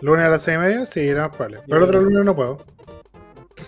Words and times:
Lunes 0.00 0.24
a 0.24 0.28
las 0.30 0.42
seis 0.42 0.56
y 0.56 0.60
media, 0.60 0.86
sí, 0.86 1.00
era 1.00 1.28
más 1.28 1.36
probable. 1.36 1.60
Pero 1.66 1.76
el 1.78 1.82
otro 1.84 2.00
lunes 2.00 2.24
no 2.24 2.34
puedo. 2.34 2.58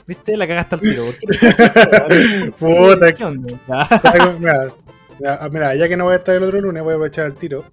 ¿Viste? 0.06 0.36
La 0.36 0.46
cagaste 0.46 0.76
al 0.76 0.80
tiro. 0.80 1.04
Puta, 2.58 3.12
¿Qué 3.12 3.24
onda? 3.24 3.58
mira, 4.38 4.74
ya, 5.20 5.48
mira, 5.50 5.74
ya 5.74 5.88
que 5.88 5.96
no 5.96 6.04
voy 6.04 6.14
a 6.14 6.16
estar 6.16 6.34
el 6.34 6.42
otro 6.42 6.60
lunes, 6.60 6.82
voy 6.82 6.92
a 6.92 6.94
aprovechar 6.94 7.26
el 7.26 7.34
tiro. 7.34 7.64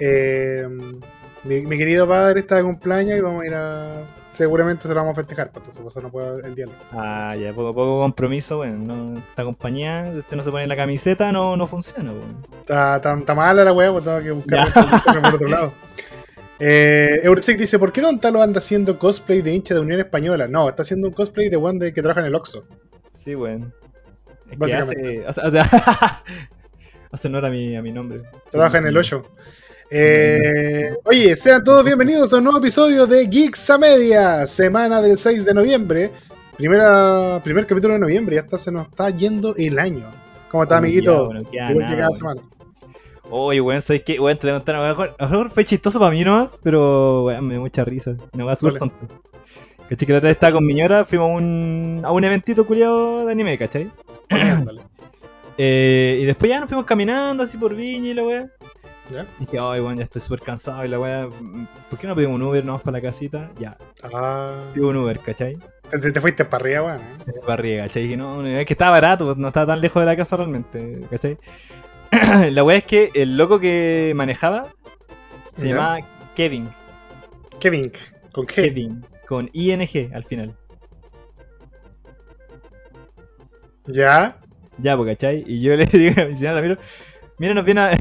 Eh, 0.00 0.66
mi, 1.44 1.60
mi 1.60 1.78
querido 1.78 2.08
padre 2.08 2.40
está 2.40 2.56
de 2.56 2.62
cumpleaños 2.62 3.16
y 3.16 3.20
vamos 3.20 3.42
a 3.42 3.46
ir 3.46 3.54
a. 3.54 4.06
Seguramente 4.34 4.82
se 4.82 4.88
lo 4.88 4.96
vamos 4.96 5.12
a 5.12 5.20
festejar, 5.20 5.52
pues 5.52 5.62
entonces 5.62 5.80
por 5.80 5.92
eso 5.92 6.00
no 6.00 6.10
puedo 6.10 6.40
el 6.40 6.56
diálogo. 6.56 6.76
Ah, 6.90 7.36
ya, 7.36 7.52
poco, 7.52 7.72
poco 7.72 8.00
compromiso, 8.00 8.58
weón. 8.58 8.84
No, 8.84 9.18
esta 9.18 9.44
compañía, 9.44 10.12
usted 10.16 10.36
no 10.36 10.42
se 10.42 10.50
pone 10.50 10.66
la 10.66 10.74
camiseta, 10.74 11.30
no, 11.30 11.56
no 11.56 11.68
funciona, 11.68 12.10
weón. 12.10 12.44
Está, 12.58 12.96
está, 12.96 13.16
está 13.16 13.34
mala 13.36 13.62
la 13.62 13.72
weá, 13.72 13.92
pues 13.92 14.02
tengo 14.02 14.20
que 14.20 14.32
buscar 14.32 14.66
por 14.72 15.34
otro 15.34 15.46
lado. 15.46 15.72
Eh, 16.58 17.20
Eurosec 17.22 17.58
dice, 17.58 17.78
¿por 17.78 17.92
qué 17.92 18.00
Don 18.00 18.20
Talo 18.20 18.40
anda 18.40 18.58
haciendo 18.58 18.98
cosplay 18.98 19.42
de 19.42 19.52
hincha 19.52 19.74
de 19.74 19.80
Unión 19.80 20.00
Española? 20.00 20.46
No, 20.46 20.68
está 20.68 20.82
haciendo 20.82 21.08
un 21.08 21.14
cosplay 21.14 21.48
de 21.48 21.56
one 21.56 21.78
de 21.78 21.92
que 21.92 22.00
trabaja 22.00 22.20
en 22.20 22.26
el 22.26 22.34
Oxxo. 22.34 22.64
Sí, 23.12 23.34
weón. 23.34 23.72
Es 24.50 24.74
hace, 24.74 25.24
o 25.26 25.32
sea, 25.32 25.44
o 25.46 25.50
sea, 25.50 25.64
hace 27.10 27.28
honor 27.28 27.46
a 27.46 27.50
mi, 27.50 27.74
a 27.76 27.82
mi 27.82 27.92
nombre. 27.92 28.22
Trabaja 28.50 28.78
en 28.78 28.86
el 28.86 28.96
8. 28.96 29.22
Eh, 29.90 30.92
oye, 31.04 31.36
sean 31.36 31.62
todos 31.64 31.84
bienvenidos 31.84 32.32
a 32.32 32.38
un 32.38 32.44
nuevo 32.44 32.58
episodio 32.58 33.06
de 33.06 33.26
Geeks 33.26 33.70
a 33.70 33.78
Media, 33.78 34.46
semana 34.46 35.00
del 35.00 35.18
6 35.18 35.44
de 35.44 35.54
noviembre. 35.54 36.10
Primera, 36.56 37.40
primer 37.42 37.66
capítulo 37.66 37.94
de 37.94 38.00
noviembre, 38.00 38.36
ya 38.36 38.42
está, 38.42 38.58
se 38.58 38.70
nos 38.70 38.88
está 38.88 39.10
yendo 39.10 39.54
el 39.56 39.78
año. 39.78 40.10
¿Cómo 40.50 40.62
está, 40.62 40.76
Uy, 40.76 40.78
amiguito? 40.78 41.30
ya, 41.52 41.66
bueno, 41.66 41.80
que 41.80 41.86
nada, 41.96 41.96
cada 41.96 42.08
weón. 42.08 42.14
semana. 42.14 42.42
Oye, 43.36 43.60
weón, 43.60 43.80
¿sabes 43.80 44.02
qué? 44.02 44.20
Weón, 44.20 44.38
te 44.38 44.46
voy 44.46 44.54
a 44.54 44.58
contar, 44.58 44.76
a 44.76 44.82
lo 44.82 44.88
mejor, 44.88 45.16
a 45.18 45.24
lo 45.24 45.30
mejor 45.30 45.50
fue 45.50 45.64
chistoso 45.64 45.98
para 45.98 46.12
mí 46.12 46.22
nomás, 46.22 46.56
pero 46.62 47.24
weón, 47.24 47.44
me 47.46 47.54
dio 47.54 47.60
mucha 47.62 47.84
risa. 47.84 48.14
Una 48.32 48.46
weá 48.46 48.54
súper 48.54 48.74
Dale. 48.74 48.78
tonta. 49.00 49.14
¿Cachai? 49.88 50.06
Que 50.06 50.12
la 50.12 50.18
otra 50.18 50.28
vez 50.28 50.36
estaba 50.36 50.52
con 50.52 50.64
mi 50.64 50.74
ñora, 50.74 51.04
fuimos 51.04 51.30
a 51.30 51.34
un, 51.34 52.02
a 52.04 52.12
un 52.12 52.22
eventito 52.24 52.64
culiado 52.64 53.26
de 53.26 53.32
anime, 53.32 53.58
¿cachai? 53.58 53.90
Eh, 55.56 56.18
y 56.20 56.24
después 56.24 56.50
ya 56.50 56.58
nos 56.58 56.68
fuimos 56.68 56.84
caminando 56.84 57.44
así 57.44 57.56
por 57.56 57.76
Viña 57.76 58.08
y 58.08 58.14
la 58.14 58.24
weá. 58.24 58.50
¿Ya? 59.08 59.24
Y 59.38 59.44
dije, 59.44 59.58
ay, 59.60 59.80
weón, 59.80 59.96
ya 59.98 60.02
estoy 60.02 60.20
súper 60.20 60.40
cansado 60.40 60.84
y 60.84 60.88
la 60.88 60.98
weá. 60.98 61.28
¿Por 61.88 61.96
qué 61.96 62.08
no 62.08 62.16
pedimos 62.16 62.34
un 62.34 62.42
Uber 62.42 62.64
nomás 62.64 62.82
para 62.82 62.98
la 62.98 63.02
casita? 63.02 63.52
Ya, 63.60 63.78
Ah, 64.02 64.64
pido 64.74 64.88
un 64.88 64.96
Uber, 64.96 65.16
¿cachai? 65.20 65.56
te, 65.90 66.10
te 66.10 66.20
fuiste 66.20 66.44
para 66.44 66.60
arriba, 66.60 66.82
weón. 66.82 67.00
¿eh? 67.02 67.16
De 67.26 67.40
Barriga, 67.46 67.84
¿cachai? 67.84 68.02
Dije, 68.02 68.16
no, 68.16 68.42
no, 68.42 68.48
es 68.48 68.66
que 68.66 68.72
estaba 68.72 68.90
barato, 68.92 69.26
pues, 69.26 69.36
no 69.36 69.46
estaba 69.46 69.66
tan 69.66 69.80
lejos 69.80 70.02
de 70.02 70.06
la 70.06 70.16
casa 70.16 70.36
realmente, 70.36 71.06
¿cachai? 71.08 71.38
la 72.52 72.64
weá 72.64 72.78
es 72.78 72.84
que 72.84 73.10
el 73.14 73.36
loco 73.36 73.58
que 73.60 74.12
manejaba 74.14 74.66
se 75.50 75.68
Ya. 75.68 75.74
llamaba 75.74 75.98
Kevin. 76.34 76.68
Kevin, 77.60 77.92
¿con 78.32 78.46
qué? 78.46 78.62
Kevin, 78.62 79.04
con 79.26 79.50
ING 79.52 80.12
al 80.14 80.24
final. 80.24 80.56
¿Ya? 83.86 84.38
Ya, 84.78 84.96
pues, 84.96 85.08
¿cachai? 85.10 85.44
Y 85.46 85.60
yo 85.62 85.76
le 85.76 85.86
digo 85.86 86.20
a 86.20 86.24
mi 86.26 86.34
señora, 86.34 86.60
miro, 86.62 86.76
mira, 87.38 87.54
nos 87.54 87.64
viene 87.64 87.80
a... 87.80 87.90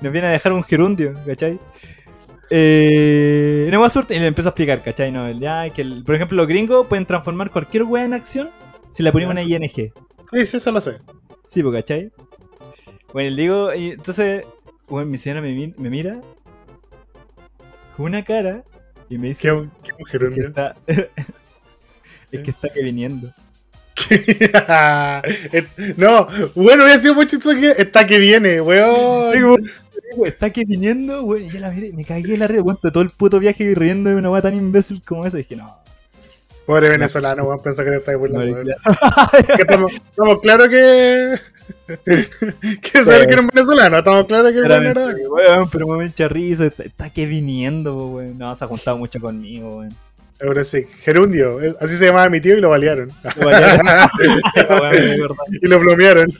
nos 0.00 0.12
viene 0.12 0.26
a 0.26 0.30
dejar 0.30 0.52
un 0.52 0.62
gerundio, 0.64 1.14
¿cachai? 1.26 1.58
Eh, 2.50 3.68
no 3.70 3.80
más 3.80 3.92
suerte 3.92 4.16
y 4.16 4.18
le 4.18 4.26
empiezo 4.26 4.48
a 4.48 4.52
explicar, 4.52 4.82
¿cachai? 4.82 5.12
No, 5.12 5.30
ya, 5.30 5.68
que 5.70 5.82
el- 5.82 6.02
por 6.04 6.14
ejemplo, 6.14 6.36
los 6.36 6.46
gringos 6.46 6.86
pueden 6.86 7.04
transformar 7.06 7.50
cualquier 7.50 7.84
weá 7.84 8.04
en 8.04 8.14
acción 8.14 8.50
si 8.90 9.02
la 9.02 9.12
ponemos 9.12 9.32
una 9.32 9.42
ING. 9.42 9.68
Sí, 9.68 9.92
sí, 10.46 10.56
eso 10.56 10.72
lo 10.72 10.80
sé. 10.80 10.98
Sí, 11.48 11.62
pues, 11.62 11.74
¿cachai? 11.74 12.12
Bueno, 13.12 13.36
le 13.36 13.42
digo, 13.42 13.74
y 13.74 13.92
entonces, 13.92 14.46
bueno, 14.88 15.10
mi 15.10 15.18
señora 15.18 15.42
me, 15.42 15.54
mi- 15.54 15.74
me 15.78 15.90
mira 15.90 16.20
con 17.96 18.06
una 18.06 18.24
cara 18.24 18.62
y 19.08 19.18
me 19.18 19.28
dice 19.28 19.48
¿Qué, 19.48 19.68
qué 19.82 19.90
que 19.90 19.96
mujer 19.98 20.22
está... 20.46 20.76
es 20.86 22.40
que 22.40 22.50
está 22.50 22.68
que 22.68 22.82
viniendo. 22.82 23.32
no, 25.96 26.26
bueno, 26.54 26.84
hubiera 26.84 27.00
sido 27.00 27.14
muy 27.14 27.26
chistoso 27.26 27.58
que 27.58 27.70
está 27.82 28.06
que 28.06 28.18
viene, 28.18 28.60
weón. 28.60 29.32
Digo, 29.32 29.56
está 30.26 30.50
que 30.50 30.64
viniendo, 30.64 31.22
güey. 31.22 31.46
Y 31.46 31.50
yo 31.50 31.60
la 31.60 31.70
miré, 31.70 31.92
me 31.92 32.04
cagué 32.04 32.36
la 32.38 32.46
red, 32.46 32.60
cuento 32.62 32.90
todo 32.92 33.02
el 33.02 33.10
puto 33.10 33.38
viaje 33.40 33.74
riendo 33.74 34.10
de 34.10 34.16
una 34.16 34.30
weá 34.30 34.42
tan 34.42 34.54
imbécil 34.56 35.02
como 35.02 35.26
esa. 35.26 35.38
Y 35.38 35.42
dije, 35.42 35.56
no, 35.56 35.76
Pobre 36.68 36.90
venezolano, 36.90 37.44
weón, 37.44 37.62
pensar 37.62 37.82
que 37.86 37.92
te 37.92 37.96
estás 37.96 38.12
no, 38.12 38.18
burlando. 38.20 38.54
weón. 38.54 38.68
Estamos, 39.58 39.92
estamos 39.94 40.40
claros 40.42 40.68
que. 40.68 41.38
que 42.82 43.04
saber 43.04 43.26
que 43.26 43.32
eres 43.32 43.46
venezolano, 43.46 43.96
estamos 43.96 44.26
claros 44.26 44.52
que 44.52 44.58
eres 44.58 44.66
Claramente, 44.66 45.00
venezolano. 45.00 45.30
weón, 45.30 45.70
pero 45.70 45.86
me 45.88 46.04
mucha 46.04 46.28
risa. 46.28 46.66
Está, 46.66 46.82
está 46.82 47.08
que 47.08 47.24
viniendo, 47.24 47.94
güey. 48.08 48.34
No, 48.34 48.54
se 48.54 48.66
ha 48.66 48.68
juntado 48.68 48.98
mucho 48.98 49.18
conmigo, 49.18 49.76
güey. 49.76 49.88
Ahora 50.42 50.62
sí, 50.62 50.84
Gerundio, 51.00 51.58
así 51.80 51.96
se 51.96 52.04
llamaba 52.04 52.28
mi 52.28 52.38
tío 52.38 52.54
y 52.54 52.60
lo 52.60 52.68
balearon. 52.68 53.10
Lo 53.40 53.46
balearon. 53.46 53.86
Y 55.62 55.68
lo 55.68 55.80
plomearon. 55.80 56.30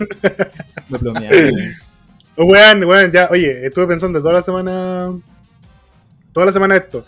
Lo 0.91 0.99
plomearon. 0.99 1.55
Oh, 2.37 2.45
Weón, 2.45 2.85
weón, 2.85 3.11
ya, 3.11 3.29
oye, 3.31 3.65
estuve 3.65 3.87
pensando 3.87 4.21
toda 4.21 4.35
la 4.35 4.43
semana. 4.43 5.11
Toda 6.35 6.45
la 6.45 6.53
semana 6.53 6.77
esto. 6.77 7.03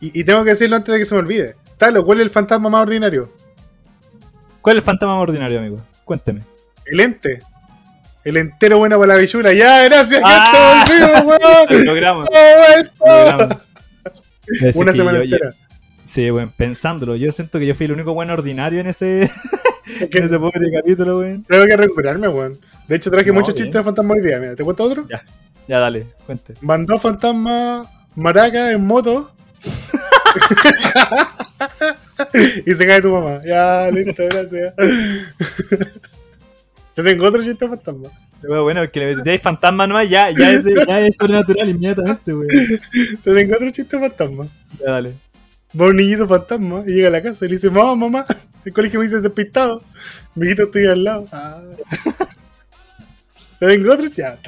Y, 0.00 0.18
y 0.18 0.24
tengo 0.24 0.42
que 0.44 0.50
decirlo 0.50 0.76
antes 0.76 0.94
de 0.94 0.98
que 0.98 1.04
se 1.04 1.14
me 1.14 1.20
olvide. 1.20 1.54
Talo, 1.78 2.04
¿cuál 2.04 2.18
es 2.18 2.24
el 2.24 2.30
fantasma 2.30 2.68
más 2.68 2.82
ordinario? 2.82 3.32
¿Cuál 4.60 4.76
es 4.76 4.80
el 4.82 4.84
fantasma 4.84 5.14
más 5.14 5.22
ordinario, 5.22 5.58
amigo? 5.60 5.80
Cuénteme. 6.04 6.42
El 6.84 7.00
ente. 7.00 7.40
El 8.24 8.36
entero 8.36 8.78
bueno 8.78 8.98
para 8.98 9.14
la 9.14 9.20
bichula. 9.20 9.52
Ya, 9.54 9.82
gracias, 9.84 10.20
Ah. 10.24 10.84
gente, 10.86 11.04
weón. 11.26 11.84
logramos. 11.86 12.28
Logramos. 13.00 13.56
Una 14.74 14.92
semana 14.92 15.18
yo- 15.18 15.24
yo- 15.24 15.36
entera. 15.36 15.54
Sí, 16.04 16.30
bueno, 16.30 16.50
pensándolo, 16.56 17.16
yo 17.16 17.30
siento 17.32 17.58
que 17.58 17.66
yo 17.66 17.74
fui 17.74 17.84
el 17.84 17.92
único 17.92 18.14
bueno 18.14 18.32
ordinario 18.32 18.80
en 18.80 18.86
ese, 18.86 19.24
en 20.00 20.22
ese 20.24 20.38
pobre 20.38 20.72
capítulo, 20.74 21.18
weón. 21.18 21.44
tengo 21.44 21.66
que 21.66 21.76
recuperarme, 21.76 22.28
weón. 22.28 22.58
De 22.88 22.96
hecho, 22.96 23.10
traje 23.10 23.28
No, 23.28 23.34
muchos 23.34 23.54
bien. 23.54 23.66
chistes 23.66 23.80
de 23.80 23.84
fantasma 23.84 24.14
hoy 24.14 24.22
día. 24.22 24.38
Mira, 24.38 24.56
¿te 24.56 24.64
cuento 24.64 24.84
otro? 24.84 25.06
Ya. 25.08 25.22
Ya, 25.68 25.78
dale, 25.80 26.06
cuente. 26.24 26.54
Mandó 26.62 26.98
fantasma 26.98 27.84
maraca 28.16 28.72
en 28.72 28.84
moto. 28.86 29.30
y 32.66 32.74
se 32.74 32.86
cae 32.86 33.00
tu 33.02 33.10
mamá. 33.12 33.40
Ya, 33.44 33.90
listo, 33.90 34.22
gracias. 34.28 34.74
Yo 36.96 37.04
tengo 37.04 37.26
otro 37.26 37.42
chiste 37.42 37.64
de 37.64 37.70
fantasma. 37.70 38.08
Bueno, 38.46 38.62
bueno, 38.64 38.90
que 38.90 39.00
le 39.00 39.16
metéis 39.16 39.40
fantasma 39.42 39.86
nomás, 39.86 40.08
ya, 40.08 40.30
ya, 40.30 40.52
es, 40.52 40.64
de- 40.64 40.84
ya 40.86 41.00
es 41.00 41.16
sobrenatural 41.16 41.68
inmediatamente, 41.68 42.32
weón. 42.34 42.48
Te 43.24 43.34
tengo 43.34 43.54
otro 43.56 43.70
chiste 43.70 43.96
de 43.96 44.08
fantasma. 44.08 44.46
Ya, 44.78 44.92
dale. 44.92 45.14
Va 45.78 45.86
un 45.86 45.96
niñito 45.96 46.26
fantasma 46.28 46.82
y 46.86 46.92
llega 46.92 47.08
a 47.08 47.10
la 47.12 47.22
casa 47.22 47.44
y 47.44 47.48
le 47.48 47.54
dice, 47.56 47.68
mamá, 47.70 47.94
mamá, 47.94 48.24
el 48.64 48.72
colegio 48.72 49.00
me 49.00 49.06
dice 49.06 49.20
despistado. 49.20 49.82
Amiguito, 50.36 50.62
estoy 50.64 50.86
al 50.86 51.04
lado. 51.04 51.26
Ah. 51.32 51.60
Te 53.60 53.66
tengo 53.66 53.92
otro 53.92 54.08
chat. 54.08 54.38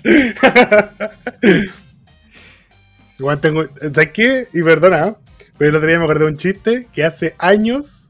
Igual 3.18 3.40
tengo, 3.40 3.64
¿sabes 3.80 4.10
qué? 4.12 4.46
Y 4.54 4.62
perdona, 4.62 5.08
¿eh? 5.08 5.14
Pero 5.60 5.72
el 5.72 5.76
otro 5.76 5.88
día 5.88 5.98
me 5.98 6.04
acordé 6.04 6.24
de 6.24 6.30
un 6.30 6.38
chiste 6.38 6.88
que 6.90 7.04
hace 7.04 7.34
años, 7.36 8.08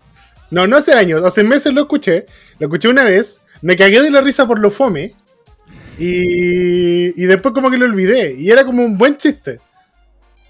no, 0.52 0.68
no 0.68 0.76
hace 0.76 0.92
años, 0.92 1.24
hace 1.24 1.42
meses 1.42 1.74
lo 1.74 1.80
escuché, 1.80 2.26
lo 2.60 2.68
escuché 2.68 2.86
una 2.86 3.02
vez, 3.02 3.40
me 3.60 3.74
cagué 3.74 4.00
de 4.02 4.12
la 4.12 4.20
risa 4.20 4.46
por 4.46 4.60
lo 4.60 4.70
fome 4.70 5.14
y, 5.98 7.20
y 7.20 7.26
después 7.26 7.52
como 7.52 7.68
que 7.68 7.76
lo 7.76 7.86
olvidé 7.86 8.34
y 8.38 8.52
era 8.52 8.64
como 8.64 8.84
un 8.84 8.96
buen 8.96 9.16
chiste. 9.16 9.58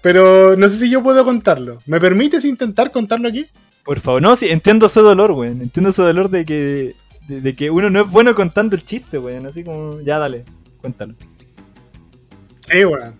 Pero 0.03 0.55
no 0.55 0.69
sé 0.69 0.77
si 0.77 0.91
yo 0.91 1.01
puedo 1.01 1.25
contarlo. 1.25 1.79
¿Me 1.87 1.99
permites 1.99 2.45
intentar 2.45 2.91
contarlo 2.91 3.29
aquí? 3.29 3.47
Por 3.83 3.99
favor, 3.99 4.21
no, 4.21 4.35
sí, 4.35 4.49
entiendo 4.49 4.85
ese 4.85 4.99
dolor, 4.99 5.31
weón. 5.31 5.59
Entiendo 5.59 5.89
ese 5.89 6.03
dolor 6.03 6.29
de 6.29 6.45
que, 6.45 6.93
de, 7.27 7.41
de 7.41 7.55
que 7.55 7.71
uno 7.71 7.89
no 7.89 8.01
es 8.01 8.11
bueno 8.11 8.35
contando 8.35 8.75
el 8.75 8.83
chiste, 8.83 9.17
weón. 9.17 9.47
Así 9.47 9.63
como, 9.63 9.99
ya, 10.01 10.19
dale, 10.19 10.45
cuéntalo. 10.79 11.15
Sí, 12.71 12.85
weón. 12.85 13.15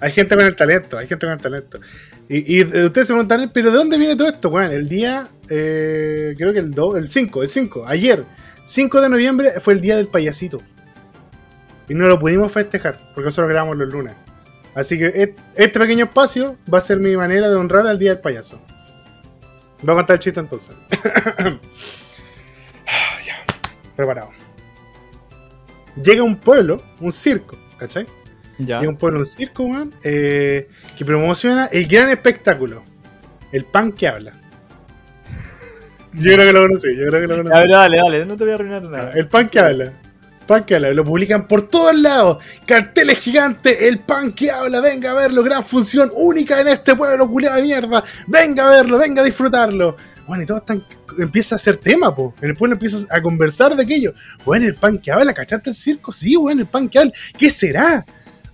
Hay 0.00 0.10
gente 0.10 0.34
con 0.34 0.44
el 0.44 0.56
talento, 0.56 0.98
hay 0.98 1.06
gente 1.06 1.26
con 1.26 1.34
el 1.34 1.40
talento. 1.40 1.78
Y, 2.28 2.60
eh, 2.60 2.64
ustedes 2.64 3.06
se 3.06 3.12
preguntan, 3.12 3.50
pero 3.52 3.70
¿de 3.70 3.76
dónde 3.76 3.98
viene 3.98 4.16
todo 4.16 4.28
esto, 4.28 4.48
weón? 4.48 4.72
El 4.72 4.88
día, 4.88 5.28
eh, 5.50 6.34
creo 6.36 6.52
que 6.52 6.58
el 6.60 6.72
2, 6.72 6.98
el 6.98 7.10
5, 7.10 7.42
el 7.42 7.50
5, 7.50 7.84
ayer, 7.86 8.24
5 8.64 9.00
de 9.00 9.08
noviembre 9.08 9.50
fue 9.60 9.74
el 9.74 9.80
día 9.80 9.96
del 9.96 10.08
payasito. 10.08 10.62
Y 11.88 11.94
no 11.94 12.06
lo 12.08 12.18
pudimos 12.18 12.50
festejar, 12.50 12.98
porque 13.14 13.26
nosotros 13.26 13.50
grabamos 13.50 13.76
los 13.76 13.88
lunes. 13.88 14.14
Así 14.74 14.98
que 14.98 15.34
este 15.54 15.78
pequeño 15.78 16.06
espacio 16.06 16.56
va 16.72 16.78
a 16.78 16.82
ser 16.82 16.98
mi 16.98 17.16
manera 17.16 17.48
de 17.48 17.54
honrar 17.54 17.86
al 17.86 17.98
día 17.98 18.10
del 18.10 18.20
payaso. 18.20 18.58
Voy 19.82 19.92
a 19.92 19.96
contar 19.96 20.14
el 20.14 20.20
chiste 20.20 20.40
entonces. 20.40 20.74
ya, 23.24 23.36
preparado. 23.94 24.30
Llega 26.02 26.22
un 26.22 26.36
pueblo, 26.36 26.82
un 27.00 27.12
circo, 27.12 27.56
¿cachai? 27.78 28.06
Ya. 28.58 28.78
Llega 28.78 28.90
un 28.90 28.96
pueblo, 28.96 29.20
un 29.20 29.26
circo, 29.26 29.64
weón, 29.64 29.94
eh, 30.02 30.68
que 30.96 31.04
promociona 31.04 31.66
el 31.66 31.86
gran 31.86 32.08
espectáculo. 32.08 32.84
El 33.52 33.64
pan 33.64 33.92
que 33.92 34.08
habla. 34.08 34.32
Yo 36.12 36.34
creo 36.34 36.46
que 36.46 36.52
lo 36.52 36.62
conocí, 36.62 36.96
yo 36.96 37.06
creo 37.08 37.20
que 37.20 37.26
lo 37.26 37.36
conocí. 37.38 37.60
pero 37.60 37.72
dale, 37.72 37.96
dale, 37.96 38.26
no 38.26 38.36
te 38.36 38.44
voy 38.44 38.52
a 38.52 38.54
arruinar 38.54 38.82
nada. 38.82 39.12
El 39.14 39.28
pan 39.28 39.48
que 39.48 39.58
habla. 39.58 39.92
Pan 40.46 40.64
que 40.64 40.74
habla, 40.74 40.92
lo 40.92 41.04
publican 41.04 41.48
por 41.48 41.68
todos 41.68 41.96
lados. 41.98 42.38
Carteles 42.66 43.18
gigantes, 43.18 43.80
el 43.80 44.00
pan 44.00 44.32
que 44.32 44.50
habla, 44.50 44.80
venga 44.80 45.10
a 45.10 45.14
verlo, 45.14 45.42
gran 45.42 45.64
función 45.64 46.12
única 46.14 46.60
en 46.60 46.68
este 46.68 46.94
pueblo 46.94 47.28
culiado 47.28 47.56
de 47.56 47.62
mierda. 47.62 48.04
Venga 48.26 48.66
a 48.66 48.70
verlo, 48.70 48.98
venga 48.98 49.22
a 49.22 49.24
disfrutarlo. 49.24 49.96
Bueno, 50.26 50.42
y 50.42 50.46
todo 50.46 50.58
están, 50.58 50.84
empieza 51.18 51.56
a 51.56 51.58
ser 51.58 51.76
tema, 51.78 52.14
po. 52.14 52.34
En 52.40 52.50
el 52.50 52.56
pueblo 52.56 52.74
empiezas 52.74 53.06
a 53.10 53.20
conversar 53.20 53.76
de 53.76 53.82
aquello. 53.82 54.14
Bueno, 54.44 54.66
el 54.66 54.74
pan 54.74 54.98
que 54.98 55.10
habla, 55.10 55.34
¿cachaste 55.34 55.70
el 55.70 55.76
circo? 55.76 56.12
Sí, 56.12 56.36
bueno, 56.36 56.62
el 56.62 56.66
pan 56.66 56.88
que 56.88 56.98
habla. 56.98 57.12
¿Qué 57.36 57.50
será? 57.50 58.04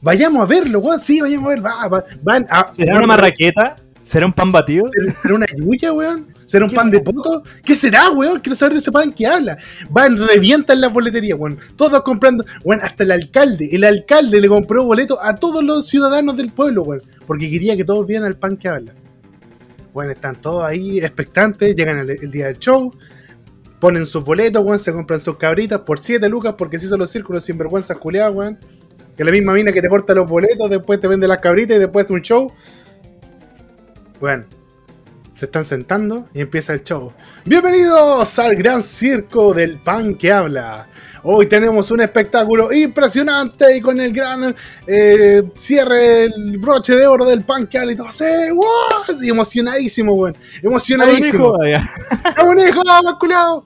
Vayamos 0.02 0.42
a 0.42 0.46
verlo, 0.46 0.78
weón. 0.80 1.00
Sí, 1.00 1.20
vayamos 1.20 1.46
a 1.46 1.50
ver. 1.54 1.64
Va, 1.66 1.88
va- 1.88 2.04
van 2.22 2.46
a, 2.50 2.64
¿Será 2.64 2.96
una 2.96 3.06
marraqueta? 3.06 3.76
¿Será 4.00 4.24
un 4.26 4.32
pan 4.32 4.50
batido? 4.50 4.88
¿Será 5.22 5.34
una 5.34 5.46
yuya, 5.56 5.92
weón? 5.92 6.28
¿Será 6.46 6.64
un 6.64 6.70
¿Qué 6.70 6.76
pan 6.76 6.90
de 6.90 7.00
poto? 7.00 7.42
¿Qué 7.64 7.74
será, 7.74 8.08
weón? 8.10 8.40
Quiero 8.40 8.56
saber 8.56 8.72
de 8.72 8.78
ese 8.80 8.90
pan 8.90 9.12
que 9.12 9.26
habla. 9.26 9.58
Van, 9.90 10.16
revientan 10.16 10.80
la 10.80 10.88
boletería, 10.88 11.36
weón. 11.36 11.58
Todos 11.76 12.02
comprando. 12.02 12.44
Weón, 12.64 12.80
hasta 12.82 13.04
el 13.04 13.10
alcalde. 13.12 13.68
El 13.72 13.84
alcalde 13.84 14.40
le 14.40 14.48
compró 14.48 14.84
boleto 14.84 15.22
a 15.22 15.34
todos 15.36 15.62
los 15.62 15.86
ciudadanos 15.86 16.36
del 16.36 16.50
pueblo, 16.50 16.82
weón. 16.82 17.02
Porque 17.26 17.50
quería 17.50 17.76
que 17.76 17.84
todos 17.84 18.06
vieran 18.06 18.26
el 18.26 18.36
pan 18.36 18.56
que 18.56 18.68
habla. 18.68 18.94
Bueno, 19.92 20.12
están 20.12 20.40
todos 20.40 20.64
ahí 20.64 20.98
expectantes. 20.98 21.76
Llegan 21.76 21.98
el, 21.98 22.10
el 22.10 22.30
día 22.30 22.46
del 22.46 22.58
show. 22.58 22.90
Ponen 23.78 24.06
sus 24.06 24.24
boletos, 24.24 24.64
weón. 24.64 24.78
Se 24.78 24.92
compran 24.94 25.20
sus 25.20 25.36
cabritas 25.36 25.80
por 25.80 26.00
7 26.00 26.26
lucas 26.30 26.54
porque 26.56 26.78
se 26.78 26.86
hizo 26.86 26.96
los 26.96 27.10
círculos 27.10 27.44
sin 27.44 27.58
vergüenza 27.58 27.94
culiadas, 27.96 28.34
weón. 28.34 28.58
Que 29.20 29.24
la 29.24 29.32
misma 29.32 29.52
mina 29.52 29.70
que 29.70 29.82
te 29.82 29.88
corta 29.90 30.14
los 30.14 30.26
boletos, 30.26 30.70
después 30.70 30.98
te 30.98 31.06
vende 31.06 31.28
las 31.28 31.40
cabritas 31.40 31.76
y 31.76 31.78
después 31.78 32.08
un 32.08 32.22
show. 32.22 32.50
Bueno, 34.18 34.44
se 35.36 35.44
están 35.44 35.66
sentando 35.66 36.26
y 36.32 36.40
empieza 36.40 36.72
el 36.72 36.82
show. 36.82 37.12
Bienvenidos 37.44 38.38
al 38.38 38.56
gran 38.56 38.82
circo 38.82 39.52
del 39.52 39.78
pan 39.78 40.14
que 40.14 40.32
habla. 40.32 40.88
Hoy 41.22 41.44
tenemos 41.48 41.90
un 41.90 42.00
espectáculo 42.00 42.72
impresionante 42.72 43.76
y 43.76 43.82
con 43.82 44.00
el 44.00 44.10
gran 44.14 44.56
eh, 44.86 45.42
cierre, 45.54 46.24
el 46.24 46.56
broche 46.56 46.96
de 46.96 47.06
oro 47.06 47.26
del 47.26 47.44
pan 47.44 47.66
que 47.66 47.76
habla 47.76 47.92
y 47.92 47.96
todo 47.96 48.08
así. 48.08 48.24
¡wow! 48.54 49.20
Y 49.20 49.28
emocionadísimo, 49.28 50.14
weón. 50.14 50.34
Emocionadísimo. 50.62 51.62
Ya. 51.66 51.86
¡Vamos, 52.38 52.66
hijo! 52.66 53.64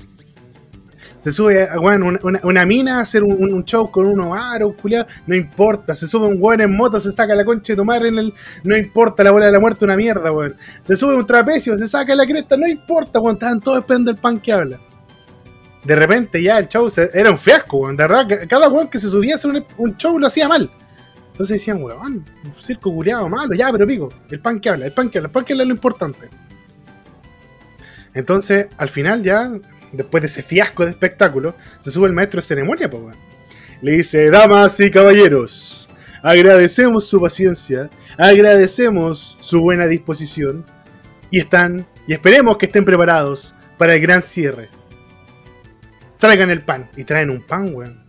Se 1.24 1.32
sube 1.32 1.66
weón, 1.80 2.02
una, 2.02 2.40
una- 2.42 2.66
mina 2.66 2.98
a 2.98 3.00
hacer 3.00 3.22
un, 3.24 3.64
show 3.64 3.90
con 3.90 4.04
unos 4.04 4.36
aros, 4.38 4.74
culiao. 4.74 5.06
No 5.26 5.34
importa. 5.34 5.94
Se 5.94 6.06
sube 6.06 6.26
un 6.26 6.36
weón 6.38 6.60
en 6.60 6.76
moto, 6.76 7.00
se 7.00 7.12
saca 7.12 7.34
la 7.34 7.46
concha 7.46 7.72
de 7.72 7.78
tu 7.78 7.84
madre 7.86 8.08
en 8.08 8.18
el. 8.18 8.34
No 8.62 8.76
importa, 8.76 9.24
la 9.24 9.30
bola 9.30 9.46
de 9.46 9.52
la 9.52 9.58
muerte, 9.58 9.86
una 9.86 9.96
mierda, 9.96 10.30
weón. 10.30 10.54
Se 10.82 10.98
sube 10.98 11.14
un 11.14 11.26
trapecio, 11.26 11.78
se 11.78 11.88
saca 11.88 12.14
la 12.14 12.26
cresta, 12.26 12.58
no 12.58 12.66
importa, 12.66 13.20
weón. 13.20 13.36
Estaban 13.36 13.58
todos 13.58 13.78
esperando 13.78 14.10
el 14.10 14.18
pan 14.18 14.38
que 14.38 14.52
habla. 14.52 14.78
De 15.82 15.96
repente 15.96 16.42
ya 16.42 16.58
el 16.58 16.68
show 16.68 16.90
era 17.14 17.30
un 17.30 17.38
fiasco, 17.38 17.78
weón. 17.78 17.96
De 17.96 18.06
verdad, 18.06 18.28
cada 18.46 18.68
weón 18.68 18.88
que 18.88 19.00
se 19.00 19.08
subía 19.08 19.36
a 19.36 19.38
hacer 19.38 19.50
un, 19.50 19.64
un 19.78 19.96
show 19.96 20.18
lo 20.18 20.26
hacía 20.26 20.46
mal. 20.46 20.70
Entonces 21.32 21.56
decían, 21.58 21.82
weón, 21.82 22.22
un 22.44 22.52
circo 22.60 22.92
culiado 22.92 23.30
malo, 23.30 23.54
ya, 23.54 23.72
pero 23.72 23.86
pico. 23.86 24.12
El 24.28 24.40
pan 24.40 24.60
que 24.60 24.68
habla, 24.68 24.84
el 24.84 24.92
pan 24.92 25.08
que 25.08 25.16
habla, 25.16 25.28
el 25.28 25.32
pan 25.32 25.44
que 25.46 25.54
habla 25.54 25.62
es 25.62 25.68
lo 25.68 25.74
importante. 25.74 26.28
Entonces, 28.12 28.68
al 28.76 28.88
final 28.90 29.22
ya, 29.22 29.50
después 29.94 30.22
de 30.22 30.28
ese 30.28 30.42
fiasco 30.42 30.84
de 30.84 30.90
espectáculo, 30.90 31.54
se 31.80 31.90
sube 31.90 32.06
el 32.08 32.12
maestro 32.14 32.40
de 32.40 32.46
ceremonia, 32.46 32.90
pues, 32.90 33.02
weón. 33.02 33.16
Le 33.82 33.92
dice, 33.92 34.30
damas 34.30 34.78
y 34.80 34.90
caballeros, 34.90 35.88
agradecemos 36.22 37.06
su 37.06 37.20
paciencia, 37.20 37.90
agradecemos 38.16 39.36
su 39.40 39.60
buena 39.60 39.86
disposición, 39.86 40.64
y 41.30 41.38
están, 41.40 41.86
y 42.06 42.12
esperemos 42.12 42.56
que 42.58 42.66
estén 42.66 42.84
preparados 42.84 43.54
para 43.78 43.94
el 43.94 44.00
gran 44.00 44.22
cierre. 44.22 44.68
Traigan 46.18 46.50
el 46.50 46.62
pan, 46.62 46.88
y 46.96 47.04
traen 47.04 47.30
un 47.30 47.42
pan, 47.42 47.74
weón. 47.74 48.02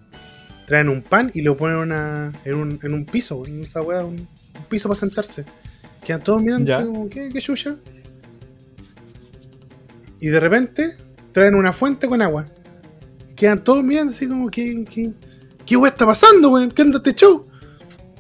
Traen 0.68 0.90
un 0.90 1.02
pan 1.04 1.30
y 1.34 1.42
lo 1.42 1.56
ponen 1.58 1.78
una- 1.78 2.32
en, 2.44 2.56
un, 2.56 2.80
en 2.82 2.94
un 2.94 3.06
piso, 3.06 3.36
weón, 3.38 3.62
esa 3.62 3.82
weá, 3.82 4.04
un, 4.06 4.16
un 4.58 4.64
piso 4.70 4.88
para 4.90 5.00
sentarse. 5.00 5.46
Quedan 6.04 6.24
todos 6.24 6.42
mirando 6.42 6.66
como, 6.86 7.10
¿qué, 7.10 7.30
qué 7.34 7.42
chucha? 7.42 7.76
Y 10.20 10.28
de 10.28 10.40
repente 10.40 10.96
traen 11.36 11.54
una 11.54 11.74
fuente 11.74 12.08
con 12.08 12.22
agua. 12.22 12.46
Quedan 13.36 13.62
todos 13.62 13.84
mirando 13.84 14.14
así 14.14 14.26
como, 14.26 14.50
¿qué, 14.50 14.86
qué, 14.90 15.12
qué 15.66 15.76
está 15.86 16.06
pasando, 16.06 16.52
weón? 16.52 16.72
¿Qué 16.72 16.82
onda 16.82 17.00
este 17.00 17.14
show? 17.14 17.46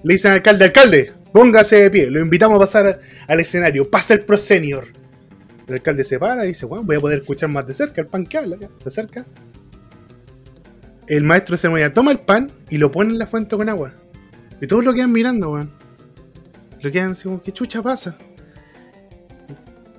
Le 0.03 0.15
dicen 0.15 0.31
al 0.31 0.39
alcalde, 0.39 0.65
alcalde, 0.65 1.13
póngase 1.31 1.77
de 1.77 1.89
pie, 1.89 2.11
lo 2.11 2.19
invitamos 2.19 2.57
a 2.57 2.59
pasar 2.59 2.99
al 3.25 3.39
escenario, 3.39 3.89
pasa 3.89 4.15
el 4.15 4.25
pro 4.25 4.37
senior. 4.37 4.89
El 5.65 5.75
alcalde 5.75 6.03
se 6.03 6.19
para 6.19 6.43
y 6.43 6.49
dice, 6.49 6.65
bueno, 6.65 6.83
voy 6.83 6.97
a 6.97 6.99
poder 6.99 7.19
escuchar 7.21 7.47
más 7.47 7.65
de 7.65 7.73
cerca 7.73 8.01
el 8.01 8.07
pan 8.07 8.25
que 8.25 8.37
habla, 8.37 8.57
ya, 8.57 8.69
se 8.83 8.89
acerca. 8.89 9.25
El 11.07 11.23
maestro 11.23 11.53
de 11.53 11.59
ceremonia 11.59 11.93
toma 11.93 12.11
el 12.11 12.19
pan 12.19 12.51
y 12.69 12.77
lo 12.77 12.91
pone 12.91 13.11
en 13.11 13.19
la 13.19 13.27
fuente 13.27 13.55
con 13.55 13.69
agua. 13.69 13.93
Y 14.59 14.67
todos 14.67 14.83
lo 14.83 14.93
quedan 14.93 15.13
mirando, 15.13 15.51
weón. 15.51 15.71
Lo 16.81 16.91
quedan 16.91 17.11
así 17.11 17.23
como, 17.23 17.41
¿qué 17.41 17.53
chucha 17.53 17.81
pasa? 17.81 18.17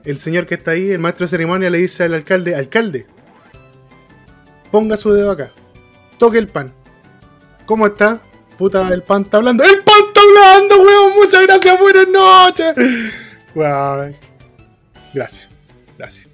El 0.06 0.17
señor 0.19 0.47
que 0.47 0.55
está 0.55 0.70
ahí, 0.70 0.91
el 0.91 0.99
maestro 1.00 1.26
de 1.26 1.31
ceremonia, 1.31 1.69
le 1.69 1.79
dice 1.79 2.05
al 2.05 2.14
alcalde, 2.14 2.55
alcalde, 2.55 3.06
ponga 4.70 4.97
su 4.97 5.12
dedo 5.12 5.31
acá, 5.32 5.50
toque 6.19 6.38
el 6.38 6.49
pan. 6.49 6.73
¿Cómo 7.67 7.87
está? 7.87 8.20
Puta, 8.56 8.88
el 8.94 9.03
pan 9.03 9.23
está 9.23 9.37
hablando. 9.38 9.64
¡El 9.64 9.82
pan 9.82 9.94
está 10.08 10.20
hablando, 10.20 10.76
weón! 10.82 11.12
Muchas 11.17 11.43
gracias, 11.47 11.79
buenas 11.81 12.08
noches. 12.08 12.75
Weón. 13.55 14.14
Gracias, 15.12 15.49
gracias. 15.99 16.29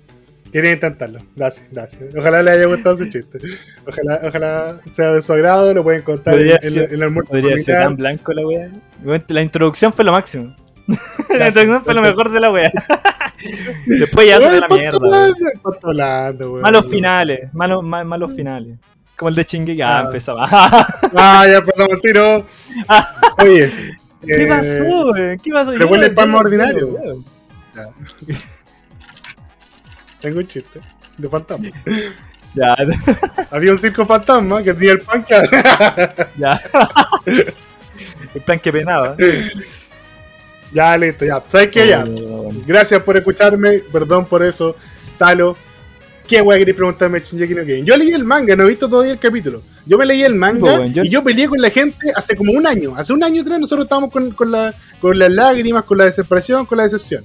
Quería 0.53 0.73
intentarlo. 0.73 1.21
Gracias, 1.35 1.67
gracias. 1.73 2.15
Ojalá 2.15 2.43
le 2.43 2.51
haya 2.51 2.67
gustado 2.67 2.95
ese 2.97 3.09
chiste. 3.09 3.39
Ojalá, 3.87 4.21
ojalá 4.23 4.81
sea 4.95 5.13
de 5.13 5.23
su 5.23 5.33
agrado, 5.33 5.73
lo 5.73 5.83
pueden 5.83 6.03
contar 6.03 6.35
Podría 6.35 6.59
en, 6.63 6.71
ser- 6.71 6.85
en 6.91 6.95
el 6.97 7.03
almuerzo 7.05 7.31
Podría 7.31 7.57
ser 7.57 7.77
tan 7.77 7.97
blanco 7.97 8.33
la. 8.35 8.43
Bueno, 9.03 9.25
La 9.29 9.41
introducción 9.43 9.93
fue 9.95 10.05
lo 10.05 10.13
máximo. 10.13 10.55
la 11.31 11.47
introducción 11.49 11.83
fue 11.85 11.95
lo 11.95 12.03
mejor 12.03 12.31
de 12.31 12.41
la 12.41 12.51
wea. 12.53 12.71
Después 13.87 14.29
ya 14.29 14.39
se 14.39 14.45
Weón, 14.47 14.53
ve 14.55 14.61
la 14.61 14.69
mierda. 14.69 15.33
Malos 16.61 16.89
finales, 16.89 17.53
malos, 17.53 17.83
ma- 17.83 18.05
malos 18.05 18.33
finales. 18.35 18.79
Como 19.17 19.29
el 19.29 19.35
de 19.35 19.45
Chingue, 19.45 19.83
ah, 19.83 19.99
Ah. 20.01 20.03
empezaba. 20.07 20.47
Ah, 20.51 21.45
ya 21.47 21.59
empezamos 21.59 21.93
el 21.93 22.01
tiro. 22.01 22.47
¿Qué 23.39 23.45
Oye. 23.49 23.65
eh, 24.27 24.47
pasó, 24.47 24.85
weón? 24.85 25.39
¿Qué 25.39 25.51
pasó? 25.53 25.73
pero 25.73 25.87
huele 25.89 26.07
el 26.07 26.15
pan 26.15 26.27
Ya- 26.27 26.33
más 26.33 26.41
ya- 26.43 26.47
ordinario. 26.47 26.99
Tengo 30.21 30.39
un 30.39 30.47
chiste 30.47 30.81
de 31.19 31.29
fantasma. 31.29 31.67
Ya, 32.55 32.77
Había 33.51 33.73
un 33.73 33.79
circo 33.79 34.05
fantasma 34.07 34.63
que 34.63 34.75
tenía 34.75 34.93
el 34.93 35.01
pan 35.01 35.25
que 35.25 35.35
ya. 36.37 36.61
El 38.35 38.41
plan 38.43 38.59
que 38.59 38.73
penaba. 38.73 39.17
Ya, 40.73 40.97
listo, 40.97 41.25
ya. 41.25 41.43
¿Sabes 41.47 41.69
qué? 41.69 41.89
Ya. 41.89 42.05
Gracias 42.67 43.03
por 43.03 43.17
escucharme. 43.17 43.81
Perdón 43.93 44.27
por 44.27 44.43
eso. 44.43 44.77
Talo. 45.19 45.57
¿Qué 46.27 46.41
wea 46.41 46.57
queréis 46.57 46.77
preguntarme 46.77 47.19
de 47.19 47.25
Shinji 47.25 47.55
no? 47.55 47.63
Yo 47.85 47.97
leí 47.97 48.13
el 48.13 48.25
manga, 48.25 48.55
no 48.55 48.63
he 48.65 48.69
visto 48.69 48.89
todavía 48.89 49.13
el 49.13 49.19
capítulo. 49.19 49.63
Yo 49.85 49.99
me 49.99 50.07
leí 50.07 50.23
el 50.23 50.35
manga 50.37 50.77
pues, 50.77 50.93
yo- 50.93 51.03
y 51.03 51.09
yo 51.09 51.23
peleé 51.23 51.49
con 51.49 51.61
la 51.61 51.69
gente 51.69 52.07
hace 52.15 52.37
como 52.37 52.53
un 52.53 52.67
año. 52.67 52.95
Hace 52.97 53.13
un 53.13 53.23
año 53.25 53.43
atrás 53.43 53.59
nosotros 53.59 53.85
estábamos 53.87 54.11
con, 54.13 54.31
con, 54.31 54.51
la, 54.51 54.73
con 55.01 55.19
las 55.19 55.31
lágrimas, 55.31 55.83
con 55.85 55.99
la 55.99 56.05
desesperación, 56.05 56.65
con 56.65 56.79
la 56.79 56.85
decepción. 56.85 57.25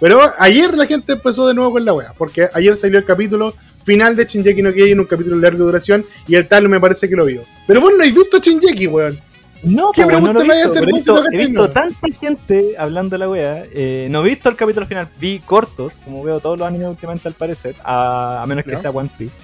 Pero 0.00 0.20
ayer 0.38 0.76
la 0.76 0.86
gente 0.86 1.12
empezó 1.12 1.46
de 1.46 1.54
nuevo 1.54 1.70
con 1.72 1.84
la 1.84 1.92
wea, 1.94 2.12
porque 2.18 2.48
ayer 2.52 2.76
salió 2.76 2.98
el 2.98 3.04
capítulo 3.04 3.54
final 3.84 4.16
de 4.16 4.24
Shinji 4.24 4.60
no 4.60 4.72
Kyojin, 4.72 4.98
un 4.98 5.06
capítulo 5.06 5.36
de 5.36 5.42
larga 5.42 5.58
duración, 5.58 6.04
y 6.26 6.34
el 6.34 6.48
Talo 6.48 6.68
me 6.68 6.80
parece 6.80 7.08
que 7.08 7.14
lo 7.14 7.24
vio. 7.24 7.42
Pero 7.68 7.80
vos 7.80 7.92
no 7.96 8.02
has 8.02 8.12
visto 8.12 8.38
Shinji, 8.38 8.88
weón. 8.88 9.20
No, 9.62 9.92
¿Qué 9.92 10.04
no 10.04 10.32
lo 10.32 10.40
he 10.40 10.44
visto. 10.44 10.70
hacer 10.70 10.86
visto, 10.86 11.22
he 11.32 11.46
visto 11.46 11.70
tanta 11.70 12.08
gente 12.18 12.74
hablando 12.76 13.14
de 13.14 13.18
la 13.18 13.28
wea. 13.28 13.64
eh, 13.72 14.08
no 14.10 14.24
he 14.24 14.30
visto 14.30 14.48
el 14.48 14.56
capítulo 14.56 14.86
final. 14.86 15.08
Vi 15.20 15.38
cortos, 15.38 16.00
como 16.04 16.22
veo 16.22 16.40
todos 16.40 16.58
los 16.58 16.66
animes 16.66 16.88
últimamente 16.88 17.28
al 17.28 17.34
parecer. 17.34 17.76
A, 17.84 18.42
a 18.42 18.46
menos 18.46 18.64
que 18.64 18.76
sea 18.76 18.90
One 18.90 19.10
Piece. 19.16 19.40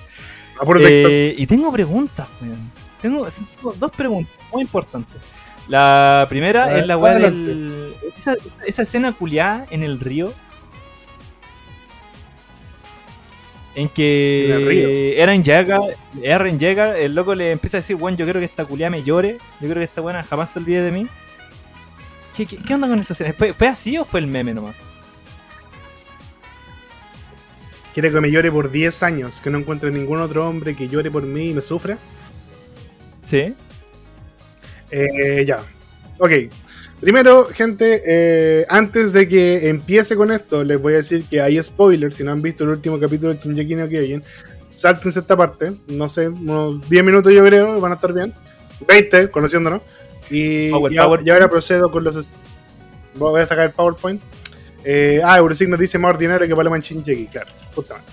A 0.61 0.65
puro 0.65 0.81
texto. 0.81 1.09
Eh, 1.09 1.35
y 1.39 1.47
tengo 1.47 1.71
preguntas, 1.71 2.27
weón. 2.43 2.71
Tengo, 3.01 3.29
tengo 3.57 3.75
dos 3.79 3.91
preguntas 3.93 4.35
muy 4.53 4.63
importantes. 4.63 5.21
La 5.69 6.27
primera 6.29 6.67
ver, 6.67 6.79
es 6.79 6.87
la 6.89 6.95
adelante. 6.95 7.31
del. 7.31 7.95
Esa, 8.17 8.35
esa 8.67 8.83
escena 8.83 9.13
culiada 9.13 9.67
en 9.71 9.85
el 9.85 10.01
río. 10.01 10.33
En 13.79 13.89
que 13.89 15.15
Eren 15.23 15.45
llega, 15.45 15.79
Eren 16.21 16.59
llega, 16.59 16.99
el 16.99 17.15
loco 17.15 17.37
le 17.37 17.53
empieza 17.53 17.77
a 17.77 17.81
decir, 17.81 17.95
bueno, 17.95 18.19
yo 18.19 18.27
quiero 18.27 18.41
que 18.41 18.47
esta 18.47 18.65
culiada 18.65 18.91
me 18.91 19.05
llore, 19.05 19.39
yo 19.61 19.69
creo 19.69 19.75
que 19.77 19.85
esta 19.85 20.01
buena 20.01 20.25
jamás 20.25 20.51
se 20.51 20.59
olvide 20.59 20.83
de 20.83 20.91
mí. 20.91 21.07
¿Qué, 22.37 22.45
qué, 22.45 22.57
qué 22.57 22.75
onda 22.75 22.89
con 22.89 22.99
esa 22.99 23.13
escena? 23.13 23.33
¿Fue, 23.33 23.53
¿Fue 23.53 23.69
así 23.69 23.97
o 23.97 24.05
fue 24.05 24.19
el 24.19 24.27
meme 24.27 24.53
nomás? 24.53 24.81
Quiere 27.95 28.11
que 28.11 28.21
me 28.21 28.33
llore 28.33 28.51
por 28.51 28.73
10 28.73 29.01
años, 29.05 29.41
que 29.41 29.49
no 29.49 29.59
encuentre 29.59 29.93
ningún 29.93 30.19
otro 30.19 30.49
hombre 30.49 30.75
que 30.75 30.89
llore 30.89 31.09
por 31.09 31.23
mí 31.23 31.51
y 31.51 31.55
me 31.55 31.63
sufra. 31.63 31.99
Sí. 33.23 33.55
Eh, 34.91 35.45
ya. 35.47 35.63
Ok. 36.19 36.33
Primero, 37.01 37.45
gente, 37.53 38.03
eh, 38.05 38.67
antes 38.69 39.13
de 39.13 39.29
que 39.29 39.69
empiece 39.69 40.17
con 40.17 40.33
esto, 40.33 40.65
les 40.65 40.81
voy 40.81 40.95
a 40.95 40.97
decir 40.97 41.25
que 41.31 41.41
hay 41.41 41.63
spoilers. 41.63 42.17
Si 42.17 42.25
no 42.25 42.33
han 42.33 42.43
visto 42.43 42.65
el 42.65 42.71
último 42.71 42.99
capítulo 42.99 43.33
de 43.33 43.39
Shinji 43.39 43.75
no 43.77 43.89
Kyojin, 43.89 44.23
sáltense 44.75 45.21
esta 45.21 45.37
parte, 45.37 45.73
no 45.87 46.09
sé, 46.09 46.29
unos 46.29 46.89
10 46.89 47.05
minutos 47.05 47.33
yo 47.33 47.45
creo, 47.45 47.81
van 47.81 47.93
a 47.93 47.95
estar 47.95 48.13
bien. 48.13 48.35
20, 48.87 49.31
conociéndonos. 49.31 49.83
Y, 50.31 50.71
y 50.95 50.99
ahora- 50.99 51.23
y 51.25 51.31
ahora 51.31 51.49
procedo 51.49 51.91
con 51.91 52.03
los. 52.05 52.29
Voy 53.15 53.41
a 53.41 53.47
sacar 53.47 53.67
el 53.67 53.73
PowerPoint. 53.73 54.21
Eh, 54.85 55.21
ah, 55.25 55.39
Eurosigno 55.39 55.77
dice 55.77 55.99
más 55.99 56.11
ordinario 56.11 56.47
que 56.49 56.55
Paloma 56.57 56.77
en 56.77 56.83
Shinjeki, 56.83 57.27
claro, 57.27 57.51
justamente. 57.75 58.13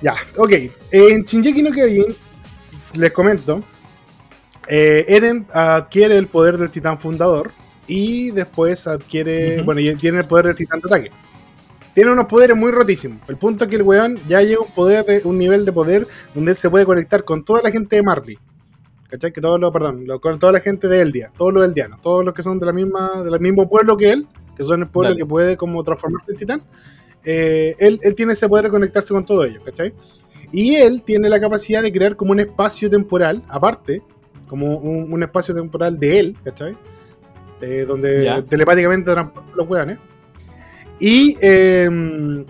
Ya, 0.00 0.14
ok. 0.36 0.52
En 0.92 1.24
Shinjeki 1.24 1.62
no 1.62 1.70
Kyojin, 1.72 2.16
les 2.98 3.12
comento. 3.12 3.62
Eh, 4.70 5.04
Eren 5.08 5.46
adquiere 5.52 6.16
el 6.16 6.26
poder 6.28 6.56
del 6.56 6.70
titán 6.70 6.98
fundador 6.98 7.50
y 7.86 8.30
después 8.30 8.86
adquiere. 8.86 9.62
Bueno, 9.62 9.80
y 9.80 9.94
tiene 9.96 10.18
el 10.20 10.26
poder 10.26 10.46
del 10.46 10.54
titán 10.54 10.80
de 10.80 10.86
ataque. 10.88 11.10
Tiene 11.92 12.12
unos 12.12 12.26
poderes 12.26 12.56
muy 12.56 12.70
rotísimos. 12.70 13.18
El 13.28 13.36
punto 13.36 13.64
es 13.64 13.70
que 13.70 13.76
el 13.76 13.82
weón 13.82 14.18
ya 14.28 14.40
llega 14.42 14.58
a 14.58 14.64
un 14.64 14.72
poder 14.72 15.04
de, 15.04 15.22
un 15.24 15.36
nivel 15.36 15.64
de 15.64 15.72
poder 15.72 16.06
donde 16.34 16.52
él 16.52 16.56
se 16.56 16.70
puede 16.70 16.84
conectar 16.84 17.24
con 17.24 17.44
toda 17.44 17.62
la 17.62 17.70
gente 17.70 17.96
de 17.96 18.02
Marley. 18.02 18.38
¿Cachai? 19.08 19.32
Que 19.32 19.40
todos 19.40 19.58
los, 19.58 19.72
perdón, 19.72 20.06
lo- 20.06 20.20
con 20.20 20.38
toda 20.38 20.52
la 20.52 20.60
gente 20.60 20.86
de 20.86 21.00
Eldia, 21.00 21.32
todos 21.36 21.52
los 21.52 21.64
eldianos, 21.64 22.00
todos 22.00 22.24
los 22.24 22.32
que 22.32 22.44
son 22.44 22.60
de 22.60 22.66
la 22.66 22.72
misma, 22.72 23.24
del 23.24 23.40
mismo 23.40 23.68
pueblo 23.68 23.96
que 23.96 24.12
él, 24.12 24.28
que 24.56 24.62
son 24.62 24.82
el 24.82 24.88
pueblo 24.88 25.08
Dale. 25.10 25.18
que 25.22 25.26
puede 25.26 25.56
como 25.56 25.82
transformarse 25.82 26.30
en 26.30 26.36
titán. 26.38 26.62
eh, 27.24 27.74
él, 27.80 27.98
él 28.04 28.14
tiene 28.14 28.34
ese 28.34 28.48
poder 28.48 28.66
de 28.66 28.70
conectarse 28.70 29.12
con 29.12 29.24
todo 29.26 29.44
ello, 29.44 29.60
¿cachai? 29.64 29.92
Y 30.52 30.76
él 30.76 31.02
tiene 31.02 31.28
la 31.28 31.40
capacidad 31.40 31.82
de 31.82 31.90
crear 31.92 32.14
como 32.14 32.30
un 32.30 32.38
espacio 32.40 32.88
temporal, 32.88 33.42
aparte, 33.48 34.00
como 34.50 34.76
un, 34.78 35.12
un 35.12 35.22
espacio 35.22 35.54
temporal 35.54 35.98
de 35.98 36.18
él, 36.18 36.36
¿cachai? 36.44 36.76
Eh, 37.62 37.84
donde 37.86 38.42
telepáticamente 38.48 39.12
transporta 39.12 39.52
los 39.54 39.68
weones. 39.68 39.98
Y 40.98 41.36
eh, 41.40 41.84
en 41.84 42.46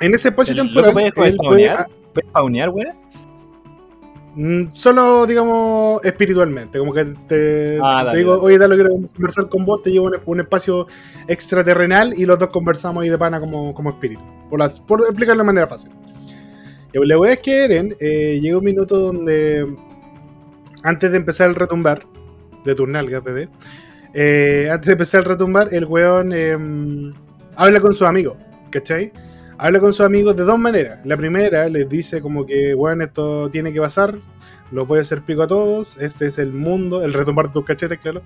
ese 0.00 0.28
espacio 0.28 0.52
¿El 0.52 0.60
temporal, 0.60 0.90
loco 0.90 0.92
puede 0.92 1.06
él 1.06 1.12
puede, 1.14 1.32
spawnear? 1.34 1.86
¿Puedes 2.12 2.30
spawnear, 2.30 2.68
weón? 2.70 2.96
Mm, 4.34 4.72
Solo, 4.72 5.24
digamos, 5.24 6.04
espiritualmente. 6.04 6.78
Como 6.80 6.92
que 6.92 7.04
te, 7.28 7.78
Ah, 7.80 8.08
te 8.10 8.18
digo, 8.18 8.40
oye, 8.40 8.58
quiero 8.58 8.96
conversar 9.14 9.48
con 9.48 9.64
vos, 9.64 9.82
te 9.82 9.90
llevo 9.92 10.06
un, 10.06 10.16
un 10.24 10.40
espacio 10.40 10.88
extraterrenal 11.28 12.12
y 12.16 12.26
los 12.26 12.38
dos 12.38 12.50
conversamos 12.50 13.04
ahí 13.04 13.08
de 13.08 13.18
pana 13.18 13.38
como, 13.38 13.72
como 13.72 13.90
espíritu. 13.90 14.22
Por, 14.48 14.58
las, 14.58 14.80
por 14.80 15.00
explicarlo 15.02 15.42
de 15.42 15.46
manera 15.46 15.66
fácil. 15.68 15.92
La 16.92 17.18
wea 17.18 17.34
es 17.34 17.38
que 17.38 17.64
Eren 17.64 17.96
eh, 18.00 18.40
llega 18.42 18.58
un 18.58 18.64
minuto 18.64 18.98
donde, 18.98 19.64
antes 20.82 21.10
de 21.10 21.16
empezar 21.16 21.48
el 21.48 21.54
retumbar, 21.54 22.06
de 22.64 22.74
tus 22.74 22.88
nalgas, 22.88 23.22
bebé, 23.22 23.48
eh, 24.14 24.68
antes 24.70 24.86
de 24.86 24.92
empezar 24.92 25.20
el 25.20 25.26
retumbar, 25.26 25.68
el 25.72 25.84
weón 25.84 26.32
eh, 26.34 26.56
habla 27.56 27.80
con 27.80 27.94
sus 27.94 28.06
amigos, 28.06 28.36
¿cachai? 28.70 29.12
Habla 29.58 29.80
con 29.80 29.92
sus 29.92 30.06
amigos 30.06 30.36
de 30.36 30.44
dos 30.44 30.58
maneras. 30.58 31.00
La 31.04 31.16
primera 31.16 31.68
les 31.68 31.88
dice 31.88 32.20
como 32.22 32.46
que, 32.46 32.74
weón, 32.74 33.02
esto 33.02 33.50
tiene 33.50 33.72
que 33.72 33.80
pasar, 33.80 34.18
los 34.70 34.86
voy 34.86 34.98
a 34.98 35.02
hacer 35.02 35.22
pico 35.22 35.42
a 35.42 35.46
todos, 35.46 35.96
este 35.98 36.26
es 36.26 36.38
el 36.38 36.52
mundo, 36.52 37.04
el 37.04 37.12
retumbar 37.12 37.52
tus 37.52 37.64
cachetes, 37.64 37.98
claro. 37.98 38.22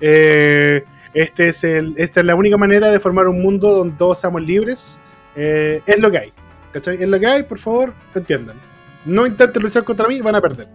Eh, 0.00 0.84
este 1.14 1.48
es 1.48 1.62
el, 1.64 1.94
esta 1.98 2.20
es 2.20 2.26
la 2.26 2.34
única 2.34 2.56
manera 2.56 2.90
de 2.90 2.98
formar 2.98 3.28
un 3.28 3.42
mundo 3.42 3.70
donde 3.70 3.96
todos 3.96 4.18
seamos 4.18 4.42
libres. 4.42 4.98
Eh, 5.36 5.82
es 5.86 5.98
lo 5.98 6.10
que 6.10 6.18
hay. 6.18 6.32
¿Cachai? 6.72 7.02
Es 7.02 7.08
lo 7.08 7.20
que 7.20 7.26
hay, 7.26 7.42
por 7.42 7.58
favor, 7.58 7.92
entiendan. 8.14 8.56
No 9.04 9.26
intenten 9.26 9.62
luchar 9.62 9.84
contra 9.84 10.08
mí, 10.08 10.20
van 10.20 10.36
a 10.36 10.40
perder. 10.40 10.68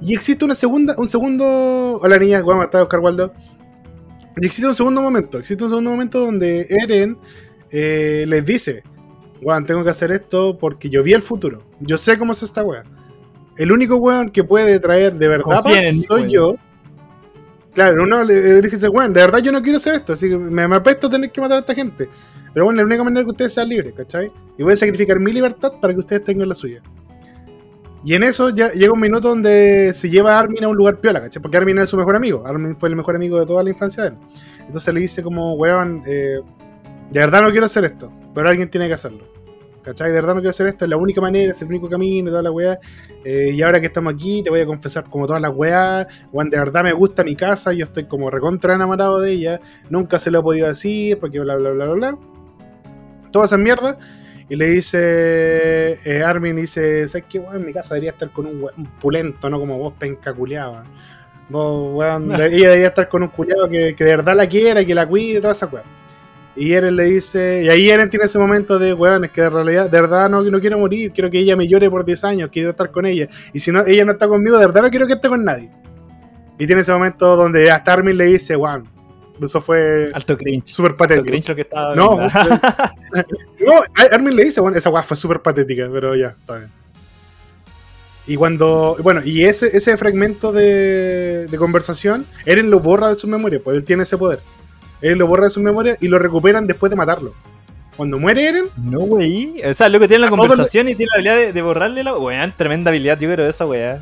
Y 0.00 0.14
existe 0.14 0.44
una 0.44 0.54
segunda, 0.54 0.94
un 0.96 1.08
segundo. 1.08 1.98
Hola 2.00 2.18
niña, 2.18 2.42
¿cómo 2.42 2.62
está 2.62 2.82
Oscar 2.82 3.00
Waldo? 3.00 3.32
Y 4.40 4.46
existe 4.46 4.66
un 4.66 4.74
segundo 4.74 5.02
momento, 5.02 5.38
existe 5.38 5.62
un 5.62 5.70
segundo 5.70 5.90
momento 5.90 6.20
donde 6.20 6.66
Eren 6.70 7.18
eh, 7.70 8.24
les 8.26 8.44
dice, 8.44 8.82
weón, 9.42 9.66
tengo 9.66 9.84
que 9.84 9.90
hacer 9.90 10.10
esto 10.12 10.56
porque 10.58 10.88
yo 10.88 11.02
vi 11.02 11.12
el 11.12 11.22
futuro. 11.22 11.64
Yo 11.80 11.98
sé 11.98 12.16
cómo 12.16 12.32
es 12.32 12.42
esta 12.42 12.62
weá. 12.62 12.84
El 13.56 13.72
único 13.72 13.96
weón 13.96 14.30
que 14.30 14.42
puede 14.42 14.78
traer 14.80 15.14
de 15.14 15.28
verdad 15.28 15.62
paz 15.62 15.64
soy 16.06 16.32
yo. 16.32 16.54
Claro, 17.74 18.02
uno 18.02 18.24
le 18.24 18.62
dije, 18.62 18.88
weón, 18.88 19.12
de 19.12 19.20
verdad 19.20 19.40
yo 19.40 19.52
no 19.52 19.60
quiero 19.62 19.76
hacer 19.76 19.96
esto, 19.96 20.14
así 20.14 20.30
que 20.30 20.38
me, 20.38 20.66
me 20.66 20.76
apesta 20.76 21.10
tener 21.10 21.30
que 21.30 21.40
matar 21.40 21.58
a 21.58 21.60
esta 21.60 21.74
gente. 21.74 22.08
Pero 22.54 22.64
bueno, 22.64 22.78
la 22.78 22.86
única 22.86 23.04
manera 23.04 23.24
que 23.24 23.30
ustedes 23.30 23.52
sean 23.52 23.68
libres, 23.68 23.92
¿cachai? 23.94 24.32
Y 24.56 24.62
voy 24.62 24.72
a 24.72 24.76
sacrificar 24.76 25.20
mi 25.20 25.32
libertad 25.32 25.74
para 25.80 25.92
que 25.92 26.00
ustedes 26.00 26.24
tengan 26.24 26.48
la 26.48 26.54
suya. 26.54 26.82
Y 28.02 28.14
en 28.14 28.22
eso 28.22 28.48
ya 28.48 28.72
llega 28.72 28.92
un 28.92 29.00
minuto 29.00 29.28
donde 29.28 29.92
se 29.94 30.08
lleva 30.08 30.34
a 30.34 30.38
Armin 30.38 30.64
a 30.64 30.68
un 30.68 30.76
lugar 30.76 31.00
piola, 31.00 31.20
¿cachai? 31.20 31.42
Porque 31.42 31.58
Armin 31.58 31.78
es 31.78 31.90
su 31.90 31.96
mejor 31.96 32.16
amigo. 32.16 32.42
Armin 32.46 32.76
fue 32.76 32.88
el 32.88 32.96
mejor 32.96 33.14
amigo 33.14 33.38
de 33.38 33.44
toda 33.44 33.62
la 33.62 33.70
infancia 33.70 34.04
de 34.04 34.08
él. 34.10 34.14
Entonces 34.66 34.94
le 34.94 35.00
dice 35.00 35.22
como, 35.22 35.54
weón, 35.54 36.02
eh, 36.06 36.40
de 37.10 37.20
verdad 37.20 37.42
no 37.42 37.50
quiero 37.50 37.66
hacer 37.66 37.84
esto, 37.84 38.10
pero 38.34 38.48
alguien 38.48 38.70
tiene 38.70 38.88
que 38.88 38.94
hacerlo. 38.94 39.28
¿Cachai? 39.82 40.08
De 40.08 40.14
verdad 40.14 40.34
no 40.34 40.40
quiero 40.40 40.50
hacer 40.50 40.66
esto, 40.66 40.84
es 40.84 40.90
la 40.90 40.96
única 40.96 41.20
manera, 41.20 41.52
es 41.52 41.62
el 41.62 41.68
único 41.68 41.88
camino 41.88 42.30
toda 42.30 42.42
la 42.42 42.50
weá. 42.50 42.78
Eh, 43.24 43.50
y 43.52 43.62
ahora 43.62 43.80
que 43.80 43.86
estamos 43.86 44.14
aquí, 44.14 44.42
te 44.42 44.50
voy 44.50 44.60
a 44.60 44.66
confesar 44.66 45.04
como 45.04 45.26
todas 45.26 45.42
las 45.42 45.52
weas. 45.54 46.06
Weón, 46.32 46.48
de 46.48 46.58
verdad 46.58 46.82
me 46.84 46.92
gusta 46.92 47.24
mi 47.24 47.36
casa, 47.36 47.72
yo 47.72 47.84
estoy 47.84 48.04
como 48.04 48.30
recontra 48.30 48.74
enamorado 48.74 49.20
de 49.20 49.32
ella. 49.32 49.60
Nunca 49.90 50.18
se 50.18 50.30
lo 50.30 50.40
he 50.40 50.42
podido 50.42 50.68
decir, 50.68 51.18
porque 51.18 51.40
bla 51.40 51.56
bla 51.56 51.70
bla 51.70 51.84
bla 51.86 51.94
bla. 51.94 52.18
Toda 53.30 53.44
esa 53.44 53.58
mierda. 53.58 53.98
Y 54.50 54.56
le 54.56 54.66
dice, 54.66 55.92
eh, 56.04 56.24
Armin 56.24 56.56
dice, 56.56 57.06
¿sabes 57.06 57.24
qué, 57.28 57.38
weón? 57.38 57.64
Mi 57.64 57.72
casa 57.72 57.94
debería 57.94 58.10
estar 58.10 58.32
con 58.32 58.46
un, 58.46 58.68
un 58.76 58.84
pulento, 59.00 59.48
no 59.48 59.60
como 59.60 59.78
vos, 59.78 59.94
penca 59.96 60.34
culiao. 60.34 60.82
Vos, 61.48 61.94
weón, 61.94 62.32
ella 62.34 62.46
debería 62.48 62.88
estar 62.88 63.08
con 63.08 63.22
un 63.22 63.28
culiao 63.28 63.68
que, 63.68 63.94
que 63.94 64.02
de 64.02 64.16
verdad 64.16 64.34
la 64.34 64.48
quiera, 64.48 64.84
que 64.84 64.92
la 64.92 65.06
cuide, 65.06 65.40
toda 65.40 65.52
esa 65.52 65.66
weá. 65.66 65.84
Y 66.56 66.72
Eren 66.72 66.96
le 66.96 67.04
dice, 67.04 67.62
y 67.62 67.68
ahí 67.68 67.88
Eren 67.90 68.10
tiene 68.10 68.26
ese 68.26 68.40
momento 68.40 68.76
de, 68.76 68.92
weón, 68.92 69.22
es 69.22 69.30
que 69.30 69.40
de 69.40 69.50
realidad, 69.50 69.88
de 69.88 70.00
verdad 70.00 70.28
no, 70.28 70.42
no 70.42 70.60
quiero 70.60 70.80
morir, 70.80 71.12
quiero 71.12 71.30
que 71.30 71.38
ella 71.38 71.54
me 71.54 71.68
llore 71.68 71.88
por 71.88 72.04
10 72.04 72.24
años, 72.24 72.50
quiero 72.52 72.70
estar 72.70 72.90
con 72.90 73.06
ella. 73.06 73.28
Y 73.52 73.60
si 73.60 73.70
no, 73.70 73.86
ella 73.86 74.04
no 74.04 74.10
está 74.10 74.26
conmigo, 74.26 74.58
de 74.58 74.66
verdad 74.66 74.82
no 74.82 74.90
quiero 74.90 75.06
que 75.06 75.12
esté 75.12 75.28
con 75.28 75.44
nadie. 75.44 75.70
Y 76.58 76.66
tiene 76.66 76.82
ese 76.82 76.92
momento 76.92 77.36
donde 77.36 77.70
hasta 77.70 77.92
Armin 77.92 78.16
le 78.16 78.24
dice, 78.24 78.56
weón, 78.56 78.88
eso 79.46 79.60
fue 79.60 80.10
Alto 80.12 80.36
cringe. 80.36 80.66
súper 80.68 80.92
Alto 80.92 80.98
patético. 80.98 81.26
cringe 81.26 81.48
lo 81.48 81.54
que 81.54 81.62
estaba 81.62 81.94
No. 81.94 82.16
No, 83.60 83.72
Ar- 83.96 84.14
Armin 84.14 84.36
le 84.36 84.44
dice, 84.44 84.60
bueno, 84.60 84.76
esa 84.76 84.90
weá 84.90 85.02
fue 85.02 85.16
súper 85.16 85.40
patética, 85.40 85.88
pero 85.92 86.14
ya, 86.14 86.28
está 86.38 86.56
bien. 86.58 86.70
Y 88.26 88.36
cuando, 88.36 88.96
bueno, 89.02 89.22
y 89.24 89.44
ese, 89.44 89.76
ese 89.76 89.96
fragmento 89.96 90.52
de, 90.52 91.46
de 91.48 91.58
conversación, 91.58 92.24
Eren 92.46 92.70
lo 92.70 92.78
borra 92.80 93.08
de 93.08 93.16
su 93.16 93.26
memoria, 93.26 93.60
pues 93.62 93.76
él 93.76 93.84
tiene 93.84 94.04
ese 94.04 94.16
poder. 94.16 94.38
Eren 95.02 95.18
lo 95.18 95.26
borra 95.26 95.44
de 95.44 95.50
su 95.50 95.60
memoria 95.60 95.96
y 96.00 96.08
lo 96.08 96.18
recuperan 96.18 96.66
después 96.66 96.90
de 96.90 96.96
matarlo. 96.96 97.34
Cuando 97.96 98.18
muere 98.18 98.48
Eren, 98.48 98.66
No, 98.76 99.00
güey. 99.00 99.60
O 99.64 99.74
sea, 99.74 99.88
loco 99.88 100.06
tiene 100.06 100.24
la 100.24 100.30
conversación 100.30 100.88
y 100.88 100.94
tiene 100.94 101.10
la 101.10 101.14
habilidad 101.16 101.36
de, 101.36 101.52
de 101.52 101.62
borrarle 101.62 102.04
la. 102.04 102.16
Weón, 102.16 102.52
tremenda 102.56 102.90
habilidad, 102.90 103.18
yo 103.18 103.30
creo, 103.32 103.48
esa 103.48 103.66
weá. 103.66 104.00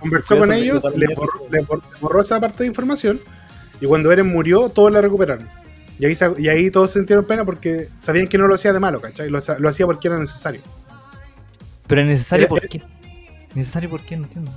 conversó 0.00 0.36
con 0.36 0.52
ellos, 0.52 0.82
totalmente. 0.82 1.14
le 1.14 1.14
borró, 1.14 1.32
le 1.48 1.60
bor- 1.62 1.82
le 1.92 1.98
borró 2.00 2.20
esa 2.20 2.40
parte 2.40 2.64
de 2.64 2.66
información, 2.68 3.20
y 3.82 3.86
cuando 3.86 4.12
Eren 4.12 4.28
murió, 4.28 4.68
todos 4.68 4.92
la 4.92 5.00
recuperaron. 5.00 5.48
Y 5.98 6.06
ahí, 6.06 6.16
y 6.38 6.48
ahí 6.48 6.70
todos 6.70 6.92
sintieron 6.92 7.24
pena 7.24 7.44
porque 7.44 7.88
sabían 7.98 8.28
que 8.28 8.38
no 8.38 8.46
lo 8.46 8.54
hacía 8.54 8.72
de 8.72 8.78
malo, 8.78 9.00
¿cachai? 9.00 9.28
Lo, 9.28 9.40
lo 9.58 9.68
hacía 9.68 9.86
porque 9.86 10.06
era 10.06 10.16
necesario. 10.18 10.60
Pero 11.88 12.02
es 12.02 12.06
necesario 12.06 12.46
por 12.46 12.60
qué. 12.68 12.80
¿Necesario 13.56 13.90
por 13.90 14.04
qué? 14.04 14.16
No 14.16 14.22
entiendo. 14.22 14.52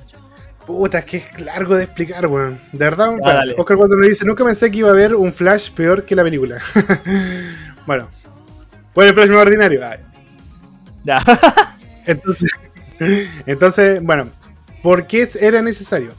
Puta, 0.68 1.00
es 1.00 1.06
que 1.06 1.18
es 1.18 1.42
largo 1.42 1.76
de 1.76 1.86
explicar, 1.86 2.28
weón. 2.28 2.62
De 2.72 2.86
verdad, 2.86 3.16
bueno. 3.20 3.54
Oscar 3.58 3.78
cuando 3.78 3.98
me 3.98 4.08
dice, 4.08 4.26
nunca 4.26 4.46
pensé 4.46 4.70
que 4.70 4.78
iba 4.78 4.90
a 4.90 4.92
haber 4.92 5.16
un 5.16 5.34
Flash 5.34 5.72
peor 5.72 6.06
que 6.06 6.16
la 6.16 6.22
película. 6.22 6.62
bueno, 7.88 8.08
¿cuál 8.94 9.08
es 9.08 9.10
el 9.10 9.16
Flash 9.16 9.30
más 9.30 9.40
ordinario? 9.40 9.82
Ya. 11.04 11.20
entonces, 12.06 12.52
entonces, 13.48 14.04
bueno, 14.04 14.30
¿por 14.84 15.08
qué 15.08 15.28
era 15.42 15.64
necesario? 15.64 16.12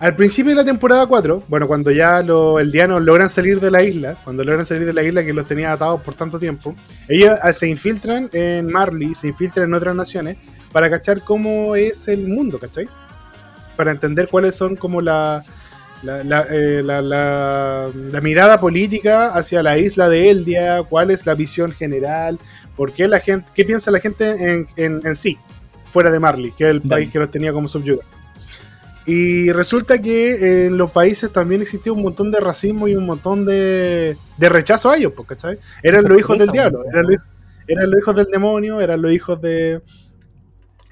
Al 0.00 0.16
principio 0.16 0.50
de 0.52 0.56
la 0.56 0.64
temporada 0.64 1.06
4, 1.06 1.42
bueno, 1.46 1.66
cuando 1.68 1.90
ya 1.90 2.22
los 2.22 2.58
eldianos 2.58 3.02
logran 3.02 3.28
salir 3.28 3.60
de 3.60 3.70
la 3.70 3.82
isla, 3.82 4.16
cuando 4.24 4.42
logran 4.44 4.64
salir 4.64 4.86
de 4.86 4.94
la 4.94 5.02
isla 5.02 5.22
que 5.22 5.34
los 5.34 5.46
tenía 5.46 5.72
atados 5.72 6.00
por 6.00 6.14
tanto 6.14 6.38
tiempo, 6.38 6.74
ellos 7.06 7.34
ah, 7.42 7.52
se 7.52 7.68
infiltran 7.68 8.30
en 8.32 8.66
Marley, 8.72 9.14
se 9.14 9.28
infiltran 9.28 9.66
en 9.68 9.74
otras 9.74 9.94
naciones 9.94 10.38
para 10.72 10.88
cachar 10.88 11.20
cómo 11.22 11.76
es 11.76 12.08
el 12.08 12.26
mundo, 12.26 12.58
¿cachai? 12.58 12.88
Para 13.76 13.90
entender 13.90 14.28
cuáles 14.28 14.54
son 14.56 14.74
como 14.74 15.02
la, 15.02 15.42
la, 16.02 16.24
la, 16.24 16.46
eh, 16.50 16.80
la- 16.82 17.02
la- 17.02 17.88
la 17.94 18.20
mirada 18.22 18.58
política 18.58 19.26
hacia 19.34 19.62
la 19.62 19.76
isla 19.76 20.08
de 20.08 20.30
Eldia, 20.30 20.82
cuál 20.82 21.10
es 21.10 21.26
la 21.26 21.34
visión 21.34 21.72
general, 21.72 22.38
por 22.74 22.92
qué 22.92 23.06
la 23.06 23.20
gente, 23.20 23.46
qué 23.54 23.66
piensa 23.66 23.90
la 23.90 24.00
gente 24.00 24.30
en, 24.30 24.66
en- 24.76 25.00
en 25.04 25.14
sí, 25.14 25.36
fuera 25.92 26.10
de 26.10 26.18
Marley, 26.20 26.52
que 26.56 26.64
es 26.64 26.70
el 26.70 26.78
Dale. 26.80 26.88
país 26.88 27.10
que 27.12 27.18
los 27.18 27.30
tenía 27.30 27.52
como 27.52 27.68
subyugado. 27.68 28.08
Y 29.06 29.50
resulta 29.52 30.00
que 30.00 30.66
en 30.66 30.76
los 30.76 30.90
países 30.90 31.32
también 31.32 31.62
existía 31.62 31.92
un 31.92 32.02
montón 32.02 32.30
de 32.30 32.38
racismo 32.38 32.86
y 32.86 32.94
un 32.94 33.06
montón 33.06 33.44
de, 33.46 34.16
de 34.36 34.48
rechazo 34.48 34.90
a 34.90 34.96
ellos, 34.96 35.12
¿cachai? 35.26 35.58
Eran 35.82 36.04
los 36.06 36.18
hijos 36.18 36.38
del 36.38 36.50
diablo, 36.50 36.84
eran 36.92 37.06
los, 37.06 37.16
eran 37.66 37.90
los 37.90 38.00
hijos 38.00 38.16
del 38.16 38.26
demonio, 38.26 38.80
eran 38.80 39.00
los 39.00 39.12
hijos 39.12 39.40
de, 39.40 39.80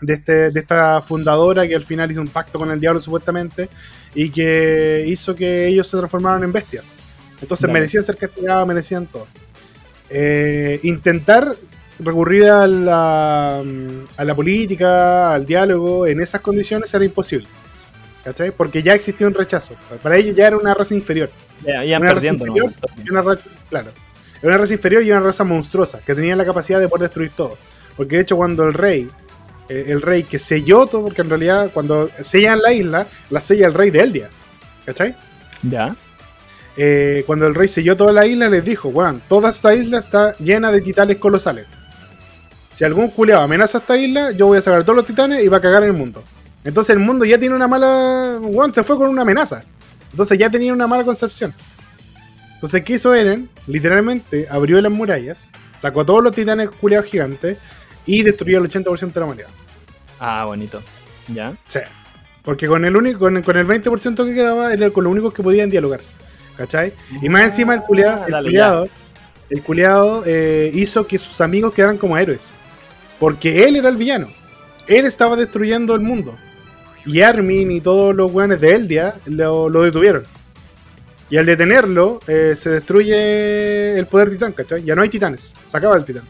de, 0.01 0.15
este, 0.15 0.51
de 0.51 0.61
esta 0.61 1.03
fundadora 1.03 1.69
que 1.69 1.75
al 1.75 1.85
final 1.85 2.11
hizo 2.11 2.21
un 2.21 2.29
pacto 2.29 2.59
con 2.59 2.71
el 2.71 2.81
diablo 2.81 3.01
supuestamente 3.01 3.69
y 4.15 4.31
que 4.31 5.05
hizo 5.07 5.35
que 5.35 5.67
ellos 5.67 5.87
se 5.87 5.99
transformaran 5.99 6.43
en 6.45 6.53
bestias. 6.53 6.97
Entonces 7.43 7.71
merecían 7.71 8.03
ser 8.03 8.17
castigados, 8.17 8.67
merecían 8.67 9.07
todo. 9.07 9.27
Eh, 10.11 10.81
intentar 10.83 11.55
recurrir 12.01 12.47
a 12.47 12.67
la, 12.67 13.63
a 14.17 14.25
la 14.25 14.35
política, 14.35 15.33
al 15.35 15.45
diálogo, 15.45 16.07
en 16.07 16.21
esas 16.21 16.41
condiciones 16.41 16.93
era 16.95 17.05
imposible. 17.05 17.47
¿Cachai? 18.29 18.51
Porque 18.51 18.83
ya 18.83 18.93
existía 18.93 19.27
un 19.27 19.33
rechazo. 19.33 19.75
Para 20.03 20.19
ellos 20.19 20.37
ya 20.37 20.49
era 20.49 20.59
una 20.59 20.75
raza 20.75 20.95
inferior. 20.95 21.31
Ya, 21.65 21.83
iban 21.83 22.03
Una 22.03 22.13
raza 22.13 22.27
perdiendo, 22.27 22.45
¿no? 22.45 22.53
inferior 22.53 22.75
y 23.03 23.11
una 23.11 23.23
raza, 23.23 23.49
claro. 23.71 23.91
Era 24.43 24.49
una 24.49 24.59
raza 24.59 24.73
inferior 24.75 25.03
y 25.03 25.11
una 25.11 25.21
raza 25.21 25.45
monstruosa, 25.45 26.01
que 26.05 26.15
tenía 26.15 26.37
la 26.37 26.45
capacidad 26.45 26.79
de 26.79 26.89
poder 26.89 27.09
destruir 27.09 27.31
todo. 27.35 27.57
Porque 27.97 28.17
de 28.17 28.23
hecho 28.23 28.37
cuando 28.37 28.67
el 28.67 28.75
rey, 28.75 29.09
eh, 29.71 29.85
el 29.89 30.03
rey 30.03 30.25
que 30.25 30.39
selló 30.39 30.87
todo, 30.87 31.05
porque 31.05 31.23
en 31.23 31.31
realidad 31.31 31.71
cuando 31.73 32.11
sellan 32.21 32.61
la 32.61 32.71
isla, 32.71 33.07
la 33.31 33.41
sella 33.41 33.67
el 33.67 33.73
rey 33.73 33.91
de 33.91 34.01
Eldia. 34.01 34.31
¿Cachai? 34.85 35.17
Ya. 35.63 35.97
Eh, 36.77 37.25
cuando 37.27 37.47
el 37.47 37.55
rey 37.55 37.67
selló 37.67 37.97
toda 37.97 38.13
la 38.13 38.27
isla, 38.27 38.51
les 38.51 38.63
dijo, 38.63 38.91
weón, 38.91 39.23
toda 39.27 39.49
esta 39.49 39.75
isla 39.75 40.01
está 40.01 40.37
llena 40.37 40.71
de 40.71 40.83
titanes 40.83 41.17
colosales. 41.17 41.67
Si 42.75 42.85
algún 42.85 43.09
culeado 43.09 43.41
amenaza 43.41 43.79
esta 43.79 43.97
isla, 43.97 44.33
yo 44.33 44.49
voy 44.49 44.59
a 44.59 44.61
sacar 44.61 44.83
todos 44.85 44.97
los 44.97 45.07
titanes 45.07 45.43
y 45.43 45.49
va 45.49 45.57
a 45.57 45.63
cagar 45.63 45.83
en 45.85 45.89
el 45.89 45.97
mundo. 45.97 46.23
Entonces 46.65 46.95
el 46.95 47.01
mundo 47.01 47.25
ya 47.25 47.39
tiene 47.39 47.55
una 47.55 47.69
mala... 47.69 48.39
Weón, 48.41 48.75
se 48.75 48.83
fue 48.83 48.97
con 48.97 49.09
una 49.09 49.23
amenaza. 49.23 49.63
Entonces 50.11 50.39
ya 50.39 50.51
tenía 50.51 50.73
una 50.73 50.87
mala 50.87 51.05
concepción. 51.05 51.55
Entonces, 52.55 52.83
¿qué 52.83 52.95
hizo 52.95 53.15
Eren? 53.15 53.49
Literalmente 53.69 54.49
abrió 54.51 54.81
las 54.81 54.91
murallas, 54.91 55.53
sacó 55.77 56.01
a 56.01 56.07
todos 56.07 56.25
los 56.25 56.35
titanes 56.35 56.71
culeados 56.71 57.09
gigantes 57.09 57.57
y 58.05 58.25
destruyó 58.25 58.59
el 58.59 58.69
80% 58.69 59.13
de 59.13 59.21
la 59.21 59.27
humanidad. 59.27 59.49
Ah, 60.19 60.45
bonito. 60.45 60.83
Ya. 61.29 61.57
Sí. 61.69 61.79
Porque 62.43 62.67
con 62.67 62.85
el 62.85 62.97
único, 62.97 63.21
con, 63.21 63.43
con 63.43 63.57
el 63.57 63.67
20% 63.67 64.25
que 64.25 64.35
quedaba 64.35 64.73
era 64.73 64.91
con 64.91 65.05
los 65.05 65.13
únicos 65.13 65.33
que 65.33 65.43
podían 65.43 65.71
dialogar. 65.71 66.01
¿Cachai? 66.57 66.93
Y 67.23 67.29
más 67.29 67.43
encima 67.45 67.75
el 67.75 67.83
culiado, 67.83 68.27
el 68.27 68.35
Ah, 68.35 68.37
Dale, 68.39 68.49
culiado, 68.49 68.89
el 69.51 69.63
culiado, 69.63 70.23
eh, 70.27 70.73
hizo 70.75 71.07
que 71.07 71.19
sus 71.19 71.41
amigos 71.41 71.73
quedaran 71.73 71.97
como 71.97 72.19
héroes. 72.19 72.55
Porque 73.21 73.69
él 73.69 73.77
era 73.77 73.89
el 73.89 73.97
villano. 73.97 74.27
Él 74.89 75.05
estaba 75.07 75.37
destruyendo 75.37 75.95
el 75.95 76.01
mundo. 76.01 76.37
Y 77.07 77.21
Armin 77.21 77.71
y 77.71 77.81
todos 77.81 78.15
los 78.15 78.33
weones 78.33 78.61
de 78.61 78.75
Eldia 78.75 79.15
lo, 79.27 79.69
lo 79.69 79.83
detuvieron. 79.83 80.25
Y 81.31 81.37
al 81.37 81.45
detenerlo, 81.45 82.21
eh, 82.27 82.55
se 82.57 82.71
destruye 82.71 83.99
el 83.99 84.07
poder 84.07 84.31
titán, 84.31 84.53
¿cachai? 84.53 84.83
Ya 84.83 84.95
no 84.95 85.03
hay 85.03 85.09
titanes. 85.09 85.55
Se 85.67 85.77
acaba 85.77 85.97
el 85.97 86.05
titán. 86.05 86.25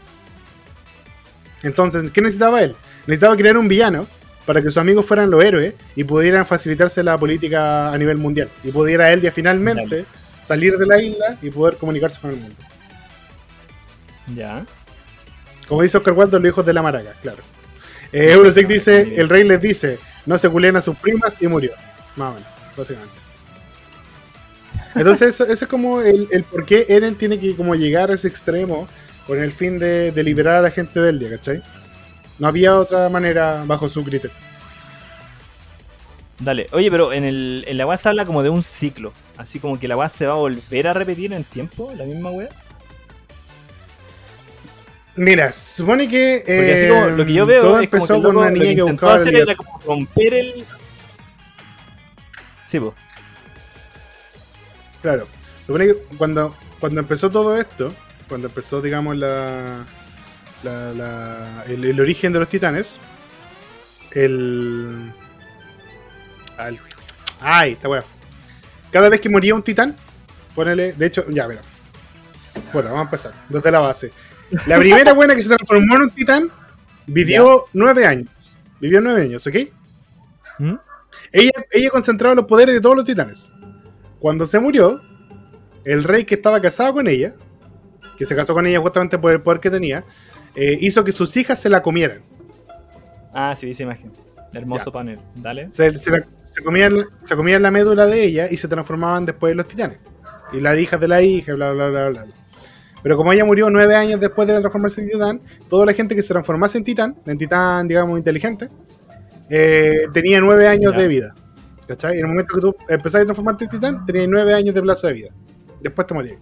Entonces, 1.63 2.11
¿qué 2.11 2.21
necesitaba 2.21 2.61
él? 2.61 2.75
Necesitaba 3.07 3.35
crear 3.37 3.57
un 3.57 3.67
villano 3.67 4.07
para 4.45 4.61
que 4.61 4.67
sus 4.67 4.77
amigos 4.77 5.05
fueran 5.05 5.29
los 5.29 5.43
héroes 5.43 5.75
y 5.95 6.03
pudieran 6.03 6.45
facilitarse 6.45 7.03
la 7.03 7.17
política 7.17 7.91
a 7.91 7.97
nivel 7.97 8.17
mundial. 8.17 8.49
Y 8.63 8.71
pudiera 8.71 9.11
Eldia 9.11 9.31
finalmente 9.31 10.05
salir 10.41 10.77
de 10.77 10.85
la 10.85 11.01
isla 11.01 11.37
y 11.41 11.49
poder 11.49 11.77
comunicarse 11.77 12.19
con 12.19 12.31
el 12.31 12.37
mundo. 12.37 12.55
Ya. 14.35 14.65
Como 15.67 15.81
dice 15.81 15.97
Oscar 15.97 16.13
Wilde, 16.13 16.39
los 16.39 16.49
hijos 16.49 16.65
de 16.65 16.73
la 16.73 16.81
maraca, 16.81 17.13
claro. 17.21 17.43
Eh, 18.11 18.31
Eurosec 18.31 18.67
dice, 18.67 19.13
el 19.17 19.29
rey 19.29 19.43
les 19.43 19.61
dice, 19.61 19.99
no 20.25 20.37
se 20.37 20.49
culen 20.49 20.75
a 20.75 20.81
sus 20.81 20.95
primas 20.97 21.41
y 21.41 21.47
murió. 21.47 21.71
Más 22.15 22.31
o 22.31 22.33
menos, 22.35 22.49
básicamente. 22.75 23.21
Entonces, 24.95 25.39
eso, 25.39 25.45
es 25.51 25.67
como 25.67 26.01
el, 26.01 26.27
el 26.31 26.43
por 26.43 26.65
qué 26.65 26.85
Eren 26.89 27.15
tiene 27.15 27.39
que 27.39 27.55
como 27.55 27.75
llegar 27.75 28.11
a 28.11 28.15
ese 28.15 28.27
extremo 28.27 28.87
con 29.27 29.41
el 29.41 29.51
fin 29.51 29.77
de, 29.77 30.11
de 30.11 30.23
liberar 30.23 30.55
a 30.55 30.61
la 30.61 30.71
gente 30.71 30.99
del 30.99 31.19
día, 31.19 31.29
¿cachai? 31.29 31.61
No 32.39 32.47
había 32.47 32.75
otra 32.77 33.09
manera 33.09 33.63
bajo 33.65 33.87
su 33.89 34.03
criterio. 34.03 34.35
Dale. 36.39 36.67
Oye, 36.71 36.89
pero 36.89 37.11
en, 37.11 37.25
el, 37.25 37.65
en 37.67 37.77
la 37.77 37.85
weá 37.85 37.97
se 37.97 38.09
habla 38.09 38.25
como 38.25 38.43
de 38.43 38.49
un 38.49 38.63
ciclo. 38.63 39.11
Así 39.37 39.59
como 39.59 39.77
que 39.77 39.87
la 39.87 39.97
weá 39.97 40.07
se 40.07 40.25
va 40.25 40.33
a 40.33 40.37
volver 40.37 40.87
a 40.87 40.93
repetir 40.93 41.33
en 41.33 41.43
tiempo, 41.43 41.91
la 41.97 42.05
misma 42.05 42.31
weá. 42.31 42.49
Mira, 45.15 45.51
supone 45.51 46.07
que. 46.07 46.43
Porque 46.45 46.73
así 46.73 46.85
eh, 46.85 46.89
como 46.89 47.05
lo 47.09 47.25
que 47.25 47.33
yo 47.33 47.45
veo 47.45 47.61
todo 47.61 47.79
es 47.79 47.89
como 47.89 48.07
que 48.07 48.13
loco 48.13 48.29
una 48.29 48.41
lo 48.49 48.53
que 48.53 48.59
niña 48.59 48.65
que 48.75 48.79
intentó 48.81 49.09
hacer 49.09 49.35
era 49.35 49.55
como 49.55 49.79
romper 49.79 50.33
el. 50.33 50.65
Sí, 52.65 52.79
pues. 52.79 52.93
Claro. 55.01 55.27
Supone 55.65 55.87
que 55.87 55.95
cuando, 56.17 56.55
cuando 56.79 57.01
empezó 57.01 57.29
todo 57.29 57.59
esto, 57.59 57.93
cuando 58.27 58.47
empezó, 58.47 58.81
digamos, 58.81 59.15
la, 59.17 59.85
la- 60.63 60.93
la- 60.93 61.63
el, 61.67 61.83
el 61.85 61.99
origen 61.99 62.31
de 62.33 62.39
los 62.39 62.47
titanes, 62.47 62.97
el. 64.11 65.11
el- 66.59 66.81
Ay, 67.41 67.71
esta 67.73 67.87
weá. 67.89 68.03
Cada 68.91 69.09
vez 69.09 69.21
que 69.21 69.29
moría 69.29 69.53
un 69.55 69.63
titán, 69.63 69.95
ponele. 70.55 70.93
De 70.93 71.05
hecho, 71.05 71.25
ya, 71.29 71.47
mira. 71.47 71.61
Bueno, 72.73 72.89
vamos 72.89 72.99
a 72.99 73.03
empezar. 73.03 73.33
Desde 73.47 73.71
la 73.71 73.79
base. 73.79 74.11
La 74.67 74.77
primera 74.79 75.13
buena 75.13 75.35
que 75.35 75.41
se 75.43 75.49
transformó 75.49 75.95
en 75.95 76.01
un 76.03 76.09
titán 76.09 76.49
vivió 77.07 77.65
nueve 77.73 78.05
años. 78.05 78.29
Vivió 78.79 79.01
nueve 79.01 79.23
años, 79.23 79.45
¿ok? 79.45 79.55
¿Mm? 80.59 80.73
Ella, 81.31 81.51
ella 81.71 81.89
concentraba 81.89 82.35
los 82.35 82.45
poderes 82.45 82.73
de 82.75 82.81
todos 82.81 82.95
los 82.95 83.05
titanes. 83.05 83.51
Cuando 84.19 84.45
se 84.47 84.59
murió, 84.59 85.01
el 85.85 86.03
rey 86.03 86.25
que 86.25 86.35
estaba 86.35 86.61
casado 86.61 86.93
con 86.93 87.07
ella, 87.07 87.33
que 88.17 88.25
se 88.25 88.35
casó 88.35 88.53
con 88.53 88.65
ella 88.65 88.79
justamente 88.79 89.17
por 89.17 89.31
el 89.31 89.41
poder 89.41 89.59
que 89.59 89.69
tenía, 89.69 90.03
eh, 90.55 90.77
hizo 90.81 91.03
que 91.03 91.11
sus 91.11 91.35
hijas 91.37 91.59
se 91.61 91.69
la 91.69 91.81
comieran. 91.81 92.21
Ah, 93.33 93.53
sí, 93.55 93.69
esa 93.69 93.83
imagen. 93.83 94.11
Hermoso 94.53 94.85
Ya. 94.87 94.91
panel. 94.91 95.19
Dale. 95.35 95.69
Se, 95.71 95.95
se 95.97 96.09
la- 96.11 96.25
se 96.43 96.63
comían, 96.63 96.95
se 97.23 97.35
comían 97.35 97.61
la 97.61 97.69
médula 97.69 98.07
de 98.07 98.23
ella 98.23 98.47
y 98.49 98.57
se 98.57 98.67
transformaban 98.67 99.25
después 99.25 99.51
en 99.51 99.57
los 99.57 99.67
titanes. 99.67 99.99
Y 100.51 100.59
las 100.59 100.77
hijas 100.79 100.99
de 100.99 101.07
la 101.07 101.21
hija, 101.21 101.53
bla, 101.53 101.71
bla, 101.71 101.89
bla, 101.89 102.09
bla. 102.09 102.23
bla. 102.23 102.33
Pero 103.01 103.15
como 103.17 103.31
ella 103.31 103.45
murió 103.45 103.69
nueve 103.69 103.95
años 103.95 104.19
después 104.19 104.47
de 104.47 104.59
transformarse 104.59 105.01
en 105.01 105.09
titán, 105.09 105.41
toda 105.69 105.85
la 105.85 105.93
gente 105.93 106.15
que 106.15 106.21
se 106.21 106.33
transformase 106.33 106.77
en 106.77 106.83
titán, 106.83 107.15
en 107.25 107.37
titán, 107.37 107.87
digamos, 107.87 108.17
inteligente, 108.17 108.69
eh, 109.49 110.01
tenía 110.13 110.39
nueve 110.41 110.67
años 110.67 110.91
Ya. 110.93 110.99
de 110.99 111.07
vida. 111.07 111.35
¿Cachai? 111.87 112.13
En 112.13 112.19
el 112.19 112.27
momento 112.27 112.53
que 112.55 112.61
tú 112.61 112.75
empezás 112.87 113.21
a 113.21 113.25
transformarte 113.25 113.63
en 113.63 113.69
titán, 113.71 114.05
tenías 114.05 114.27
nueve 114.29 114.53
años 114.53 114.75
de 114.75 114.81
plazo 114.81 115.07
de 115.07 115.13
vida. 115.13 115.29
Después 115.81 116.05
te 116.05 116.13
morías. 116.13 116.37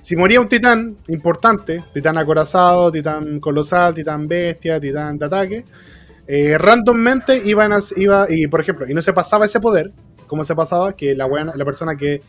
Si 0.00 0.16
moría 0.16 0.40
un 0.40 0.48
titán 0.48 0.96
importante, 1.08 1.84
titán 1.94 2.18
acorazado, 2.18 2.90
titán 2.90 3.40
colosal, 3.40 3.94
titán 3.94 4.26
bestia, 4.28 4.78
titán 4.80 5.16
de 5.18 5.24
ataque, 5.26 5.64
eh, 6.26 6.58
randommente 6.58 7.40
iban 7.44 7.72
a, 7.72 7.78
iba, 7.96 8.26
y 8.28 8.46
por 8.48 8.60
ejemplo, 8.60 8.86
y 8.88 8.92
no 8.94 9.00
se 9.00 9.12
pasaba 9.12 9.46
ese 9.46 9.60
poder, 9.60 9.92
como 10.26 10.42
se 10.44 10.54
pasaba, 10.54 10.94
que 10.94 11.14
la, 11.14 11.26
weona- 11.26 11.54
la 11.54 11.64
persona 11.64 11.96
que 11.96 12.20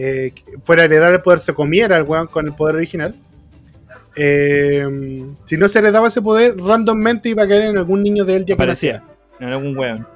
eh, 0.00 0.32
fuera 0.62 0.82
a 0.82 0.84
heredar 0.84 1.12
el 1.12 1.20
poder 1.22 1.40
se 1.40 1.52
comiera 1.52 1.96
el 1.96 2.04
weón 2.04 2.28
con 2.28 2.46
el 2.46 2.54
poder 2.54 2.76
original. 2.76 3.16
Eh, 4.16 4.86
si 5.44 5.56
no 5.56 5.68
se 5.68 5.80
heredaba 5.80 6.06
ese 6.06 6.22
poder, 6.22 6.56
randommente 6.56 7.28
iba 7.28 7.42
a 7.42 7.48
caer 7.48 7.62
en 7.62 7.78
algún 7.78 8.04
niño 8.04 8.24
de 8.24 8.36
él 8.36 8.42
ya 8.42 8.46
que 8.46 8.52
Aparecía. 8.62 9.02
En 9.40 9.48
algún 9.48 9.76
weón. 9.76 10.06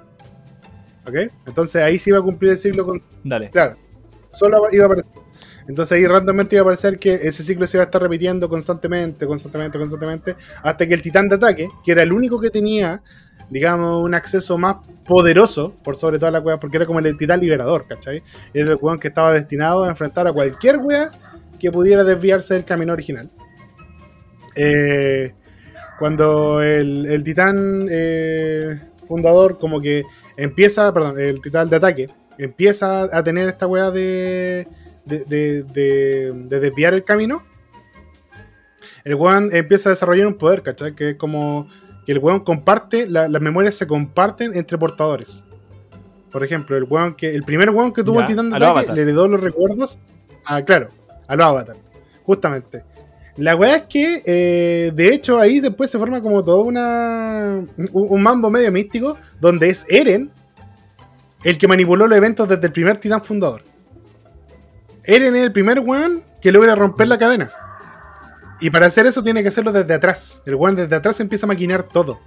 ¿ok? 1.04 1.14
Entonces 1.46 1.82
ahí 1.82 1.98
se 1.98 2.10
iba 2.10 2.20
a 2.20 2.22
cumplir 2.22 2.52
el 2.52 2.58
ciclo 2.58 2.86
con, 2.86 3.02
Dale. 3.24 3.50
Claro, 3.50 3.76
solo 4.30 4.68
iba 4.70 4.84
a 4.84 4.86
aparecer. 4.86 5.12
Entonces 5.66 5.96
ahí 5.96 6.06
randommente 6.06 6.54
iba 6.54 6.60
a 6.60 6.64
aparecer 6.64 6.98
que 6.98 7.14
ese 7.14 7.42
ciclo 7.42 7.66
se 7.66 7.76
iba 7.76 7.82
a 7.82 7.86
estar 7.86 8.00
repitiendo 8.00 8.48
constantemente, 8.48 9.26
constantemente, 9.26 9.78
constantemente, 9.78 10.36
hasta 10.62 10.86
que 10.86 10.94
el 10.94 11.02
titán 11.02 11.28
de 11.28 11.36
ataque, 11.36 11.68
que 11.84 11.92
era 11.92 12.02
el 12.02 12.12
único 12.12 12.40
que 12.40 12.50
tenía, 12.50 13.02
digamos, 13.52 14.02
un 14.02 14.14
acceso 14.14 14.56
más 14.58 14.76
poderoso 15.04 15.74
por 15.84 15.96
sobre 15.96 16.18
todas 16.18 16.32
las 16.32 16.42
weas, 16.44 16.58
porque 16.58 16.78
era 16.78 16.86
como 16.86 16.98
el 17.00 17.16
titán 17.16 17.40
liberador, 17.40 17.86
¿cachai? 17.86 18.22
Era 18.54 18.72
el 18.72 18.78
weón 18.80 18.98
que 18.98 19.08
estaba 19.08 19.32
destinado 19.32 19.84
a 19.84 19.88
enfrentar 19.88 20.26
a 20.26 20.32
cualquier 20.32 20.78
wea 20.78 21.10
que 21.60 21.70
pudiera 21.70 22.02
desviarse 22.04 22.54
del 22.54 22.64
camino 22.64 22.92
original. 22.92 23.30
Eh, 24.56 25.34
cuando 25.98 26.60
el, 26.62 27.06
el 27.06 27.22
titán 27.22 27.86
eh, 27.90 28.80
fundador 29.06 29.58
como 29.58 29.80
que 29.80 30.02
empieza, 30.36 30.92
perdón, 30.92 31.18
el 31.20 31.40
titán 31.40 31.68
de 31.70 31.76
ataque, 31.76 32.08
empieza 32.38 33.02
a 33.16 33.22
tener 33.22 33.48
esta 33.48 33.66
weá 33.66 33.90
de, 33.90 34.66
de, 35.04 35.24
de- 35.26 35.62
de- 35.64 36.32
de 36.48 36.60
desviar 36.60 36.94
el 36.94 37.04
camino, 37.04 37.42
el 39.04 39.14
weón 39.14 39.50
empieza 39.52 39.88
a 39.88 39.92
desarrollar 39.92 40.26
un 40.26 40.34
poder, 40.38 40.62
¿cachai? 40.62 40.94
Que 40.94 41.10
es 41.10 41.16
como 41.16 41.68
que 42.06 42.12
el 42.12 42.18
weón 42.18 42.40
comparte, 42.40 43.06
la- 43.08 43.28
las 43.28 43.40
memorias 43.42 43.74
se 43.76 43.86
comparten 43.86 44.54
entre 44.56 44.76
portadores. 44.78 45.44
Por 46.30 46.42
ejemplo, 46.44 46.76
el 46.76 46.84
weón 46.84 47.14
que, 47.14 47.34
el 47.34 47.42
primer 47.44 47.70
weón 47.70 47.92
que 47.92 48.02
tuvo 48.02 48.16
Ya, 48.16 48.22
el 48.22 48.26
titán 48.28 48.50
de 48.50 48.56
ataque 48.56 48.70
avatar. 48.70 48.94
le 48.96 49.02
heredó 49.02 49.28
los 49.28 49.40
recuerdos 49.40 49.98
a, 50.44 50.62
claro, 50.62 50.88
a 51.28 51.36
los 51.36 51.46
avatar. 51.46 51.76
Justamente. 52.24 52.84
La 53.36 53.56
weá 53.56 53.76
es 53.76 53.82
que, 53.84 54.22
eh, 54.26 54.92
de 54.94 55.08
hecho, 55.14 55.38
ahí 55.38 55.60
después 55.60 55.90
se 55.90 55.98
forma 55.98 56.20
como 56.20 56.42
todo 56.44 56.62
una, 56.62 57.64
un, 57.76 57.88
un 57.92 58.22
mambo 58.22 58.50
medio 58.50 58.70
místico, 58.72 59.16
donde 59.40 59.68
es 59.70 59.86
Eren 59.88 60.30
el 61.44 61.58
que 61.58 61.66
manipuló 61.66 62.06
los 62.06 62.16
eventos 62.16 62.48
desde 62.48 62.66
el 62.66 62.72
primer 62.72 62.98
titán 62.98 63.22
fundador. 63.24 63.62
Eren 65.04 65.34
es 65.34 65.42
el 65.42 65.52
primer 65.52 65.80
weón 65.80 66.22
que 66.40 66.52
logra 66.52 66.74
romper 66.74 67.08
la 67.08 67.18
cadena. 67.18 67.52
Y 68.62 68.70
para 68.70 68.86
hacer 68.86 69.06
eso 69.06 69.22
tiene 69.22 69.42
que 69.42 69.48
hacerlo 69.48 69.72
desde 69.72 69.92
atrás. 69.92 70.40
El 70.46 70.54
weón 70.54 70.76
desde 70.76 70.94
atrás 70.96 71.18
empieza 71.20 71.46
a 71.46 71.48
maquinar 71.48 71.82
todo. 71.82 72.20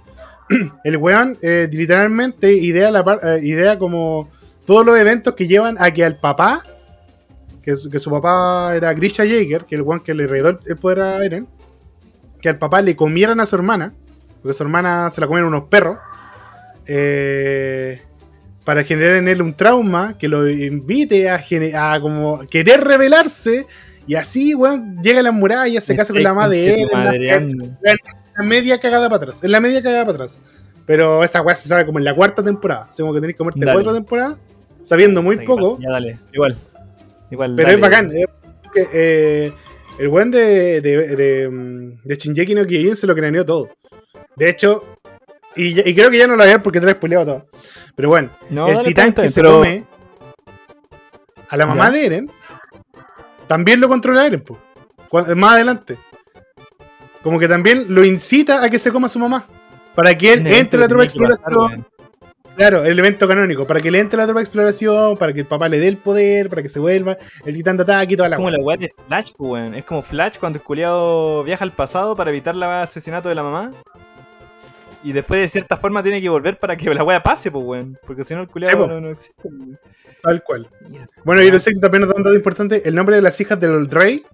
El 0.84 0.96
weón 0.98 1.38
eh, 1.42 1.68
literalmente 1.72 2.52
idea, 2.52 2.90
la 2.90 3.00
eh, 3.22 3.40
idea 3.42 3.78
como 3.78 4.30
todos 4.64 4.84
los 4.86 4.96
eventos 4.98 5.34
que 5.34 5.48
llevan 5.48 5.76
a 5.80 5.90
que 5.90 6.04
al 6.04 6.18
papá, 6.18 6.62
que, 7.62 7.74
su- 7.74 8.10
papá 8.10 8.76
era 8.76 8.92
Grisha 8.94 9.24
Jaeger, 9.24 9.64
que 9.64 9.74
el 9.74 9.82
weón 9.82 10.04
que 10.04 10.14
le 10.14 10.24
heredó 10.24 10.50
el- 10.50 10.76
poder 10.76 11.00
a 11.00 11.24
Eren, 11.24 11.48
que 12.40 12.48
al 12.50 12.58
papá 12.58 12.82
le 12.82 12.94
comieran 12.94 13.40
a 13.40 13.46
su 13.46 13.56
hermana, 13.56 13.92
porque 14.42 14.54
su 14.56 14.62
hermana 14.62 15.10
se 15.10 15.20
la 15.20 15.26
comieron 15.26 15.48
unos 15.52 15.68
perros, 15.68 15.98
eh, 16.86 18.02
para 18.64 18.84
generar 18.84 19.16
en 19.16 19.28
él 19.28 19.42
un 19.42 19.54
trauma 19.54 20.16
que 20.18 20.28
lo 20.28 20.48
invite 20.48 21.30
a 21.30 22.00
como 22.00 22.40
querer 22.50 22.82
rebelarse. 22.84 23.66
Y 24.06 24.14
así, 24.14 24.54
weón, 24.54 24.98
llega 25.02 25.20
a 25.20 25.22
las 25.22 25.32
murallas, 25.32 25.82
se 25.84 25.96
casa 25.96 26.12
con 26.12 26.22
la 26.22 26.32
madre 26.34 26.56
de 26.58 26.74
él. 26.82 26.88
en 26.92 27.78
la- 27.82 28.44
media 28.44 28.78
cagada 28.78 29.08
para 29.08 29.16
atrás. 29.16 29.42
En 29.42 29.50
la 29.50 29.60
media 29.60 29.82
cagada 29.82 30.04
para 30.04 30.14
atrás. 30.14 30.40
Pero 30.84 31.24
esa 31.24 31.42
weá 31.42 31.56
se 31.56 31.68
sabe 31.68 31.84
como 31.86 31.98
en 31.98 32.04
la 32.04 32.14
cuarta 32.14 32.42
temporada. 32.44 32.86
O 32.88 32.92
sea, 32.92 33.02
como 33.02 33.14
que 33.14 33.20
tenéis 33.20 33.34
que 33.34 33.38
comerte 33.38 33.60
Dale. 33.60 33.72
cuatro 33.72 33.92
temporadas, 33.94 34.36
sabiendo 34.82 35.22
muy 35.22 35.36
poco. 35.38 35.78
Ya 35.80 35.90
dale, 35.90 36.18
igual. 36.32 36.56
Igual. 37.30 37.54
Pero 37.56 37.66
dale. 37.68 37.74
es 37.76 37.80
bacán. 37.80 38.12
eh, 38.14 38.26
eh, 38.92 39.52
el 39.98 40.08
weón 40.08 40.30
de, 40.30 40.80
de, 40.82 41.16
de, 41.16 41.48
mm, 41.48 42.02
de 42.04 42.14
Shinjeki 42.14 42.54
no 42.54 42.66
Kyojin 42.66 42.94
se 42.94 43.06
lo 43.06 43.14
craneó 43.16 43.44
todo. 43.44 43.70
De 44.36 44.48
hecho, 44.50 44.84
y, 45.56 45.74
creo 45.94 46.10
que 46.10 46.18
ya 46.18 46.26
no 46.26 46.36
lo 46.36 46.42
había 46.42 46.62
porque 46.62 46.78
te 46.78 46.84
lo 46.84 46.92
he 46.92 46.94
spoileado 46.94 47.24
todo. 47.24 47.46
Pero 47.96 48.10
bueno, 48.10 48.30
No, 48.50 48.68
el 48.68 48.74
dale, 48.74 48.88
titán 48.88 49.12
que 49.14 49.30
se 49.30 49.40
pero- 49.40 49.54
come 49.58 49.84
a 51.48 51.56
la 51.56 51.66
mamá 51.66 51.86
Ya. 51.86 51.90
de 51.92 52.06
Eren 52.06 52.30
también 53.46 53.80
lo 53.80 53.88
controla 53.88 54.26
Eren, 54.26 54.40
po. 54.40 54.58
Cu- 55.08 55.34
más 55.36 55.54
adelante. 55.54 55.96
Como 57.22 57.38
que 57.38 57.48
también 57.48 57.86
lo 57.88 58.04
incita 58.04 58.62
a 58.64 58.70
que 58.70 58.78
se 58.78 58.92
coma 58.92 59.06
a 59.06 59.10
su 59.10 59.18
mamá. 59.18 59.46
Para 59.94 60.16
que 60.16 60.32
él 60.34 60.40
evento 60.40 60.56
entre 60.60 60.80
la 60.80 60.88
tropa 60.88 61.00
de 61.02 61.06
exploración. 61.06 61.86
Claro, 62.56 62.84
el 62.84 62.98
evento 62.98 63.26
canónico. 63.28 63.66
Para 63.66 63.80
que 63.80 63.90
le 63.90 63.98
entre 63.98 64.16
la 64.16 64.24
tropa 64.24 64.40
de 64.40 64.44
exploración, 64.44 65.16
para 65.18 65.32
que 65.32 65.40
el 65.40 65.46
papá 65.46 65.68
le 65.68 65.78
dé 65.78 65.88
el 65.88 65.98
poder, 65.98 66.48
para 66.48 66.62
que 66.62 66.68
se 66.68 66.78
vuelva 66.80 67.16
el 67.44 67.54
titán 67.54 67.76
de 67.76 67.82
ataque 67.82 68.14
y 68.14 68.16
toda 68.16 68.28
Es 68.28 68.30
la 68.30 68.36
como 68.36 68.48
weá. 68.48 68.56
la 68.58 68.64
weá 68.64 68.76
de 68.78 68.88
Flash, 69.08 69.32
pues, 69.36 69.50
weón. 69.52 69.74
Es 69.74 69.84
como 69.84 70.02
Flash 70.02 70.38
cuando 70.38 70.58
el 70.58 70.62
culiado 70.64 71.44
viaja 71.44 71.64
al 71.64 71.72
pasado 71.72 72.16
para 72.16 72.30
evitar 72.30 72.54
el 72.54 72.62
asesinato 72.62 73.28
de 73.28 73.34
la 73.34 73.42
mamá. 73.42 73.72
Y 75.02 75.12
después 75.12 75.40
de 75.40 75.48
cierta 75.48 75.76
forma 75.76 76.02
tiene 76.02 76.20
que 76.20 76.28
volver 76.28 76.58
para 76.58 76.76
que 76.76 76.92
la 76.92 77.04
weá 77.04 77.22
pase, 77.22 77.50
pues, 77.50 77.64
weón. 77.64 77.98
Porque 78.06 78.24
si 78.24 78.34
no 78.34 78.40
el 78.42 78.48
culiado 78.48 78.78
po. 78.78 78.86
no, 78.86 79.00
no 79.00 79.10
existe. 79.10 79.48
weón. 79.48 79.78
Tal 80.22 80.42
cual. 80.42 80.68
Mira, 80.88 81.08
Bueno, 81.24 81.42
y 81.42 81.50
lo 81.50 81.58
sé 81.58 81.72
que 81.72 81.80
también 81.80 82.02
nos 82.02 82.10
da 82.10 82.16
un 82.16 82.24
dato 82.24 82.36
importante. 82.36 82.88
El 82.88 82.94
nombre 82.94 83.16
de 83.16 83.22
las 83.22 83.40
hijas 83.40 83.60
del 83.60 83.88
rey 83.88 84.24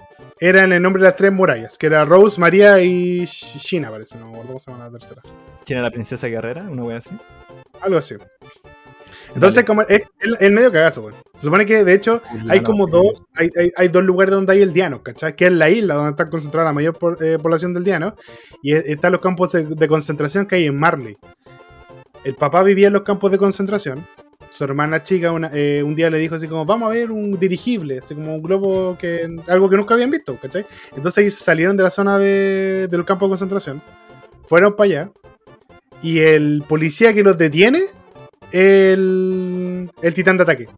eran 0.40 0.72
el 0.72 0.80
nombre 0.82 1.02
de 1.02 1.08
las 1.08 1.16
tres 1.16 1.32
murallas, 1.32 1.76
que 1.76 1.86
era 1.86 2.04
Rose, 2.04 2.40
María 2.40 2.80
y 2.80 3.24
Shina, 3.26 3.90
parece. 3.90 4.18
No 4.18 4.26
me 4.26 4.32
acuerdo 4.32 4.48
cómo 4.48 4.60
se 4.60 4.70
llama 4.70 4.84
la 4.84 4.90
tercera. 4.90 5.22
¿Quién 5.64 5.78
era 5.78 5.88
la 5.88 5.92
princesa 5.92 6.26
guerrera? 6.28 6.62
Una 6.62 6.82
weá 6.84 6.98
así. 6.98 7.10
Algo 7.80 7.98
así. 7.98 8.16
Entonces, 9.34 9.64
como 9.64 9.82
es 9.82 10.02
el, 10.20 10.36
el 10.40 10.52
medio 10.52 10.70
cagazo, 10.70 11.02
güey. 11.02 11.14
Se 11.34 11.42
supone 11.42 11.64
que, 11.66 11.84
de 11.84 11.94
hecho, 11.94 12.20
hay 12.48 12.60
como 12.62 12.86
dos, 12.86 13.22
hay, 13.34 13.48
hay, 13.58 13.72
hay 13.76 13.88
dos 13.88 14.04
lugares 14.04 14.34
donde 14.34 14.52
hay 14.52 14.62
el 14.62 14.72
Diano, 14.72 15.02
¿cachai? 15.02 15.34
Que 15.34 15.46
es 15.46 15.52
la 15.52 15.70
isla 15.70 15.94
donde 15.94 16.10
está 16.10 16.28
concentrada 16.28 16.66
la 16.68 16.72
mayor 16.72 16.98
por- 16.98 17.22
eh, 17.24 17.38
población 17.38 17.72
del 17.72 17.84
Diano. 17.84 18.14
Y 18.62 18.74
es- 18.74 18.84
están 18.86 19.12
los 19.12 19.20
campos 19.20 19.52
de, 19.52 19.64
de 19.64 19.88
concentración 19.88 20.46
que 20.46 20.56
hay 20.56 20.66
en 20.66 20.78
Marley. 20.78 21.16
El 22.24 22.34
papá 22.34 22.62
vivía 22.62 22.88
en 22.88 22.92
los 22.92 23.02
campos 23.02 23.30
de 23.32 23.38
concentración. 23.38 24.06
Su 24.52 24.64
hermana 24.64 25.02
chica 25.02 25.32
una- 25.32 25.50
eh, 25.54 25.82
un 25.82 25.94
día 25.96 26.10
le 26.10 26.18
dijo 26.18 26.34
así 26.34 26.46
como, 26.46 26.66
vamos 26.66 26.90
a 26.90 26.92
ver 26.92 27.10
un 27.10 27.38
dirigible, 27.40 27.98
así 27.98 28.14
como 28.14 28.34
un 28.36 28.42
globo 28.42 28.98
que 28.98 29.26
algo 29.48 29.70
que 29.70 29.76
nunca 29.78 29.94
habían 29.94 30.10
visto, 30.10 30.38
¿cachai? 30.40 30.66
Entonces 30.94 31.22
ellos 31.24 31.34
salieron 31.36 31.76
de 31.76 31.84
la 31.84 31.90
zona 31.90 32.18
de, 32.18 32.86
del 32.88 33.04
campo 33.06 33.24
de 33.24 33.30
concentración, 33.30 33.82
fueron 34.44 34.76
para 34.76 34.84
allá, 34.84 35.10
y 36.02 36.18
el 36.20 36.62
policía 36.68 37.14
que 37.14 37.22
los 37.22 37.38
detiene, 37.38 37.80
el, 38.52 39.90
el 40.02 40.14
titán 40.14 40.36
de 40.36 40.42
ataque. 40.42 40.68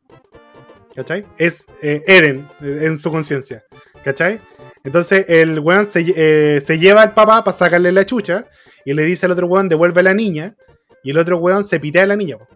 ¿Cachai? 0.94 1.26
Es 1.38 1.66
eh, 1.82 2.02
Eren 2.06 2.48
eh, 2.60 2.80
en 2.82 2.98
su 2.98 3.10
conciencia. 3.10 3.64
¿Cachai? 4.04 4.40
Entonces 4.84 5.26
el 5.28 5.58
weón 5.58 5.86
se, 5.86 6.04
eh, 6.16 6.60
se 6.60 6.78
lleva 6.78 7.02
al 7.02 7.14
papá 7.14 7.42
para 7.42 7.56
sacarle 7.56 7.90
la 7.90 8.06
chucha 8.06 8.46
y 8.84 8.94
le 8.94 9.04
dice 9.04 9.26
al 9.26 9.32
otro 9.32 9.46
weón 9.46 9.68
devuelve 9.68 10.00
a 10.00 10.04
la 10.04 10.14
niña 10.14 10.54
y 11.02 11.10
el 11.10 11.18
otro 11.18 11.38
weón 11.38 11.64
se 11.64 11.80
pitea 11.80 12.04
a 12.04 12.06
la 12.06 12.16
niña. 12.16 12.38
po. 12.38 12.46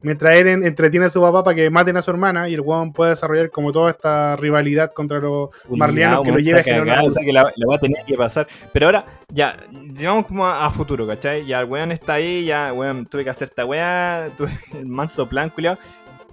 Mientras 0.00 0.36
Eren 0.36 0.64
entretiene 0.64 1.06
a 1.06 1.10
su 1.10 1.20
papá 1.20 1.42
para 1.42 1.56
que 1.56 1.70
maten 1.70 1.96
a 1.96 2.02
su 2.02 2.10
hermana 2.10 2.48
y 2.48 2.54
el 2.54 2.60
weón 2.60 2.92
puede 2.92 3.10
desarrollar 3.10 3.50
como 3.50 3.72
toda 3.72 3.90
esta 3.90 4.36
rivalidad 4.36 4.92
contra 4.92 5.18
los 5.18 5.50
marlianos 5.68 6.22
que 6.22 6.32
lo 6.32 6.38
lleva 6.38 6.60
a 6.60 6.62
generar 6.62 7.04
O 7.04 7.10
sea 7.10 7.24
que 7.24 7.32
la, 7.32 7.52
la 7.54 7.66
weá 7.66 7.78
tenía 7.78 8.04
que 8.04 8.16
pasar. 8.16 8.46
Pero 8.72 8.86
ahora, 8.86 9.06
ya, 9.32 9.56
llevamos 9.92 10.26
como 10.26 10.46
a, 10.46 10.64
a 10.64 10.70
futuro, 10.70 11.06
¿cachai? 11.06 11.46
Ya 11.46 11.60
el 11.60 11.66
weón 11.66 11.92
está 11.92 12.14
ahí, 12.14 12.44
ya, 12.44 12.72
weón, 12.72 13.06
tuve 13.06 13.24
que 13.24 13.30
hacer 13.30 13.48
esta 13.48 13.64
weá, 13.64 14.30
tuve 14.36 14.50
el 14.78 14.86
manso 14.86 15.28
plan, 15.28 15.50
culiao. 15.50 15.78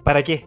¿Para 0.04 0.22
qué? 0.22 0.46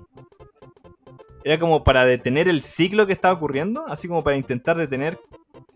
Era 1.44 1.59
como 1.59 1.83
para 1.83 2.04
detener 2.04 2.48
el 2.48 2.62
ciclo 2.62 3.07
que 3.07 3.12
estaba 3.12 3.35
ocurriendo, 3.35 3.85
así 3.88 4.07
como 4.07 4.22
para 4.22 4.37
intentar 4.37 4.76
detener 4.76 5.18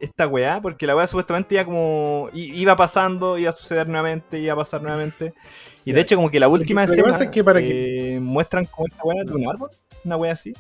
esta 0.00 0.26
weá, 0.26 0.60
porque 0.60 0.86
la 0.86 0.96
weá 0.96 1.06
supuestamente 1.06 1.54
ya 1.54 1.64
como 1.64 2.28
iba 2.32 2.76
pasando, 2.76 3.38
iba 3.38 3.50
a 3.50 3.52
suceder 3.52 3.88
nuevamente, 3.88 4.38
iba 4.38 4.52
a 4.52 4.56
pasar 4.56 4.82
nuevamente. 4.82 5.34
Y 5.84 5.92
de 5.92 6.00
hecho 6.00 6.16
como 6.16 6.30
que 6.30 6.40
la 6.40 6.48
última 6.48 6.84
escena 6.84 7.16
es 7.18 7.28
que 7.28 7.44
para 7.44 7.60
eh, 7.60 8.18
muestran 8.20 8.64
como 8.66 8.86
esta 8.86 9.02
weá 9.02 9.24
de 9.24 9.32
un 9.32 9.48
árbol, 9.48 9.70
una 10.04 10.16
weá 10.16 10.32
así. 10.32 10.54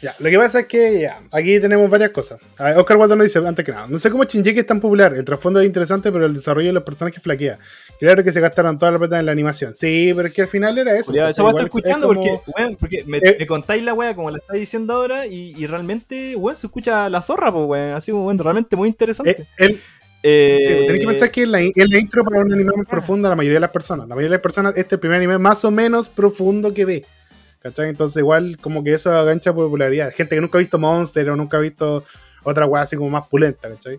Ya, 0.00 0.14
lo 0.18 0.30
que 0.30 0.38
pasa 0.38 0.60
es 0.60 0.66
que 0.66 1.00
ya, 1.00 1.20
aquí 1.32 1.58
tenemos 1.58 1.90
varias 1.90 2.10
cosas. 2.10 2.38
Ver, 2.58 2.78
Oscar 2.78 2.96
Waldo 2.96 3.16
nos 3.16 3.24
dice, 3.26 3.38
antes 3.46 3.64
que 3.64 3.72
nada, 3.72 3.86
no 3.88 3.98
sé 3.98 4.10
cómo 4.10 4.24
Shinjeki 4.24 4.60
es 4.60 4.66
tan 4.66 4.80
popular, 4.80 5.12
el 5.14 5.24
trasfondo 5.24 5.60
es 5.60 5.66
interesante, 5.66 6.12
pero 6.12 6.26
el 6.26 6.34
desarrollo 6.34 6.68
de 6.68 6.72
los 6.74 6.82
personajes 6.84 7.22
flaquea. 7.22 7.58
Claro 7.98 8.22
que 8.22 8.30
se 8.30 8.40
gastaron 8.40 8.78
toda 8.78 8.92
la 8.92 8.98
plata 8.98 9.18
en 9.18 9.26
la 9.26 9.32
animación. 9.32 9.74
Sí, 9.74 10.12
pero 10.14 10.28
es 10.28 10.34
que 10.34 10.42
al 10.42 10.48
final 10.48 10.78
era 10.78 10.92
eso. 10.96 11.06
Culiao, 11.06 11.26
¿cachai? 11.26 11.30
eso 11.32 11.42
va 11.44 11.48
a 11.48 11.52
estar 11.52 11.62
es 11.62 11.66
escuchando 11.66 12.06
como- 12.06 12.22
porque, 12.22 12.50
weón, 12.56 12.76
porque 12.76 13.04
me, 13.06 13.18
Eh. 13.18 13.36
me 13.40 13.46
contáis 13.46 13.82
la 13.82 13.92
weá 13.94 14.14
como 14.14 14.30
la 14.30 14.38
está 14.38 14.54
diciendo 14.54 14.94
ahora 14.94 15.26
y, 15.26 15.52
y 15.56 15.66
realmente, 15.66 16.36
weón, 16.36 16.54
se 16.56 16.68
escucha 16.68 17.08
la 17.10 17.20
zorra, 17.20 17.50
pues, 17.52 17.66
weón. 17.66 17.92
Así 17.94 18.12
como, 18.12 18.26
weón, 18.26 18.38
realmente 18.38 18.76
muy 18.76 18.88
interesante. 18.88 19.30
Eh, 19.42 19.46
el- 19.58 19.80
Eh, 20.20 20.58
sí, 20.60 20.86
tenéis 20.86 21.00
que 21.00 21.06
pensar 21.12 21.30
que 21.30 21.42
es 21.44 21.48
la, 21.48 21.58
la 21.60 21.98
intro 21.98 22.24
para 22.24 22.42
un 22.42 22.52
anime 22.52 22.72
más 22.76 22.88
profundo 22.88 23.28
a 23.28 23.30
la 23.30 23.36
mayoría 23.36 23.54
de 23.56 23.60
las 23.60 23.70
personas. 23.70 24.08
La 24.08 24.16
mayoría 24.16 24.30
de 24.30 24.36
las 24.36 24.42
personas, 24.42 24.72
este 24.72 24.86
es 24.86 24.92
el 24.94 24.98
primer 24.98 25.16
anime 25.18 25.38
más 25.38 25.64
o 25.64 25.70
menos 25.70 26.08
profundo 26.08 26.74
que 26.74 26.84
ve. 26.84 27.04
¿Cachai? 27.60 27.88
Entonces, 27.88 28.18
igual, 28.20 28.56
como 28.60 28.84
que 28.84 28.92
eso 28.94 29.12
agancha 29.12 29.52
popularidad. 29.52 30.12
Gente 30.14 30.34
que 30.36 30.40
nunca 30.40 30.58
ha 30.58 30.60
visto 30.60 30.78
Monster 30.78 31.28
o 31.30 31.36
nunca 31.36 31.56
ha 31.56 31.60
visto 31.60 32.04
otra 32.44 32.66
weá 32.66 32.82
así 32.82 32.96
como 32.96 33.10
más 33.10 33.26
pulenta, 33.26 33.68
¿cachai? 33.68 33.96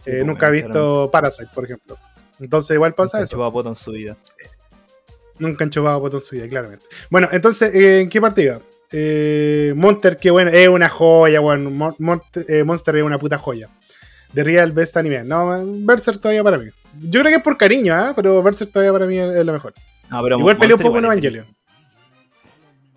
sí, 0.00 0.10
Eh, 0.10 0.14
pues, 0.18 0.26
nunca 0.26 0.46
ha 0.46 0.50
visto 0.50 1.10
Parasite, 1.10 1.48
por 1.54 1.64
ejemplo. 1.64 1.98
Entonces, 2.38 2.74
igual 2.74 2.94
pasa 2.94 3.18
nunca 3.18 3.24
eso. 3.24 3.32
chupado 3.32 3.52
poto 3.52 3.68
en 3.70 3.74
su 3.74 3.90
vida. 3.92 4.16
Nunca 5.38 5.64
han 5.64 5.70
chupado 5.70 6.00
botón 6.00 6.20
su 6.22 6.34
vida, 6.34 6.48
claramente. 6.48 6.86
Bueno, 7.10 7.28
entonces, 7.30 7.74
eh, 7.74 8.00
¿en 8.00 8.08
qué 8.08 8.20
partida? 8.20 8.60
Eh, 8.92 9.74
Monster, 9.76 10.16
que 10.16 10.30
bueno, 10.30 10.50
es 10.50 10.68
una 10.68 10.88
joya, 10.88 11.40
bueno. 11.40 11.70
Mon- 11.70 11.94
Mon- 11.98 12.22
eh, 12.48 12.62
Monster 12.64 12.96
es 12.96 13.02
una 13.02 13.18
puta 13.18 13.36
joya. 13.36 13.68
The 14.32 14.44
Real 14.44 14.72
Best 14.72 14.96
Anime. 14.96 15.24
No, 15.24 15.62
Berserk 15.66 16.20
todavía 16.20 16.42
para 16.42 16.56
mí. 16.58 16.66
Yo 17.00 17.20
creo 17.20 17.30
que 17.30 17.36
es 17.36 17.42
por 17.42 17.56
cariño, 17.58 17.94
¿ah? 17.94 18.12
Pero 18.16 18.42
Berserk 18.42 18.70
todavía 18.72 18.92
para 18.92 19.06
mí 19.06 19.18
es, 19.18 19.36
es 19.36 19.44
lo 19.44 19.52
mejor. 19.52 19.74
No, 20.10 20.22
pero 20.22 20.38
igual 20.38 20.56
peleó 20.56 20.76
un 20.76 20.82
poco 20.82 20.98
es 20.98 21.04
Evangelion. 21.04 21.46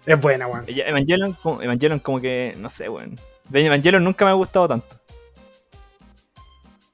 Es 0.06 0.20
buena, 0.20 0.48
weón. 0.48 0.66
Evangelion, 0.68 1.34
como, 1.34 1.62
Evangelion 1.62 2.00
como 2.00 2.20
que, 2.22 2.56
no 2.58 2.70
sé, 2.70 2.90
weón. 2.90 3.20
De 3.50 3.66
Evangelion 3.66 4.04
nunca 4.04 4.26
me 4.26 4.32
ha 4.32 4.36
gustado 4.36 4.68
tanto. 4.68 4.96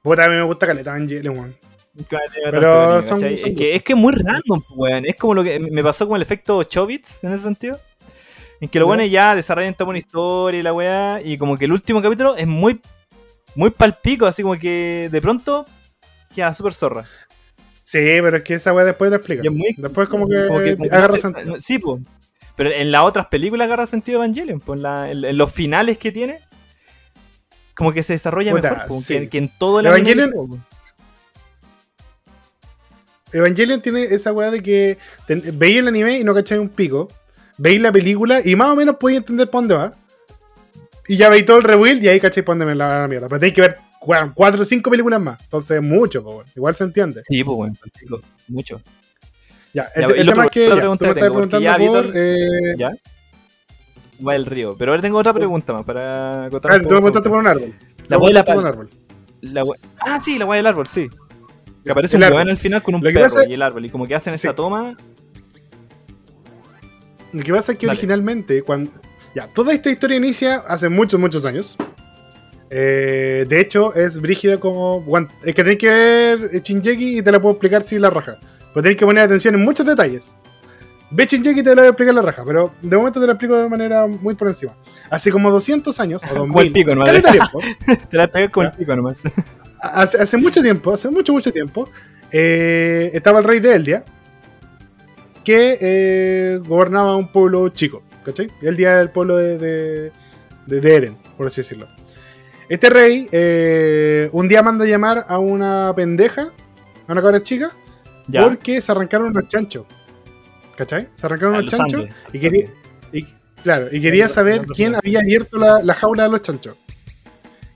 Puta, 0.02 0.24
a 0.24 0.28
mí 0.28 0.36
me 0.36 0.42
gusta 0.42 0.66
Caleta 0.66 0.90
Evangelion, 0.96 1.36
weón. 1.38 1.56
Nunca 1.94 2.18
me 2.18 2.42
Pero 2.42 2.60
tanto 2.60 2.70
cariño, 2.70 3.02
son- 3.02 3.20
¿cachai? 3.20 3.38
son 3.38 3.48
es, 3.50 3.56
que, 3.56 3.74
es 3.76 3.82
que 3.82 3.92
es 3.94 3.98
muy 3.98 4.12
random, 4.14 4.62
weón. 4.76 5.06
Es 5.06 5.16
como 5.16 5.34
lo 5.34 5.42
que 5.42 5.58
me 5.58 5.82
pasó 5.82 6.06
con 6.06 6.16
el 6.16 6.22
efecto 6.22 6.62
Chobits 6.62 7.24
en 7.24 7.32
ese 7.32 7.42
sentido. 7.44 7.80
En 8.60 8.68
que 8.68 8.78
los 8.78 8.88
buenos 8.88 9.10
ya 9.10 9.34
desarrollan 9.34 9.74
toda 9.74 9.90
una 9.90 9.98
historia 9.98 10.60
y 10.60 10.62
la 10.62 10.72
weá. 10.72 11.20
Y 11.22 11.36
como 11.38 11.56
que 11.58 11.64
el 11.66 11.72
último 11.72 12.00
capítulo 12.02 12.36
es 12.36 12.46
muy, 12.46 12.80
muy 13.54 13.70
palpico, 13.70 14.26
así 14.26 14.42
como 14.42 14.56
que 14.58 15.08
de 15.10 15.20
pronto 15.22 15.66
queda 16.34 16.52
súper 16.54 16.72
zorra. 16.72 17.04
Sí, 17.82 17.98
pero 18.20 18.36
es 18.38 18.44
que 18.44 18.54
esa 18.54 18.72
weá 18.72 18.84
después 18.84 19.10
la 19.10 19.16
explica. 19.16 19.50
Muy- 19.50 19.74
Después 19.76 20.08
como 20.08 20.26
que, 20.28 20.46
como 20.46 20.60
que- 20.60 20.76
como 20.76 20.88
agarra 20.90 21.18
Sí, 21.58 21.78
pues. 21.78 22.02
Pero 22.56 22.70
en 22.70 22.90
las 22.90 23.02
otras 23.04 23.26
películas 23.26 23.66
agarra 23.66 23.86
sentido 23.86 24.18
Evangelion. 24.22 24.60
Pues 24.60 24.78
en, 24.78 24.82
la- 24.82 25.10
en- 25.10 25.24
en 25.24 25.36
los 25.36 25.52
finales 25.52 25.98
que 25.98 26.10
tiene, 26.12 26.40
como 27.74 27.92
que 27.92 28.02
se 28.02 28.14
desarrolla 28.14 28.52
Puta, 28.52 28.70
mejor. 28.70 29.00
sí. 29.02 29.14
que, 29.18 29.28
que 29.28 29.38
en 29.38 29.48
todo 29.50 29.80
el 29.80 29.86
Evangelion- 29.86 30.22
anime, 30.22 30.32
po. 30.32 30.58
Evangelion 33.32 33.82
tiene 33.82 34.04
esa 34.04 34.32
weá 34.32 34.50
de 34.50 34.62
que 34.62 34.98
ten- 35.26 35.42
veis 35.58 35.78
el 35.78 35.88
anime 35.88 36.18
y 36.18 36.24
no 36.24 36.34
cacháis 36.34 36.60
un 36.60 36.68
pico. 36.68 37.08
Veis 37.58 37.80
la 37.80 37.90
película 37.92 38.40
y 38.44 38.54
más 38.56 38.68
o 38.68 38.76
menos 38.76 38.96
podéis 38.96 39.18
entender 39.18 39.48
para 39.50 39.60
dónde 39.60 39.74
va. 39.74 39.94
Y 41.08 41.16
ya 41.16 41.28
veis 41.28 41.44
todo 41.44 41.58
el 41.58 41.62
rebuild 41.64 42.02
y 42.04 42.08
ahí 42.08 42.20
cacháis 42.20 42.44
para 42.44 42.54
dónde 42.58 42.66
me 42.66 42.74
la, 42.74 43.00
la 43.02 43.08
mierda. 43.08 43.28
Pero 43.28 43.40
tenéis 43.40 43.54
que 43.54 43.60
ver 43.62 43.76
cuatro 44.34 44.62
o 44.62 44.64
cinco 44.64 44.90
películas 44.90 45.20
más. 45.20 45.40
Entonces, 45.42 45.82
mucho, 45.82 46.20
weón. 46.22 46.46
igual 46.54 46.74
se 46.76 46.84
entiende. 46.84 47.20
Sí, 47.22 47.42
pues, 47.44 47.56
bueno, 47.56 47.74
mucho. 48.48 48.80
Ya, 49.76 49.88
el, 49.94 50.24
Ya, 50.26 50.32
tema 50.32 50.44
es 50.46 50.50
que 50.50 50.68
ya, 50.68 50.74
pregunta 50.76 50.98
tú 50.98 51.04
me 51.04 51.10
estás 51.10 51.30
preguntando 51.30 51.60
ya, 51.64 51.76
por. 51.76 52.12
Eh, 52.14 52.74
¿Ya? 52.78 52.92
Va 54.26 54.34
el 54.34 54.46
río. 54.46 54.74
Pero 54.78 54.92
ahora 54.92 55.02
tengo 55.02 55.18
otra 55.18 55.34
pregunta 55.34 55.74
más 55.74 55.84
para 55.84 56.46
acotar 56.46 56.72
ah, 56.72 56.76
tú 56.78 56.84
me 56.84 56.94
preguntaste 56.96 57.28
por 57.28 57.38
un 57.38 57.46
árbol. 57.46 57.74
La 58.08 58.16
weá 58.16 58.28
de 58.28 58.34
la 58.62 58.68
árbol. 58.68 58.88
La 59.42 59.64
we- 59.64 59.76
Ah, 60.00 60.18
sí, 60.18 60.38
la 60.38 60.46
weá 60.46 60.56
del 60.56 60.66
árbol, 60.66 60.86
sí. 60.86 61.10
Que 61.84 61.92
aparece 61.92 62.16
El 62.16 62.22
un 62.24 62.32
weón 62.32 62.48
al 62.48 62.56
final 62.56 62.82
con 62.82 62.94
un 62.94 63.02
perro 63.02 63.20
pasa- 63.20 63.46
y 63.46 63.52
el 63.52 63.60
árbol. 63.60 63.84
Y 63.84 63.90
como 63.90 64.06
que 64.06 64.14
hacen 64.14 64.32
esa 64.32 64.54
toma. 64.54 64.96
Lo 67.32 67.42
que 67.42 67.52
pasa 67.52 67.72
es 67.72 67.78
que 67.78 67.86
Dale. 67.86 67.98
originalmente, 67.98 68.62
cuando. 68.62 68.90
Ya, 69.34 69.46
toda 69.48 69.74
esta 69.74 69.90
historia 69.90 70.16
inicia 70.16 70.64
hace 70.66 70.88
muchos, 70.88 71.20
muchos 71.20 71.44
años. 71.44 71.76
Eh, 72.70 73.44
de 73.46 73.60
hecho, 73.60 73.94
es 73.94 74.18
brígido 74.18 74.58
como. 74.58 75.04
Es 75.44 75.54
que 75.54 75.62
tenéis 75.62 75.78
que 75.78 75.88
ver 75.88 76.62
Shinjeki 76.62 77.18
y 77.18 77.22
te 77.22 77.30
la 77.30 77.40
puedo 77.42 77.52
explicar 77.52 77.82
si 77.82 77.98
la 77.98 78.08
raja. 78.08 78.38
Pero 78.76 78.82
tenéis 78.82 78.98
que 78.98 79.06
poner 79.06 79.24
atención 79.24 79.54
en 79.54 79.62
muchos 79.62 79.86
detalles. 79.86 80.36
Ve 81.10 81.24
Shinjeki 81.24 81.60
y 81.60 81.62
te 81.62 81.70
la 81.70 81.76
voy 81.76 81.86
a 81.86 81.88
explicar 81.88 82.14
la 82.14 82.20
raja, 82.20 82.44
pero 82.44 82.74
de 82.82 82.94
momento 82.94 83.18
te 83.18 83.26
la 83.26 83.32
explico 83.32 83.56
de 83.56 83.70
manera 83.70 84.06
muy 84.06 84.34
por 84.34 84.48
encima. 84.48 84.76
Hace 85.08 85.30
como 85.32 85.50
200 85.50 85.98
años, 85.98 86.22
o 86.24 86.28
Como 86.36 86.60
el 86.60 86.66
2000, 86.66 86.72
pico, 86.74 86.94
¿no? 86.94 87.04
caleta 87.06 87.32
de 87.32 87.38
tiempo, 87.38 87.60
Te 88.10 88.16
la 88.18 88.28
pegué 88.28 88.50
con 88.50 88.66
el 88.66 88.72
pico 88.72 88.94
nomás. 88.94 89.22
hace, 89.80 90.20
hace 90.20 90.36
mucho 90.36 90.60
tiempo, 90.62 90.92
hace 90.92 91.08
mucho, 91.08 91.32
mucho 91.32 91.50
tiempo, 91.50 91.88
eh, 92.30 93.10
estaba 93.14 93.38
el 93.38 93.46
rey 93.46 93.60
de 93.60 93.74
Eldia, 93.76 94.04
que 95.42 95.78
eh, 95.80 96.60
gobernaba 96.66 97.16
un 97.16 97.28
pueblo 97.32 97.68
chico, 97.70 98.02
¿cachai? 98.24 98.50
El 98.60 98.76
día 98.76 98.96
del 98.98 99.08
pueblo 99.10 99.36
de, 99.38 99.56
de, 99.58 100.12
de- 100.66 100.80
de 100.82 100.94
Eren, 100.96 101.16
por 101.38 101.46
así 101.46 101.60
decirlo. 101.62 101.86
Este 102.68 102.90
rey 102.90 103.28
eh, 103.30 104.28
un 104.32 104.48
día 104.48 104.60
manda 104.62 104.84
a 104.84 104.88
llamar 104.88 105.24
a 105.28 105.38
una 105.38 105.92
pendeja, 105.94 106.50
a 107.06 107.12
una 107.12 107.22
cabra 107.22 107.42
chica, 107.42 107.70
Ya. 108.28 108.42
porque 108.42 108.80
se 108.80 108.90
arrancaron 108.92 109.28
unos 109.28 109.46
chanchos. 109.48 109.86
¿Cachai? 110.76 111.08
Se 111.14 111.26
arrancaron 111.26 111.54
A 111.54 111.58
unos 111.60 111.72
los 111.72 111.78
chanchos 111.78 112.00
Andes. 112.02 112.16
y 112.32 112.38
quería, 112.38 112.66
y, 113.12 113.26
claro, 113.62 113.86
y 113.90 114.00
quería 114.00 114.28
saber 114.28 114.66
quién 114.66 114.94
había 114.94 115.20
abierto 115.20 115.58
la, 115.58 115.82
la 115.82 115.94
jaula 115.94 116.24
de 116.24 116.28
los 116.30 116.42
chanchos. 116.42 116.76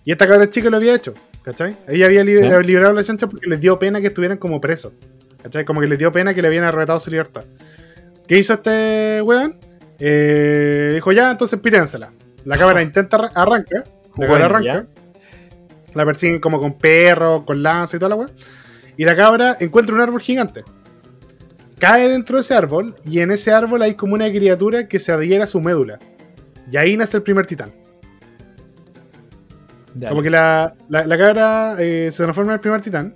Y 0.05 0.13
esta 0.13 0.27
cabra 0.27 0.49
chica 0.51 0.69
lo 0.71 0.77
había 0.77 0.95
hecho, 0.95 1.15
¿cachai? 1.43 1.77
Ella 1.89 2.07
había 2.07 2.25
liberado 2.25 2.91
a 2.91 2.93
los 2.95 3.07
chanchos 3.07 3.31
porque 3.31 3.49
les 3.49 3.61
dio 3.61 3.79
pena 3.79 4.01
que 4.01 4.09
estuvieran 4.09 4.39
como 4.39 4.61
presos. 4.61 4.93
¿Cachai? 5.43 5.65
Como 5.65 5.81
que 5.81 5.87
les 5.87 5.99
dio 5.99 6.13
pena 6.13 6.35
que 6.35 6.43
le 6.43 6.49
habían 6.49 6.65
arrebatado 6.65 7.01
su 7.01 7.11
libertad. 7.11 7.45
¿Qué 8.27 8.37
hizo 8.39 8.53
este 8.55 9.23
weón? 9.23 9.57
Eh, 9.99 10.93
dijo, 10.95 11.13
ya, 11.13 11.31
entonces 11.31 11.59
pídensela. 11.61 12.13
La 12.45 12.57
cabra 12.59 12.83
intenta 12.83 13.17
arran- 13.19 13.33
arranca, 13.35 13.77
la 13.79 14.27
cabra 14.27 14.29
Bueno, 14.29 14.45
arranca. 14.45 14.87
La 15.95 16.05
persiguen 16.05 16.41
como 16.41 16.59
con 16.61 16.77
perros, 16.79 17.45
con 17.45 17.63
lanza 17.63 17.97
y 17.97 17.99
toda 17.99 18.11
la 18.11 18.15
weá. 18.17 18.29
Y 19.01 19.05
la 19.07 19.17
cabra 19.17 19.57
encuentra 19.61 19.95
un 19.95 20.03
árbol 20.03 20.21
gigante. 20.21 20.63
Cae 21.79 22.07
dentro 22.07 22.37
de 22.37 22.43
ese 22.43 22.53
árbol 22.53 22.95
y 23.03 23.21
en 23.21 23.31
ese 23.31 23.51
árbol 23.51 23.81
hay 23.81 23.95
como 23.95 24.13
una 24.13 24.29
criatura 24.29 24.89
que 24.89 24.99
se 24.99 25.11
adhiera 25.11 25.45
a 25.45 25.47
su 25.47 25.59
médula. 25.59 25.99
Y 26.71 26.77
ahí 26.77 26.99
nace 26.99 27.17
el 27.17 27.23
primer 27.23 27.47
titán. 27.47 27.73
Dale. 29.95 30.11
Como 30.11 30.23
que 30.23 30.29
la, 30.29 30.75
la, 30.91 31.07
la 31.07 31.17
cabra 31.17 31.77
eh, 31.79 32.11
se 32.13 32.23
transforma 32.25 32.53
en 32.53 32.57
el 32.57 32.61
primer 32.61 32.83
titán. 32.83 33.15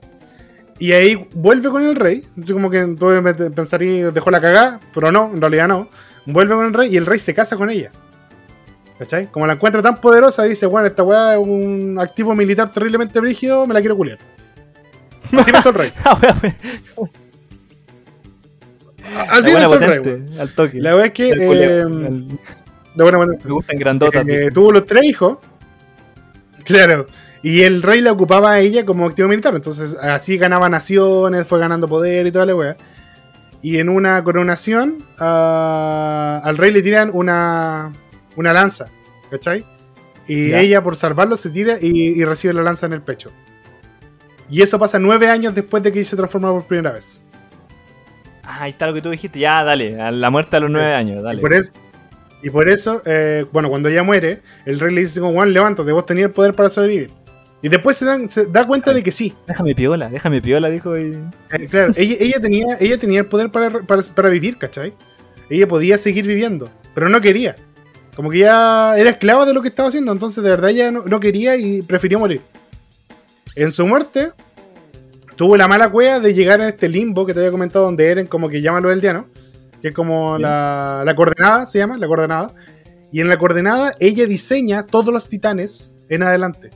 Y 0.78 0.92
ahí 0.92 1.28
vuelve 1.34 1.68
con 1.68 1.84
el 1.84 1.96
rey. 1.96 2.26
Así 2.42 2.54
como 2.54 2.70
que 2.70 2.82
tú 2.98 3.08
pensarías, 3.54 4.14
dejó 4.14 4.30
la 4.30 4.40
cagada, 4.40 4.80
pero 4.94 5.12
no, 5.12 5.32
en 5.34 5.40
realidad 5.42 5.68
no. 5.68 5.90
Vuelve 6.24 6.54
con 6.54 6.64
el 6.64 6.72
rey 6.72 6.94
y 6.94 6.96
el 6.96 7.04
rey 7.04 7.18
se 7.18 7.34
casa 7.34 7.58
con 7.58 7.68
ella. 7.68 7.92
¿Cachai? 8.98 9.30
Como 9.30 9.46
la 9.46 9.52
encuentra 9.52 9.82
tan 9.82 10.00
poderosa, 10.00 10.44
dice, 10.44 10.64
bueno, 10.64 10.86
esta 10.86 11.02
weá 11.02 11.34
es 11.34 11.40
un 11.40 11.98
activo 12.00 12.34
militar 12.34 12.72
terriblemente 12.72 13.20
brígido, 13.20 13.66
me 13.66 13.74
la 13.74 13.80
quiero 13.80 13.98
culiar. 13.98 14.18
Así 15.38 15.68
el 15.68 15.74
rey. 15.74 15.92
Ah, 16.04 16.18
wea. 16.22 16.36
Así 19.30 19.50
potente, 19.66 20.14
weón. 20.14 20.40
al 20.40 20.54
toque. 20.54 20.80
La 20.80 20.96
weá 20.96 21.06
es 21.06 21.12
que... 21.12 21.28
Eh, 21.30 21.80
el- 21.80 22.38
la 22.94 23.04
buena 23.04 23.18
potente. 23.18 23.44
Me 23.46 23.52
gustan 23.52 23.78
grandotas. 23.78 24.24
Eh, 24.28 24.50
tuvo 24.52 24.72
los 24.72 24.86
tres 24.86 25.04
hijos. 25.04 25.38
Claro. 26.64 27.06
Y 27.42 27.60
el 27.62 27.82
rey 27.82 28.00
la 28.00 28.12
ocupaba 28.12 28.52
a 28.52 28.60
ella 28.60 28.86
como 28.86 29.06
activo 29.06 29.28
militar. 29.28 29.54
Entonces 29.54 29.94
así 29.98 30.38
ganaba 30.38 30.68
naciones, 30.70 31.46
fue 31.46 31.58
ganando 31.58 31.86
poder 31.88 32.26
y 32.26 32.32
toda 32.32 32.46
la 32.46 32.54
wea. 32.54 32.76
Y 33.60 33.78
en 33.78 33.88
una 33.90 34.22
coronación 34.24 35.04
ah, 35.18 36.40
al 36.42 36.56
rey 36.56 36.70
le 36.72 36.80
tiran 36.82 37.10
una, 37.12 37.92
una 38.36 38.52
lanza. 38.54 38.86
¿Cachai? 39.30 39.66
Y 40.26 40.48
Ya. 40.50 40.60
ella 40.60 40.82
por 40.82 40.96
salvarlo 40.96 41.36
se 41.36 41.50
tira 41.50 41.76
y, 41.80 41.90
y 42.18 42.24
recibe 42.24 42.54
la 42.54 42.62
lanza 42.62 42.86
en 42.86 42.94
el 42.94 43.02
pecho. 43.02 43.30
Y 44.54 44.62
eso 44.62 44.78
pasa 44.78 45.00
nueve 45.00 45.28
años 45.28 45.52
después 45.52 45.82
de 45.82 45.90
que 45.90 46.04
se 46.04 46.14
transforma 46.14 46.52
por 46.52 46.64
primera 46.64 46.92
vez. 46.92 47.20
Ah, 48.44 48.62
ahí 48.62 48.70
está 48.70 48.86
lo 48.86 48.94
que 48.94 49.02
tú 49.02 49.10
dijiste. 49.10 49.40
Ya, 49.40 49.64
dale. 49.64 50.00
A 50.00 50.12
la 50.12 50.30
muerte 50.30 50.56
a 50.56 50.60
los 50.60 50.70
nueve 50.70 50.94
años, 50.94 51.18
Y 51.18 51.22
dale. 51.24 51.40
por 51.40 51.52
eso, 51.54 51.72
y 52.40 52.50
por 52.50 52.68
eso 52.68 53.02
eh, 53.04 53.46
bueno, 53.52 53.68
cuando 53.68 53.88
ella 53.88 54.04
muere, 54.04 54.42
el 54.64 54.78
rey 54.78 54.94
le 54.94 55.00
dice 55.00 55.18
como, 55.18 55.32
Juan, 55.32 55.52
levántate, 55.52 55.90
vos 55.90 56.06
tenías 56.06 56.28
el 56.28 56.32
poder 56.32 56.54
para 56.54 56.70
sobrevivir. 56.70 57.10
Y 57.62 57.68
después 57.68 57.96
se, 57.96 58.04
dan- 58.04 58.28
se 58.28 58.46
da 58.46 58.64
cuenta 58.64 58.92
de 58.92 59.02
que 59.02 59.10
sí. 59.10 59.34
Déjame 59.48 59.74
piola, 59.74 60.08
déjame 60.08 60.40
piola, 60.40 60.68
dijo. 60.70 60.96
Y... 60.96 61.14
Eh, 61.50 61.66
claro, 61.68 61.92
ella, 61.96 62.16
ella 62.20 62.38
tenía, 62.40 62.64
ella 62.78 62.96
tenía 62.98 63.20
el 63.20 63.26
poder 63.26 63.50
para, 63.50 63.70
para, 63.80 64.02
para 64.02 64.28
vivir, 64.28 64.56
¿cachai? 64.58 64.92
Ella 65.50 65.66
podía 65.66 65.98
seguir 65.98 66.26
viviendo, 66.28 66.70
pero 66.94 67.08
no 67.08 67.20
quería. 67.20 67.56
Como 68.14 68.30
que 68.30 68.38
ya 68.38 68.96
era 68.96 69.10
esclava 69.10 69.46
de 69.46 69.52
lo 69.54 69.62
que 69.62 69.68
estaba 69.68 69.88
haciendo, 69.88 70.12
entonces 70.12 70.44
de 70.44 70.50
verdad 70.50 70.70
ella 70.70 70.92
no, 70.92 71.02
no 71.04 71.18
quería 71.18 71.56
y 71.56 71.82
prefirió 71.82 72.20
morir. 72.20 72.40
En 73.56 73.72
su 73.72 73.86
muerte, 73.86 74.32
tuvo 75.36 75.56
la 75.56 75.68
mala 75.68 75.90
cueva 75.90 76.20
de 76.20 76.34
llegar 76.34 76.60
a 76.60 76.68
este 76.68 76.88
limbo 76.88 77.24
que 77.26 77.34
te 77.34 77.40
había 77.40 77.50
comentado, 77.50 77.84
donde 77.84 78.06
Eren 78.10 78.26
como 78.26 78.48
que 78.48 78.60
llama 78.60 78.78
a 78.78 78.80
los 78.80 78.92
eldianos, 78.92 79.26
que 79.80 79.88
es 79.88 79.94
como 79.94 80.38
la, 80.38 81.02
la 81.04 81.14
coordenada, 81.14 81.66
se 81.66 81.78
llama, 81.78 81.96
la 81.98 82.06
coordenada. 82.06 82.54
Y 83.12 83.20
en 83.20 83.28
la 83.28 83.36
coordenada 83.38 83.94
ella 84.00 84.26
diseña 84.26 84.86
todos 84.86 85.12
los 85.14 85.28
titanes 85.28 85.94
en 86.08 86.22
adelante. 86.22 86.70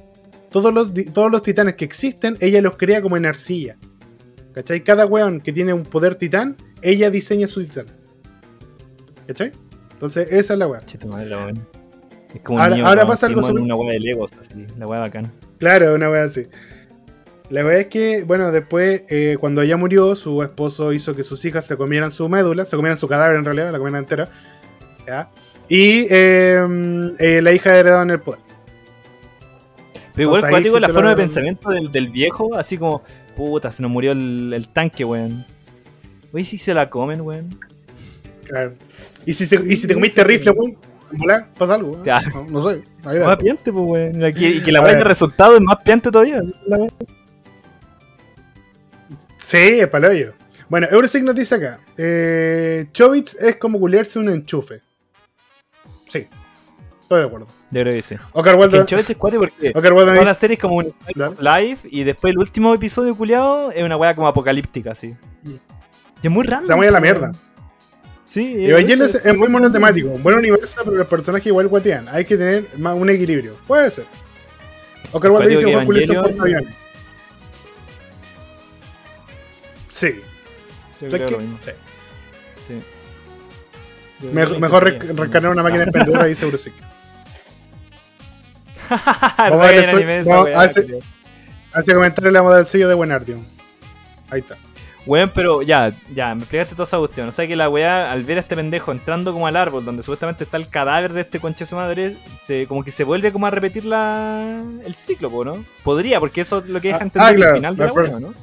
Todos 0.51 0.73
los, 0.73 0.93
todos 1.13 1.31
los 1.31 1.43
titanes 1.43 1.75
que 1.75 1.85
existen, 1.85 2.37
ella 2.41 2.63
los 2.63 2.77
crea 2.77 3.03
como 3.03 3.17
en 3.17 3.27
arcilla. 3.27 3.77
¿Cachai? 4.55 4.83
Cada 4.83 5.05
weón 5.07 5.41
que 5.41 5.53
tiene 5.53 5.73
un 5.73 5.83
poder 5.83 6.15
titán, 6.15 6.57
ella 6.81 7.11
diseña 7.11 7.47
su 7.49 7.63
titán. 7.65 7.87
¿Cachai? 9.27 9.53
Entonche, 9.93 10.23
esa 10.23 10.53
es 10.53 10.59
la 10.59 10.67
weá. 10.69 10.79
Es 10.79 12.43
como 12.43 12.57
un 12.59 12.63
Ahora- 12.63 12.75
niño 12.77 12.87
ahora 12.87 13.07
pasa 13.07 13.27
algo 13.27 13.41
una 13.47 13.75
weá 13.75 13.93
de 13.93 14.01
Legos, 14.01 14.31
así. 14.39 14.67
La 14.79 14.87
weá 14.87 15.01
bacán. 15.01 15.33
Claro, 15.59 15.95
una 15.95 16.09
weá 16.11 16.25
así. 16.25 16.47
La 17.51 17.65
weá 17.65 17.79
es 17.81 17.87
que, 17.87 18.23
bueno, 18.25 18.53
después, 18.53 19.05
eh, 19.09 19.37
cuando 19.41 19.63
ella 19.63 19.77
murió, 19.77 20.15
su 20.17 20.43
esposo 20.43 20.93
hizo 20.93 21.17
que 21.17 21.25
sus 21.25 21.45
hijas 21.45 21.65
se 21.67 21.77
comieran 21.77 22.11
su 22.11 22.29
médula, 22.29 22.65
se 22.65 22.77
comieran 22.77 22.99
su 22.99 23.09
cadáver 23.09 23.37
en 23.37 23.45
realidad, 23.45 23.73
la 23.73 23.79
comieran 23.79 24.03
entera. 24.05 24.29
¿ya? 25.07 25.31
Y 25.69 26.07
eh, 26.11 27.13
eh, 27.19 27.41
la 27.43 27.53
hija 27.53 27.77
heredó 27.77 28.03
en 28.03 28.11
el 28.11 28.21
poder. 28.21 28.41
Pero 30.15 30.29
igual, 30.29 30.51
cuático 30.51 30.77
sí 30.77 30.81
la 30.81 30.89
forma 30.89 31.11
de 31.11 31.17
pensamiento 31.17 31.71
del, 31.71 31.91
del 31.91 32.09
viejo, 32.09 32.55
así 32.55 32.77
como, 32.77 33.03
puta, 33.37 33.71
se 33.73 33.83
nos 33.83 33.91
murió 33.91 34.13
el, 34.13 34.53
el 34.53 34.69
tanque, 34.69 35.05
weón. 35.05 35.47
Oye, 36.33 36.45
si 36.45 36.59
se 36.59 36.75
la 36.75 36.91
comen, 36.91 37.21
weón. 37.23 37.59
Claro. 38.45 38.75
Y 39.25 39.33
si, 39.33 39.47
se- 39.47 39.63
y 39.67 39.77
si 39.77 39.87
te 39.87 39.95
comiste 39.95 40.21
sí, 40.23 40.27
rifle, 40.27 40.51
weón, 40.51 40.77
volá, 41.13 41.49
pasa 41.59 41.75
algo. 41.75 42.03
Ya. 42.03 42.21
No, 42.35 42.45
no 42.45 42.71
sé. 42.71 42.83
ahí. 43.05 43.19
Más 43.21 43.37
piante, 43.37 43.73
pues, 43.73 43.85
weón. 43.87 44.27
Y 44.37 44.63
que- 44.63 44.73
la 44.73 44.81
weá 44.83 44.95
de 44.95 45.05
resultado 45.05 45.55
es 45.57 45.61
más 45.63 45.77
piante 45.85 46.11
todavía. 46.11 46.41
Sí, 49.39 49.57
es 49.81 49.89
paloyo. 49.89 50.35
Bueno, 50.69 50.87
Eurosig 50.91 51.25
nos 51.25 51.35
dice 51.35 51.55
acá: 51.55 51.81
eh, 51.97 52.87
Chobits 52.93 53.35
es 53.41 53.57
como 53.57 53.79
culiarse 53.79 54.19
un 54.19 54.29
enchufe. 54.29 54.83
Sí, 56.09 56.27
estoy 57.03 57.21
de 57.21 57.27
acuerdo. 57.27 57.47
Yo 57.71 57.83
creo 57.83 57.93
que 57.93 58.03
sí. 58.03 58.17
Oscar 58.33 58.57
Wilde, 58.57 58.85
Chovech 58.87 59.11
es 59.11 59.17
cuático 59.17 59.43
porque 59.43 59.69
Oscar 59.75 59.93
Wilde 59.93 60.05
toda 60.07 60.13
dice- 60.15 60.25
la 60.25 60.35
serie 60.35 60.55
es 60.57 60.61
como 60.61 60.77
un 60.77 60.87
life 61.41 61.89
y 61.91 62.03
después 62.05 62.33
el 62.33 62.39
último 62.39 62.75
episodio 62.75 63.15
culiado 63.15 63.71
es 63.73 63.83
una 63.83 63.97
weá 63.97 64.15
como 64.15 64.29
apocalíptica, 64.29 64.93
así. 64.93 65.15
Y 65.45 66.27
es 66.27 66.31
muy 66.31 66.45
random. 66.47 66.67
Se 66.67 66.75
muy 66.77 66.87
a 66.87 66.91
la 66.91 66.99
weón. 67.01 67.21
mierda. 67.21 67.33
Sí, 68.29 68.67
Evangelion 68.67 69.03
es, 69.07 69.15
es 69.15 69.35
muy 69.37 69.49
monotemático, 69.49 70.11
un 70.11 70.23
buen 70.23 70.37
universo, 70.37 70.83
pero 70.85 70.97
los 70.99 71.07
personajes 71.09 71.47
igual 71.47 71.67
guatean. 71.69 72.09
Hay 72.11 72.27
que 72.27 72.37
tener 72.37 72.67
más 72.77 72.95
un 72.95 73.09
equilibrio. 73.09 73.57
Puede 73.67 73.91
ser. 73.91 74.05
Oscar 75.13 75.31
Wilde 75.31 75.49
dice 75.49 75.65
que 75.65 75.75
Evangelion- 75.75 76.17
un 76.19 76.23
portaaviones. 76.25 76.75
Sí. 79.89 80.21
Yo 81.01 81.11
¿Sabes 81.11 81.15
creo 81.15 81.27
qué? 81.27 81.33
lo 81.33 81.39
mismo. 81.41 81.59
Sí. 81.65 81.71
Sí. 82.67 82.83
Yo 84.21 84.61
mejor 84.61 84.85
rescatar 84.85 85.51
una 85.51 85.63
máquina 85.63 85.83
expendedora. 85.89 86.27
Vamos 88.91 89.31
a 89.39 89.45
a 89.47 89.51
darle 89.51 89.81
ver 89.81 89.91
su- 89.91 89.97
anime 89.97 90.13
de 90.13 90.21
esa 90.21 90.35
vamos 90.37 90.51
a. 90.55 90.61
Hace 91.73 91.95
comentario 91.95 92.31
del 92.57 92.67
sello 92.67 92.89
de 92.89 92.95
Buenardium. 92.95 93.45
Ahí 94.31 94.41
está. 94.41 94.57
Weón, 95.09 95.31
pero 95.35 95.63
ya, 95.63 95.93
ya, 96.13 96.35
me 96.35 96.43
explicaste 96.43 96.75
toda 96.75 96.85
esa 96.85 96.99
cuestión. 96.99 97.29
O 97.29 97.33
sea 97.33 97.47
que 97.49 97.57
la 97.57 97.69
weá, 97.71 98.13
al 98.13 98.25
ver 98.25 98.37
a 98.37 98.41
este 98.41 98.55
pendejo 98.55 98.93
entrando 98.93 99.33
como 99.33 99.47
al 99.47 99.57
árbol 99.57 99.83
donde 99.85 100.03
supuestamente 100.03 100.45
está 100.45 100.59
el 100.59 100.69
cadáver 100.69 101.15
de 101.15 101.23
este 101.23 101.41
conche 101.41 101.65
su 101.65 101.77
madre, 101.77 102.19
se, 102.37 102.67
como 102.67 102.85
que 102.85 102.93
se 102.93 103.05
vuelve 103.05 103.33
como 103.33 103.47
a 103.47 103.51
repetir 103.51 103.87
la, 103.87 104.63
el 104.85 104.95
ciclo, 104.95 105.31
¿no? 105.45 105.65
Podría, 105.83 106.21
porque 106.21 106.43
eso 106.43 106.59
es 106.59 106.69
lo 106.69 106.81
que 106.83 106.89
deja 106.89 107.01
Ah, 107.01 107.05
entender 107.05 107.31
ah, 107.31 107.35
claro, 107.35 107.51
el 107.51 107.57
final 107.57 107.77
de 107.77 107.87
la 107.87 107.93
weá, 107.93 108.21
¿no? 108.21 108.35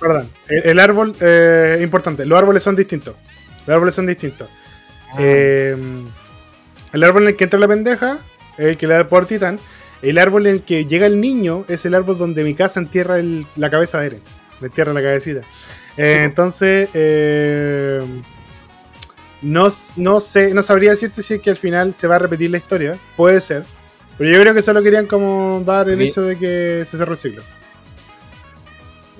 Perdón. 0.00 0.30
El, 0.48 0.62
el 0.70 0.78
árbol, 0.80 1.14
eh, 1.20 1.80
importante. 1.82 2.24
Los 2.26 2.38
árboles 2.38 2.62
son 2.62 2.74
distintos. 2.74 3.14
Los 3.66 3.74
árboles 3.74 3.94
son 3.94 4.06
distintos. 4.06 4.48
Ah. 5.12 5.16
Eh, 5.20 5.76
el 6.94 7.02
árbol 7.04 7.22
en 7.24 7.28
el 7.28 7.36
que 7.36 7.44
entra 7.44 7.60
la 7.60 7.68
pendeja 7.68 8.18
es 8.56 8.66
el 8.68 8.76
que 8.78 8.86
le 8.86 8.94
da 8.94 9.06
poder 9.06 9.26
titán. 9.26 9.58
El 10.00 10.16
árbol 10.18 10.46
en 10.46 10.54
el 10.54 10.62
que 10.62 10.86
llega 10.86 11.06
el 11.06 11.20
niño 11.20 11.64
es 11.68 11.84
el 11.84 11.94
árbol 11.94 12.16
donde 12.18 12.42
mi 12.42 12.54
casa 12.54 12.80
entierra 12.80 13.18
el- 13.18 13.46
la 13.56 13.70
cabeza 13.70 14.00
de 14.00 14.06
Eren. 14.06 14.22
Le 14.62 14.68
entierra 14.68 14.92
la 14.94 15.02
cabecita. 15.02 15.40
Eh, 15.98 16.22
entonces, 16.24 16.88
eh, 16.94 18.00
no, 19.42 19.68
no 19.96 20.20
sé, 20.20 20.54
no 20.54 20.62
sabría 20.62 20.92
decirte 20.92 21.22
si 21.22 21.34
es 21.34 21.40
que 21.42 21.50
al 21.50 21.56
final 21.56 21.92
se 21.92 22.06
va 22.06 22.14
a 22.16 22.18
repetir 22.20 22.50
la 22.50 22.56
historia. 22.58 22.98
Puede 23.16 23.40
ser. 23.40 23.64
Pero 24.16 24.30
yo 24.30 24.40
creo 24.40 24.54
que 24.54 24.62
solo 24.62 24.82
querían 24.82 25.06
como 25.06 25.62
dar 25.66 25.88
el 25.88 25.98
Sí. 25.98 26.04
hecho 26.04 26.22
de 26.22 26.38
que 26.38 26.84
se 26.86 26.96
cerró 26.96 27.12
el 27.12 27.18
ciclo. 27.18 27.42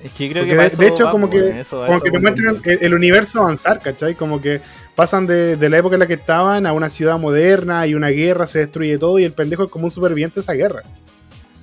Es 0.03 0.11
que 0.13 0.31
creo 0.31 0.43
Porque 0.43 0.55
que 0.57 0.61
de, 0.61 0.67
eso 0.67 0.83
de 0.83 0.89
hecho, 0.89 1.05
va, 1.05 1.11
como 1.13 1.31
que, 1.31 1.61
eso- 1.61 1.81
como 1.81 1.93
eso 1.93 2.01
que 2.05 2.11
te 2.11 2.19
muestran 2.19 2.61
el, 2.65 2.79
el 2.83 2.95
universo 2.95 3.41
avanzar, 3.41 3.81
¿cachai? 3.81 4.15
Como 4.17 4.41
que 4.43 4.61
pasan 4.97 5.27
de, 5.29 5.57
de 5.57 5.69
la 5.69 5.79
época 5.79 5.95
en 5.95 6.01
la 6.01 6.07
que 6.09 6.15
estaban 6.15 6.67
a 6.67 6.73
una 6.73 6.91
ciudad 6.91 7.19
moderna 7.19 7.87
y 7.87 7.95
una 7.95 8.09
guerra, 8.09 8.47
se 8.49 8.59
destruye 8.61 8.99
todo 8.99 9.19
y 9.21 9.25
el 9.25 9.33
pendejo 9.33 9.65
es 9.65 9.71
como 9.71 9.85
un 9.85 9.91
superviviente 9.93 10.37
de 10.37 10.41
esa 10.41 10.55
guerra. 10.55 10.83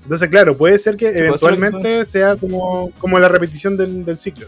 Entonces, 0.10 0.28
claro, 0.30 0.58
puede 0.58 0.80
ser 0.80 0.98
que 0.98 1.08
eventualmente 1.08 2.04
sea 2.04 2.36
como, 2.36 2.90
como 2.98 3.20
la 3.20 3.28
repetición 3.30 3.78
del, 3.78 4.04
del 4.04 4.18
ciclo. 4.18 4.48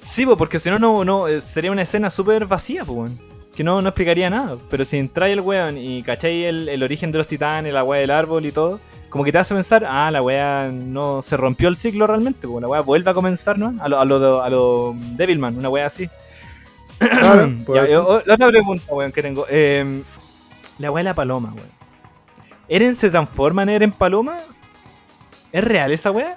Sí, 0.00 0.24
pues, 0.24 0.38
porque 0.38 0.58
si 0.58 0.70
no, 0.70 0.78
no, 0.78 1.04
no, 1.04 1.28
eh, 1.28 1.42
sería 1.42 1.70
una 1.70 1.82
escena 1.82 2.08
súper 2.08 2.46
vacía, 2.46 2.82
pues, 2.86 2.96
weón. 2.98 3.18
Que 3.54 3.62
no, 3.62 3.82
no 3.82 3.90
explicaría 3.90 4.30
nada. 4.30 4.56
Pero 4.70 4.86
si 4.86 4.96
entráis 4.96 5.34
el 5.34 5.42
weón 5.42 5.76
y 5.76 6.02
cacháis 6.02 6.46
el, 6.46 6.66
el 6.70 6.82
origen 6.82 7.12
de 7.12 7.18
los 7.18 7.26
titanes, 7.26 7.74
la 7.74 7.84
weá 7.84 8.00
del 8.00 8.10
árbol 8.10 8.46
y 8.46 8.52
todo, 8.52 8.80
como 9.10 9.22
que 9.22 9.32
te 9.32 9.36
hace 9.36 9.52
pensar, 9.54 9.84
ah, 9.86 10.10
la 10.10 10.22
weá 10.22 10.70
no 10.72 11.20
se 11.20 11.36
rompió 11.36 11.68
el 11.68 11.76
ciclo 11.76 12.06
realmente, 12.06 12.48
pues 12.48 12.62
la 12.62 12.68
weá 12.68 12.80
vuelve 12.80 13.10
a 13.10 13.12
comenzar, 13.12 13.58
¿no? 13.58 13.74
A 13.82 13.86
lo, 13.90 14.00
a 14.00 14.04
lo, 14.06 14.42
a 14.42 14.48
lo 14.48 14.96
Devilman, 15.14 15.58
una 15.58 15.68
weá 15.68 15.84
así. 15.84 16.08
Claro, 16.98 17.52
Ya, 17.74 17.86
yo- 17.86 18.22
la 18.24 18.34
otra 18.34 18.48
pregunta, 18.48 18.84
weón, 18.94 19.12
que 19.12 19.20
tengo. 19.20 19.44
eh, 19.50 20.02
la 20.78 20.90
weá 20.90 21.00
de 21.02 21.10
la 21.10 21.14
paloma, 21.14 21.52
weón. 21.54 21.68
¿Eren 22.66 22.94
se 22.94 23.10
transforma 23.10 23.64
en 23.64 23.68
Eren 23.68 23.92
Paloma? 23.92 24.38
¿Es 25.52 25.64
real 25.64 25.92
esa 25.92 26.10
weá? 26.10 26.36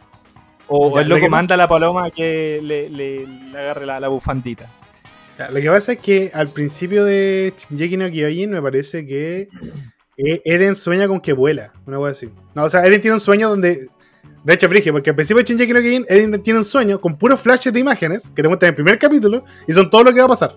¿O 0.68 0.96
Ya, 0.96 1.02
el 1.02 1.10
lo 1.10 1.16
loco 1.16 1.26
que 1.26 1.30
manda 1.30 1.56
a 1.56 1.58
la 1.58 1.68
paloma 1.68 2.10
que 2.10 2.60
le, 2.64 2.90
le- 2.90 3.28
le 3.28 3.58
agarre 3.60 3.86
la, 3.86 4.00
la 4.00 4.08
bufandita? 4.08 4.68
Ya, 5.38 5.50
Lo 5.52 5.60
que 5.60 5.70
pasa 5.70 5.94
es 5.94 6.00
que 6.00 6.32
al 6.34 6.48
principio 6.50 7.04
de 7.06 7.54
Shingeki 7.58 7.98
no 7.98 8.10
Kyojin 8.10 8.52
me 8.52 8.62
parece 8.62 9.06
que 9.06 9.50
eh, 10.18 10.42
Eren 10.46 10.76
sueña 10.76 11.08
con 11.08 11.20
que 11.20 11.34
vuela, 11.34 11.74
una 11.86 11.98
cosa 11.98 12.12
así. 12.12 12.30
No, 12.56 12.64
o 12.64 12.70
sea, 12.70 12.86
Eren 12.86 13.02
tiene 13.02 13.16
un 13.16 13.20
sueño 13.22 13.50
donde... 13.50 13.88
De 14.44 14.54
hecho, 14.54 14.68
Frigio, 14.68 14.92
porque 14.94 15.10
al 15.10 15.16
principio 15.16 15.42
de 15.44 15.50
Shingeki 15.50 15.74
no 15.74 15.80
Kyojin, 15.80 16.06
Eren 16.10 16.40
tiene 16.42 16.60
un 16.60 16.66
sueño 16.66 17.00
con 17.02 17.18
puros 17.18 17.40
flashes 17.40 17.72
de 17.74 17.80
imágenes 17.80 18.30
que 18.36 18.42
te 18.42 18.48
muestran 18.48 18.68
en 18.70 18.72
el 18.72 18.76
primer 18.76 19.00
capítulo 19.00 19.44
y 19.68 19.74
son 19.74 19.90
todo 19.90 20.04
lo 20.04 20.14
que 20.14 20.20
va 20.20 20.26
a 20.26 20.30
pasar. 20.30 20.56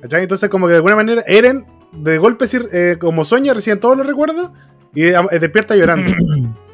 ¿Cachai? 0.00 0.22
Entonces, 0.22 0.48
como 0.48 0.66
que 0.66 0.72
de 0.72 0.76
alguna 0.76 0.96
manera, 0.96 1.22
Eren, 1.26 1.64
de 1.92 2.18
golpe, 2.18 2.46
eh, 2.72 2.96
como 2.98 3.24
sueña, 3.24 3.54
recibe 3.54 3.76
todos 3.76 3.96
los 3.96 4.06
recuerdos 4.06 4.50
y 4.94 5.04
eh, 5.04 5.14
despierta 5.40 5.76
llorando. 5.76 6.12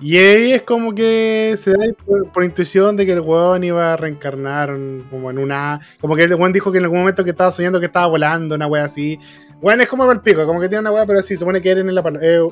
Y 0.00 0.16
ahí 0.16 0.52
es 0.52 0.62
como 0.62 0.94
que 0.94 1.56
se 1.58 1.72
da 1.72 1.78
por, 2.06 2.30
por 2.30 2.44
intuición 2.44 2.96
de 2.96 3.04
que 3.04 3.12
el 3.12 3.20
weón 3.20 3.64
iba 3.64 3.94
a 3.94 3.96
reencarnar 3.96 4.70
en- 4.70 5.04
como 5.10 5.28
en 5.30 5.38
una. 5.38 5.80
Como 6.00 6.14
que 6.14 6.22
el 6.22 6.34
weón 6.34 6.52
dijo 6.52 6.70
que 6.70 6.78
en 6.78 6.84
algún 6.84 7.00
momento 7.00 7.24
que 7.24 7.30
estaba 7.30 7.50
soñando 7.50 7.80
que 7.80 7.86
estaba 7.86 8.06
volando, 8.06 8.54
una 8.54 8.66
wea 8.68 8.84
así. 8.84 9.18
Weón 9.60 9.80
es 9.80 9.88
como 9.88 10.10
el 10.12 10.20
pico, 10.20 10.46
como 10.46 10.60
que 10.60 10.68
tiene 10.68 10.80
una 10.82 10.92
wea, 10.92 11.04
pero 11.04 11.20
sí, 11.22 11.36
supone 11.36 11.60
que 11.60 11.70
Eren 11.70 11.88
es, 11.88 11.94
la, 11.94 12.02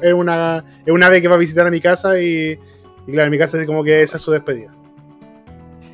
es, 0.03 0.13
una, 0.13 0.65
es 0.85 0.93
una 0.93 1.07
ave 1.07 1.23
que 1.23 1.29
va 1.29 1.37
a 1.37 1.39
visitar 1.39 1.65
a 1.67 1.71
mi 1.71 1.81
casa 1.81 2.21
y, 2.21 2.59
y 3.07 3.13
claro, 3.13 3.27
en 3.27 3.31
mi 3.31 3.39
casa 3.39 3.61
es 3.61 3.67
como 3.67 3.85
que 3.85 4.03
esa 4.03 4.17
es 4.17 4.23
su 4.25 4.33
despedida. 4.33 4.75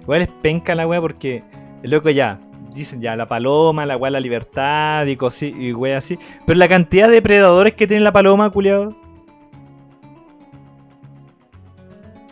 Igual 0.00 0.22
es 0.22 0.28
penca 0.40 0.74
la 0.74 0.86
weá 0.86 1.00
porque 1.00 1.44
loco 1.82 2.08
ya. 2.10 2.40
Dicen 2.74 3.02
ya, 3.02 3.14
la 3.16 3.28
paloma, 3.28 3.84
la 3.84 3.98
weá, 3.98 4.10
la 4.10 4.20
libertad 4.20 5.04
y 5.04 5.16
cosi 5.16 5.52
y 5.54 5.74
weá 5.74 5.98
así. 5.98 6.18
Pero 6.46 6.58
la 6.58 6.68
cantidad 6.68 7.10
de 7.10 7.20
predadores 7.20 7.74
que 7.74 7.86
tiene 7.86 8.02
la 8.02 8.12
paloma, 8.12 8.48
culiado. 8.48 8.96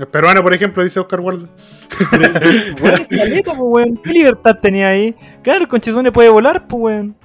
El 0.00 0.08
peruano, 0.08 0.42
por 0.42 0.54
ejemplo, 0.54 0.82
dice 0.82 0.98
Oscar 0.98 1.20
Wilde. 1.20 1.46
Weón, 2.82 3.04
caleta, 3.04 3.52
pues, 3.54 3.58
weón. 3.60 3.96
¿Qué 4.02 4.10
libertad 4.12 4.56
tenía 4.60 4.88
ahí? 4.88 5.14
Claro, 5.42 5.60
el 5.62 5.68
conchezone 5.68 6.10
puede 6.10 6.30
volar, 6.30 6.66
pues, 6.66 6.82
weón. 6.82 7.16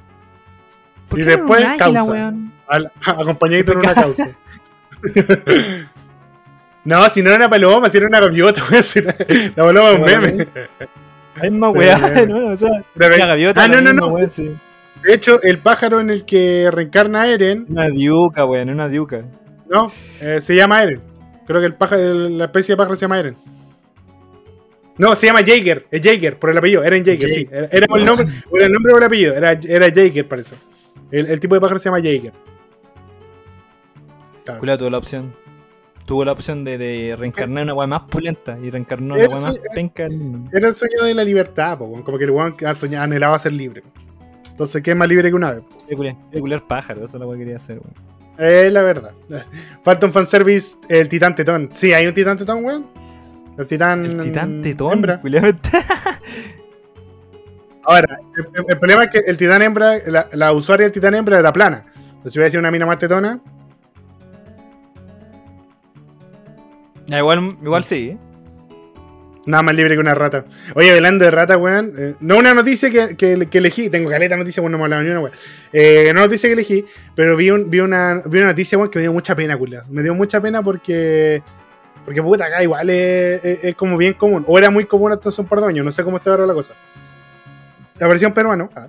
¿Por 1.07 1.19
Y 1.19 1.23
qué 1.23 1.29
después 1.29 1.61
águila, 1.61 1.77
causa. 1.77 2.03
weón? 2.03 2.51
al- 2.67 2.91
acompañadito 3.05 3.71
en 3.71 3.77
una 3.77 3.93
causa. 3.93 4.27
no, 6.83 7.09
si 7.09 7.21
no 7.21 7.29
era 7.29 7.37
una 7.37 7.49
paloma, 7.49 7.89
si 7.89 7.97
era 7.97 8.07
una 8.07 8.19
gaviota, 8.19 8.61
weón. 8.69 8.83
si 8.83 8.99
era- 8.99 9.15
la 9.55 9.63
paloma 9.63 9.89
es 9.91 9.95
un 9.95 10.01
meme. 10.05 10.47
Hay 11.41 11.51
más 11.51 11.71
Sí, 11.73 11.79
weá. 11.79 12.25
¿no? 12.27 12.47
O 12.47 12.57
sea, 12.57 12.69
Pero- 12.95 13.17
la 13.17 13.25
gaviota. 13.25 13.63
Ah, 13.63 13.67
no, 13.67 13.81
no, 13.81 13.93
no. 13.93 14.07
weón, 14.07 14.29
sí. 14.29 14.55
De 15.03 15.13
hecho, 15.13 15.41
el 15.43 15.59
pájaro 15.59 15.99
en 15.99 16.09
el 16.09 16.25
que 16.25 16.69
reencarna 16.71 17.21
a 17.21 17.27
Eren, 17.27 17.67
Una 17.69 17.87
diuca, 17.87 18.45
weón, 18.45 18.69
una 18.69 18.87
diuca. 18.89 19.23
¿no? 19.69 19.87
Eh, 20.21 20.41
se 20.41 20.55
llama 20.55 20.83
Eren. 20.83 21.01
Creo 21.45 21.59
que 21.59 21.67
el 21.67 21.75
pájaro, 21.75 22.01
el- 22.01 22.37
la 22.37 22.45
especie 22.45 22.73
de 22.73 22.77
pájaro 22.77 22.95
se 22.95 23.01
llama 23.01 23.19
Eren. 23.19 23.35
No, 24.97 25.13
se 25.15 25.27
llama 25.27 25.41
Jaeger, 25.45 25.85
es 25.91 26.01
Jaeger, 26.01 26.39
por 26.39 26.49
el 26.49 26.57
apellido, 26.57 26.83
Eren 26.83 27.03
Jaeger, 27.03 27.29
sí. 27.29 27.47
Era 27.51 27.67
era 27.71 27.85
el 27.95 28.05
nombre, 28.05 28.27
por 28.49 28.61
el 28.61 28.71
nombre 28.71 28.93
o 28.93 28.97
el 28.97 29.03
apellido, 29.03 29.33
era, 29.33 29.51
era 29.51 29.91
Jaeger, 29.93 30.27
parece. 30.27 30.55
El, 31.11 31.27
el 31.27 31.39
tipo 31.39 31.53
de 31.55 31.61
pájaro 31.61 31.79
se 31.79 31.85
llama 31.89 32.01
Jaeger. 32.01 32.31
Claro. 34.43 34.77
Tuvo 34.77 34.89
la 34.89 34.97
opción. 34.97 35.35
Tuvo 36.05 36.23
la 36.23 36.31
opción 36.33 36.63
de, 36.63 36.77
de 36.77 37.15
reencarnar 37.17 37.63
una 37.63 37.73
weá 37.73 37.87
más 37.87 38.01
pulenta 38.03 38.57
y 38.61 38.69
reencarnó 38.69 39.15
una 39.15 39.25
weá 39.25 39.39
más 39.41 39.59
penca. 39.73 40.03
en- 40.05 40.47
Era 40.53 40.67
el 40.69 40.75
sueño 40.75 41.03
de 41.03 41.13
la 41.15 41.23
libertad, 41.23 41.77
po, 41.79 41.91
como 42.03 42.17
que 42.17 42.25
el 42.25 42.31
weón 42.31 42.55
anhelaba 42.97 43.37
ser 43.39 43.53
libre. 43.53 43.83
Entonces, 44.51 44.81
¿qué 44.83 44.91
es 44.91 44.97
más 44.97 45.07
libre 45.09 45.29
que 45.29 45.35
una 45.35 45.49
ave? 45.49 45.63
Qué 45.89 45.95
culiar, 45.95 46.15
qué 46.31 46.39
culiar 46.39 46.65
pájaro, 46.67 47.03
eso 47.03 47.17
es 47.17 47.21
lo 47.23 47.31
que 47.31 47.39
quería 47.39 47.55
hacer, 47.57 47.79
weón. 47.79 48.14
Es 48.37 48.71
la 48.71 48.81
verdad. 48.81 49.13
Falta 49.83 50.05
un 50.05 50.13
fanservice, 50.13 50.77
el 50.89 51.07
titán 51.09 51.35
tetón. 51.35 51.69
Sí, 51.71 51.93
hay 51.93 52.07
un 52.07 52.13
titán 52.13 52.37
tetón, 52.37 52.63
weón. 52.63 52.87
El 53.57 53.67
titán. 53.67 54.05
El 54.05 54.19
titán 54.19 54.61
tetón, 54.61 54.93
hembra. 54.93 55.21
Ahora, 57.83 58.19
el, 58.67 58.77
problema 58.79 59.03
es 59.05 59.11
que 59.11 59.19
el 59.19 59.37
titán 59.37 59.61
hembra, 59.61 59.93
la, 60.07 60.27
la 60.33 60.51
usuaria 60.53 60.85
del 60.85 60.91
titán 60.91 61.13
hembra 61.13 61.37
era 61.39 61.53
plana. 61.53 61.85
Entonces, 61.95 62.33
si 62.33 62.39
hubiera 62.39 62.49
sido 62.49 62.59
una 62.59 62.71
mina 62.71 62.85
más 62.87 62.97
tetona, 62.97 63.39
igual, 67.07 67.57
igual 67.61 67.83
sí. 67.83 68.09
¿eh? 68.09 68.17
Nada 69.45 69.63
más 69.63 69.75
libre 69.75 69.93
que 69.95 69.99
una 69.99 70.13
rata. 70.13 70.45
Oye, 70.73 70.91
hablando 70.91 71.25
de 71.25 71.31
rata, 71.31 71.57
weón. 71.57 71.93
eh, 71.97 72.15
no 72.19 72.37
una 72.37 72.53
noticia 72.53 72.89
que, 72.89 73.15
que- 73.15 73.47
que 73.49 73.57
elegí. 73.59 73.89
Tengo 73.89 74.09
caleta 74.09 74.35
noticia, 74.37 74.61
bueno, 74.61 74.77
no 74.77 74.79
me 74.79 74.83
hablaba 74.85 75.03
ni 75.03 75.09
una, 75.09 75.19
weón. 75.21 75.33
Eh, 75.73 76.11
no 76.15 76.21
noticia 76.21 76.47
que 76.49 76.53
elegí, 76.53 76.85
pero 77.15 77.35
vi, 77.35 77.51
un- 77.51 77.69
vi, 77.69 77.79
una, 77.79 78.21
vi 78.25 78.37
una 78.39 78.47
noticia, 78.47 78.77
weón, 78.77 78.89
que 78.89 78.99
me 78.99 79.03
dio 79.03 79.13
mucha 79.13 79.35
pena, 79.35 79.57
culiao. 79.57 79.83
Me 79.89 80.01
dio 80.03 80.13
mucha 80.15 80.41
pena 80.41 80.61
porque. 80.63 81.41
Porque 82.03 82.21
puta, 82.21 82.45
acá 82.45 82.61
igual 82.61 82.89
es, 82.89 83.43
es- 83.43 83.63
es 83.63 83.75
como 83.75 83.97
bien 83.97 84.13
común. 84.13 84.43
O 84.47 84.57
era 84.59 84.69
muy 84.69 84.85
común 84.85 85.11
hasta 85.11 85.29
hace 85.29 85.41
un 85.41 85.47
par 85.47 85.59
de 85.61 85.67
años. 85.67 85.83
No 85.85 85.91
sé 85.91 86.03
cómo 86.03 86.17
está 86.17 86.31
ahora 86.31 86.45
la 86.45 86.53
cosa. 86.53 86.73
Apareció 87.95 88.27
un 88.27 88.33
peruano. 88.33 88.69
ah, 88.75 88.87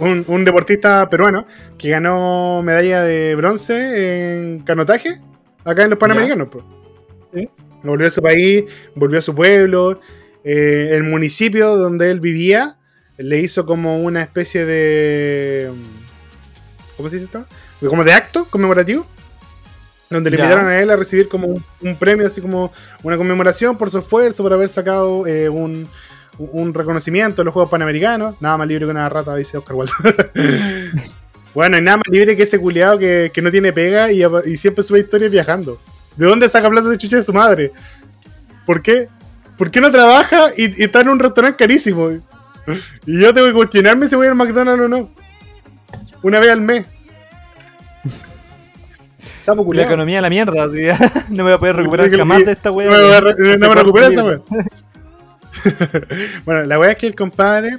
Un, 0.00 0.24
un 0.28 0.44
deportista 0.44 1.10
peruano 1.10 1.44
que 1.76 1.90
ganó 1.90 2.62
medalla 2.62 3.02
de 3.02 3.34
bronce 3.34 4.36
en 4.38 4.60
canotaje 4.60 5.20
acá 5.64 5.82
en 5.82 5.90
los 5.90 5.98
Panamericanos. 5.98 6.48
Sí. 7.34 7.48
Volvió 7.82 8.06
a 8.08 8.10
su 8.10 8.20
país, 8.22 8.64
volvió 8.94 9.18
a 9.18 9.22
su 9.22 9.34
pueblo. 9.34 10.00
eh, 10.44 10.90
el 10.92 11.04
municipio 11.04 11.76
donde 11.76 12.10
él 12.10 12.20
vivía 12.20 12.76
le 13.18 13.40
hizo 13.40 13.66
como 13.66 14.00
una 14.02 14.22
especie 14.22 14.64
de. 14.64 15.70
¿Cómo 16.96 17.08
se 17.08 17.16
dice 17.16 17.26
esto? 17.26 17.44
Como 17.88 18.04
de 18.04 18.12
acto 18.12 18.46
conmemorativo. 18.50 19.06
Donde 20.10 20.30
le 20.30 20.36
invitaron 20.38 20.66
a 20.68 20.80
él 20.80 20.90
a 20.90 20.96
recibir 20.96 21.28
como 21.28 21.48
un, 21.48 21.62
un 21.82 21.96
premio, 21.96 22.26
así 22.26 22.40
como 22.40 22.72
una 23.02 23.18
conmemoración 23.18 23.76
por 23.76 23.90
su 23.90 23.98
esfuerzo, 23.98 24.42
por 24.42 24.52
haber 24.54 24.70
sacado 24.70 25.26
eh, 25.26 25.50
un, 25.50 25.86
un 26.38 26.72
reconocimiento 26.72 27.42
en 27.42 27.46
los 27.46 27.52
Juegos 27.52 27.70
Panamericanos. 27.70 28.40
Nada 28.40 28.56
más 28.56 28.66
libre 28.68 28.86
que 28.86 28.90
una 28.90 29.08
rata, 29.10 29.36
dice 29.36 29.58
Oscar 29.58 29.76
Wilde. 29.76 29.92
bueno, 31.54 31.76
y 31.76 31.82
nada 31.82 31.98
más 31.98 32.06
libre 32.10 32.36
que 32.36 32.44
ese 32.44 32.58
culiado 32.58 32.98
que, 32.98 33.30
que 33.34 33.42
no 33.42 33.50
tiene 33.50 33.72
pega 33.72 34.10
y, 34.10 34.22
y 34.46 34.56
siempre 34.56 34.82
sube 34.82 35.00
historias 35.00 35.30
viajando. 35.30 35.78
¿De 36.18 36.26
dónde 36.26 36.48
saca 36.48 36.68
plata 36.68 36.88
de 36.90 36.98
chucha 36.98 37.16
de 37.16 37.22
su 37.22 37.32
madre? 37.32 37.72
¿Por 38.66 38.82
qué? 38.82 39.08
¿Por 39.56 39.70
qué 39.70 39.80
no 39.80 39.90
trabaja 39.90 40.50
y, 40.56 40.78
y 40.80 40.84
está 40.84 41.00
en 41.00 41.08
un 41.08 41.18
restaurante 41.18 41.56
carísimo? 41.56 42.10
Y 43.06 43.20
yo 43.20 43.32
tengo 43.32 43.46
que 43.46 43.54
cuestionarme 43.54 44.06
si 44.08 44.14
voy 44.16 44.26
al 44.26 44.34
McDonald's 44.34 44.84
o 44.84 44.88
no. 44.88 45.10
Una 46.22 46.38
vez 46.40 46.50
al 46.50 46.60
mes. 46.60 46.86
La 49.72 49.82
economía 49.84 50.16
de 50.16 50.22
la 50.22 50.28
mierda, 50.30 50.64
así. 50.64 50.82
No 51.30 51.36
me 51.36 51.42
voy 51.44 51.52
a 51.52 51.58
poder 51.58 51.76
recuperar 51.76 52.10
jamás 52.16 52.44
de 52.44 52.52
esta 52.52 52.68
No 52.70 52.76
weá. 52.76 52.90
me, 52.90 52.96
voy 52.98 53.04
a 53.12 53.14
de- 53.14 53.20
re- 53.20 53.34
de 53.34 53.58
no 53.58 53.68
me 53.74 53.74
cuarto 53.90 54.08
esa 54.10 54.24
wea. 54.24 54.40
bueno, 56.44 56.64
la 56.64 56.78
wea 56.78 56.90
es 56.90 56.98
que 56.98 57.06
el 57.06 57.14
compadre 57.14 57.78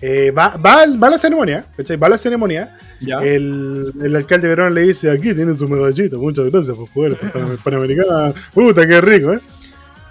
eh, 0.00 0.30
va, 0.30 0.56
va, 0.56 0.84
va 1.02 1.06
a 1.06 1.10
la 1.10 1.18
ceremonia, 1.18 1.66
¿cachai? 1.76 1.96
Va 1.96 2.08
a 2.08 2.10
la 2.10 2.18
ceremonia. 2.18 2.76
El, 3.22 3.92
el 4.02 4.16
alcalde 4.16 4.48
de 4.48 4.54
Verón 4.54 4.74
le 4.74 4.82
dice: 4.82 5.10
Aquí 5.10 5.32
tienen 5.34 5.56
su 5.56 5.68
medallita, 5.68 6.16
muchas 6.16 6.50
gracias 6.50 6.76
por 6.76 6.88
jugar 6.88 7.16
Pan- 7.16 7.58
Panamericana. 7.62 8.32
Puta, 8.54 8.86
qué 8.86 9.00
rico, 9.00 9.32
¿eh? 9.32 9.40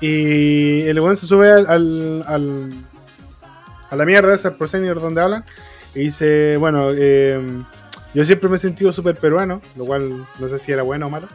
Y 0.01 0.81
el 0.87 0.99
weón 0.99 1.15
se 1.15 1.25
sube 1.25 1.49
al, 1.51 1.65
al, 1.67 2.23
al- 2.27 2.69
a 3.89 3.95
la 3.95 4.05
mierda 4.05 4.33
esa 4.33 4.57
por 4.57 4.67
senior 4.69 4.99
donde 4.99 5.21
hablan 5.21 5.45
y 5.95 5.99
dice: 6.05 6.57
Bueno, 6.57 6.89
eh, 6.95 7.39
yo 8.13 8.25
siempre 8.25 8.49
me 8.49 8.55
he 8.55 8.59
sentido 8.59 8.91
súper 8.91 9.15
peruano, 9.17 9.61
lo 9.75 9.85
cual 9.85 10.25
no 10.39 10.49
sé 10.49 10.59
si 10.59 10.71
era 10.71 10.83
bueno 10.83 11.07
o 11.07 11.09
malo. 11.09 11.27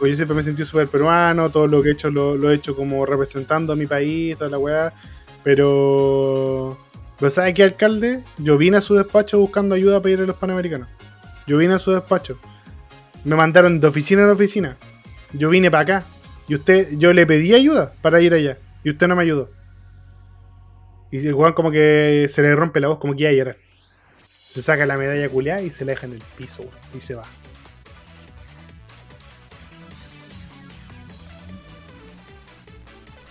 Yo 0.00 0.16
siempre 0.16 0.34
me 0.34 0.40
he 0.40 0.44
sentido 0.44 0.66
súper 0.66 0.88
peruano, 0.88 1.50
todo 1.50 1.68
lo 1.68 1.80
que 1.80 1.90
he 1.90 1.92
hecho 1.92 2.10
lo, 2.10 2.36
lo 2.36 2.50
he 2.50 2.54
hecho 2.56 2.74
como 2.74 3.06
representando 3.06 3.72
a 3.72 3.76
mi 3.76 3.86
país, 3.86 4.36
toda 4.36 4.50
la 4.50 4.58
weá. 4.58 4.92
Pero. 5.44 6.76
¿Pero 7.24 7.32
sabe 7.32 7.54
qué, 7.54 7.62
alcalde? 7.62 8.20
Yo 8.36 8.58
vine 8.58 8.76
a 8.76 8.80
su 8.82 8.96
despacho 8.96 9.38
buscando 9.38 9.74
ayuda 9.74 9.98
para 10.02 10.12
ir 10.12 10.20
a 10.20 10.24
los 10.24 10.36
panamericanos. 10.36 10.88
Yo 11.46 11.56
vine 11.56 11.72
a 11.72 11.78
su 11.78 11.90
despacho. 11.90 12.38
Me 13.24 13.34
mandaron 13.34 13.80
de 13.80 13.86
oficina 13.86 14.24
en 14.24 14.28
oficina. 14.28 14.76
Yo 15.32 15.48
vine 15.48 15.70
para 15.70 15.82
acá. 15.84 16.06
Y 16.48 16.54
usted, 16.54 16.98
yo 16.98 17.14
le 17.14 17.24
pedí 17.24 17.54
ayuda 17.54 17.94
para 18.02 18.20
ir 18.20 18.34
allá. 18.34 18.58
Y 18.82 18.90
usted 18.90 19.08
no 19.08 19.16
me 19.16 19.22
ayudó. 19.22 19.50
Y 21.10 21.32
weón 21.32 21.54
como 21.54 21.70
que 21.70 22.28
se 22.30 22.42
le 22.42 22.54
rompe 22.54 22.78
la 22.78 22.88
voz, 22.88 22.98
como 22.98 23.14
que 23.14 23.22
ya 23.22 23.30
era. 23.30 23.56
Se 24.50 24.60
saca 24.60 24.84
la 24.84 24.98
medalla 24.98 25.26
culiada 25.30 25.62
y 25.62 25.70
se 25.70 25.86
la 25.86 25.92
deja 25.92 26.06
en 26.06 26.12
el 26.12 26.22
piso. 26.36 26.62
Y 26.94 27.00
se 27.00 27.14
va. 27.14 27.24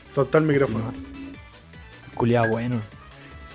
Soltó 0.10 0.40
el 0.40 0.46
micrófono. 0.46 0.92
Culeado 2.16 2.48
bueno. 2.48 2.82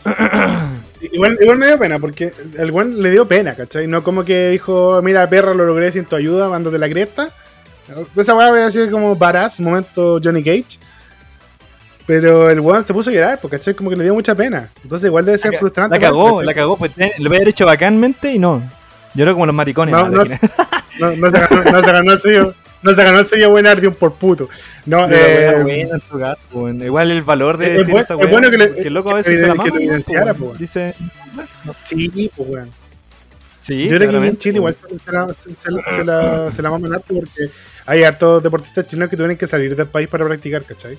Igual, 1.00 1.38
igual 1.40 1.58
me 1.58 1.66
dio 1.68 1.78
pena, 1.78 1.98
porque 2.00 2.32
el 2.58 2.70
weón 2.72 3.00
le 3.00 3.10
dio 3.10 3.26
pena, 3.28 3.54
¿cachai? 3.54 3.86
No 3.86 4.02
como 4.02 4.24
que 4.24 4.50
dijo, 4.50 5.00
mira 5.00 5.28
perra, 5.28 5.54
lo 5.54 5.64
logré 5.64 5.92
sin 5.92 6.04
tu 6.04 6.16
ayuda, 6.16 6.48
mándate 6.48 6.76
la 6.76 6.88
cresta. 6.88 7.30
Esa 8.16 8.34
weá 8.34 8.48
habría 8.48 8.70
sido 8.72 8.90
como 8.90 9.14
badass, 9.14 9.60
momento 9.60 10.18
Johnny 10.22 10.42
Cage. 10.42 10.78
Pero 12.04 12.50
el 12.50 12.58
weón 12.60 12.82
se 12.84 12.92
puso 12.92 13.10
a 13.10 13.12
llorar, 13.12 13.38
porque 13.40 13.58
¿cachai? 13.58 13.74
Como 13.74 13.90
que 13.90 13.96
le 13.96 14.04
dio 14.04 14.14
mucha 14.14 14.34
pena. 14.34 14.70
Entonces 14.82 15.06
igual 15.06 15.24
debe 15.24 15.38
ser 15.38 15.52
La, 15.52 15.58
frustrante. 15.60 15.96
la 15.96 16.00
cagó, 16.00 16.30
¿cachai? 16.32 16.46
la 16.46 16.54
cagó. 16.54 16.76
Pues 16.76 16.92
lo 17.18 17.30
hubiera 17.30 17.48
hecho 17.48 17.64
bacánmente 17.64 18.32
y 18.32 18.38
no. 18.38 18.68
Yo 19.14 19.24
creo 19.24 19.34
como 19.34 19.46
los 19.46 19.54
maricones. 19.54 19.94
No, 21.00 21.14
¿no? 21.14 21.30
se 21.30 21.38
ganó, 21.38 21.62
no 21.70 21.84
se 21.84 21.92
ganó 21.92 22.12
el 22.12 22.18
sello. 22.18 22.54
No 22.82 22.94
se 22.94 23.02
ganó 23.04 23.18
el 23.18 23.26
sello 23.26 23.50
buen 23.50 23.66
Ardium 23.66 23.94
por 23.94 24.14
puto. 24.14 24.48
No, 24.86 25.06
eh, 25.10 25.62
buena 25.62 26.36
weón. 26.52 26.82
Igual 26.82 27.10
el 27.10 27.22
valor 27.22 27.56
de 27.58 27.66
Es 27.66 27.72
decir 27.78 27.86
bueno- 27.92 28.04
esa 28.04 28.14
es 28.14 28.30
bueno 28.30 28.50
que 28.50 28.58
le- 28.58 28.80
el 28.86 28.94
loco 28.94 29.10
a 29.10 29.14
veces 29.14 29.32
que 29.32 29.38
se 29.40 29.46
la 29.46 29.52
que 29.64 29.70
mama. 30.20 30.34
po. 30.34 30.54
Dice. 30.58 30.94
sí, 31.84 32.30
pues 32.36 32.48
weón. 32.48 32.70
Sí, 33.56 33.88
Yo 33.88 33.96
creo 33.98 34.10
que 34.20 34.26
en 34.28 34.38
Chile 34.38 34.58
igual 34.58 34.76
se 35.04 35.12
la, 35.12 35.28
se, 35.34 35.70
la, 35.70 35.82
se 35.82 36.04
la, 36.04 36.52
se 36.52 36.62
la 36.62 36.70
maman 36.70 36.94
harto 36.94 37.12
porque 37.14 37.50
hay 37.86 38.04
hartos 38.04 38.42
deportistas 38.42 38.86
chilenos 38.86 39.10
que 39.10 39.16
tuvieron 39.16 39.36
que 39.36 39.46
salir 39.48 39.74
del 39.74 39.88
país 39.88 40.08
para 40.08 40.24
practicar, 40.24 40.62
¿cachai? 40.64 40.96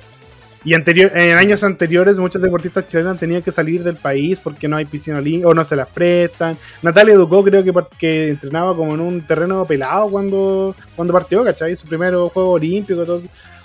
Y 0.65 0.73
anterior, 0.73 1.09
en 1.15 1.37
años 1.37 1.63
anteriores 1.63 2.19
muchos 2.19 2.41
deportistas 2.41 2.85
chilenos 2.85 3.17
tenían 3.17 3.41
que 3.41 3.51
salir 3.51 3.81
del 3.81 3.95
país 3.95 4.41
porque 4.41 4.67
no 4.67 4.75
hay 4.75 4.83
piscina 4.85 5.21
o 5.45 5.53
no 5.53 5.63
se 5.63 5.75
las 5.75 5.87
prestan. 5.87 6.57
Natalia 6.81 7.15
Ducó 7.15 7.43
creo 7.43 7.63
que, 7.63 7.71
que 7.97 8.27
entrenaba 8.29 8.75
como 8.75 8.93
en 8.93 8.99
un 8.99 9.21
terreno 9.25 9.65
pelado 9.65 10.09
cuando, 10.09 10.75
cuando 10.97 11.13
partió, 11.13 11.43
¿cachai? 11.45 11.75
Su 11.77 11.87
primer 11.87 12.13
juego 12.13 12.51
olímpico, 12.51 13.05
todo. 13.05 13.21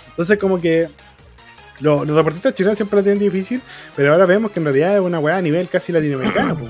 Entonces 0.09 0.37
como 0.37 0.57
que 0.61 0.87
lo- 1.81 2.05
los 2.05 2.15
deportistas 2.15 2.53
chilenos 2.53 2.77
siempre 2.77 2.97
la 2.97 3.03
tienen 3.03 3.19
difícil, 3.19 3.61
pero 3.95 4.13
ahora 4.13 4.25
vemos 4.25 4.51
que 4.51 4.59
en 4.61 4.65
realidad 4.65 4.95
es 4.95 5.01
una 5.01 5.19
weá 5.19 5.35
a 5.35 5.41
nivel 5.41 5.67
casi 5.67 5.91
latinoamericano. 5.91 6.57
po. 6.57 6.69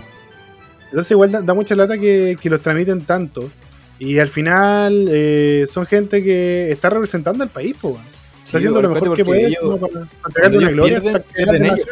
Entonces 0.85 1.11
igual 1.11 1.45
da, 1.45 1.53
mucha 1.53 1.75
lata 1.75 1.99
que, 1.99 2.35
que 2.41 2.49
los 2.49 2.61
tramiten 2.61 3.01
tanto. 3.01 3.47
Y 3.99 4.17
al 4.17 4.29
final 4.29 5.07
eh, 5.09 5.65
son 5.69 5.85
gente 5.85 6.23
que 6.23 6.71
está 6.71 6.89
representando 6.89 7.43
al 7.43 7.49
país, 7.49 7.75
weón. 7.83 8.14
Está 8.45 8.57
haciendo 8.57 8.81
lo 8.81 8.89
mejor 8.89 9.15
que 9.15 9.25
puede 9.25 9.47
ellos- 9.47 9.59
como 9.61 9.79
para, 9.79 10.05
para 10.21 10.33
Cuando 10.41 10.59
ellos 10.59 10.71
gloria 10.71 11.01
pierden, 11.33 11.65
ellos. 11.65 11.85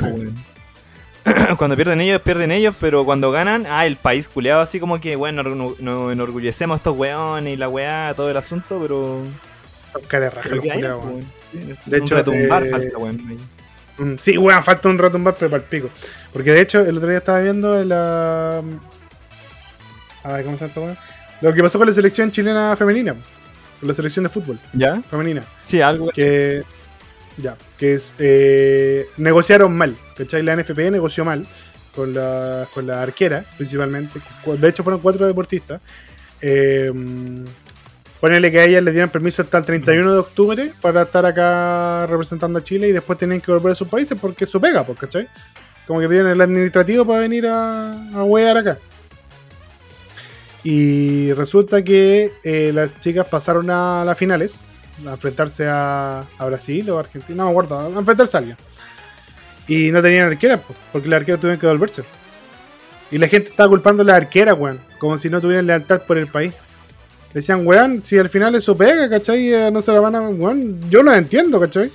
Cuando 1.57 1.75
pierden 1.75 2.01
ellos, 2.01 2.21
pierden 2.21 2.51
ellos, 2.51 2.75
pero 2.79 3.05
cuando 3.05 3.31
ganan, 3.31 3.65
ah, 3.69 3.85
el 3.85 3.95
país 3.95 4.27
culeado 4.27 4.59
así 4.61 4.79
como 4.79 4.99
que, 4.99 5.15
bueno, 5.15 5.41
nos 5.41 5.79
nos 5.79 6.11
enorgullecemos 6.11 6.75
a 6.75 6.77
estos 6.77 6.97
weones 6.97 7.53
y 7.53 7.57
la 7.57 7.69
weá, 7.69 8.13
todo 8.13 8.29
el 8.29 8.35
asunto, 8.35 8.77
pero... 8.81 9.21
Son 9.91 10.01
cara 10.07 10.25
de 10.25 10.29
raja 10.31 10.41
pero 10.43 10.55
los 10.57 10.63
que 10.65 10.71
hay, 10.71 10.77
culiados, 10.79 11.01
po, 11.01 11.07
weón. 11.07 11.19
weón. 11.19 11.31
Sí, 11.51 11.71
es 11.71 11.79
De 11.85 11.97
un 11.97 12.03
hecho, 12.03 12.15
retumbar 12.15 12.65
eh, 12.65 12.69
falta, 12.69 12.97
weón. 12.97 13.39
Mm, 13.97 14.15
Sí, 14.17 14.37
weón, 14.37 14.63
falta 14.63 14.89
un 14.89 14.97
más, 14.97 15.35
pero 15.39 15.49
para 15.51 15.63
el 15.63 15.69
pico. 15.69 15.89
Porque 16.33 16.51
de 16.51 16.61
hecho, 16.61 16.81
el 16.81 16.97
otro 16.97 17.07
día 17.09 17.19
estaba 17.19 17.39
viendo 17.39 17.81
la. 17.85 18.61
Ay, 20.23 20.43
¿cómo 20.43 20.57
se 20.57 20.67
llama? 20.67 20.97
Lo 21.41 21.53
que 21.53 21.61
pasó 21.61 21.77
con 21.77 21.87
la 21.87 21.93
selección 21.93 22.31
chilena 22.31 22.75
femenina. 22.75 23.15
La 23.83 23.93
selección 23.93 24.23
de 24.23 24.29
fútbol 24.29 24.59
¿Ya? 24.73 25.01
femenina. 25.01 25.43
Sí, 25.65 25.81
algo 25.81 26.09
Que. 26.09 26.63
Ya, 27.37 27.55
que 27.77 27.95
es. 27.95 28.13
eh, 28.19 29.07
negociaron 29.17 29.75
mal. 29.75 29.95
¿Cachai? 30.17 30.43
La 30.43 30.55
NFP 30.55 30.91
negoció 30.91 31.25
mal. 31.25 31.47
Con 31.95 32.13
la, 32.13 32.67
con 32.73 32.87
la 32.87 33.01
arquera, 33.03 33.43
principalmente. 33.57 34.19
De 34.45 34.67
hecho, 34.67 34.83
fueron 34.83 34.99
cuatro 35.01 35.27
deportistas. 35.27 35.79
Eh, 36.41 36.91
ponele 38.19 38.51
que 38.51 38.59
a 38.59 38.63
ellas 38.65 38.83
les 38.83 38.93
dieron 38.93 39.09
permiso 39.09 39.41
hasta 39.41 39.57
el 39.59 39.65
31 39.65 40.11
de 40.13 40.19
octubre 40.19 40.71
para 40.81 41.03
estar 41.03 41.25
acá 41.25 42.05
representando 42.07 42.59
a 42.59 42.63
Chile 42.63 42.87
y 42.87 42.91
después 42.93 43.19
tenían 43.19 43.41
que 43.41 43.51
volver 43.51 43.73
a 43.73 43.75
sus 43.75 43.87
países 43.87 44.17
porque 44.19 44.45
su 44.45 44.59
pega, 44.61 44.85
pues, 44.85 44.97
¿cachai? 44.97 45.27
Como 45.85 45.99
que 45.99 46.07
piden 46.09 46.27
el 46.27 46.39
administrativo 46.41 47.05
para 47.05 47.19
venir 47.19 47.45
a, 47.47 47.93
a 48.13 48.23
huear 48.23 48.57
acá. 48.57 48.77
Y 50.63 51.33
resulta 51.33 51.83
que 51.83 52.33
eh, 52.43 52.71
las 52.73 52.97
chicas 52.99 53.27
pasaron 53.27 53.69
a 53.69 54.03
las 54.05 54.17
finales, 54.17 54.65
a 55.05 55.11
enfrentarse 55.11 55.65
a, 55.67 56.25
Brasil 56.39 56.89
o 56.89 56.99
Argentina, 56.99 57.37
no 57.37 57.45
me 57.45 57.51
acuerdo, 57.51 57.79
a 57.79 57.99
enfrentarse 57.99 58.37
a 58.37 58.39
alguien. 58.39 58.57
Y 59.67 59.91
no 59.91 60.01
tenían 60.01 60.27
arquera, 60.27 60.61
porque 60.91 61.09
las 61.09 61.19
arqueras 61.19 61.41
tuvieron 61.41 61.59
que 61.59 61.67
devolverse. 61.67 62.03
Y 63.11 63.17
la 63.17 63.27
gente 63.27 63.49
estaba 63.49 63.69
culpando 63.69 64.03
a 64.03 64.05
las 64.05 64.15
arqueras, 64.17 64.57
weón, 64.57 64.79
como 64.99 65.17
si 65.17 65.29
no 65.29 65.41
tuvieran 65.41 65.67
lealtad 65.67 66.01
por 66.03 66.17
el 66.17 66.27
país. 66.27 66.53
Decían, 67.33 67.65
weón, 67.65 68.03
si 68.05 68.17
al 68.17 68.29
final 68.29 68.55
es 68.55 68.63
su 68.63 68.77
pega, 68.77 69.09
¿cachai? 69.09 69.53
Eh, 69.53 69.71
No 69.71 69.81
se 69.81 69.91
la 69.91 69.99
van 69.99 70.15
a. 70.15 70.21
Weón, 70.29 70.79
yo 70.89 71.03
lo 71.03 71.13
entiendo, 71.13 71.59
¿cachai? 71.59 71.91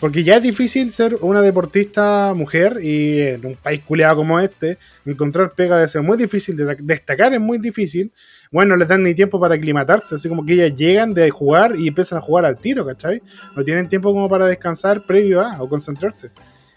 Porque 0.00 0.22
ya 0.22 0.36
es 0.36 0.42
difícil 0.44 0.92
ser 0.92 1.16
una 1.22 1.40
deportista 1.42 2.32
mujer 2.36 2.78
y 2.80 3.20
en 3.20 3.44
un 3.44 3.56
país 3.56 3.82
culeado 3.84 4.16
como 4.16 4.38
este, 4.38 4.78
encontrar 5.04 5.50
pega 5.50 5.76
debe 5.76 5.88
ser 5.88 6.02
muy 6.02 6.16
difícil, 6.16 6.54
de- 6.56 6.76
destacar 6.80 7.34
es 7.34 7.40
muy 7.40 7.58
difícil. 7.58 8.12
Bueno, 8.52 8.70
no 8.70 8.76
les 8.76 8.86
dan 8.86 9.02
ni 9.02 9.12
tiempo 9.12 9.40
para 9.40 9.56
aclimatarse, 9.56 10.14
así 10.14 10.28
como 10.28 10.46
que 10.46 10.52
ellas 10.54 10.74
llegan 10.76 11.14
de 11.14 11.28
jugar 11.30 11.74
y 11.76 11.88
empiezan 11.88 12.18
a 12.18 12.22
jugar 12.22 12.44
al 12.46 12.56
tiro, 12.58 12.86
¿cachai? 12.86 13.20
No 13.56 13.64
tienen 13.64 13.88
tiempo 13.88 14.12
como 14.12 14.28
para 14.28 14.46
descansar 14.46 15.04
previo 15.04 15.40
a 15.40 15.60
o 15.60 15.68
concentrarse. 15.68 16.30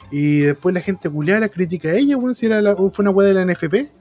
Y 0.09 0.39
después 0.39 0.73
la 0.73 0.81
gente 0.81 1.07
culeada 1.09 1.41
la 1.41 1.49
critica 1.49 1.89
a 1.89 1.93
ella, 1.93 2.17
weón, 2.17 2.33
si 2.33 2.47
era 2.47 2.59
la- 2.59 2.75
fue 2.75 2.91
una 2.97 3.11
weá 3.11 3.27
de 3.27 3.33
la 3.35 3.41
NFP. 3.43 3.91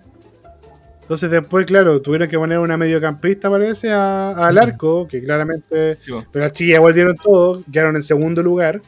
Entonces 1.03 1.31
después, 1.31 1.67
claro, 1.67 2.01
tuvieron 2.01 2.29
que 2.29 2.39
poner 2.39 2.59
una 2.59 2.77
mediocampista, 2.77 3.51
parece, 3.51 3.91
a- 3.93 4.31
al 4.47 4.57
arco, 4.59 5.07
que 5.09 5.23
claramente 5.23 5.97
Sí, 6.01 6.13
pero 6.33 6.45
las 6.45 6.53
chicas 6.53 6.77
igual 6.79 6.95
dieron 6.95 7.17
todo, 7.17 7.63
quedaron 7.71 7.97
en 7.97 8.03
segundo 8.03 8.43
lugar. 8.43 8.81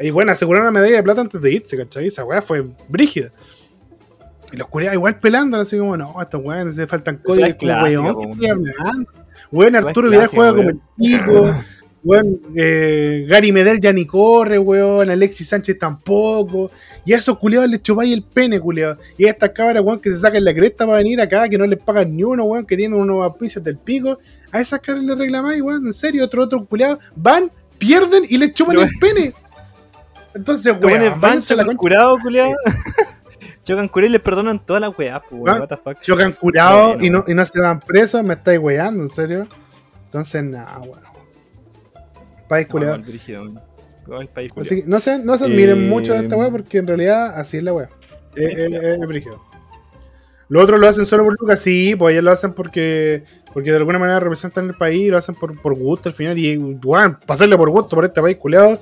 Y 0.00 0.10
bueno, 0.10 0.32
aseguraron 0.32 0.68
una 0.68 0.80
medalla 0.80 0.96
de 0.96 1.02
plata 1.02 1.20
antes 1.20 1.40
de 1.40 1.52
irse, 1.52 1.76
¿cachai? 1.76 2.06
Esa 2.06 2.24
weá 2.24 2.40
fue 2.40 2.64
brígida. 2.88 3.32
Y 4.52 4.56
los 4.56 4.68
culiados 4.68 4.94
igual 4.94 5.18
pelando, 5.18 5.58
así 5.58 5.76
como, 5.76 5.96
no, 5.96 6.14
estos 6.20 6.42
weones 6.42 6.74
se 6.74 6.86
faltan 6.86 7.18
códigos. 7.18 7.56
weón, 7.60 8.38
¿qué 8.38 8.50
hablando? 8.50 9.10
Weón, 9.50 9.76
Arturo 9.76 10.10
Vidal 10.10 10.28
juega 10.28 10.54
como 10.54 10.70
el 10.70 10.80
pico. 10.96 11.50
Weón, 12.04 12.40
eh, 12.56 13.26
Gary 13.28 13.50
Medel 13.50 13.80
ya 13.80 13.92
ni 13.92 14.06
corre, 14.06 14.58
weón. 14.58 15.10
Alexis 15.10 15.48
Sánchez 15.48 15.78
tampoco. 15.78 16.70
Y 17.04 17.12
a 17.12 17.16
esos 17.16 17.36
culiados 17.38 17.68
les 17.68 17.82
chupáis 17.82 18.12
el 18.14 18.22
pene, 18.22 18.60
culiados. 18.60 18.98
Y 19.18 19.26
a 19.26 19.30
estas 19.30 19.50
cabras, 19.50 19.82
weón, 19.82 19.98
que 19.98 20.10
se 20.10 20.18
sacan 20.18 20.44
la 20.44 20.54
cresta 20.54 20.86
para 20.86 20.98
venir 20.98 21.20
acá, 21.20 21.48
que 21.48 21.58
no 21.58 21.66
les 21.66 21.78
pagan 21.78 22.16
ni 22.16 22.22
uno, 22.22 22.44
weón, 22.44 22.64
que 22.64 22.76
tienen 22.76 22.98
unos 22.98 23.24
auspicios 23.24 23.64
del 23.64 23.78
pico. 23.78 24.18
A 24.52 24.60
esas 24.60 24.78
cabras 24.80 25.04
les 25.04 25.18
reclamáis, 25.18 25.60
weón, 25.60 25.86
en 25.86 25.92
serio, 25.92 26.24
otro, 26.24 26.44
otro 26.44 26.64
culiado. 26.64 27.00
Van, 27.16 27.50
pierden 27.78 28.22
y 28.28 28.38
les 28.38 28.54
chupan 28.54 28.76
Pero- 28.76 28.88
el 28.88 28.98
pene. 29.00 29.34
Entonces, 30.38 30.66
Estos 30.72 30.90
weón, 30.90 31.20
van, 31.20 31.40
chocan 31.40 31.76
curado, 31.76 32.18
culiado. 32.22 32.50
chocan 33.62 33.88
curado 33.88 34.08
y 34.08 34.12
les 34.12 34.20
perdonan 34.22 34.64
todas 34.64 34.80
las 34.80 34.98
weas, 34.98 35.20
pues, 35.28 35.40
weón. 35.42 35.60
What 35.60 35.68
the 35.68 35.76
fuck. 35.76 36.00
Chocan 36.00 36.32
curados 36.32 36.86
Bueno. 36.94 37.04
y, 37.04 37.10
no, 37.10 37.24
y 37.26 37.34
no 37.34 37.44
se 37.44 37.60
dan 37.60 37.80
presos, 37.80 38.22
me 38.24 38.34
estáis 38.34 38.58
weando, 38.58 39.02
en 39.02 39.08
serio. 39.08 39.46
Entonces, 40.06 40.42
nada, 40.44 40.78
weón. 40.80 41.00
País 42.48 42.66
No, 42.68 42.72
culiado. 42.72 43.02
país 44.32 44.52
Así 44.56 44.82
que 44.82 44.88
no 44.88 45.00
se, 45.00 45.18
no 45.18 45.36
se 45.36 45.44
admiren 45.44 45.84
Eh, 45.84 45.88
mucho 45.88 46.14
de 46.14 46.20
esta 46.20 46.36
weá 46.36 46.50
porque 46.50 46.78
en 46.78 46.86
realidad 46.86 47.38
así 47.38 47.58
es 47.58 47.62
la 47.62 47.74
weá. 47.74 47.90
Es, 48.34 48.56
es- 48.56 48.72
es 48.72 49.06
brígido. 49.06 49.42
Los 50.48 50.64
otros 50.64 50.80
lo 50.80 50.88
hacen 50.88 51.04
solo 51.04 51.24
por 51.24 51.36
Lucas, 51.38 51.60
sí, 51.60 51.94
pues 51.94 52.12
ellos 52.14 52.24
lo 52.24 52.30
hacen 52.30 52.54
porque 52.54 53.24
porque 53.52 53.70
de 53.70 53.76
alguna 53.78 53.98
manera 53.98 54.20
representan 54.20 54.66
el 54.66 54.74
país 54.76 55.02
y 55.06 55.08
lo 55.10 55.18
hacen 55.18 55.34
por, 55.34 55.60
por 55.60 55.74
gusto 55.74 56.08
al 56.08 56.14
final. 56.14 56.38
Y 56.38 56.56
bueno, 56.56 57.18
pasarle 57.26 57.56
por 57.56 57.68
gusto 57.70 57.96
por 57.96 58.04
este 58.06 58.22
país 58.22 58.36
culeado, 58.38 58.78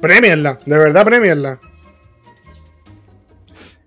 premienla, 0.00 0.58
de 0.64 0.78
verdad 0.78 1.04
premienla. 1.04 1.60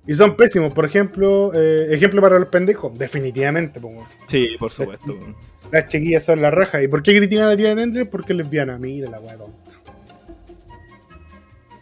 Y 0.05 0.15
son 0.15 0.35
pésimos, 0.35 0.73
por 0.73 0.85
ejemplo, 0.85 1.51
eh, 1.53 1.87
ejemplo 1.91 2.21
para 2.21 2.37
los 2.37 2.49
pendejos, 2.49 2.97
definitivamente. 2.97 3.79
weón. 3.79 4.05
Sí, 4.25 4.55
por 4.59 4.69
supuesto. 4.69 5.17
Las 5.71 5.87
chiquillas 5.87 6.25
son 6.25 6.41
la 6.41 6.51
raja. 6.51 6.83
¿Y 6.83 6.87
por 6.87 7.01
qué 7.01 7.15
critican 7.17 7.45
a 7.45 7.49
la 7.49 7.57
tía 7.57 7.69
de 7.69 7.75
Nendre? 7.75 8.05
Porque 8.05 8.33
es 8.33 8.37
lesbiana. 8.37 8.77
Mira 8.77 9.09
la 9.09 9.19
weá 9.19 9.37
tonta. 9.37 9.71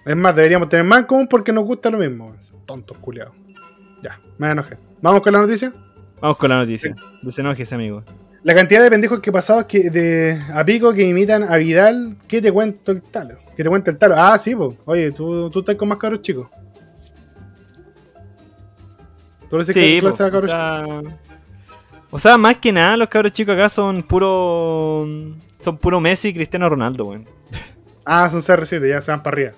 Es 0.05 0.15
más, 0.15 0.35
deberíamos 0.35 0.69
tener 0.69 0.85
más 0.85 0.99
en 0.99 1.05
común 1.05 1.27
porque 1.27 1.51
nos 1.51 1.65
gusta 1.65 1.89
lo 1.89 1.97
mismo. 1.97 2.35
Tontos 2.65 2.97
culiados. 2.99 3.33
Ya, 4.03 4.19
me 4.37 4.49
enojé. 4.49 4.77
¿Vamos 5.01 5.21
con 5.21 5.33
la 5.33 5.39
noticia? 5.39 5.73
Vamos 6.21 6.37
con 6.37 6.49
la 6.49 6.57
noticia. 6.57 6.95
Desenojese, 7.21 7.75
amigo. 7.75 8.03
La 8.43 8.55
cantidad 8.55 8.81
de 8.81 8.89
pendejos 8.89 9.19
que 9.19 9.31
pasados 9.31 9.65
que 9.65 9.89
de 9.89 10.41
a 10.53 10.65
pico 10.65 10.93
que 10.93 11.03
imitan 11.03 11.43
a 11.43 11.57
Vidal, 11.57 12.15
¿qué 12.27 12.41
te 12.41 12.51
cuento 12.51 12.91
el 12.91 13.03
talo? 13.03 13.37
¿Qué 13.55 13.63
te 13.63 13.69
cuenta 13.69 13.91
el 13.91 13.97
talo? 13.97 14.15
Ah, 14.17 14.37
sí, 14.39 14.55
po. 14.55 14.75
Oye, 14.85 15.11
tú, 15.11 15.49
tú 15.51 15.59
estás 15.59 15.75
con 15.75 15.89
más 15.89 15.99
cabros 15.99 16.21
chicos. 16.21 16.47
¿Tú 19.49 19.57
eres 19.57 19.67
Sí, 19.67 19.99
clase 19.99 20.23
de 20.23 20.31
po, 20.31 20.37
o 20.37 20.41
cabros 20.41 20.43
sea, 20.45 20.85
O 22.09 22.19
sea, 22.19 22.37
más 22.37 22.57
que 22.57 22.71
nada, 22.71 22.97
los 22.97 23.09
cabros 23.09 23.31
chicos 23.31 23.53
acá 23.53 23.69
son 23.69 24.01
puro. 24.01 25.05
Son 25.59 25.77
puro 25.77 25.99
Messi 25.99 26.29
y 26.29 26.33
Cristiano 26.33 26.67
Ronaldo, 26.67 27.05
weón. 27.05 27.27
Ah, 28.05 28.27
son 28.29 28.41
CR7, 28.41 28.89
ya 28.89 29.01
se 29.01 29.11
van 29.11 29.21
para 29.21 29.35
arriba. 29.35 29.51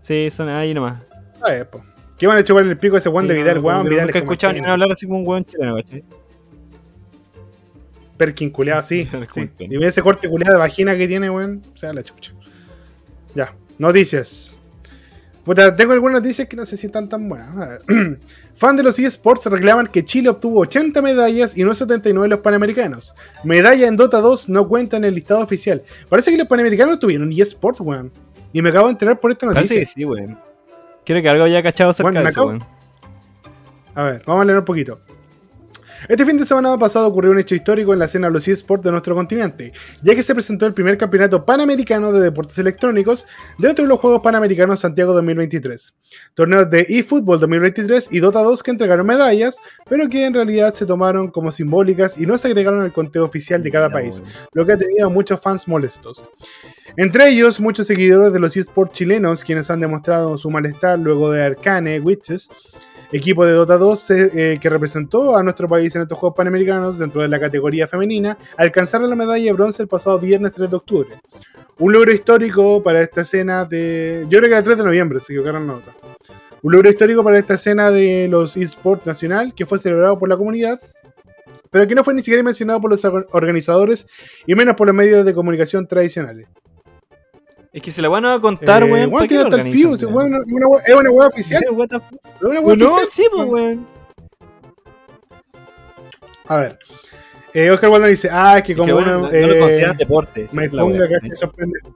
Sí, 0.00 0.28
son 0.30 0.48
ahí 0.48 0.72
nomás. 0.72 1.00
A 1.42 1.50
ver, 1.50 1.68
po. 1.68 1.82
¿Qué 2.16 2.28
van 2.28 2.38
a 2.38 2.44
chupar 2.44 2.64
el 2.64 2.78
pico 2.78 2.96
ese 2.96 3.10
Sí, 3.10 3.26
de 3.26 3.34
Vidal, 3.34 3.56
no, 3.56 3.62
weón? 3.62 3.78
nunca 3.78 3.90
Vidal 3.90 4.06
he 4.06 4.10
es 4.10 4.12
como 4.12 4.32
escuchado 4.32 4.52
ni 4.52 4.60
hablar 4.60 4.92
así 4.92 5.06
como 5.06 5.18
un 5.18 5.26
weón 5.26 5.44
chileno, 5.44 5.74
¿cachai? 5.76 6.04
Perkin 8.16 8.50
culeado 8.50 8.82
sí. 8.82 9.08
el 9.12 9.72
Y 9.72 9.76
ve 9.76 9.86
ese 9.86 10.02
corte 10.02 10.28
culeado 10.28 10.54
de 10.54 10.60
vagina 10.60 10.96
que 10.96 11.08
tiene, 11.08 11.30
weón. 11.30 11.62
O 11.74 11.76
sea, 11.76 11.92
la 11.92 12.02
chucha. 12.02 12.32
Ya. 13.34 13.54
Noticias. 13.78 14.56
Puta, 15.44 15.74
tengo 15.76 15.92
algunas 15.92 16.22
noticias 16.22 16.48
que 16.48 16.56
no 16.56 16.64
sé 16.64 16.76
si 16.76 16.86
están 16.86 17.08
tan 17.08 17.28
buenas. 17.28 17.56
A 17.56 17.68
ver. 17.68 17.80
Fan 18.54 18.76
de 18.76 18.84
los 18.84 18.98
eSports 18.98 19.46
reclaman 19.46 19.88
que 19.88 20.04
Chile 20.04 20.28
obtuvo 20.28 20.60
80 20.60 21.02
medallas 21.02 21.58
y 21.58 21.64
no 21.64 21.74
79 21.74 22.24
en 22.26 22.30
los 22.30 22.38
Panamericanos. 22.38 23.14
Medalla 23.42 23.88
en 23.88 23.96
Dota 23.96 24.20
2 24.20 24.48
no 24.48 24.68
cuenta 24.68 24.96
en 24.96 25.04
el 25.04 25.14
listado 25.14 25.40
oficial. 25.40 25.82
Parece 26.08 26.30
que 26.30 26.38
los 26.38 26.46
Panamericanos 26.46 27.00
tuvieron 27.00 27.30
eSports, 27.32 27.80
weón. 27.80 28.12
Y 28.52 28.62
me 28.62 28.70
acabo 28.70 28.86
de 28.86 28.92
enterar 28.92 29.18
por 29.18 29.32
esta 29.32 29.46
Parece 29.48 29.74
noticia. 29.74 29.80
que 29.80 29.86
sí, 29.86 30.04
weón. 30.04 30.38
Quiero 31.04 31.20
que 31.20 31.28
algo 31.28 31.44
haya 31.44 31.62
cachado 31.62 31.90
acerca 31.90 32.12
Bueno, 32.12 32.22
de 32.22 32.28
eso, 32.28 32.46
weón. 32.46 32.64
A 33.96 34.02
ver, 34.04 34.22
vamos 34.24 34.42
a 34.42 34.44
leer 34.44 34.58
un 34.58 34.64
poquito. 34.64 35.00
Este 36.06 36.26
fin 36.26 36.36
de 36.36 36.44
semana 36.44 36.76
pasado 36.76 37.06
ocurrió 37.06 37.30
un 37.30 37.38
hecho 37.38 37.54
histórico 37.54 37.94
en 37.94 37.98
la 37.98 38.04
escena 38.04 38.26
de 38.26 38.34
los 38.34 38.46
eSports 38.46 38.84
de 38.84 38.90
nuestro 38.90 39.14
continente, 39.14 39.72
ya 40.02 40.14
que 40.14 40.22
se 40.22 40.34
presentó 40.34 40.66
el 40.66 40.74
primer 40.74 40.98
campeonato 40.98 41.46
panamericano 41.46 42.12
de 42.12 42.20
deportes 42.20 42.58
electrónicos 42.58 43.26
dentro 43.58 43.84
de 43.84 43.88
los 43.88 44.00
Juegos 44.00 44.20
Panamericanos 44.20 44.80
Santiago 44.80 45.14
2023. 45.14 45.94
Torneos 46.34 46.68
de 46.68 46.86
eFootball 46.88 47.40
2023 47.40 48.12
y 48.12 48.20
Dota 48.20 48.42
2 48.42 48.62
que 48.62 48.70
entregaron 48.72 49.06
medallas, 49.06 49.56
pero 49.88 50.10
que 50.10 50.26
en 50.26 50.34
realidad 50.34 50.74
se 50.74 50.84
tomaron 50.84 51.30
como 51.30 51.50
simbólicas 51.50 52.18
y 52.18 52.26
no 52.26 52.36
se 52.36 52.48
agregaron 52.48 52.82
al 52.82 52.92
conteo 52.92 53.24
oficial 53.24 53.62
de 53.62 53.70
cada 53.70 53.90
país, 53.90 54.22
lo 54.52 54.66
que 54.66 54.72
ha 54.72 54.78
tenido 54.78 55.06
a 55.06 55.10
muchos 55.10 55.40
fans 55.40 55.66
molestos. 55.66 56.24
Entre 56.98 57.30
ellos, 57.30 57.60
muchos 57.60 57.86
seguidores 57.86 58.32
de 58.32 58.40
los 58.40 58.56
esports 58.56 58.98
chilenos, 58.98 59.42
quienes 59.42 59.70
han 59.70 59.80
demostrado 59.80 60.36
su 60.36 60.50
malestar 60.50 60.98
luego 60.98 61.32
de 61.32 61.42
Arcane 61.42 61.98
Witches, 61.98 62.50
equipo 63.12 63.44
de 63.44 63.52
Dota 63.52 63.76
2 63.78 64.10
eh, 64.10 64.58
que 64.60 64.70
representó 64.70 65.36
a 65.36 65.42
nuestro 65.42 65.68
país 65.68 65.94
en 65.96 66.02
estos 66.02 66.18
Juegos 66.18 66.36
Panamericanos 66.36 66.98
dentro 66.98 67.22
de 67.22 67.28
la 67.28 67.38
categoría 67.38 67.86
femenina, 67.86 68.36
alcanzaron 68.56 69.08
la 69.10 69.16
medalla 69.16 69.44
de 69.44 69.52
bronce 69.52 69.82
el 69.82 69.88
pasado 69.88 70.18
viernes 70.18 70.52
3 70.52 70.70
de 70.70 70.76
octubre. 70.76 71.08
Un 71.78 71.92
logro 71.92 72.12
histórico 72.12 72.82
para 72.82 73.00
esta 73.00 73.22
escena 73.22 73.64
de... 73.64 74.26
Yo 74.28 74.38
creo 74.38 74.50
que 74.50 74.58
el 74.58 74.64
3 74.64 74.78
de 74.78 74.84
noviembre, 74.84 75.20
se 75.20 75.32
equivocaron 75.32 75.66
la 75.66 75.72
nota. 75.74 75.92
Un 76.62 76.72
logro 76.72 76.88
histórico 76.88 77.22
para 77.22 77.38
esta 77.38 77.54
escena 77.54 77.90
de 77.90 78.26
los 78.28 78.56
esports 78.56 79.04
nacional 79.06 79.54
que 79.54 79.66
fue 79.66 79.78
celebrado 79.78 80.18
por 80.18 80.28
la 80.28 80.36
comunidad, 80.36 80.80
pero 81.70 81.86
que 81.86 81.94
no 81.94 82.04
fue 82.04 82.14
ni 82.14 82.20
siquiera 82.22 82.42
mencionado 82.42 82.80
por 82.80 82.90
los 82.90 83.04
or- 83.04 83.26
organizadores 83.32 84.06
y 84.46 84.54
menos 84.54 84.74
por 84.76 84.86
los 84.86 84.94
medios 84.96 85.24
de 85.26 85.34
comunicación 85.34 85.86
tradicionales. 85.86 86.46
Es 87.74 87.82
que 87.82 87.90
se 87.90 88.00
la 88.00 88.08
van 88.08 88.24
a 88.24 88.38
contar, 88.40 88.82
Eh, 88.82 88.86
weón. 88.86 88.98
weón, 88.98 89.10
¿para 89.10 89.22
qué 89.24 89.28
tiene 89.28 89.42
hasta 89.44 89.56
el 89.56 89.62
una- 90.06 90.24
una- 90.26 90.82
es 90.86 90.94
una 90.94 91.10
web 91.10 91.26
oficial. 91.28 91.62
Es 91.64 91.70
una 91.70 92.60
web 92.60 92.78
No, 92.78 92.94
oficial, 92.94 93.06
sí, 93.10 93.26
pues, 93.34 93.48
weón. 93.48 93.86
A 96.46 96.56
ver. 96.56 96.78
Eh, 97.52 97.70
Oscar 97.70 97.90
Waldo 97.90 98.06
dice, 98.08 98.28
ah, 98.30 98.58
es 98.58 98.64
que 98.64 98.72
Es 98.72 98.78
como 98.78 98.86
que, 98.86 98.92
bueno, 98.92 99.18
uno, 99.18 99.30
no, 99.30 99.40
no 99.40 99.46
lo 99.46 99.54
eh, 99.54 99.58
consideran 99.58 99.96
deporte. 99.96 100.44
esa 100.44 100.56
me 100.56 100.62
es 100.64 100.68
ponga 100.68 100.84
weá. 100.84 101.04
acá 101.06 101.18
que 101.20 101.28
esos 101.28 101.52
pendejos. 101.54 101.92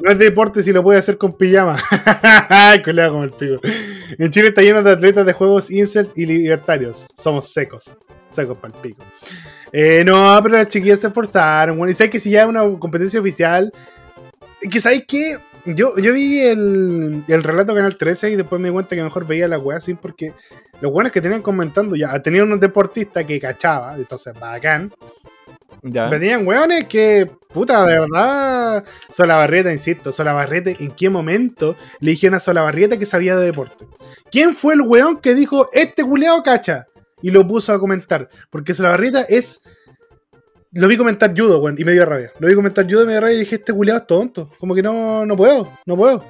No 0.00 0.10
es 0.12 0.18
deporte 0.18 0.62
si 0.62 0.72
lo 0.72 0.82
puede 0.82 0.98
hacer 0.98 1.18
con 1.18 1.36
pijama. 1.36 1.76
Colega 2.84 3.10
como 3.10 3.24
el 3.24 3.32
pico. 3.32 3.60
En 4.18 4.30
Chile 4.30 4.48
está 4.48 4.62
lleno 4.62 4.82
de 4.82 4.92
atletas 4.92 5.26
de 5.26 5.32
juegos 5.32 5.70
incels 5.70 6.12
y 6.16 6.24
libertarios. 6.24 7.06
Somos 7.14 7.52
secos. 7.52 7.96
Secos 8.28 8.56
para 8.58 8.74
el 8.74 8.80
pico. 8.80 9.02
Eh, 9.72 10.02
no, 10.04 10.38
pero 10.42 10.54
las 10.56 10.68
chiquillas 10.68 11.00
se 11.00 11.08
esforzaron. 11.08 11.76
Bueno, 11.76 11.90
y 11.90 11.94
sabes 11.94 12.10
que 12.10 12.18
si 12.20 12.30
ya 12.30 12.42
es 12.42 12.48
una 12.48 12.62
competencia 12.78 13.20
oficial. 13.20 13.72
Que 14.68 14.80
sabes 14.80 15.04
que 15.06 15.38
yo, 15.64 15.96
yo 15.98 16.12
vi 16.12 16.40
el, 16.40 17.24
el 17.26 17.42
relato 17.42 17.74
Canal 17.74 17.96
13 17.96 18.30
y 18.30 18.36
después 18.36 18.60
me 18.60 18.68
di 18.68 18.72
cuenta 18.72 18.96
que 18.96 19.02
mejor 19.02 19.26
veía 19.26 19.48
la 19.48 19.58
weá 19.58 19.78
así 19.78 19.94
porque 19.94 20.34
los 20.80 20.92
buenos 20.92 21.12
que 21.12 21.20
tenían 21.20 21.42
comentando 21.42 21.96
ya 21.96 22.20
tenían 22.20 22.46
unos 22.46 22.60
deportistas 22.60 23.24
que 23.24 23.40
cachaba, 23.40 23.96
entonces 23.96 24.38
bacán. 24.38 24.92
Ya. 25.82 26.08
Venían 26.08 26.46
weones 26.46 26.84
que, 26.84 27.30
puta, 27.52 27.86
de 27.86 28.00
verdad, 28.00 28.84
Solabarrieta, 29.08 29.72
insisto, 29.72 30.12
Solabarrieta, 30.12 30.70
¿en 30.70 30.90
qué 30.90 31.08
momento 31.08 31.76
le 32.00 32.10
dijeron 32.10 32.34
a 32.34 32.40
Solabarrieta 32.40 32.98
que 32.98 33.06
sabía 33.06 33.36
de 33.36 33.46
deporte? 33.46 33.86
¿Quién 34.30 34.54
fue 34.54 34.74
el 34.74 34.82
weón 34.82 35.20
que 35.20 35.34
dijo, 35.34 35.70
este 35.72 36.02
culeado 36.02 36.42
cacha? 36.42 36.86
Y 37.22 37.30
lo 37.30 37.46
puso 37.46 37.72
a 37.72 37.78
comentar. 37.78 38.28
Porque 38.50 38.74
Solabarrieta 38.74 39.22
es... 39.22 39.62
Lo 40.72 40.86
vi 40.86 40.96
comentar 40.96 41.34
judo, 41.36 41.58
weón, 41.60 41.74
y 41.78 41.84
me 41.84 41.92
dio 41.92 42.06
rabia. 42.06 42.32
Lo 42.38 42.46
vi 42.46 42.54
comentar 42.54 42.84
judo 42.84 43.02
y 43.02 43.06
me 43.06 43.12
dio 43.12 43.20
rabia 43.20 43.36
y 43.36 43.40
dije, 43.40 43.56
este 43.56 43.72
culeado 43.72 44.00
es 44.00 44.06
tonto. 44.06 44.50
Como 44.58 44.74
que 44.74 44.82
no, 44.82 45.26
no 45.26 45.36
puedo, 45.36 45.68
no 45.84 45.96
puedo. 45.96 46.24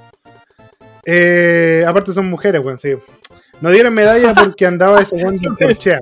Eh, 1.05 1.84
aparte 1.86 2.12
son 2.14 2.30
mujeres, 2.30 2.62
weón, 2.64 2.78
sí. 2.78 2.95
No 3.61 3.70
dieron 3.70 3.93
medalla 3.93 4.34
porque 4.45 4.64
andaba 4.64 5.03
ese 5.03 5.16
weón 5.16 5.36
de 5.36 5.49
corchea. 5.49 6.01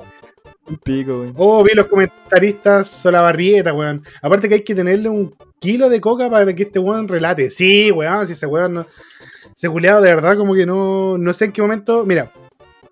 Un 0.69 0.77
pico, 0.77 1.21
weón. 1.21 1.35
Oh, 1.37 1.65
vi 1.65 1.75
los 1.75 1.87
comentaristas 1.87 2.87
Solabarrieta, 2.87 3.73
weón. 3.73 4.05
Aparte 4.23 4.49
que 4.49 4.55
hay 4.55 4.63
que 4.63 4.75
tenerle 4.75 5.09
un 5.09 5.35
kilo 5.59 5.89
de 5.89 6.01
coca 6.01 6.31
para 6.31 6.55
que 6.55 6.63
este 6.63 6.79
weón 6.79 7.09
relate. 7.09 7.51
Sí, 7.51 7.91
weón, 7.91 8.25
si 8.27 8.35
ese 8.35 8.47
weón 8.47 8.75
no. 8.75 8.87
Ese 9.57 9.69
culeado 9.69 10.01
de 10.01 10.15
verdad, 10.15 10.37
como 10.37 10.55
que 10.55 10.65
no. 10.65 11.19
No 11.19 11.35
sé 11.35 11.47
en 11.47 11.53
qué 11.53 11.63
momento. 11.63 12.07
Mira. 12.07 12.31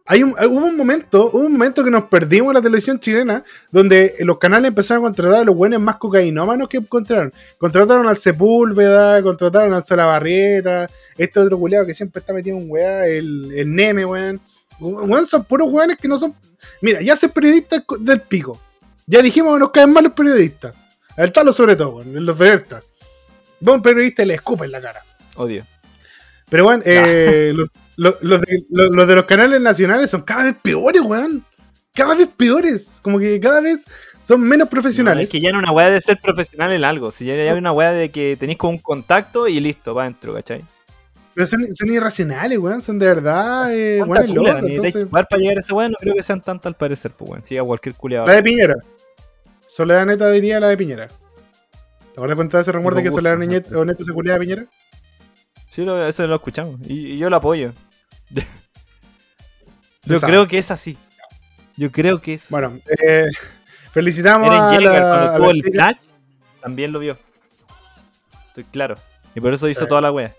Hay 0.09 0.23
un, 0.23 0.31
hubo 0.31 0.67
un 0.67 0.77
momento, 0.77 1.31
hubo 1.33 1.41
un 1.41 1.53
momento 1.53 1.83
que 1.83 1.91
nos 1.91 2.05
perdimos 2.05 2.51
en 2.51 2.55
la 2.55 2.63
televisión 2.63 3.01
chilena, 3.01 3.43
donde 3.73 4.15
los 4.21 4.39
canales 4.39 4.69
empezaron 4.69 5.03
a 5.03 5.07
contratar 5.09 5.41
a 5.41 5.45
los 5.45 5.57
buenos 5.57 5.81
más 5.81 5.97
cocainómanos 5.97 6.69
que 6.69 6.77
encontraron. 6.77 7.33
Contrataron 7.59 8.07
al 8.09 8.17
Sepúlveda, 8.17 9.21
contrataron 9.23 9.75
al 9.75 9.83
Solabarrieta, 9.85 10.89
este 11.19 11.41
otro 11.41 11.59
culeado 11.59 11.85
que 11.87 11.95
siempre 11.95 12.21
está 12.21 12.33
metido 12.33 12.57
en 12.57 12.71
weá, 12.71 13.07
el, 13.07 13.53
el 13.53 13.75
Neme, 13.75 14.05
weón. 14.05 14.41
Weón, 14.79 15.27
son 15.27 15.43
puros 15.45 15.69
weones 15.73 15.97
que 15.97 16.07
no 16.07 16.19
son. 16.19 16.35
Mira, 16.83 17.01
ya 17.03 17.17
ser 17.17 17.31
periodista 17.31 17.81
co- 17.81 17.97
del 17.99 18.21
pico. 18.21 18.61
Ya 19.07 19.23
dijimos 19.23 19.55
que 19.55 19.61
nos 19.61 19.71
caen 19.73 19.93
mal 19.93 20.05
los 20.05 20.13
periodistas. 20.13 20.75
El 21.17 21.33
talo 21.33 21.53
sobre 21.53 21.75
todo, 21.75 21.97
weón, 21.97 22.25
los 22.25 22.39
de. 22.39 22.85
Vos 23.59 23.75
un 23.77 23.83
periodista 23.83 24.23
y 24.23 24.27
le 24.27 24.35
escupa 24.35 24.67
en 24.67 24.73
la 24.73 24.81
cara. 24.81 25.03
Odio. 25.37 25.65
Pero 26.49 26.65
bueno, 26.65 26.83
eh, 26.87 27.53
los, 27.57 27.69
los- 27.97 28.17
los 28.23 28.41
de, 28.41 28.65
los- 28.71 28.89
los 28.91 29.07
de 29.09 29.15
los 29.15 29.25
canales 29.25 29.61
nacionales 29.61 30.11
son 30.11 30.23
cada 30.23 30.45
vez 30.45 30.55
peores, 30.63 31.03
weón. 31.03 31.45
Cada 31.95 32.15
vez 32.15 32.29
peores. 32.37 32.99
Como 33.03 33.19
que 33.19 33.41
cada 33.41 33.61
vez 33.61 33.85
son 34.23 34.41
menos 34.43 34.67
No, 34.67 34.71
profesionales. 34.71 35.25
es 35.25 35.31
que 35.31 35.41
ya 35.41 35.51
no 35.53 35.59
una 35.59 35.73
weá 35.73 35.89
de 35.91 36.01
ser 36.01 36.19
profesional 36.21 36.73
en 36.73 36.85
algo. 36.85 37.11
Si 37.11 37.25
ya 37.25 37.35
ya 37.37 37.53
hay 37.53 37.59
una 37.59 37.73
weá 37.73 37.93
de 37.93 38.11
que 38.11 38.37
tenéis 38.37 38.59
como 38.59 38.73
un 38.73 38.79
contacto 38.79 39.49
y 39.49 39.61
listo, 39.61 39.95
va 39.95 40.03
adentro, 40.03 40.35
¿cachai? 40.35 40.63
Pero 41.35 41.47
son, 41.47 41.67
son 41.75 41.89
irracionales, 41.91 42.59
weón. 42.59 42.81
Son 42.83 42.99
de 42.99 43.07
verdad, 43.07 43.75
eh, 43.75 43.99
¿Cuánta 44.07 44.23
weones 44.25 44.37
cula 44.39 44.53
locos. 44.55 44.71
Entonces, 44.71 45.07
para 45.07 45.27
llegar 45.39 45.57
a 45.59 45.61
esa 45.61 45.75
weá? 45.75 45.89
No 45.89 45.97
creo 45.99 46.15
que 46.15 46.23
sean 46.23 46.41
tanto 46.43 46.69
al 46.69 46.75
parecer, 46.77 47.13
pues 47.17 47.31
weón. 47.31 47.45
Siga 47.45 47.63
cualquier 47.63 47.95
culiado. 47.95 48.27
la 48.27 48.35
de 48.35 48.43
Piñera. 48.43 48.75
Soledad 49.69 50.07
Neta 50.07 50.31
diría 50.31 50.59
la 50.61 50.69
de 50.69 50.77
Piñera. 50.77 51.07
¿Te 51.09 52.13
acuerdas 52.15 52.37
cuando 52.37 52.59
ese 52.59 52.73
rumor 52.73 52.95
de 52.95 53.03
que 53.03 53.09
Con 53.11 53.19
Soledad 53.19 53.37
Neto, 53.39 54.05
se 54.05 54.13
culea 54.13 54.37
a 54.37 54.39
Piñera? 54.39 54.67
Sí, 55.69 55.85
lo, 55.85 56.07
eso 56.07 56.27
lo 56.27 56.37
escuchamos. 56.37 56.81
Y, 56.87 57.13
y 57.13 57.19
yo 57.19 57.29
lo 57.29 57.37
apoyo. 57.37 57.73
Yo 60.05 60.19
sabe. 60.21 60.31
creo 60.33 60.47
que 60.47 60.59
es 60.59 60.71
así. 60.71 60.97
Yo 61.77 61.91
creo 61.93 62.21
que 62.21 62.35
es 62.35 62.45
así. 62.45 62.51
Bueno, 62.53 62.79
eh, 63.03 63.27
felicitamos 63.93 64.47
Eren 64.49 64.61
a 64.61 64.81
la, 64.81 65.01
cuando 65.01 65.37
tuvo 65.39 65.51
el 65.51 65.63
flash, 65.63 65.97
también 66.61 66.93
lo 66.93 66.99
vio. 67.01 67.19
Estoy 68.49 68.65
claro. 68.65 68.95
Y 69.35 69.41
por 69.41 69.53
eso 69.53 69.69
hizo 69.69 69.81
Sí. 69.81 69.87
toda 69.89 70.01
la 70.01 70.13
wea. 70.13 70.35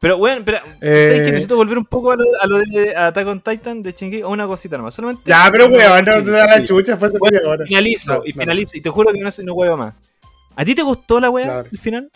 Pero, 0.00 0.16
weón, 0.16 0.38
espera. 0.38 0.62
Eh. 0.80 1.08
¿Sabes 1.08 1.22
que 1.26 1.32
necesito 1.32 1.56
volver 1.56 1.76
un 1.76 1.84
poco 1.84 2.12
a 2.12 2.16
lo, 2.16 2.24
a 2.40 2.46
lo 2.46 2.58
de 2.58 2.94
Attack 2.96 3.26
on 3.26 3.40
Titan 3.40 3.82
de? 3.82 4.22
A 4.24 4.28
una 4.28 4.46
cosita 4.46 4.76
nomás. 4.76 4.94
Solamente. 4.94 5.22
Ya, 5.26 5.48
pero 5.50 5.66
weón, 5.66 6.04
no 6.04 6.24
te 6.24 6.30
da 6.30 6.46
la 6.46 6.64
chucha, 6.64 6.96
fue 6.96 7.08
hace 7.08 7.18
Bueno, 7.18 7.36
media 7.38 7.50
hora. 7.50 7.66
Finalizo, 7.66 8.14
No, 8.18 8.22
y 8.24 8.32
no. 8.32 8.40
finalizo. 8.40 8.76
Y 8.76 8.80
te 8.80 8.90
juro 8.90 9.12
que 9.12 9.18
no, 9.20 9.28
no 9.44 9.54
huevo 9.54 9.76
más. 9.76 9.94
¿A 10.54 10.64
ti 10.64 10.74
te 10.74 10.82
gustó 10.82 11.20
la 11.20 11.30
wea, 11.30 11.64
el 11.70 11.78
final? 11.78 12.10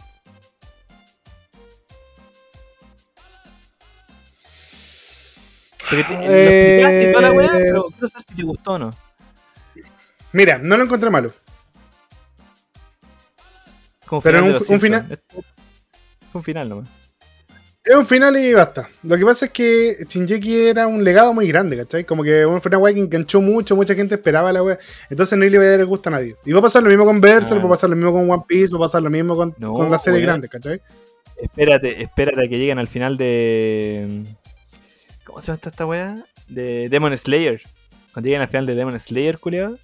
Porque 5.97 6.05
te, 6.05 6.15
lo 6.15 6.21
explicaste 6.23 7.05
y 7.09 7.13
toda 7.13 7.23
la 7.29 7.33
wea, 7.33 7.47
Eh. 7.49 7.51
pero 7.67 7.83
quiero 7.91 8.09
saber 8.09 8.23
si 8.23 8.35
te 8.35 8.43
gustó 8.43 8.73
o 8.73 8.79
no. 8.79 8.95
Mira, 10.33 10.59
no 10.59 10.77
lo 10.77 10.85
encontré 10.85 11.11
malo. 11.11 11.33
Como 14.07 14.23
Pero 14.23 14.39
final 14.39 14.57
un- 14.69 14.81
final- 14.81 15.21
Fue 16.31 16.39
un 16.39 16.43
final 16.45 16.69
nomás. 16.69 16.89
Es 17.85 17.95
un 17.97 18.07
final 18.07 18.37
y 18.37 18.55
basta. 18.55 18.89
Lo 19.03 19.17
que 19.19 19.25
pasa 19.25 19.47
es 19.47 19.51
que 19.51 19.97
Shinjeki 20.09 20.67
era 20.69 20.87
un 20.87 21.03
legado 21.03 21.35
muy 21.35 21.49
grande, 21.49 21.77
¿cachai? 21.77 22.05
Como 22.05 22.23
que 22.23 22.47
fue 22.61 22.69
una 22.69 22.79
weá 22.79 22.95
que 22.95 23.01
enganchó 23.01 23.41
mucho, 23.41 23.75
mucha 23.75 23.95
gente 23.95 24.15
esperaba 24.15 24.53
la 24.53 24.63
weá. 24.63 24.79
Entonces 25.11 25.37
no 25.37 25.45
le 25.45 25.51
iba 25.51 25.65
a 25.65 25.69
dar 25.69 25.81
el 25.81 25.87
gusto 25.87 26.09
a 26.09 26.13
nadie. 26.13 26.37
Y 26.45 26.53
va 26.53 26.61
a 26.61 26.63
pasar 26.63 26.83
lo 26.85 26.89
mismo 26.91 27.05
con 27.05 27.21
Berserk, 27.21 27.59
Ah. 27.59 27.63
va 27.63 27.67
a 27.67 27.71
pasar 27.71 27.91
lo 27.91 27.97
mismo 27.97 28.13
con 28.13 28.31
One 28.31 28.45
Piece, 28.47 28.73
va 28.73 28.79
a 28.79 28.81
pasar 28.83 29.03
lo 29.03 29.11
mismo 29.11 29.35
con, 29.35 29.55
No, 29.59 29.75
con 29.75 29.91
las 29.91 30.03
series 30.05 30.23
grandes, 30.23 30.49
¿cachai? 30.49 30.81
Espérate, 31.37 32.03
espérate 32.03 32.47
a 32.47 32.49
que 32.49 32.59
lleguen 32.59 32.79
al 32.79 32.87
final 32.89 33.17
de. 33.17 34.25
¿Cómo 35.33 35.41
se 35.41 35.47
llama 35.47 35.55
esta, 35.57 35.71
esta 35.71 35.87
weá? 35.87 36.17
De 36.47 36.91
Demon 36.91 37.17
Slayer. 37.17 37.59
Cuando 38.13 38.27
lleguen 38.27 38.43
al 38.43 38.49
final 38.49 38.67
de 38.67 38.75
Demon 38.75 39.01
Slayer, 39.01 39.39
culiado. 39.39 39.79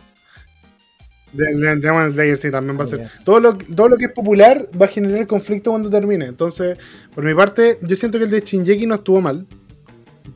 De, 1.32 1.44
de- 1.56 1.76
Demon 1.76 2.12
Slayer 2.12 2.36
sí 2.36 2.50
también 2.50 2.76
va 2.78 2.82
a 2.82 2.84
Ah, 2.84 2.86
ser. 2.90 3.08
Todo 3.24 3.40
lo, 3.40 3.56
todo 3.56 3.88
lo 3.88 3.96
que 3.96 4.04
es 4.06 4.12
popular 4.12 4.66
va 4.80 4.84
a 4.84 4.88
generar 4.88 5.26
conflicto 5.26 5.70
cuando 5.70 5.88
termine. 5.88 6.26
Entonces, 6.26 6.76
por 7.14 7.24
mi 7.24 7.34
parte, 7.34 7.78
yo 7.80 7.96
siento 7.96 8.18
que 8.18 8.24
el 8.24 8.30
de 8.30 8.40
Shinjeki 8.42 8.86
no 8.86 8.96
estuvo 8.96 9.22
mal. 9.22 9.46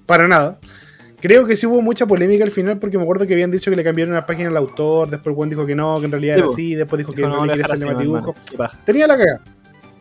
Para 0.06 0.26
nada. 0.26 0.58
Creo 1.20 1.44
que 1.46 1.56
sí 1.58 1.66
hubo 1.66 1.82
mucha 1.82 2.06
polémica 2.06 2.42
al 2.44 2.50
final 2.50 2.78
porque 2.78 2.96
me 2.96 3.04
acuerdo 3.04 3.26
que 3.26 3.34
habían 3.34 3.50
dicho 3.50 3.70
que 3.70 3.76
le 3.76 3.84
cambiaron 3.84 4.14
la 4.14 4.24
página 4.26 4.48
al 4.48 4.56
autor, 4.56 5.10
después 5.10 5.36
Juan 5.36 5.50
dijo 5.50 5.64
que 5.66 5.74
no, 5.74 5.98
que 6.00 6.06
en 6.06 6.10
realidad 6.10 6.34
Sí, 6.36 6.40
era 6.40 6.48
así, 6.50 6.74
después 6.74 6.98
dijo 6.98 7.12
que 7.12 7.18
Dijo, 7.18 7.28
no, 7.28 7.36
no, 7.36 7.46
le 7.46 7.52
quería 7.52 7.62
dejar 7.62 7.76
hacer 7.76 7.86
así, 7.88 7.94
negativo. 7.94 8.16
hermano. 8.16 8.34
Qué 8.50 8.56
paja. 8.56 8.80
Tenía 8.84 9.06
la 9.06 9.16
cagada. 9.18 9.40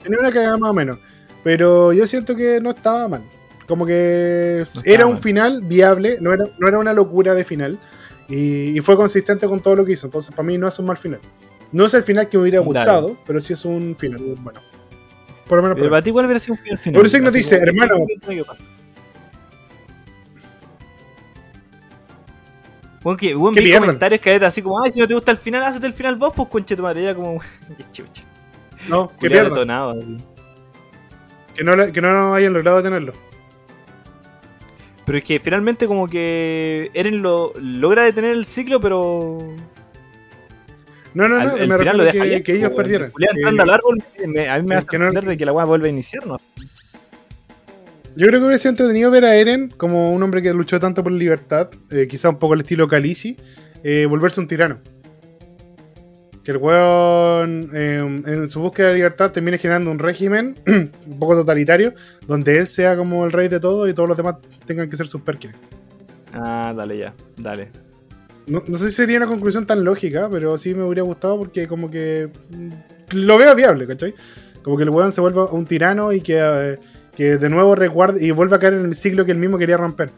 Tenía 0.02 0.20
una 0.20 0.32
cagada 0.32 0.58
más 0.58 0.70
o 0.72 0.74
menos. 0.74 0.98
Pero 1.44 1.94
yo 1.94 2.08
siento 2.08 2.36
que 2.36 2.60
no 2.62 2.72
estaba 2.72 3.08
mal. 3.08 3.22
Como 3.72 3.86
que 3.86 4.66
No 4.76 4.82
era 4.84 5.06
un 5.06 5.14
mal. 5.14 5.22
final 5.22 5.62
viable, 5.62 6.18
no 6.20 6.34
era, 6.34 6.44
no 6.60 6.68
era 6.68 6.78
una 6.78 6.92
locura 6.92 7.34
de 7.34 7.46
final. 7.46 7.80
Y, 8.28 8.78
y 8.78 8.82
fue 8.82 8.98
consistente 8.98 9.48
con 9.48 9.62
todo 9.62 9.78
lo 9.78 9.86
que 9.86 9.94
hizo. 9.94 10.08
Entonces, 10.08 10.36
para 10.36 10.44
mí 10.46 10.58
no 10.58 10.68
es 10.68 10.78
un 10.78 10.88
mal 10.88 10.98
final. 10.98 11.22
No 11.72 11.86
es 11.86 11.94
el 11.94 12.04
final 12.04 12.28
que 12.28 12.36
me 12.36 12.42
hubiera 12.42 12.58
Dale. 12.60 12.66
gustado, 12.68 13.18
pero 13.26 13.40
sí 13.40 13.54
es 13.54 13.64
un 13.64 13.96
final 13.98 14.20
bueno. 14.42 14.60
Por 15.48 15.60
lo 15.60 15.64
menos 15.64 15.78
Pero 15.78 15.90
para 15.90 16.04
ti, 16.04 16.12
¿cuál 16.12 16.26
hubiera 16.26 16.38
sido 16.42 16.56
un 16.56 16.60
final 16.62 16.78
final? 16.80 16.98
Eurosec 16.98 17.24
nos 17.24 17.32
dice, 17.32 17.56
hermano. 17.56 17.96
Bueno, 23.04 23.18
que 23.18 23.34
buen 23.34 23.54
Que 23.56 23.62
vi 23.62 23.68
pierdan. 23.68 23.84
comentarios 23.88 24.20
que 24.20 24.36
así 24.36 24.62
como, 24.62 24.84
ay, 24.84 24.92
si 24.92 25.00
no 25.00 25.08
te 25.08 25.14
gusta 25.14 25.32
el 25.32 25.38
final, 25.38 25.64
hazte 25.64 25.88
el 25.88 25.94
final 25.94 26.18
vos, 26.18 26.34
pues 26.36 26.50
conche 26.50 26.76
tu 26.76 26.84
madre. 26.84 27.02
Y 27.02 27.04
era 27.06 27.16
como, 27.16 27.40
qué 27.78 27.86
chucha. 27.90 28.24
No, 28.90 29.08
que 29.18 29.30
pierdan. 29.30 29.48
detonado, 29.54 29.92
así. 29.92 30.18
Que 31.56 31.64
no, 31.64 31.92
que 31.94 32.02
no 32.02 32.34
hayan 32.34 32.52
logrado 32.52 32.78
detenerlo. 32.78 33.14
Pero 35.06 35.18
es 35.18 35.24
que 35.24 35.40
finalmente 35.40 35.88
como 35.88 36.08
que 36.08 36.92
Eren 36.94 37.22
lo 37.22 37.54
logra 37.60 38.04
detener 38.04 38.32
el 38.36 38.46
ciclo, 38.46 38.80
pero 38.80 39.56
No, 41.14 41.28
no, 41.28 41.36
no. 41.36 41.42
al- 41.42 41.48
me 41.48 41.60
final 41.60 41.70
refiero 41.80 41.98
lo 41.98 42.04
deja 42.04 42.24
que, 42.24 42.44
que 42.44 42.54
ellos 42.54 42.70
pues, 42.70 42.78
perdieran. 42.78 43.12
Que- 43.18 43.26
entrando 43.36 43.64
al 43.64 43.70
árbol, 43.72 44.04
me- 44.28 44.48
a 44.50 44.60
mí 44.60 44.68
me 44.68 44.76
hace 44.76 44.88
no- 44.98 45.06
entender 45.08 45.26
de 45.26 45.38
que 45.38 45.46
la 45.46 45.54
weá 45.54 45.66
vuelve 45.66 45.88
a 45.88 45.92
iniciar, 45.92 46.26
¿no? 46.28 46.38
Yo 48.16 48.28
creo 48.28 48.40
que 48.40 48.46
hubiera 48.46 48.58
sido 48.60 48.72
entretenido 48.72 49.10
ver 49.10 49.24
a 49.26 49.36
Eren 49.36 49.70
como 49.78 50.12
un 50.14 50.22
hombre 50.22 50.42
que 50.42 50.54
luchó 50.54 50.80
tanto 50.80 51.02
por 51.02 51.12
la 51.14 51.18
libertad, 51.18 51.70
eh, 51.92 52.08
quizá 52.10 52.30
un 52.30 52.40
poco 52.40 52.54
al 52.54 52.60
estilo 52.60 52.88
Khaleesi, 52.88 53.38
eh, 53.84 54.06
volverse 54.10 54.40
un 54.40 54.48
tirano. 54.48 54.80
Que 56.44 56.52
el 56.52 56.58
weón 56.58 57.70
eh, 57.74 57.98
en 58.26 58.50
su 58.50 58.60
búsqueda 58.62 58.88
de 58.88 58.96
libertad 58.96 59.32
termine 59.32 59.58
generando 59.60 59.92
un 59.92 60.00
régimen 60.00 60.56
un 60.68 61.20
poco 61.20 61.36
totalitario, 61.36 61.94
donde 62.28 62.58
él 62.58 62.68
sea 62.68 62.98
como 62.98 63.26
el 63.26 63.32
rey 63.32 63.48
de 63.48 63.60
todo 63.60 63.88
y 63.88 63.94
todos 63.94 64.10
los 64.10 64.18
demás 64.18 64.38
tengan 64.66 64.90
que 64.90 64.98
ser 64.98 65.06
sus 65.08 65.22
Perkins. 65.22 65.54
Ah, 66.34 66.74
dale 66.76 66.98
ya, 66.98 67.14
dale. 67.38 67.70
No, 68.48 68.64
no 68.68 68.78
sé 68.80 68.90
si 68.90 68.96
sería 68.96 69.18
una 69.18 69.28
conclusión 69.28 69.68
tan 69.68 69.84
lógica, 69.84 70.28
pero 70.32 70.58
sí 70.58 70.74
me 70.74 70.84
hubiera 70.84 71.04
gustado 71.04 71.38
porque 71.38 71.68
como 71.68 71.92
que 71.92 72.30
mm, 72.50 72.70
lo 73.18 73.38
veo 73.38 73.54
viable, 73.54 73.86
¿cachai? 73.86 74.16
Como 74.64 74.78
que 74.78 74.84
el 74.84 74.90
weón 74.90 75.12
se 75.12 75.22
vuelva 75.22 75.46
un 75.46 75.66
tirano 75.68 76.12
y 76.12 76.22
que, 76.22 76.40
eh, 76.42 76.80
que 77.16 77.38
de 77.38 77.50
nuevo 77.50 77.76
recuerde 77.76 78.26
y 78.26 78.32
vuelva 78.32 78.58
a 78.58 78.60
caer 78.60 78.74
en 78.74 78.86
el 78.86 78.96
ciclo 78.96 79.26
que 79.26 79.32
él 79.32 79.38
mismo 79.38 79.60
quería 79.60 79.78
romper. 79.78 80.10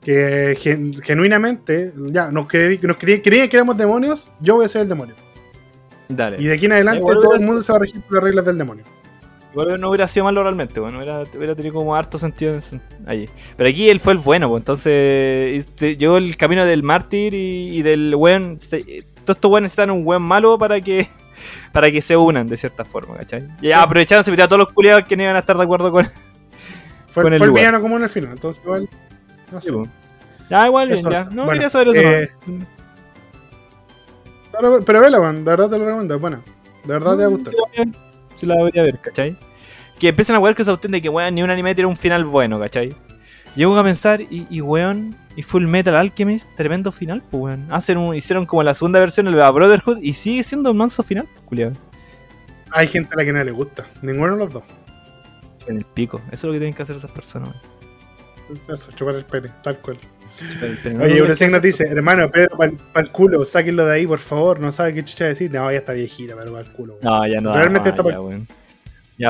Que 0.00 0.56
gen- 0.58 1.00
genuinamente, 1.02 1.92
ya, 2.10 2.32
nos, 2.32 2.48
cre- 2.48 2.80
nos 2.82 2.96
cre- 2.96 3.22
creían 3.22 3.48
que 3.48 3.56
éramos 3.56 3.76
demonios, 3.78 4.28
yo 4.40 4.56
voy 4.56 4.64
a 4.64 4.68
ser 4.68 4.82
el 4.82 4.88
demonio. 4.88 5.14
Dale. 6.08 6.36
Y 6.40 6.46
de 6.46 6.54
aquí 6.54 6.66
en 6.66 6.72
adelante 6.72 6.98
Igual 7.00 7.16
todo 7.16 7.28
hubiera 7.28 7.42
el 7.42 7.46
mundo 7.48 7.62
se 7.62 7.72
va 7.72 7.76
a 7.76 7.80
regir 7.80 8.00
por 8.02 8.14
las 8.14 8.24
reglas 8.24 8.44
del 8.44 8.58
demonio. 8.58 8.84
Igual 9.52 9.78
no 9.80 9.90
hubiera 9.90 10.08
sido 10.08 10.24
malo 10.24 10.42
realmente, 10.42 10.80
bueno, 10.80 10.96
hubiera, 10.98 11.24
hubiera 11.36 11.54
tenido 11.54 11.74
como 11.74 11.94
harto 11.94 12.16
sentido 12.16 12.54
en- 12.54 12.80
allí. 13.06 13.28
Pero 13.56 13.68
aquí 13.68 13.90
él 13.90 14.00
fue 14.00 14.14
el 14.14 14.18
bueno, 14.18 14.48
pues 14.48 14.60
entonces 14.62 15.54
este, 15.56 15.96
llegó 15.98 16.16
el 16.16 16.36
camino 16.38 16.64
del 16.64 16.82
mártir 16.82 17.34
y, 17.34 17.76
y 17.78 17.82
del 17.82 18.14
buen. 18.16 18.56
Todos 18.56 19.36
estos 19.36 19.50
buenos 19.50 19.64
necesitan 19.66 19.90
un 19.90 20.04
buen 20.04 20.22
malo 20.22 20.58
para 20.58 20.80
que 20.80 21.06
para 21.72 21.90
que 21.90 22.00
se 22.00 22.16
unan 22.16 22.48
de 22.48 22.56
cierta 22.56 22.84
forma, 22.84 23.16
¿cachai? 23.16 23.46
Y 23.60 23.68
ya 23.68 23.82
aprovecharon, 23.82 24.24
se 24.24 24.30
metieron 24.30 24.46
a 24.46 24.48
todos 24.48 24.60
los 24.64 24.72
culiados 24.72 25.04
que 25.04 25.16
no 25.18 25.22
iban 25.24 25.36
a 25.36 25.40
estar 25.40 25.56
de 25.56 25.62
acuerdo 25.64 25.92
con. 25.92 26.06
Fue, 27.08 27.22
Con 27.22 27.32
el 27.34 27.38
fue 27.38 27.44
el 27.44 27.48
lugar. 27.50 27.62
villano 27.64 27.80
común 27.82 28.02
al 28.02 28.08
final, 28.10 28.32
entonces 28.32 28.62
igual. 28.64 28.88
No 29.50 29.60
sé. 29.60 29.70
pues. 29.72 29.88
Ya, 30.48 30.66
igual 30.66 30.88
bien, 30.88 31.02
ya. 31.10 31.24
No 31.24 31.44
Bueno, 31.44 31.52
quería 31.52 31.68
saber 31.68 31.88
eso. 31.88 32.00
eh, 32.00 32.30
no. 32.46 32.66
Pero, 34.62 34.84
pero 34.84 35.00
vela, 35.00 35.20
weón, 35.20 35.44
de 35.44 35.50
verdad 35.50 35.68
te 35.68 35.76
lo 35.76 35.84
recomiendo, 35.86 36.14
es 36.14 36.20
buena. 36.20 36.40
De 36.84 36.92
verdad 36.92 37.16
te 37.16 37.22
va 37.22 37.24
a 37.24 37.30
gustar. 37.30 37.52
Sí 38.36 38.46
la 38.46 38.54
voy 38.54 38.70
a 38.78 38.82
ver, 38.82 39.00
¿cachai? 39.00 39.36
Que 39.98 40.08
empiezan 40.08 40.36
a 40.36 40.38
jugar 40.38 40.54
con 40.54 40.62
esa 40.62 40.70
cuestión 40.70 40.92
de 40.92 41.02
que, 41.02 41.08
weón, 41.08 41.34
ni 41.34 41.42
un 41.42 41.50
anime 41.50 41.74
tiene 41.74 41.88
un 41.88 41.96
final 41.96 42.24
bueno, 42.24 42.60
¿cachai? 42.60 42.94
Llego 43.56 43.76
a 43.76 43.82
pensar, 43.82 44.20
y, 44.20 44.46
y 44.50 44.60
weón, 44.60 45.16
y 45.34 45.42
Full 45.42 45.66
Metal 45.66 45.96
Alchemist, 45.96 46.48
tremendo 46.54 46.92
final, 46.92 47.24
pues, 47.28 47.42
weón. 47.42 47.66
Hacen 47.72 47.98
un, 47.98 48.14
hicieron 48.14 48.46
como 48.46 48.62
la 48.62 48.72
segunda 48.72 49.00
versión, 49.00 49.26
el 49.26 49.34
Brotherhood, 49.34 49.98
y 50.00 50.12
sigue 50.12 50.44
siendo 50.44 50.70
un 50.70 50.76
manso 50.76 51.02
final, 51.02 51.26
pues, 51.32 51.44
culiado. 51.44 51.72
Hay 52.70 52.86
gente 52.86 53.12
a 53.14 53.16
la 53.16 53.24
que 53.24 53.32
no 53.32 53.42
le 53.42 53.50
gusta, 53.50 53.84
ninguno 54.00 54.34
de 54.34 54.44
los 54.44 54.52
dos. 54.52 54.62
En 55.66 55.78
el 55.78 55.84
pico. 55.84 56.20
Eso 56.26 56.34
es 56.34 56.44
lo 56.44 56.52
que 56.52 56.58
tienen 56.58 56.74
que 56.74 56.84
hacer 56.84 56.94
esas 56.94 57.10
personas, 57.10 57.48
weón. 58.48 58.60
Eso, 58.68 58.92
chupar 58.92 59.16
el 59.16 59.24
pene, 59.24 59.50
tal 59.64 59.76
cual. 59.78 59.98
Oye, 61.00 61.34
que 61.36 61.48
nos 61.48 61.62
dice, 61.62 61.84
hermano, 61.88 62.30
Pedro, 62.30 62.56
para 62.56 62.72
el 63.06 63.10
culo, 63.12 63.44
sáquenlo 63.44 63.86
de 63.86 63.94
ahí, 63.94 64.06
por 64.06 64.18
favor. 64.18 64.60
No 64.60 64.70
sabe 64.72 64.94
qué 64.94 65.04
chucha 65.04 65.26
decir. 65.26 65.50
No, 65.52 65.70
ya 65.70 65.78
está 65.78 65.92
viejita, 65.92 66.34
pero 66.38 66.52
para 66.52 66.64
el 66.66 66.72
culo. 66.72 66.94
weón. 66.94 67.04
No, 67.04 67.26
ya 67.26 67.40
no. 67.40 67.52
Realmente 67.52 67.88
no, 67.88 67.90
está 67.90 68.02
Porque 68.02 68.16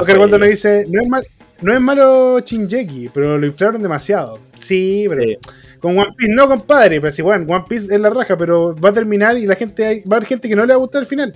fue, 0.04 0.18
Waldo 0.18 0.38
nos 0.38 0.48
dice, 0.48 0.86
no 0.88 1.02
es, 1.02 1.08
mal, 1.08 1.22
no 1.60 1.74
es 1.74 1.80
malo 1.80 2.40
Shinjeki, 2.40 3.10
pero 3.12 3.36
lo 3.38 3.46
inflaron 3.46 3.82
demasiado. 3.82 4.38
Sí, 4.54 5.06
pero 5.08 5.22
Sí. 5.22 5.36
con 5.80 5.98
One 5.98 6.12
Piece 6.16 6.32
no, 6.32 6.48
compadre. 6.48 7.00
Pero 7.00 7.12
si, 7.12 7.22
bueno, 7.22 7.44
One 7.52 7.64
Piece 7.68 7.94
es 7.94 8.00
la 8.00 8.10
raja, 8.10 8.36
pero 8.36 8.74
va 8.76 8.88
a 8.90 8.92
terminar 8.92 9.36
y 9.36 9.46
la 9.46 9.54
gente 9.54 9.84
hay- 9.86 10.00
va 10.02 10.14
a 10.14 10.18
haber 10.18 10.28
gente 10.28 10.48
que 10.48 10.56
no 10.56 10.62
le 10.64 10.68
va 10.72 10.76
a 10.76 10.78
gustar 10.78 11.02
el 11.02 11.06
final. 11.06 11.32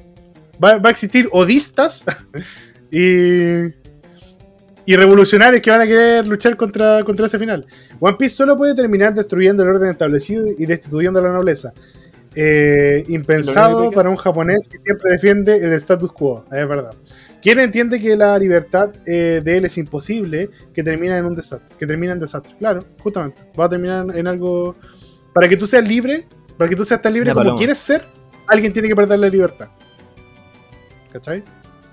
Va, 0.63 0.79
va 0.79 0.89
a 0.89 0.93
existir 0.93 1.29
odistas 1.33 2.05
y, 2.91 3.67
y 4.87 4.97
revolucionarios 4.97 5.61
que 5.61 5.71
van 5.71 5.81
a 5.81 5.87
querer 5.87 6.27
luchar 6.29 6.57
contra, 6.57 7.03
contra 7.05 7.27
ese 7.27 7.39
final. 7.39 7.67
One 8.01 8.17
Piece 8.19 8.37
solo 8.37 8.57
puede 8.57 8.75
terminar 8.75 9.15
destruyendo 9.15 9.63
el 9.65 9.71
orden 9.71 9.91
establecido 9.91 10.47
y 10.57 10.65
destituyendo 10.67 11.19
a 11.19 11.23
la 11.23 11.33
nobleza. 11.33 11.73
Eh, 12.39 13.03
impensado 13.09 13.91
para 13.91 14.11
un 14.11 14.17
japonés 14.17 14.69
que 14.69 14.79
siempre 14.79 15.13
defiende 15.13 15.57
el 15.57 15.73
status 15.73 16.13
quo, 16.13 16.45
es 16.53 16.69
verdad. 16.69 16.95
Quien 17.43 17.59
entiende 17.61 18.01
que 18.01 18.15
la 18.17 18.39
libertad 18.39 18.91
eh, 19.07 19.41
de 19.43 19.57
él 19.57 19.65
es 19.65 19.79
imposible, 19.79 20.51
que 20.75 20.83
termina 20.83 21.17
en 21.17 21.25
un 21.25 21.35
desastre, 21.35 21.75
que 21.79 21.87
termina 21.87 22.13
en 22.13 22.21
desastre. 22.21 22.55
Claro, 22.59 22.81
justamente. 23.03 23.43
Va 23.59 23.65
a 23.67 23.69
terminar 23.69 24.07
en 24.15 24.27
algo. 24.27 24.75
Para 25.33 25.49
que 25.49 25.57
tú 25.57 25.67
seas 25.67 25.87
libre, 25.89 26.27
para 26.59 26.69
que 26.69 26.77
tú 26.77 26.85
seas 26.85 27.01
tan 27.01 27.13
libre 27.15 27.31
como 27.31 27.41
paloma. 27.41 27.57
quieres 27.59 27.79
ser, 27.79 28.05
alguien 28.49 28.73
tiene 28.73 28.89
que 28.89 28.97
perder 28.97 29.19
la 29.19 29.29
libertad. 29.29 29.69
¿Cachai? 31.13 31.43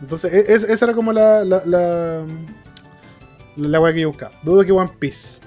Entonces, 0.01 0.33
e- 0.33 0.53
es- 0.53 0.63
esa 0.63 0.85
era 0.85 0.93
como 0.93 1.13
la. 1.13 1.45
la, 1.45 1.61
la, 1.65 2.25
la, 3.55 3.79
wea 3.79 3.93
que 3.93 4.01
yo 4.01 4.09
buscaba. 4.09 4.33
Dudo 4.43 4.63
que 4.65 4.71
One 4.71 4.91
Piece 4.99 5.41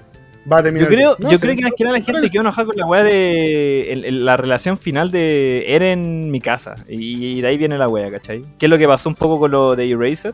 va 0.51 0.59
a 0.59 0.63
terminar. 0.63 0.89
Yo 0.89 0.95
creo. 0.95 1.15
No 1.19 1.29
yo 1.29 1.39
creo 1.39 1.55
que 1.55 1.61
más 1.63 1.71
que 1.77 1.83
nada 1.83 1.97
la 1.97 2.03
gente 2.03 2.29
quedó 2.29 2.41
enojada 2.41 2.65
con 2.67 2.75
la 2.77 2.85
weá 2.85 3.03
de 3.03 3.91
el- 3.93 4.05
el- 4.05 4.25
la 4.25 4.37
relación 4.37 4.77
final 4.77 5.11
de 5.11 5.65
Eren 5.67 6.31
mi 6.31 6.39
casa. 6.41 6.75
Y, 6.87 7.41
de 7.41 7.47
ahí 7.47 7.57
viene 7.57 7.77
la 7.77 7.87
weá, 7.89 8.09
¿cachai? 8.11 8.43
Que 8.57 8.65
es 8.67 8.69
lo 8.69 8.77
que 8.77 8.87
pasó 8.87 9.09
un 9.09 9.15
poco 9.15 9.39
con 9.39 9.51
lo 9.51 9.75
de 9.75 9.89
Eraser. 9.89 10.33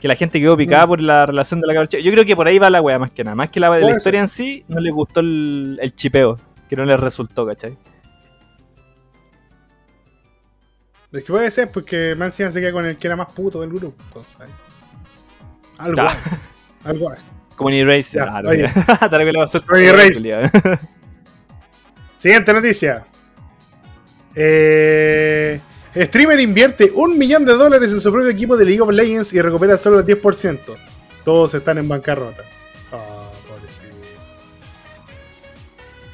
Que 0.00 0.08
la 0.08 0.16
gente 0.16 0.40
quedó 0.40 0.56
picada 0.56 0.84
por 0.86 1.00
la 1.00 1.26
relación 1.26 1.60
de 1.60 1.66
la 1.68 1.74
cabra. 1.74 1.88
Yo 2.00 2.10
creo 2.10 2.24
que 2.24 2.34
por 2.34 2.48
ahí 2.48 2.58
va 2.58 2.68
la 2.70 2.80
weá 2.82 2.98
más 2.98 3.12
que 3.12 3.22
nada. 3.22 3.36
Más 3.36 3.50
que 3.50 3.60
la, 3.60 3.70
de 3.70 3.82
la 3.82 3.92
historia 3.92 4.20
en 4.20 4.26
sí, 4.28 4.64
no 4.66 4.80
les 4.80 4.92
gustó 4.92 5.20
el, 5.20 5.78
el 5.80 5.94
chipeo. 5.94 6.38
Que 6.68 6.74
no 6.74 6.84
les 6.84 6.98
resultó, 6.98 7.46
¿cachai? 7.46 7.76
Es 11.12 11.22
que 11.24 11.32
puede 11.32 11.50
ser, 11.50 11.70
porque 11.70 12.14
más 12.16 12.28
encima 12.30 12.50
se 12.50 12.60
queda 12.60 12.72
con 12.72 12.86
el 12.86 12.96
que 12.96 13.06
era 13.06 13.16
más 13.16 13.30
puto 13.32 13.60
del 13.60 13.70
grupo. 13.70 14.02
Algo 15.78 16.02
Como 17.56 17.70
en 17.70 17.76
Eraser. 17.76 18.24
Ya, 18.24 18.32
Ah, 18.38 18.42
oye. 18.46 18.68
Tal 19.10 19.24
vez 19.24 19.34
Oye, 19.70 19.90
weá, 19.92 20.04
Eraser. 20.04 20.14
culiao. 20.14 20.50
Siguiente 22.18 22.52
noticia. 22.52 23.04
Eh, 24.34 25.60
streamer 25.94 26.40
invierte 26.40 26.90
un 26.94 27.18
millón 27.18 27.44
de 27.44 27.52
dólares 27.54 27.92
en 27.92 28.00
su 28.00 28.10
propio 28.10 28.30
equipo 28.30 28.56
de 28.56 28.64
League 28.64 28.80
of 28.80 28.90
Legends 28.90 29.32
y 29.32 29.40
recupera 29.42 29.76
solo 29.76 29.98
el 30.00 30.06
10%. 30.06 30.58
Todos 31.24 31.54
están 31.54 31.78
en 31.78 31.88
bancarrota. 31.88 32.42
Ah, 32.92 33.28
pobrecito. 33.48 33.96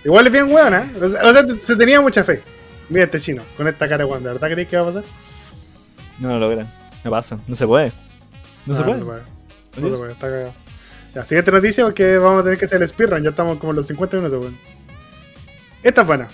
Igual 0.05 0.27
es 0.27 0.33
bien 0.33 0.53
weón, 0.53 0.75
¿eh? 0.75 0.91
O 1.01 1.09
sea, 1.33 1.45
se 1.61 1.77
tenía 1.77 2.01
mucha 2.01 2.25
fe. 2.25 2.43
Mira 2.89 3.05
este 3.05 3.21
chino, 3.21 3.43
con 3.57 3.69
esta 3.69 3.87
cara. 3.89 4.05
¿De 4.07 4.19
verdad 4.21 4.49
creéis 4.51 4.69
que 4.69 4.77
va 4.77 4.83
a 4.83 4.87
pasar? 4.87 5.05
No 6.19 6.31
lo 6.31 6.39
logran. 6.39 6.69
No 7.05 7.11
pasa. 7.11 7.39
No 7.47 7.55
se 7.55 7.67
puede. 7.67 7.93
No 8.67 8.75
se 8.75 8.81
Ah, 8.81 8.85
puede. 8.85 8.99
No, 8.99 9.05
se 9.05 9.11
puede. 9.11 9.38
No 9.77 9.91
se 9.91 9.97
puede, 9.97 10.13
está 10.13 10.27
cagado. 10.29 10.55
Ya, 11.15 11.25
siguiente 11.25 11.51
noticia 11.51 11.85
porque 11.85 12.19
vamos 12.19 12.41
a 12.41 12.45
tener 12.45 12.59
que 12.59 12.65
hacer 12.65 12.83
el 12.83 12.89
speedrun. 12.89 13.23
Ya 13.23 13.31
estamos 13.31 13.59
como 13.59 13.73
en 13.73 13.77
los 13.77 13.87
50 13.87 14.17
minutos. 14.19 14.53
Esta 15.83 16.01
es 16.03 16.07
buena. 16.07 16.29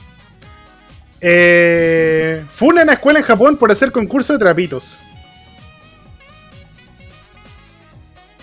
Eh, 1.20 2.44
funa 2.50 2.82
en 2.82 2.88
la 2.88 2.94
escuela 2.94 3.18
en 3.20 3.24
Japón 3.24 3.56
por 3.56 3.70
hacer 3.70 3.92
concurso 3.92 4.32
de 4.34 4.38
trapitos. 4.38 5.00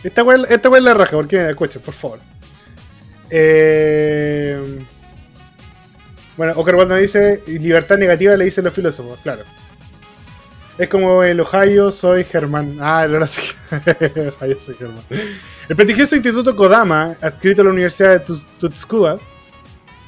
Esta 0.03 0.23
weá 0.23 0.43
esta 0.49 0.75
es 0.75 0.83
la 0.83 0.93
raja, 0.93 1.11
porque 1.11 1.37
mira, 1.37 1.49
escuchen, 1.49 1.81
por 1.81 1.93
favor. 1.93 2.19
Eh, 3.29 4.83
Bueno, 6.37 6.53
Oscar 6.55 6.99
dice, 6.99 7.43
libertad 7.45 7.97
negativa 7.97 8.35
le 8.35 8.45
dicen 8.45 8.63
los 8.63 8.73
filósofos, 8.73 9.19
claro. 9.21 9.43
Es 10.81 10.89
como 10.89 11.21
el 11.21 11.39
Ohio, 11.39 11.91
soy 11.91 12.23
Germán. 12.23 12.77
Ah, 12.81 13.03
el. 13.05 13.13
Ohio, 13.15 14.59
soy 14.59 14.73
Germán. 14.73 15.03
El 15.69 15.75
prestigioso 15.75 16.15
Instituto 16.15 16.55
Kodama, 16.55 17.15
adscrito 17.21 17.61
a 17.61 17.65
la 17.65 17.69
Universidad 17.69 18.13
de 18.13 18.19
Tu- 18.21 18.41
Tutsukuba, 18.59 19.19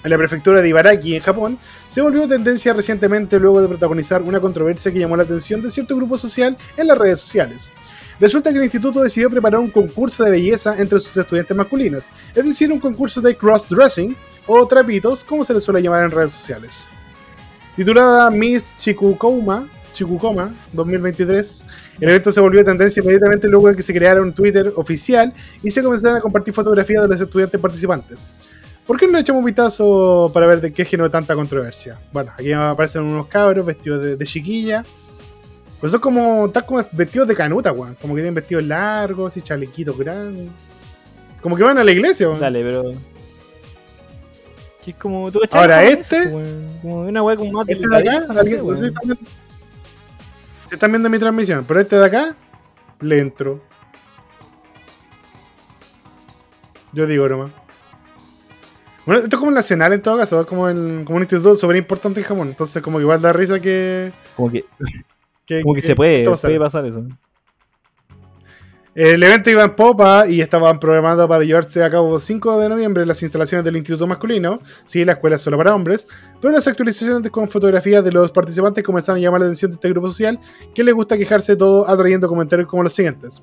en 0.03 0.09
la 0.09 0.17
prefectura 0.17 0.61
de 0.61 0.69
Ibaraki, 0.69 1.15
en 1.15 1.21
Japón, 1.21 1.59
se 1.87 2.01
volvió 2.01 2.27
tendencia 2.27 2.73
recientemente 2.73 3.39
luego 3.39 3.61
de 3.61 3.67
protagonizar 3.67 4.23
una 4.23 4.39
controversia 4.41 4.91
que 4.91 4.97
llamó 4.97 5.15
la 5.15 5.21
atención 5.23 5.61
de 5.61 5.69
cierto 5.69 5.95
grupo 5.95 6.17
social 6.17 6.57
en 6.75 6.87
las 6.87 6.97
redes 6.97 7.19
sociales. 7.19 7.71
Resulta 8.19 8.49
que 8.51 8.57
el 8.57 8.63
instituto 8.63 9.01
decidió 9.03 9.29
preparar 9.29 9.59
un 9.59 9.69
concurso 9.69 10.23
de 10.23 10.31
belleza 10.31 10.75
entre 10.79 10.99
sus 10.99 11.15
estudiantes 11.15 11.55
masculinos, 11.55 12.05
es 12.33 12.45
decir, 12.45 12.71
un 12.71 12.79
concurso 12.79 13.21
de 13.21 13.37
cross-dressing 13.37 14.15
o 14.47 14.65
trapitos, 14.67 15.23
como 15.23 15.45
se 15.45 15.53
le 15.53 15.61
suele 15.61 15.83
llamar 15.83 16.03
en 16.03 16.09
redes 16.11 16.33
sociales. 16.33 16.87
Titulada 17.75 18.31
Miss 18.31 18.73
Chikukoma, 18.77 19.67
Chikukoma 19.93 20.53
2023, 20.73 21.65
el 22.01 22.09
evento 22.09 22.31
se 22.31 22.41
volvió 22.41 22.63
tendencia 22.65 23.01
inmediatamente 23.01 23.47
luego 23.47 23.69
de 23.69 23.75
que 23.75 23.83
se 23.83 23.93
creara 23.93 24.21
un 24.21 24.33
Twitter 24.33 24.73
oficial 24.75 25.31
y 25.61 25.71
se 25.71 25.81
comenzaron 25.81 26.17
a 26.17 26.21
compartir 26.21 26.53
fotografías 26.53 27.03
de 27.03 27.07
los 27.07 27.21
estudiantes 27.21 27.61
participantes. 27.61 28.27
¿Por 28.85 28.99
qué 28.99 29.05
no 29.07 29.13
le 29.13 29.19
echamos 29.19 29.39
un 29.39 29.45
vistazo 29.45 30.29
para 30.33 30.45
ver 30.45 30.59
de 30.59 30.73
qué 30.73 30.83
generó 30.83 31.09
tanta 31.09 31.35
controversia? 31.35 31.99
Bueno, 32.11 32.31
aquí 32.37 32.51
aparecen 32.51 33.03
unos 33.03 33.27
cabros 33.27 33.65
vestidos 33.65 34.01
de, 34.01 34.17
de 34.17 34.25
chiquilla. 34.25 34.83
Pues 35.79 35.91
son 35.91 36.01
como, 36.01 36.47
están 36.47 36.63
como 36.65 36.83
vestidos 36.91 37.27
de 37.27 37.35
canuta, 37.35 37.71
weón. 37.71 37.95
Como 38.01 38.13
que 38.15 38.21
tienen 38.21 38.35
vestidos 38.35 38.63
largos 38.63 39.37
y 39.37 39.41
chalequitos 39.41 39.97
grandes. 39.97 40.49
Como 41.41 41.55
que 41.55 41.63
van 41.63 41.77
a 41.77 41.83
la 41.83 41.91
iglesia, 41.91 42.27
weón. 42.27 42.39
Dale, 42.41 42.61
pero. 42.63 42.91
Que 44.83 44.91
es 44.91 44.97
como. 44.97 45.31
¿tú 45.31 45.39
Ahora, 45.51 45.83
este- 45.83 46.27
weón? 46.27 46.67
Como 46.81 46.99
una 47.01 47.23
weá 47.23 47.35
como 47.37 47.51
más 47.51 47.69
Este 47.69 47.87
de 47.87 47.97
acá, 47.97 48.33
no 48.33 48.43
sé, 48.43 48.91
no. 49.05 49.15
Están 50.73 50.91
viendo- 50.91 51.07
están 51.07 51.11
viendo 51.11 51.11
mi 51.11 51.19
transmisión, 51.19 51.65
pero 51.67 51.79
este 51.79 51.95
de 51.97 52.05
acá 52.05 52.35
le 52.99 53.19
entro. 53.19 53.61
Yo 56.91 57.07
digo 57.07 57.27
nomás. 57.27 57.51
Bueno, 59.05 59.21
esto 59.23 59.35
es 59.35 59.39
como 59.39 59.51
nacional 59.51 59.91
en 59.93 60.01
todo 60.01 60.17
caso, 60.17 60.39
es 60.41 60.47
como, 60.47 60.69
el- 60.69 61.03
como 61.05 61.17
un 61.17 61.23
instituto 61.23 61.55
súper 61.55 61.75
importante 61.75 62.21
en 62.21 62.25
Japón. 62.25 62.47
Entonces, 62.49 62.81
como 62.81 62.97
que 62.97 63.03
igual 63.03 63.21
da 63.21 63.33
risa 63.33 63.59
que. 63.59 64.13
Como 64.35 64.51
que, 64.51 64.65
que, 65.45 65.61
como 65.61 65.73
que 65.75 65.81
se 65.81 65.95
puede, 65.95 66.23
puede 66.23 66.59
pasar 66.59 66.85
eso. 66.85 67.03
El 68.95 69.23
evento 69.23 69.49
iba 69.49 69.63
en 69.63 69.75
popa 69.75 70.27
y 70.27 70.39
estaban 70.39 70.79
programados 70.79 71.27
para 71.27 71.43
llevarse 71.43 71.83
a 71.83 71.89
cabo 71.89 72.19
5 72.19 72.59
de 72.59 72.69
noviembre 72.69 73.07
las 73.07 73.23
instalaciones 73.23 73.65
del 73.65 73.75
Instituto 73.75 74.05
Masculino. 74.05 74.59
Sí, 74.85 75.03
la 75.03 75.13
escuela 75.13 75.37
es 75.37 75.41
solo 75.41 75.57
para 75.57 75.73
hombres. 75.73 76.07
Pero 76.39 76.53
las 76.53 76.67
actualizaciones 76.67 77.31
con 77.31 77.49
fotografías 77.49 78.03
de 78.03 78.11
los 78.11 78.31
participantes 78.31 78.83
comenzaron 78.83 79.17
a 79.17 79.21
llamar 79.21 79.39
la 79.39 79.47
atención 79.47 79.71
de 79.71 79.75
este 79.75 79.89
grupo 79.89 80.09
social 80.09 80.39
que 80.75 80.83
les 80.83 80.93
gusta 80.93 81.17
quejarse 81.17 81.55
todo 81.55 81.89
atrayendo 81.89 82.27
comentarios 82.27 82.67
como 82.67 82.83
los 82.83 82.93
siguientes. 82.93 83.41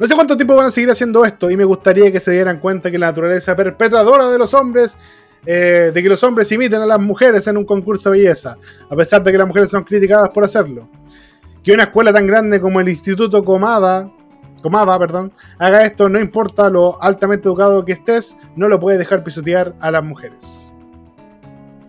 No 0.00 0.06
sé 0.08 0.14
cuánto 0.16 0.36
tiempo 0.36 0.56
van 0.56 0.66
a 0.66 0.70
seguir 0.72 0.90
haciendo 0.90 1.24
esto 1.24 1.48
y 1.48 1.56
me 1.56 1.64
gustaría 1.64 2.10
que 2.10 2.18
se 2.18 2.32
dieran 2.32 2.58
cuenta 2.58 2.90
que 2.90 2.98
la 2.98 3.06
naturaleza 3.06 3.54
perpetradora 3.54 4.28
de 4.28 4.38
los 4.38 4.52
hombres, 4.54 4.98
eh, 5.46 5.92
de 5.94 6.02
que 6.02 6.08
los 6.08 6.24
hombres 6.24 6.50
imiten 6.50 6.82
a 6.82 6.86
las 6.86 6.98
mujeres 6.98 7.46
en 7.46 7.56
un 7.56 7.64
concurso 7.64 8.10
de 8.10 8.18
belleza, 8.18 8.58
a 8.90 8.96
pesar 8.96 9.22
de 9.22 9.30
que 9.30 9.38
las 9.38 9.46
mujeres 9.46 9.70
son 9.70 9.84
criticadas 9.84 10.30
por 10.30 10.42
hacerlo. 10.42 10.90
Que 11.62 11.72
una 11.72 11.84
escuela 11.84 12.12
tan 12.12 12.26
grande 12.26 12.60
como 12.60 12.80
el 12.80 12.88
Instituto 12.88 13.44
Comada, 13.44 14.10
Comada, 14.66 14.98
perdón, 14.98 15.32
haga 15.60 15.84
esto, 15.84 16.08
no 16.08 16.18
importa 16.18 16.68
lo 16.68 17.00
altamente 17.00 17.46
educado 17.46 17.84
que 17.84 17.92
estés, 17.92 18.36
no 18.56 18.68
lo 18.68 18.80
puedes 18.80 18.98
dejar 18.98 19.22
pisotear 19.22 19.74
a 19.78 19.92
las 19.92 20.02
mujeres. 20.02 20.72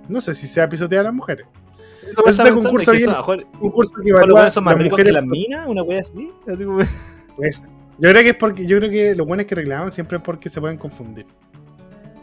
No 0.08 0.22
sé 0.22 0.36
si 0.36 0.46
sea 0.46 0.70
pisotear 0.70 1.00
a 1.02 1.04
las 1.06 1.14
mujeres. 1.16 1.48
Eso 2.08 2.22
de 2.22 2.26
pensando, 2.26 2.54
concurso 2.54 2.92
es 2.92 2.98
que 3.00 3.04
eso, 3.10 3.34
es- 3.34 3.46
Un 3.56 3.60
concurso 3.72 3.96
que 4.04 4.10
evalúa 4.12 4.52
son 4.52 4.64
más 4.64 4.76
las 4.76 4.84
ricos 4.84 4.98
que 4.98 5.02
mujeres 5.06 5.14
las 5.16 5.26
minas, 5.26 5.68
una 5.68 5.82
wea 5.82 6.00
así. 6.02 6.32
así 6.54 6.66
como- 6.66 6.80
Pues, 7.36 7.64
yo 7.98 8.10
creo 8.12 8.22
que 8.22 8.30
es 8.30 8.36
porque 8.36 8.68
yo 8.68 8.78
creo 8.78 8.92
que 8.92 9.16
los 9.16 9.26
buenos 9.26 9.48
que 9.48 9.56
reclaman 9.56 9.92
siempre 9.92 10.18
es 10.20 10.24
porque 10.24 10.48
se 10.52 10.62
pueden 10.62 10.78
confundir. 10.78 11.26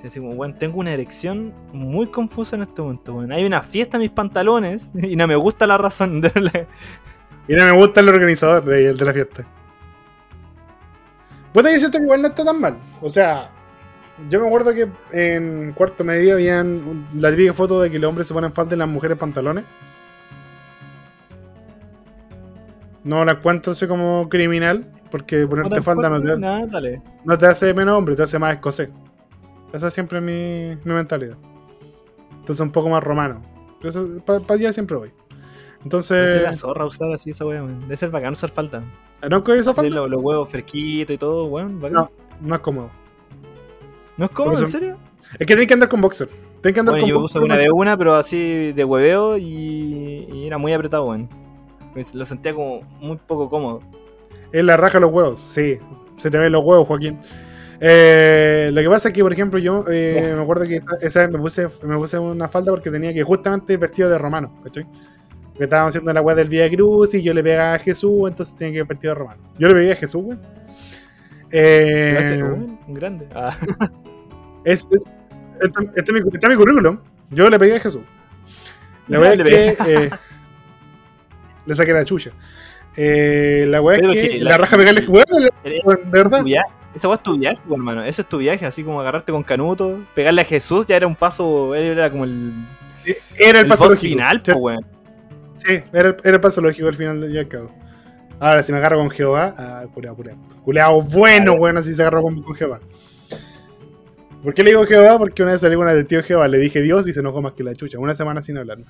Sí, 0.01 0.07
así 0.07 0.21
como, 0.21 0.35
weón, 0.35 0.55
tengo 0.57 0.79
una 0.79 0.93
erección 0.93 1.53
muy 1.73 2.07
confusa 2.07 2.55
en 2.55 2.63
este 2.63 2.81
momento, 2.81 3.13
weón. 3.13 3.33
Hay 3.33 3.45
una 3.45 3.61
fiesta 3.61 3.97
en 3.97 4.03
mis 4.03 4.11
pantalones 4.13 4.93
y 5.03 5.17
no 5.17 5.27
me 5.27 5.35
gusta 5.35 5.67
la 5.67 5.79
razón. 5.79 6.21
de 6.21 6.31
la- 6.37 6.67
Y 7.49 7.55
no 7.57 7.65
me 7.65 7.73
gusta 7.77 8.01
el 8.03 8.09
organizador 8.09 8.65
de, 8.65 8.95
de 8.95 9.05
la 9.05 9.13
fiesta. 9.13 9.45
Puta, 11.55 11.71
yo 11.73 11.79
siento 11.79 11.99
que 11.99 12.05
igual 12.05 12.21
no 12.21 12.29
está 12.29 12.45
tan 12.45 12.61
mal. 12.61 12.77
O 13.01 13.09
sea, 13.09 13.49
yo 14.29 14.41
me 14.41 14.47
acuerdo 14.49 14.75
que 14.75 14.89
en 15.13 15.73
cuarto 15.73 16.03
medio 16.05 16.35
habían 16.35 17.07
la 17.15 17.31
típica 17.31 17.55
foto 17.55 17.81
de 17.81 17.91
que 17.91 17.99
los 18.01 18.09
hombres 18.09 18.27
se 18.27 18.35
ponen 18.35 18.53
falda 18.53 18.75
y 18.75 18.79
las 18.79 18.89
mujeres 18.89 19.17
pantalones. 19.17 19.65
No 23.05 23.25
la 23.25 23.33
encuentro 23.33 23.73
así 23.73 23.87
como 23.87 24.29
criminal, 24.29 24.91
porque 25.11 25.47
ponerte 25.47 25.81
falda 25.83 26.09
no 26.09 26.21
te, 26.23 26.37
Nah, 26.39 26.67
dale. 26.67 27.03
no 27.25 27.37
te 27.39 27.47
hace 27.47 27.73
menos 27.75 27.97
hombre, 27.99 28.17
te 28.17 28.23
hace 28.23 28.39
más 28.39 28.55
escocés. 28.55 28.89
Esa 29.73 29.89
es 29.89 29.95
siempre 29.95 30.21
mi, 30.21 30.77
mi 30.85 30.93
mentalidad. 30.95 31.37
Entonces 32.31 32.61
un 32.61 32.73
poco 32.73 32.89
más 32.89 33.05
romano. 33.05 33.43
Para 34.27 34.41
allá 34.55 34.73
siempre 34.73 34.97
voy. 34.97 35.13
Debe 35.85 36.03
ser 36.03 36.43
la 36.43 36.51
Entonces, 36.51 36.61
zorra 36.61 36.87
usar 36.87 37.13
así 37.13 37.31
esa. 37.31 37.45
Debe 37.45 37.97
ser 37.97 38.11
bacán 38.11 38.33
usar 38.33 38.51
falta. 38.51 38.83
¿No 39.29 39.45
es 39.47 39.67
esa 39.67 39.73
Sí, 39.73 39.91
los, 39.91 40.11
los 40.11 40.23
huevos 40.23 40.49
fresquitos 40.49 41.15
y 41.15 41.19
todo, 41.19 41.47
weón. 41.47 41.81
bacán. 41.81 41.95
No. 41.95 42.11
No 42.41 42.55
es 42.55 42.61
cómodo. 42.61 42.91
¿No 44.17 44.25
es 44.27 44.31
cómodo, 44.31 44.59
en 44.59 44.67
serio? 44.67 44.97
Es 45.39 45.47
que 45.47 45.55
tenés 45.55 45.67
que 45.67 45.75
andar 45.75 45.89
con 45.89 46.01
boxer. 46.01 46.29
Tenés 46.61 46.75
que 46.75 46.81
andar 46.81 46.93
Bueno, 46.95 47.05
con 47.05 47.11
yo 47.11 47.21
boxer. 47.21 47.43
una 47.43 47.57
de 47.57 47.71
una, 47.71 47.97
pero 47.97 48.15
así 48.15 48.73
de 48.73 48.85
hueveo 48.85 49.37
y, 49.39 50.29
y 50.33 50.47
era 50.47 50.59
muy 50.59 50.73
apretado, 50.73 51.07
weón. 51.07 51.29
Pues 51.93 52.15
Lo 52.15 52.25
sentía 52.25 52.55
como 52.55 52.83
muy 53.01 53.17
poco 53.17 53.49
cómodo. 53.49 53.81
Es 54.53 54.65
la 54.65 54.77
raja 54.77 54.99
de 54.99 55.03
los 55.03 55.13
huevos, 55.13 55.41
sí. 55.41 55.79
Se 56.19 56.31
te 56.31 56.39
ven 56.39 56.53
los 56.53 56.65
huevos, 56.65 56.87
Joaquín. 56.87 57.21
Eh, 57.81 58.71
lo 58.73 58.81
que 58.81 58.89
pasa 58.89 59.09
es 59.09 59.15
que, 59.15 59.23
por 59.23 59.33
ejemplo, 59.33 59.59
yo 59.59 59.85
eh, 59.91 60.33
me 60.37 60.43
acuerdo 60.43 60.65
que 60.67 60.77
esa, 60.77 60.87
esa 61.03 61.21
vez 61.23 61.31
me 61.31 61.39
puse, 61.39 61.69
me 61.83 61.97
puse 61.97 62.19
una 62.19 62.49
falda 62.49 62.71
porque 62.73 62.91
tenía 62.91 63.13
que 63.13 63.23
justamente 63.25 63.73
ir 63.73 63.79
vestido 63.79 64.09
de 64.09 64.19
romano, 64.19 64.53
¿cachai? 64.63 64.87
Porque 65.55 65.65
estábamos 65.65 65.91
haciendo 65.91 66.13
la 66.13 66.21
weá 66.21 66.35
del 66.37 66.49
Vía 66.49 66.69
Cruz 66.69 67.15
y 67.15 67.23
yo 67.23 67.33
le 67.33 67.43
pegaba 67.43 67.75
a 67.75 67.79
Jesús, 67.79 68.29
entonces 68.29 68.55
tenía 68.57 68.85
que 68.85 68.93
ir 68.95 68.99
de 69.01 69.15
romano. 69.15 69.41
Yo 69.59 69.69
le 69.69 69.75
pegué 69.75 69.93
a 69.93 69.97
Jesús, 69.97 70.23
güey. 70.23 70.39
Eh, 71.51 72.11
Gracias, 72.13 72.43
weón, 72.43 72.79
un 72.87 72.95
grande. 72.95 73.29
Ah, 73.35 73.57
es, 74.65 74.81
es- 74.91 75.01
este, 75.61 75.85
este 75.95 76.01
es 76.01 76.13
mi, 76.13 76.19
este 76.33 76.39
es 76.47 76.49
mi 76.51 76.57
currículum. 76.57 76.99
Yo 77.31 77.49
le 77.49 77.59
pegué 77.59 77.77
a 77.77 77.81
Jesús. 77.81 78.03
La 79.07 79.21
weá 79.21 79.33
es 79.35 79.39
le 79.39 79.45
que. 79.45 79.77
eh, 79.87 80.11
le 81.67 81.75
saqué 81.75 81.93
la 81.93 82.05
chucha. 82.05 82.31
Eh, 82.97 83.65
la 83.69 83.81
weá 83.81 83.97
es 83.99 84.07
que, 84.07 84.29
que 84.31 84.39
la, 84.41 84.51
la- 84.51 84.59
raja 84.59 84.77
pegarle. 84.77 85.07
Weón, 85.07 85.25
de 85.65 86.03
verdad. 86.11 86.43
Esa 86.95 87.09
weá 87.09 87.17
es 87.17 87.23
tu 87.23 87.39
viaje, 87.39 87.61
weón, 87.67 87.81
hermano. 87.81 88.03
Ese 88.05 88.23
es 88.23 88.29
tu 88.29 88.39
viaje, 88.39 88.67
así 88.67 88.83
como 88.83 89.01
agarrarte 89.01 89.31
con 89.33 89.43
Canuto, 89.45 90.01
pegarle 90.15 90.43
a 90.43 90.45
Jesús, 90.45 90.87
ya 90.87 90.97
era 90.97 91.07
un 91.07 91.15
paso, 91.17 91.75
él 91.77 91.85
era 91.85 92.11
como 92.11 92.25
el, 92.25 92.53
Era 93.39 93.61
el 93.61 93.65
el 93.65 93.69
paso 93.69 93.91
final, 93.91 94.43
po, 94.43 94.53
weón. 94.59 94.85
Sí, 95.67 95.81
era 95.93 96.09
el, 96.11 96.17
era 96.25 96.35
el 96.37 96.41
paso 96.41 96.61
lógico 96.61 96.89
al 96.89 96.95
final 96.97 97.21
del 97.21 97.31
día 97.31 97.41
y 97.41 97.45
al 97.45 97.49
cabo. 97.49 97.71
Ahora, 98.41 98.63
si 98.63 98.73
me 98.73 98.79
agarro 98.79 98.99
con 98.99 99.11
Jehová, 99.11 99.55
ah, 99.57 99.85
culeado, 99.93 100.17
culeado. 100.17 100.39
Culeado 100.65 101.03
bueno, 101.03 101.57
bueno, 101.57 101.83
si 101.83 101.95
se 101.95 102.03
agarró 102.03 102.23
con, 102.23 102.43
con 102.43 102.55
Jehová. 102.55 102.81
¿Por 104.43 104.53
qué 104.53 104.63
le 104.63 104.71
digo 104.71 104.85
Jehová? 104.85 105.17
Porque 105.19 105.43
una 105.43 105.53
vez 105.53 105.61
salí 105.63 105.75
con 105.75 105.85
una 105.85 105.95
del 105.95 106.07
tío 106.07 106.23
Jehová, 106.23 106.49
le 106.49 106.59
dije 106.59 106.83
Dios 106.83 107.09
y 107.09 107.13
se 107.15 107.21
enojó 107.21 107.41
más 107.41 107.53
que 107.55 107.63
la 107.65 107.75
chucha. 107.75 107.99
Una 107.99 108.15
semana 108.15 108.43
sin 108.43 108.59
hablarme. 108.59 108.85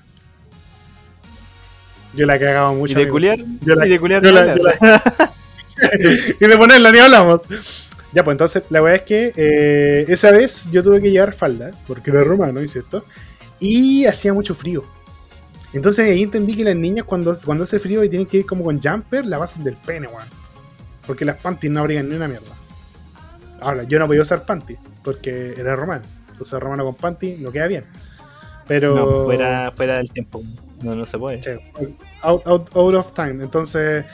Yo 2.13 2.25
la 2.25 2.39
cagaba 2.39 2.71
mucho. 2.73 2.93
Y 2.99 3.03
de 3.05 3.09
culiar, 3.09 3.39
Yo 3.61 3.75
la- 3.75 3.85
y 3.87 3.89
de 3.89 3.99
culiar 3.99 4.23
yo 4.23 4.31
la- 4.31 4.55
yo 4.55 4.63
la- 4.63 5.33
y 6.39 6.45
de 6.47 6.57
ponerla 6.57 6.91
ni 6.91 6.99
hablamos. 6.99 7.41
Ya, 8.13 8.23
pues 8.23 8.33
entonces 8.35 8.63
la 8.69 8.81
weá 8.81 8.95
es 8.95 9.01
que 9.01 9.33
eh, 9.35 10.05
esa 10.07 10.31
vez 10.31 10.69
yo 10.71 10.81
tuve 10.81 11.01
que 11.01 11.11
llevar 11.11 11.33
falda, 11.33 11.71
porque 11.87 12.11
era 12.11 12.23
romano, 12.23 12.61
¿y 12.61 12.67
cierto? 12.67 13.05
Y 13.59 14.05
hacía 14.05 14.33
mucho 14.33 14.55
frío. 14.55 14.85
Entonces 15.75 16.07
ahí 16.07 16.23
entendí 16.23 16.55
que 16.55 16.63
las 16.63 16.75
niñas 16.75 17.05
cuando, 17.05 17.35
cuando 17.43 17.65
hace 17.65 17.79
frío 17.79 18.01
y 18.01 18.07
tienen 18.07 18.25
que 18.25 18.37
ir 18.37 18.45
como 18.45 18.63
con 18.63 18.81
jumper, 18.81 19.25
la 19.25 19.37
pasan 19.37 19.61
del 19.63 19.75
pene, 19.75 20.07
weón. 20.07 20.23
Porque 21.05 21.25
las 21.25 21.37
panties 21.37 21.71
no 21.71 21.81
abrigan 21.81 22.07
ni 22.07 22.15
una 22.15 22.29
mierda. 22.29 22.55
Ahora, 23.59 23.83
yo 23.83 23.99
no 23.99 24.07
podía 24.07 24.21
usar 24.21 24.45
panties, 24.45 24.79
porque 25.03 25.53
era 25.57 25.75
romano. 25.75 26.03
Entonces 26.31 26.59
romano 26.61 26.85
con 26.85 26.95
panties 26.95 27.39
no 27.39 27.51
queda 27.51 27.67
bien. 27.67 27.83
Pero... 28.67 28.95
No, 28.95 29.25
fuera, 29.25 29.69
fuera 29.69 29.97
del 29.97 30.09
tiempo. 30.09 30.41
No, 30.81 30.95
no 30.95 31.05
se 31.05 31.19
puede. 31.19 31.43
Sí, 31.43 31.49
out, 32.21 32.47
out, 32.47 32.69
out 32.73 32.95
of 32.95 33.11
time. 33.11 33.43
Entonces, 33.43 34.05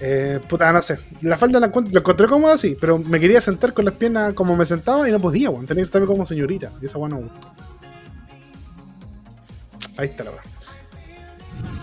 eh, 0.00 0.40
puta, 0.46 0.70
no 0.74 0.82
sé. 0.82 0.98
La 1.22 1.38
falda 1.38 1.58
la, 1.58 1.66
encontré 1.68 2.28
cómoda, 2.28 2.58
sí, 2.58 2.76
pero 2.78 2.98
me 2.98 3.18
quería 3.18 3.40
sentar 3.40 3.72
con 3.72 3.86
las 3.86 3.94
piernas 3.94 4.34
como 4.34 4.54
me 4.56 4.66
sentaba 4.66 5.08
y 5.08 5.12
no 5.12 5.18
podía, 5.18 5.48
weón. 5.48 5.64
Tenía 5.64 5.80
que 5.80 5.86
estarme 5.86 6.06
como 6.06 6.26
señorita. 6.26 6.70
Y 6.82 6.84
esa 6.86 6.98
weón 6.98 7.12
no 7.12 7.16
gustó. 7.16 7.50
Ahí 9.96 10.08
está 10.08 10.24
la 10.24 10.32
weón. 10.32 10.57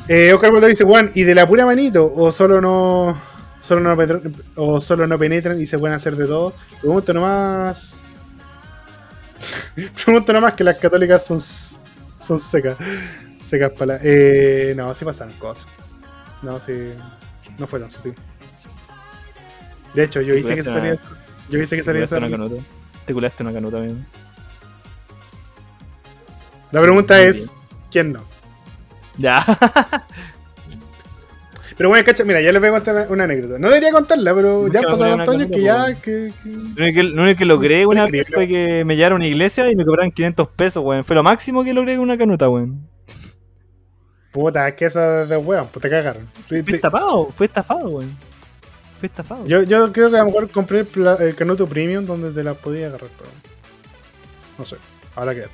Eh, 0.08 0.34
Oscar 0.34 0.51
Waldo 0.51 0.68
dice, 0.68 0.84
weón, 0.84 1.12
¿y 1.16 1.24
de 1.24 1.34
la 1.36 1.47
pura 1.47 1.66
manito? 1.66 2.12
¿O 2.16 2.32
solo 2.32 2.62
no. 2.62 3.20
Solo 3.62 3.82
no, 3.82 3.95
penetran- 3.95 4.32
o 4.56 4.80
solo 4.80 5.08
no 5.08 5.18
penetran 5.18 5.60
y 5.60 5.66
se 5.66 5.80
pueden 5.80 5.95
hacer 5.95 6.16
de 6.16 6.26
todo? 6.28 6.53
Pregunto 6.82 7.14
nomás. 7.14 8.03
Pregunto 10.06 10.32
nomás 10.34 10.53
que 10.53 10.64
las 10.64 10.78
católicas 10.78 11.26
son. 11.26 11.39
son 11.41 12.39
secas. 12.39 12.78
Secas 13.47 13.72
palabras. 13.72 14.06
Eh, 14.06 14.74
no, 14.78 14.93
sí 14.93 15.03
pasaron 15.06 15.34
cosas. 15.36 15.66
No, 16.43 16.60
sí. 16.60 16.93
No 17.58 17.66
fue 17.66 17.80
tan 17.80 17.89
sutil. 17.89 18.14
De 19.95 20.03
hecho, 20.03 20.22
yo 20.22 20.36
hice 20.36 20.56
que 20.56 20.62
culaste 20.64 20.80
salía. 20.80 20.99
Yo 21.49 21.60
hice 21.60 21.76
que 21.76 21.82
Te 21.82 21.86
salía 21.86 22.06
culaste 22.08 22.16
esa. 22.18 22.26
una 22.28 22.30
canuta. 22.38 22.64
Te 23.06 23.14
culaste 23.14 23.43
una 23.43 23.53
canuta, 23.53 23.78
amigo. 23.78 23.95
La 26.72 26.82
pregunta 26.82 27.16
Muy 27.16 27.24
es: 27.26 27.36
bien. 27.38 27.49
¿quién 27.91 28.14
no? 28.14 28.20
Ya. 29.18 29.43
Pero 31.78 31.89
bueno, 31.89 32.05
cacha, 32.05 32.24
mira, 32.24 32.39
ya 32.41 32.53
les 32.53 32.61
voy 32.61 32.70
a 32.70 32.72
contar 32.72 33.07
una, 33.09 33.26
anécdota. 33.26 33.59
No 33.59 33.68
debería 33.68 33.91
contarla, 33.91 34.34
pero 34.34 34.70
ya 34.70 34.80
han 34.80 34.86
pasado 34.86 35.13
una 35.13 35.26
tantos 35.26 35.36
años 35.41 35.49
que 35.51 35.61
ya. 35.61 35.93
Que, 36.01 36.34
que- 36.41 36.49
Lo 36.49 36.84
único 36.86 36.95
que, 36.95 37.03
lo 37.03 37.22
único 37.24 37.38
que 37.39 37.45
logré 37.45 37.86
una 37.86 38.05
vez 38.05 38.30
fue 38.34 38.47
que 38.47 38.86
me 38.86 38.95
llevaron 38.95 39.18
a 39.18 39.26
una 39.26 39.28
iglesia 39.28 39.70
y 39.70 39.76
me 39.76 39.84
cobraron 39.84 40.11
500 40.11 40.47
pesos, 40.49 40.82
weón. 40.84 41.03
Fue 41.03 41.16
lo 41.18 41.24
máximo 41.24 41.66
que 41.66 41.74
logré 41.74 41.95
con 41.95 42.03
una 42.03 42.18
canuta, 42.18 42.47
weón. 42.49 42.88
Puta, 44.32 44.70
es 44.70 44.76
que 44.76 44.86
esa 44.86 45.26
de 45.26 45.36
weón, 45.36 45.68
pues 45.72 45.82
te 45.82 45.89
cagaron. 45.89 46.30
Te- 46.47 46.59
estafado, 46.59 47.26
fue 47.30 47.47
estafado, 47.47 47.89
weón. 47.89 48.18
Fue 48.97 49.07
estafado. 49.07 49.45
Yo, 49.45 49.63
yo 49.63 49.91
creo 49.91 50.09
que 50.09 50.16
a 50.16 50.20
lo 50.20 50.26
mejor 50.28 50.49
compré 50.49 50.86
el 51.20 51.36
canuto 51.36 51.68
premium 51.68 52.05
donde 52.05 52.32
te 52.32 52.41
la 52.41 52.53
podía 52.53 52.88
agarrar, 52.88 53.09
pero. 53.18 53.30
No 54.57 54.63
sé, 54.66 54.78
ahora 55.16 55.36
que. 55.36 55.45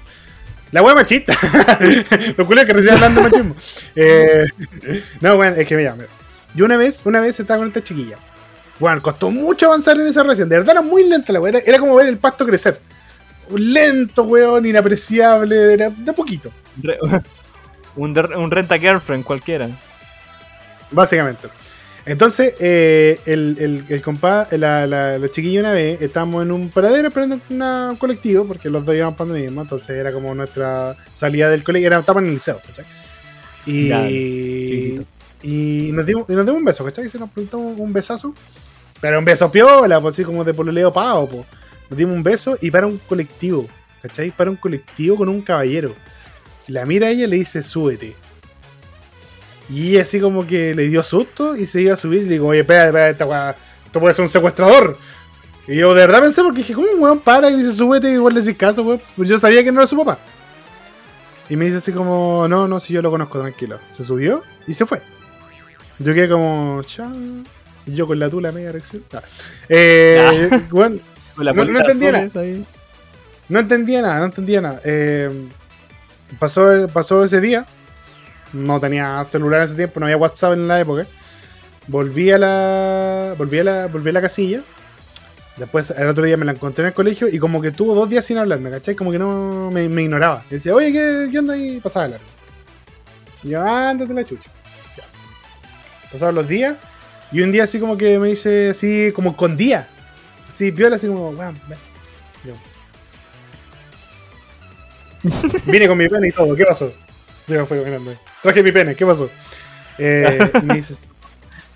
La 0.72 0.82
wea 0.82 0.95
machista. 0.95 1.34
Lo 2.38 2.45
culo 2.45 2.65
que 2.65 2.74
recién 2.74 2.93
hablando 2.95 3.22
machismo. 3.22 3.55
Eh, 3.95 4.45
no, 5.19 5.36
bueno, 5.36 5.55
es 5.57 5.67
que 5.67 5.76
mira, 5.76 5.93
mira. 5.93 6.07
Yo 6.55 6.65
una 6.65 6.78
vez, 6.78 7.01
una 7.05 7.19
vez 7.22 7.39
estaba 7.39 7.59
con 7.59 7.67
esta 7.67 7.84
chiquilla. 7.84 8.17
Bueno, 8.80 9.01
costó 9.01 9.30
mucho 9.32 9.67
avanzar 9.67 9.99
en 9.99 10.07
esa 10.07 10.24
relación. 10.24 10.47
De 10.49 10.57
verdad 10.57 10.72
era 10.72 10.82
muy 10.82 11.03
lenta 11.03 11.34
la 11.34 11.39
wea. 11.41 11.49
Era, 11.49 11.59
era 11.65 11.80
como 11.80 11.95
ver 11.95 12.07
el 12.07 12.17
pasto 12.17 12.45
crecer. 12.45 12.80
Lento, 13.53 14.24
weón, 14.24 14.65
inapreciable. 14.65 15.74
Era 15.74 15.89
de 15.89 16.13
poquito, 16.13 16.51
Re- 16.82 16.97
un, 17.97 18.17
un 18.17 18.51
renta 18.51 18.80
girlfriend 18.80 19.24
cualquiera. 19.26 19.69
básicamente. 20.89 21.49
Entonces, 22.06 22.56
eh, 22.60 23.20
el, 23.28 23.58
el, 23.60 23.86
el 23.88 24.02
compa, 24.02 24.47
la, 24.52 24.88
la, 24.88 25.20
la 25.20 25.30
chiquilla 25.30 25.60
una 25.60 25.72
vez, 25.72 26.02
estábamos 26.02 26.43
en 26.43 26.52
un 26.52 26.70
paradero 26.70 27.10
esperando 27.10 27.39
un 27.49 27.95
colectivo, 27.97 28.47
porque 28.47 28.70
los 28.70 28.84
dos 28.84 28.95
íbamos 28.95 29.16
para 29.16 29.32
mismo, 29.34 29.62
entonces 29.62 29.91
era 29.91 30.12
como 30.12 30.34
nuestra 30.34 30.95
salida 31.14 31.49
del 31.49 31.64
colegio, 31.64 31.88
era, 31.88 31.99
estábamos 31.99 32.24
en 32.24 32.30
el 32.30 32.34
liceo, 32.36 32.60
¿cachai? 32.66 32.86
Y, 33.68 34.99
y 35.43 35.91
nos 35.91 36.06
dimos, 36.06 36.26
y 36.28 36.34
nos 36.34 36.45
dimos 36.45 36.60
un 36.60 36.66
beso, 36.66 36.84
¿cachai? 36.84 37.08
Se 37.08 37.20
nos 37.20 37.30
preguntamos 37.30 37.80
un 37.80 37.93
besazo, 37.93 38.34
pero 38.99 39.20
un 39.20 39.26
beso 39.26 39.52
piola, 39.52 40.02
pues 40.02 40.16
así 40.16 40.24
como 40.24 40.43
de 40.43 40.54
pololeo 40.54 40.91
pavo, 40.91 41.30
pues. 41.30 41.45
Nos 41.89 41.97
dimos 41.97 42.16
un 42.16 42.24
beso 42.24 42.58
y 42.62 42.72
para 42.72 42.88
un 42.88 42.97
colectivo, 42.97 43.68
¿cachai? 44.02 44.32
Para 44.32 44.49
un 44.49 44.56
colectivo 44.56 45.18
con 45.18 45.30
un 45.30 45.41
caballero. 45.41 45.93
La 46.68 46.86
mira 46.86 47.08
a 47.08 47.10
ella 47.12 47.26
y 47.26 47.28
le 47.28 47.36
dice, 47.36 47.62
súbete. 47.62 48.16
Y 49.72 49.97
así 49.97 50.19
como 50.19 50.45
que 50.45 50.76
le 50.76 50.88
dio 50.89 51.01
susto 51.03 51.55
y 51.55 51.65
se 51.65 51.82
iba 51.82 51.93
a 51.93 51.97
subir 51.97 52.22
y 52.24 52.26
le 52.26 52.32
digo, 52.34 52.47
oye, 52.47 52.59
espera, 52.61 52.88
espera, 52.88 53.09
esta 53.09 53.26
weá, 53.26 53.55
esto 53.86 53.99
puede 53.99 54.13
ser 54.13 54.24
un 54.24 54.30
secuestrador. 54.30 54.97
Y 55.67 55.78
yo 55.78 55.93
de 55.93 56.01
verdad 56.01 56.22
pensé 56.22 56.41
porque 56.43 56.57
dije, 56.59 56.74
¿cómo 56.74 56.88
un 56.91 57.01
weón 57.01 57.19
para 57.19 57.49
y 57.49 57.55
dice 57.55 57.72
súbete 57.72 58.09
y 58.09 58.13
igual 58.13 58.34
le 58.34 58.41
decís 58.41 58.57
caso, 58.57 58.84
weón? 58.84 59.01
Pues 59.15 59.30
yo 59.30 59.39
sabía 59.39 59.63
que 59.63 59.72
no 59.72 59.80
era 59.80 59.88
su 59.88 59.95
papá. 59.97 60.17
Y 61.49 61.55
me 61.55 61.65
dice 61.65 61.78
así 61.78 61.91
como, 61.91 62.47
no, 62.49 62.67
no, 62.67 62.80
si 62.80 62.93
yo 62.93 63.01
lo 63.01 63.11
conozco, 63.11 63.39
tranquilo. 63.39 63.80
Se 63.91 64.03
subió 64.03 64.43
y 64.67 64.74
se 64.74 64.86
fue. 64.86 65.01
Yo 65.99 66.13
quedé 66.13 66.28
como, 66.30 66.82
chao. 66.84 67.11
Y 67.86 67.93
yo 67.93 68.07
con 68.07 68.19
la 68.19 68.30
tula 68.30 68.51
media 68.51 68.69
erección. 68.69 69.03
Ah. 69.13 69.22
Eh, 69.69 70.49
bueno, 70.72 70.97
la 71.38 71.53
No- 71.53 71.63
entendía 71.63 72.28
ahí. 72.36 72.65
no 73.49 73.59
entendía 73.59 74.01
nada, 74.01 74.19
no 74.19 74.26
entendía 74.26 74.61
nada. 74.61 74.82
Eh, 74.84 75.30
pasó, 76.39 76.88
pasó 76.91 77.24
ese 77.24 77.39
día. 77.39 77.65
No 78.54 78.80
tenía 78.80 79.24
celular 79.24 79.62
en 79.62 79.66
ese 79.66 79.76
tiempo, 79.76 79.99
no 79.99 80.06
había 80.06 80.18
WhatsApp 80.18 80.54
en 80.54 80.68
la 80.68 80.80
época. 80.80 81.08
Volví 81.88 82.32
a 82.32 82.38
la. 82.38 83.36
Volví 83.38 83.60
a 83.60 83.64
la. 83.64 83.88
Volví 83.88 84.10
a 84.10 84.14
la 84.14 84.22
casilla. 84.22 84.62
Después 85.58 85.91
el 85.91 86.08
otro 86.08 86.24
día 86.24 86.38
me 86.38 86.45
la 86.45 86.54
encontré 86.54 86.84
en 86.84 86.88
el 86.88 86.93
colegio 86.93 87.28
y 87.28 87.38
como 87.38 87.62
que 87.62 87.72
tuvo 87.72 87.93
dos 87.93 88.10
días 88.10 88.26
sin 88.26 88.38
hablarme, 88.38 88.72
¿cachai? 88.72 88.95
Como 88.95 89.12
que 89.12 89.20
no 89.20 89.70
me, 89.72 89.88
me 89.89 90.04
ignoraba. 90.04 90.43
Y 90.49 90.56
decía, 90.56 90.74
oye, 90.74 90.91
¿qué, 90.91 91.30
qué 91.32 91.39
onda? 91.39 91.58
Y 91.58 91.80
pasaba 91.80 92.08
largo. 92.08 92.26
Y 93.43 93.49
yo, 93.49 93.62
ándate 93.62 94.14
la 94.14 94.24
chucha. 94.24 94.49
Ya. 94.97 95.04
Pasaban 96.12 96.36
los 96.36 96.47
días 96.47 96.78
y 97.32 97.41
un 97.41 97.52
día 97.52 97.64
así 97.64 97.80
como 97.80 97.97
que 97.97 98.20
me 98.20 98.30
dice 98.30 98.72
así, 98.72 99.12
como 99.14 99.36
con 99.36 99.56
día. 99.56 99.88
Así, 100.54 100.72
viola 100.72 100.97
así 100.97 101.08
como, 101.08 101.30
weón, 101.30 101.60
ven. 101.68 101.78
Yo, 102.43 102.54
Vine 105.72 105.88
con 105.88 105.97
mi 105.97 106.08
pene 106.08 106.30
y 106.30 106.32
todo, 106.32 106.56
¿qué 106.56 106.66
pasó? 106.66 106.91
Yo 107.47 107.60
me 107.60 107.66
fui 107.66 107.78
caminando. 107.78 108.16
Traje 108.41 108.63
mi 108.63 108.71
pene, 108.71 108.95
¿qué 108.95 109.05
pasó? 109.05 109.29
Eh, 109.97 110.39
me 110.63 110.75
dice, 110.75 110.95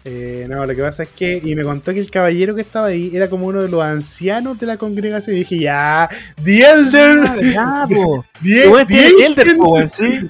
eh, 0.07 0.45
no, 0.47 0.63
lo 0.65 0.75
que 0.75 0.81
pasa 0.81 1.03
es 1.03 1.09
que, 1.09 1.41
y 1.43 1.55
me 1.55 1.63
contó 1.63 1.91
que 1.91 1.99
el 1.99 2.11
caballero 2.11 2.53
que 2.53 2.61
estaba 2.61 2.87
ahí 2.87 3.11
era 3.13 3.27
como 3.27 3.47
uno 3.47 3.61
de 3.61 3.69
los 3.69 3.81
ancianos 3.83 4.59
de 4.59 4.67
la 4.67 4.77
congregación. 4.77 5.35
Y 5.35 5.39
dije, 5.39 5.59
ya, 5.59 6.09
The 6.43 6.59
Elder, 6.59 7.19
Ah, 7.25 7.35
¿verdad, 7.35 7.87
po? 7.89 8.25
The, 8.43 8.69
the 8.69 8.85
tiene 8.85 9.07
Ancient, 9.07 9.37
Elder, 9.39 9.57
po, 9.57 9.69
weón, 9.73 9.89
sí. 9.89 10.29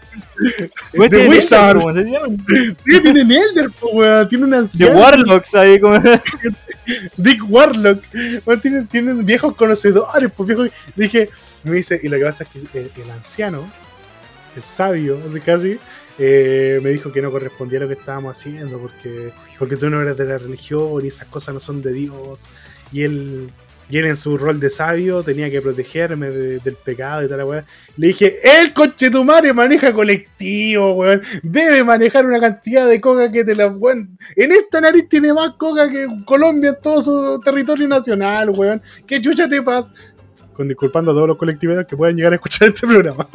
The 0.94 1.10
tiene 1.10 1.30
Wizard. 1.30 1.78
Sí, 2.86 3.02
tiene 3.02 3.22
un 3.24 3.32
Elder, 3.32 3.70
po, 3.72 3.90
weón, 3.92 4.30
tiene 4.30 4.44
un 4.46 4.52
The 4.52 4.58
anciano. 4.58 5.00
Warlocks 5.00 5.56
ahí, 5.56 5.80
como. 5.80 6.00
Dick 7.18 7.42
Warlock. 7.50 8.04
Weón, 8.46 8.62
tienen, 8.62 8.88
tienen 8.88 9.26
viejos 9.26 9.56
conocedores, 9.56 10.32
pues 10.36 10.48
viejos. 10.48 10.70
Dije, 10.96 11.30
me 11.64 11.76
dice, 11.78 12.00
y 12.02 12.08
lo 12.08 12.18
que 12.18 12.24
pasa 12.26 12.44
es 12.46 12.50
que 12.50 12.80
el, 12.80 12.92
el 12.96 13.12
anciano, 13.12 13.68
el 14.56 14.64
sabio, 14.64 15.20
así 15.30 15.40
casi, 15.42 15.80
eh, 16.18 16.80
me 16.82 16.90
dijo 16.92 17.12
que 17.12 17.22
no 17.22 17.32
correspondía 17.32 17.80
a 17.80 17.82
lo 17.84 17.88
que 17.88 17.96
estábamos 17.96 18.38
haciendo, 18.38 18.80
porque, 18.80 19.34
porque 19.60 19.76
tú 19.78 19.90
no 19.90 20.02
eres 20.02 20.18
de 20.18 20.26
la 20.26 20.38
religión 20.38 21.04
y 21.04 21.08
esas 21.08 21.28
cosas 21.28 21.54
no 21.54 21.60
son 21.60 21.82
de 21.82 21.92
Dios. 21.94 22.40
Y 22.92 23.04
él, 23.04 23.48
y 23.90 23.98
él 23.98 24.06
en 24.06 24.18
su 24.18 24.38
rol 24.38 24.60
de 24.60 24.70
sabio 24.70 25.22
tenía 25.24 25.50
que 25.52 25.62
protegerme 25.62 26.30
de- 26.30 26.60
del 26.60 26.76
pecado 26.76 27.24
y 27.24 27.28
tal, 27.30 27.44
weá. 27.44 27.66
Le 27.98 28.08
dije, 28.08 28.40
el 28.60 28.74
coche 28.74 29.12
tu 29.12 29.24
madre 29.24 29.54
maneja 29.54 29.94
colectivo, 29.94 30.94
weón. 30.94 31.22
Debe 31.44 31.84
manejar 31.84 32.26
una 32.26 32.40
cantidad 32.40 32.88
de 32.88 33.00
coca 33.02 33.32
que 33.32 33.44
te 33.44 33.54
la 33.56 33.68
weón. 33.68 34.18
En 34.36 34.52
esta 34.54 34.80
nariz 34.82 35.08
tiene 35.10 35.34
más 35.34 35.52
coca 35.58 35.90
que 35.90 36.08
Colombia 36.26 36.70
en 36.72 36.78
todo 36.82 37.02
su 37.02 37.42
territorio 37.44 37.88
nacional, 37.88 38.50
weón. 38.52 38.82
¿Qué 39.06 39.20
chucha 39.22 39.48
te 39.50 39.62
pasa? 39.62 39.92
Con 40.54 40.68
disculpando 40.70 41.12
a 41.12 41.14
todos 41.14 41.28
los 41.28 41.38
colectiveros 41.38 41.86
que 41.86 41.98
puedan 41.98 42.16
llegar 42.16 42.32
a 42.32 42.36
escuchar 42.38 42.70
este 42.70 42.88
programa. 42.88 43.28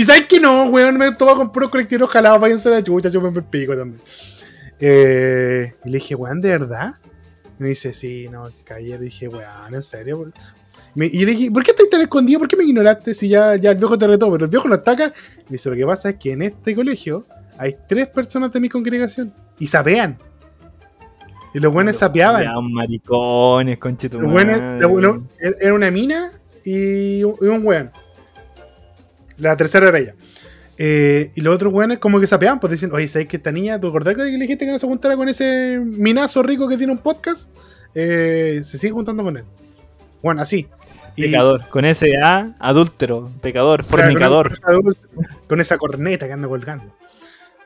Y 0.00 0.04
sabes 0.04 0.26
que 0.28 0.38
no, 0.38 0.64
weón, 0.66 0.96
me 0.96 1.10
tomo 1.12 1.34
con 1.34 1.50
puros 1.50 1.70
colectiveros 1.70 2.08
jalados, 2.10 2.40
váyanse 2.40 2.68
a 2.68 2.72
la 2.72 2.84
chucha, 2.84 3.08
yo 3.08 3.20
me 3.20 3.42
pico 3.42 3.76
también. 3.76 4.00
Eh, 4.78 5.74
y 5.84 5.88
le 5.90 5.98
dije, 5.98 6.14
weón, 6.14 6.40
¿de 6.40 6.50
verdad? 6.50 6.94
Y 7.58 7.62
me 7.64 7.68
dice, 7.70 7.92
sí, 7.92 8.28
no, 8.30 8.48
que 8.64 8.74
ayer 8.74 9.00
dije, 9.00 9.26
weón, 9.26 9.74
¿en 9.74 9.82
serio? 9.82 10.18
weón?". 10.18 10.34
Me- 10.94 11.06
y 11.06 11.24
le 11.24 11.32
dije, 11.32 11.50
¿por 11.50 11.64
qué 11.64 11.72
estás 11.72 11.90
tan 11.90 12.00
escondido? 12.00 12.38
¿Por 12.38 12.46
qué 12.48 12.56
me 12.56 12.62
ignoraste 12.64 13.12
si 13.12 13.28
ya, 13.28 13.56
ya 13.56 13.72
el 13.72 13.76
viejo 13.76 13.98
te 13.98 14.06
retó? 14.06 14.30
Pero 14.30 14.44
el 14.44 14.50
viejo 14.50 14.68
lo 14.68 14.76
ataca. 14.76 15.06
Me 15.08 15.44
dice, 15.50 15.68
lo 15.68 15.74
que 15.74 15.84
pasa 15.84 16.10
es 16.10 16.16
que 16.16 16.30
en 16.32 16.42
este 16.42 16.76
colegio 16.76 17.26
hay 17.58 17.74
tres 17.88 18.06
personas 18.06 18.52
de 18.52 18.60
mi 18.60 18.68
congregación 18.68 19.32
y 19.58 19.66
sapean. 19.66 20.16
Y 21.54 21.58
los 21.58 21.72
buenos 21.72 21.96
sapeaban. 21.96 22.44
Ya, 22.44 22.52
maricones, 22.60 23.78
conchito. 23.78 24.20
Los 24.20 24.30
buenos, 24.30 24.80
los 24.80 24.90
buenos- 24.90 25.22
era 25.60 25.74
una 25.74 25.90
mina 25.90 26.30
y 26.64 27.24
un, 27.24 27.34
y 27.40 27.44
un 27.46 27.66
weón. 27.66 27.90
La 29.38 29.56
tercera 29.56 29.88
era 29.88 29.98
ella. 29.98 30.14
Eh, 30.76 31.32
y 31.34 31.40
los 31.40 31.54
otros 31.54 31.72
weones 31.72 31.98
como 31.98 32.20
que 32.20 32.26
sapeaban, 32.26 32.60
pues 32.60 32.70
dicen, 32.70 32.92
oye, 32.92 33.08
¿sabes 33.08 33.26
que 33.26 33.36
esta 33.38 33.50
niña, 33.50 33.80
¿te 33.80 33.86
acordás 33.88 34.14
que 34.14 34.22
le 34.22 34.30
dijiste 34.38 34.64
que 34.64 34.70
no 34.70 34.78
se 34.78 34.86
juntara 34.86 35.16
con 35.16 35.28
ese 35.28 35.80
minazo 35.84 36.42
rico 36.42 36.68
que 36.68 36.76
tiene 36.76 36.92
un 36.92 36.98
podcast? 36.98 37.48
Eh, 37.94 38.60
se 38.62 38.78
sigue 38.78 38.92
juntando 38.92 39.24
con 39.24 39.36
él. 39.36 39.44
Bueno, 40.22 40.42
así. 40.42 40.68
Y- 41.16 41.22
Pecador. 41.22 41.68
Con 41.68 41.84
ese 41.84 42.16
A, 42.22 42.54
adúltero. 42.60 43.30
Pecador, 43.40 43.82
fornicador. 43.82 44.46
Con, 44.48 44.52
esa 44.52 44.68
adulta, 44.70 45.00
con 45.48 45.60
esa 45.60 45.78
corneta 45.78 46.26
que 46.26 46.32
anda 46.32 46.46
colgando. 46.46 46.94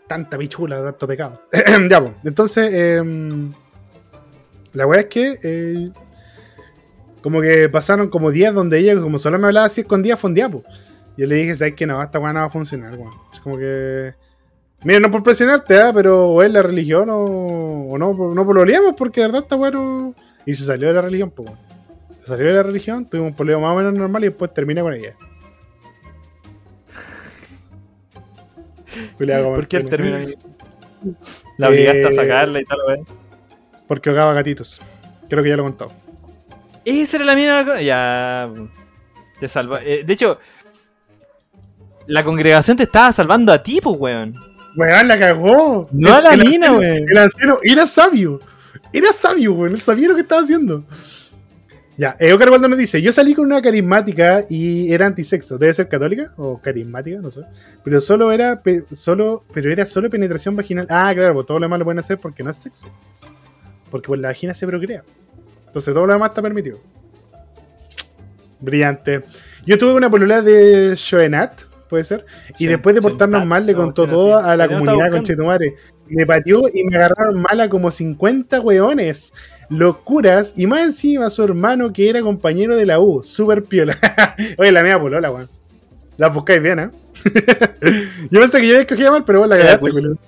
Tanta 0.07 0.39
pichula, 0.39 0.83
tanto 0.83 1.07
pecado. 1.07 1.43
ya, 1.91 2.01
pues. 2.01 2.13
Entonces, 2.25 2.73
em, 2.73 3.53
la 4.73 4.87
weá 4.87 5.01
es 5.01 5.07
que. 5.07 5.39
eh, 5.43 5.91
como 7.21 7.41
que 7.41 7.69
pasaron 7.69 8.09
como 8.09 8.31
días 8.31 8.53
donde 8.55 8.79
ella, 8.79 8.99
como 9.01 9.19
solo 9.19 9.39
me 9.39 9.47
hablaba 9.47 9.67
así 9.67 9.83
escondida, 9.83 10.17
fondía, 10.17 10.49
pues. 10.49 10.65
Yo 11.17 11.27
le 11.27 11.35
dije, 11.37 11.55
¿sabes 11.55 11.75
que 11.75 11.87
no? 11.87 12.03
Esta 12.03 12.19
weá 12.19 12.33
no 12.33 12.41
va 12.41 12.47
a 12.47 12.51
funcionar, 12.51 12.95
weón. 12.97 13.13
Es 13.33 13.41
como 13.41 13.59
que. 13.59 14.15
Mira, 14.85 14.99
no 14.99 15.11
por 15.11 15.23
presionarte, 15.23 15.81
¿ah? 15.81 15.93
pero 15.95 16.31
o 16.31 16.43
es 16.43 16.51
la 16.51 16.63
religión 16.63 17.09
o, 17.11 17.17
o 17.91 17.99
no, 17.99 18.13
no 18.35 18.45
por 18.45 18.55
lo 18.55 18.65
liamos, 18.65 18.95
porque 18.97 19.21
de 19.21 19.27
verdad 19.29 19.43
está 19.43 19.57
bueno. 19.57 20.15
Y 20.45 20.55
se 20.55 20.65
salió 20.65 20.89
de 20.89 20.95
la 20.95 21.03
religión, 21.03 21.31
pues, 21.31 21.49
weón. 21.49 21.61
Se 22.23 22.27
salió 22.29 22.47
de 22.47 22.53
la 22.55 22.63
religión, 22.63 23.05
tuvimos 23.09 23.31
un 23.31 23.37
poleo 23.37 23.61
más 23.61 23.73
o 23.73 23.77
menos 23.77 23.95
normal 23.95 24.23
y 24.25 24.29
después 24.29 24.53
termina 24.55 24.83
con 24.83 24.95
ella. 24.95 25.15
¿Por 29.17 29.69
qué 29.69 29.77
él 29.79 29.89
termina? 29.89 30.19
La 31.59 31.69
obligaste 31.69 32.07
a 32.07 32.09
Eh, 32.11 32.13
sacarla 32.13 32.61
y 32.61 32.65
tal, 32.65 32.79
weón. 32.87 33.07
Porque 33.87 34.11
ahogaba 34.11 34.33
gatitos. 34.35 34.81
Creo 35.29 35.43
que 35.43 35.49
ya 35.49 35.57
lo 35.57 35.63
he 35.63 35.67
contado. 35.67 35.93
Esa 36.85 37.17
era 37.17 37.27
la 37.27 37.35
mina. 37.35 37.81
Ya. 37.81 38.51
Te 39.41 39.49
salva. 39.49 39.81
eh, 39.83 40.05
de 40.05 40.13
hecho, 40.13 40.39
La 42.07 42.23
congregación 42.23 42.77
te 42.77 42.83
estaba 42.85 43.13
salvando 43.13 43.53
a 43.53 43.63
ti, 43.63 43.81
pues, 43.83 43.97
weón. 43.99 44.35
Weón, 44.77 45.09
la 45.09 45.19
cagó. 45.19 45.89
No 45.93 46.15
a 46.15 46.21
la 46.21 46.37
mina, 46.37 46.69
anciano- 46.69 46.79
weón. 46.79 47.05
El 47.09 47.19
anciano 47.19 47.59
era 47.63 47.87
sabio. 47.87 48.41
Era 48.93 49.13
sabio, 49.13 49.53
weón. 49.55 49.75
Él 49.75 49.81
sabía 49.81 50.09
lo 50.09 50.15
que 50.15 50.23
estaba 50.23 50.43
haciendo. 50.43 50.85
Ya, 51.97 52.17
eh, 52.19 52.33
Oscar 52.33 52.51
Waldo 52.51 52.69
nos 52.69 52.79
dice: 52.79 53.01
Yo 53.03 53.13
salí 53.13 53.35
con 53.35 53.45
una 53.47 53.61
carismática 53.61 54.45
y 54.49 54.91
era 54.93 55.07
antisexo. 55.07 55.59
¿Debe 55.59 55.75
ser 55.75 55.89
católica? 55.89 56.33
O 56.39 56.59
carismática, 56.61 57.19
no 57.21 57.31
sé. 57.31 57.43
Pero 57.85 58.01
solo 58.01 58.33
era 58.33 58.63
pe- 58.63 58.85
solo, 58.93 59.45
pero 59.53 59.71
era 59.71 59.85
solo 59.85 60.09
penetración 60.09 60.57
vaginal. 60.57 60.87
Ah, 60.89 61.13
claro, 61.15 61.35
pues 61.35 61.47
todo 61.47 61.59
lo 61.59 61.67
demás 61.67 61.79
lo 61.79 61.85
pueden 61.85 61.99
hacer 61.99 62.19
porque 62.19 62.43
no 62.43 62.51
es 62.51 62.57
sexo. 62.57 62.87
Porque 63.91 64.07
por 64.09 64.19
la 64.19 64.29
vagina 64.29 64.55
se 64.55 64.67
procrea. 64.67 65.05
Entonces 65.67 65.93
todo 65.93 66.07
lo 66.07 66.15
demás 66.15 66.31
está 66.31 66.41
permitido. 66.41 66.81
Brillante. 68.61 69.23
Yo 69.67 69.77
tuve 69.79 69.95
una 69.95 70.11
polola 70.11 70.41
de 70.41 70.95
Shoenat, 70.97 71.61
puede 71.93 72.05
ser. 72.05 72.25
Y 72.59 72.67
después 72.67 72.95
de 72.95 73.03
portarnos 73.03 73.43
ta- 73.43 73.47
mal, 73.47 73.67
le 73.67 73.75
contó 73.75 74.09
todo 74.09 74.39
así. 74.39 74.49
a 74.49 74.57
la 74.57 74.67
no 74.67 74.79
comunidad 74.79 75.11
con 75.11 75.23
Chetumare. 75.25 75.75
Me 76.09 76.25
pateó 76.25 76.63
y 76.73 76.83
me 76.85 76.97
agarraron 76.97 77.43
mala 77.43 77.69
como 77.69 77.91
50 77.91 78.61
weones. 78.61 79.35
Locuras. 79.69 80.55
Y 80.57 80.67
más 80.67 80.81
encima 80.81 81.29
su 81.29 81.45
hermano 81.45 81.93
que 81.93 82.09
era 82.09 82.23
compañero 82.23 82.77
de 82.77 82.87
la 82.87 82.99
U. 82.99 83.23
Super 83.23 83.63
piola. 83.65 83.95
Oye, 84.59 84.73
la 84.73 84.83
mía 84.83 84.99
polola, 84.99 85.31
weón. 85.31 85.51
La 86.17 86.29
buscáis 86.29 86.63
bien, 86.63 86.79
¿eh? 86.79 86.91
yo 88.31 88.41
pensé 88.41 88.59
que 88.59 88.67
yo 88.67 88.73
había 88.73 88.81
escogido 88.81 89.13
mal, 89.13 89.25
pero 89.27 89.41
vos 89.41 89.49
la 89.49 89.59
cagaste, 89.59 89.91
weón. 89.91 90.19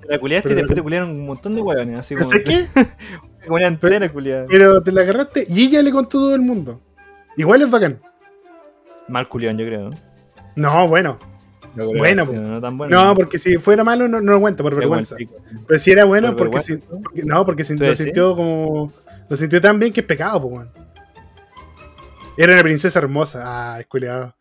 Te 0.00 0.08
la 0.08 0.18
culiaste 0.18 0.52
y 0.52 0.56
después 0.56 0.74
te 0.74 0.82
culiaron 0.82 1.10
un 1.10 1.26
montón 1.26 1.54
de 1.54 1.60
weones, 1.60 1.98
así 1.98 2.14
como. 2.14 2.30
¿sabes 2.30 2.44
qué? 2.46 2.66
Una 3.48 3.66
entera 3.66 4.08
culiada. 4.08 4.46
Pero 4.48 4.82
te 4.82 4.90
la 4.90 5.02
agarraste 5.02 5.46
y 5.48 5.66
ella 5.66 5.82
le 5.82 5.90
contó 5.90 6.18
a 6.18 6.22
todo 6.22 6.34
el 6.34 6.40
mundo. 6.40 6.80
Igual 7.36 7.60
es 7.60 7.70
bacán. 7.70 8.00
Mal 9.08 9.28
culión, 9.28 9.58
yo 9.58 9.66
creo. 9.66 9.90
¿No? 10.56 10.72
No, 10.72 10.88
bueno. 10.88 11.18
Creo 11.74 11.92
Bueno, 11.92 12.24
no 12.24 12.58
tan 12.60 12.78
bueno. 12.78 13.04
No, 13.04 13.14
porque 13.14 13.38
si 13.38 13.56
fuera 13.58 13.84
malo 13.84 14.08
no, 14.08 14.20
no 14.20 14.32
lo 14.32 14.40
cuento 14.40 14.62
por 14.64 14.74
vergüenza. 14.74 15.14
sí. 15.18 15.28
Pero 15.66 15.78
si 15.78 15.90
era 15.92 16.04
bueno 16.06 16.34
Por 16.34 16.50
porque, 16.50 16.60
si- 16.64 16.76
porque- 16.78 17.22
no, 17.24 17.44
porque 17.44 17.64
¿Tú 17.64 17.74
lo 17.84 17.94
sintió 17.94 18.34
como 18.34 18.92
lo 19.28 19.36
sintió 19.36 19.60
tan 19.60 19.78
bien 19.78 19.92
que 19.92 20.00
es 20.00 20.06
pecado, 20.06 20.40
pues 20.40 20.52
weón. 20.54 20.70
Era 22.38 22.52
una 22.54 22.62
princesa 22.62 22.98
hermosa. 22.98 23.42
Ah, 23.44 23.80
esculeado. 23.80 24.34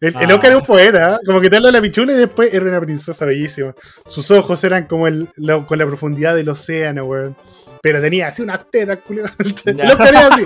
El, 0.00 0.16
el 0.20 0.30
Ah. 0.30 0.34
Oscar 0.34 0.50
es 0.52 0.56
un 0.58 0.64
poeta, 0.66 1.14
¿eh? 1.14 1.18
como 1.26 1.40
que 1.40 1.50
te 1.50 1.60
la 1.60 1.80
pichula 1.80 2.12
y 2.12 2.16
después 2.16 2.52
era 2.54 2.64
una 2.64 2.80
princesa 2.80 3.24
bellísima. 3.26 3.74
Sus 4.06 4.30
ojos 4.30 4.64
eran 4.64 4.86
como 4.86 5.06
el, 5.06 5.28
lo- 5.36 5.66
con 5.66 5.78
la 5.78 5.86
profundidad 5.86 6.34
del 6.34 6.48
océano, 6.48 7.04
weón. 7.04 7.36
Pero 7.82 8.00
tenía 8.00 8.28
así 8.28 8.42
una 8.42 8.58
teta, 8.64 8.96
culiado. 8.96 9.28
El. 9.64 9.80
Oscar 9.80 10.08
era 10.08 10.26
así. 10.34 10.44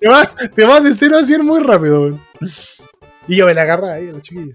Te 0.00 0.08
vas, 0.08 0.34
te 0.54 0.64
vas 0.64 0.84
de 0.84 0.94
cero 0.94 1.16
a 1.20 1.24
100 1.24 1.44
muy 1.44 1.60
rápido, 1.62 2.02
weón. 2.02 2.20
Y 3.28 3.36
yo 3.36 3.46
me 3.46 3.54
la 3.54 3.62
agarraba 3.62 3.94
ahí 3.94 4.08
a 4.08 4.12
la 4.12 4.20
chiquilla. 4.20 4.54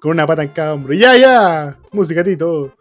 Con 0.00 0.12
una 0.12 0.26
pata 0.26 0.42
en 0.42 0.48
cada 0.50 0.74
hombro. 0.74 0.94
Ya, 0.94 1.16
ya. 1.16 1.78
Música, 1.92 2.22
tito. 2.24 2.72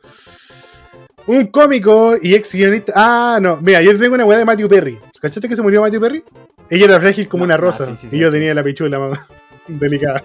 Un 1.27 1.47
cómico 1.47 2.15
y 2.21 2.33
ex 2.35 2.53
guionista. 2.53 2.93
Ah, 2.95 3.39
no. 3.41 3.57
Mira, 3.61 3.81
yo 3.81 3.97
tengo 3.97 4.15
una 4.15 4.25
weá 4.25 4.39
de 4.39 4.45
Matthew 4.45 4.69
Perry. 4.69 4.99
¿Cachaste 5.21 5.49
que 5.49 5.55
se 5.55 5.61
murió 5.61 5.81
Matthew 5.81 6.01
Perry? 6.01 6.23
Ella 6.69 6.85
era 6.85 6.99
frágil 6.99 7.27
como 7.27 7.41
No, 7.41 7.45
una 7.45 7.53
ah, 7.55 7.57
rosa. 7.57 7.85
sí, 7.87 7.95
sí, 7.97 8.09
sí, 8.09 8.15
y 8.15 8.19
yo 8.19 8.31
tenía 8.31 8.53
la 8.53 8.63
pichula 8.63 8.99
más 8.99 9.19
delicada. 9.67 10.23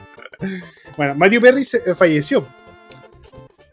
Bueno, 0.97 1.15
Matthew 1.15 1.41
Perry 1.41 1.65
se, 1.65 1.79
eh, 1.79 1.95
falleció. 1.95 2.47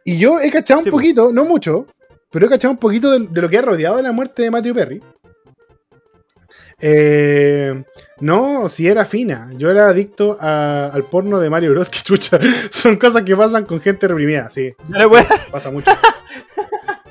Y 0.03 0.17
yo 0.17 0.39
he 0.39 0.49
cachado 0.49 0.79
un 0.79 0.89
poquito, 0.89 1.31
no 1.31 1.45
mucho, 1.45 1.85
pero 2.31 2.47
he 2.47 2.49
cachado 2.49 2.71
un 2.71 2.79
poquito 2.79 3.11
de, 3.11 3.27
de 3.27 3.41
lo 3.41 3.49
que 3.49 3.57
ha 3.57 3.61
rodeado 3.61 4.01
la 4.01 4.11
muerte 4.11 4.41
de 4.41 4.51
Matthew 4.51 4.73
Perry. 4.73 5.03
Eh, 6.81 7.83
no, 8.19 8.69
si 8.69 8.87
era 8.87 9.05
fina. 9.05 9.49
Yo 9.57 9.69
era 9.71 9.87
adicto 9.87 10.37
a- 10.39 10.87
al 10.87 11.03
porno 11.03 11.39
de 11.39 11.49
Mario 11.49 11.71
Bros. 11.71 11.89
Que 11.91 11.99
chucha. 11.99 12.39
Son 12.69 12.95
cosas 12.97 13.23
que 13.23 13.35
pasan 13.35 13.65
con 13.65 13.79
gente 13.81 14.07
reprimida, 14.07 14.49
sí. 14.49 14.73
Dale, 14.87 15.05
weón. 15.07 15.25
Pasa 15.51 15.71
mucho. 15.71 15.91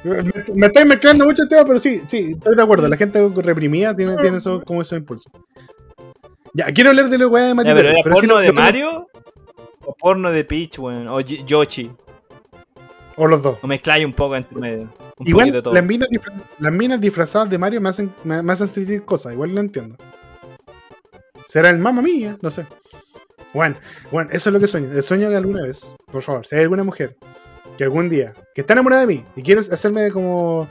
me, 0.05 0.23
me 0.55 0.67
estáis 0.67 0.87
mezclando 0.87 1.25
mucho 1.25 1.43
el 1.43 1.49
tema, 1.49 1.65
pero 1.65 1.79
sí, 1.79 2.01
sí, 2.09 2.33
estoy 2.37 2.57
de 2.57 2.63
acuerdo. 2.63 2.89
La 2.89 2.97
gente 2.97 3.27
reprimida 3.37 3.95
tiene, 3.95 4.17
tiene 4.17 4.39
eso, 4.39 4.63
como 4.65 4.83
esos 4.83 4.99
impulsos. 4.99 5.31
Ya, 6.55 6.67
quiero 6.67 6.91
hablar 6.91 7.09
de 7.09 7.19
la 7.19 7.29
weá 7.29 7.45
de 7.47 7.55
Matthew 7.55 7.75
pero 7.75 7.89
Perry, 7.89 7.95
¿era 7.95 8.03
pero 8.03 8.17
sí 8.17 8.27
porno 8.27 8.41
de 8.41 8.53
Mario? 8.53 9.09
¿O 9.85 9.95
porno 9.95 10.31
de 10.33 10.45
Peach, 10.45 10.79
weón? 10.79 11.07
¿O 11.09 11.21
Yoshi? 11.21 11.91
O 13.17 13.27
los 13.27 13.43
dos. 13.43 13.59
¿O 13.63 13.67
mezcláis 13.67 14.05
un 14.05 14.13
poco 14.13 14.37
entre 14.37 14.59
medio? 14.59 14.83
Un 14.83 14.89
poquito 14.89 15.29
Igual 15.31 15.53
de 15.53 15.63
todo. 15.63 15.75
las 15.75 15.85
minas, 15.85 16.09
las 16.59 16.73
minas 16.73 17.01
disfrazadas 17.01 17.51
de 17.51 17.59
Mario 17.59 17.81
me 17.81 17.89
hacen, 17.91 18.13
me, 18.25 18.43
me 18.43 18.53
hacen 18.53 18.69
sentir 18.69 19.05
cosas, 19.05 19.33
igual 19.33 19.55
lo 19.55 19.61
entiendo. 19.61 19.97
¿Será 21.49 21.71
el 21.71 21.79
mamá 21.79 22.01
mía? 22.03 22.39
No 22.43 22.51
sé. 22.51 22.67
Bueno, 23.53 23.77
bueno, 24.13 24.31
eso 24.33 24.49
es 24.49 24.53
lo 24.53 24.61
que 24.61 24.67
sueño. 24.69 24.93
El 24.93 25.03
sueño 25.03 25.29
de 25.29 25.37
alguna 25.37 25.63
vez, 25.63 25.93
por 26.13 26.23
favor, 26.23 26.47
si 26.47 26.55
hay 26.55 26.63
alguna 26.63 26.85
mujer 26.85 27.17
que 27.77 27.85
algún 27.85 28.09
día, 28.09 28.35
que 28.55 28.61
está 28.61 28.75
enamorada 28.75 29.03
de 29.03 29.09
mí 29.09 29.25
y 29.35 29.43
quiere 29.43 29.61
hacerme 29.61 30.11
como 30.13 30.69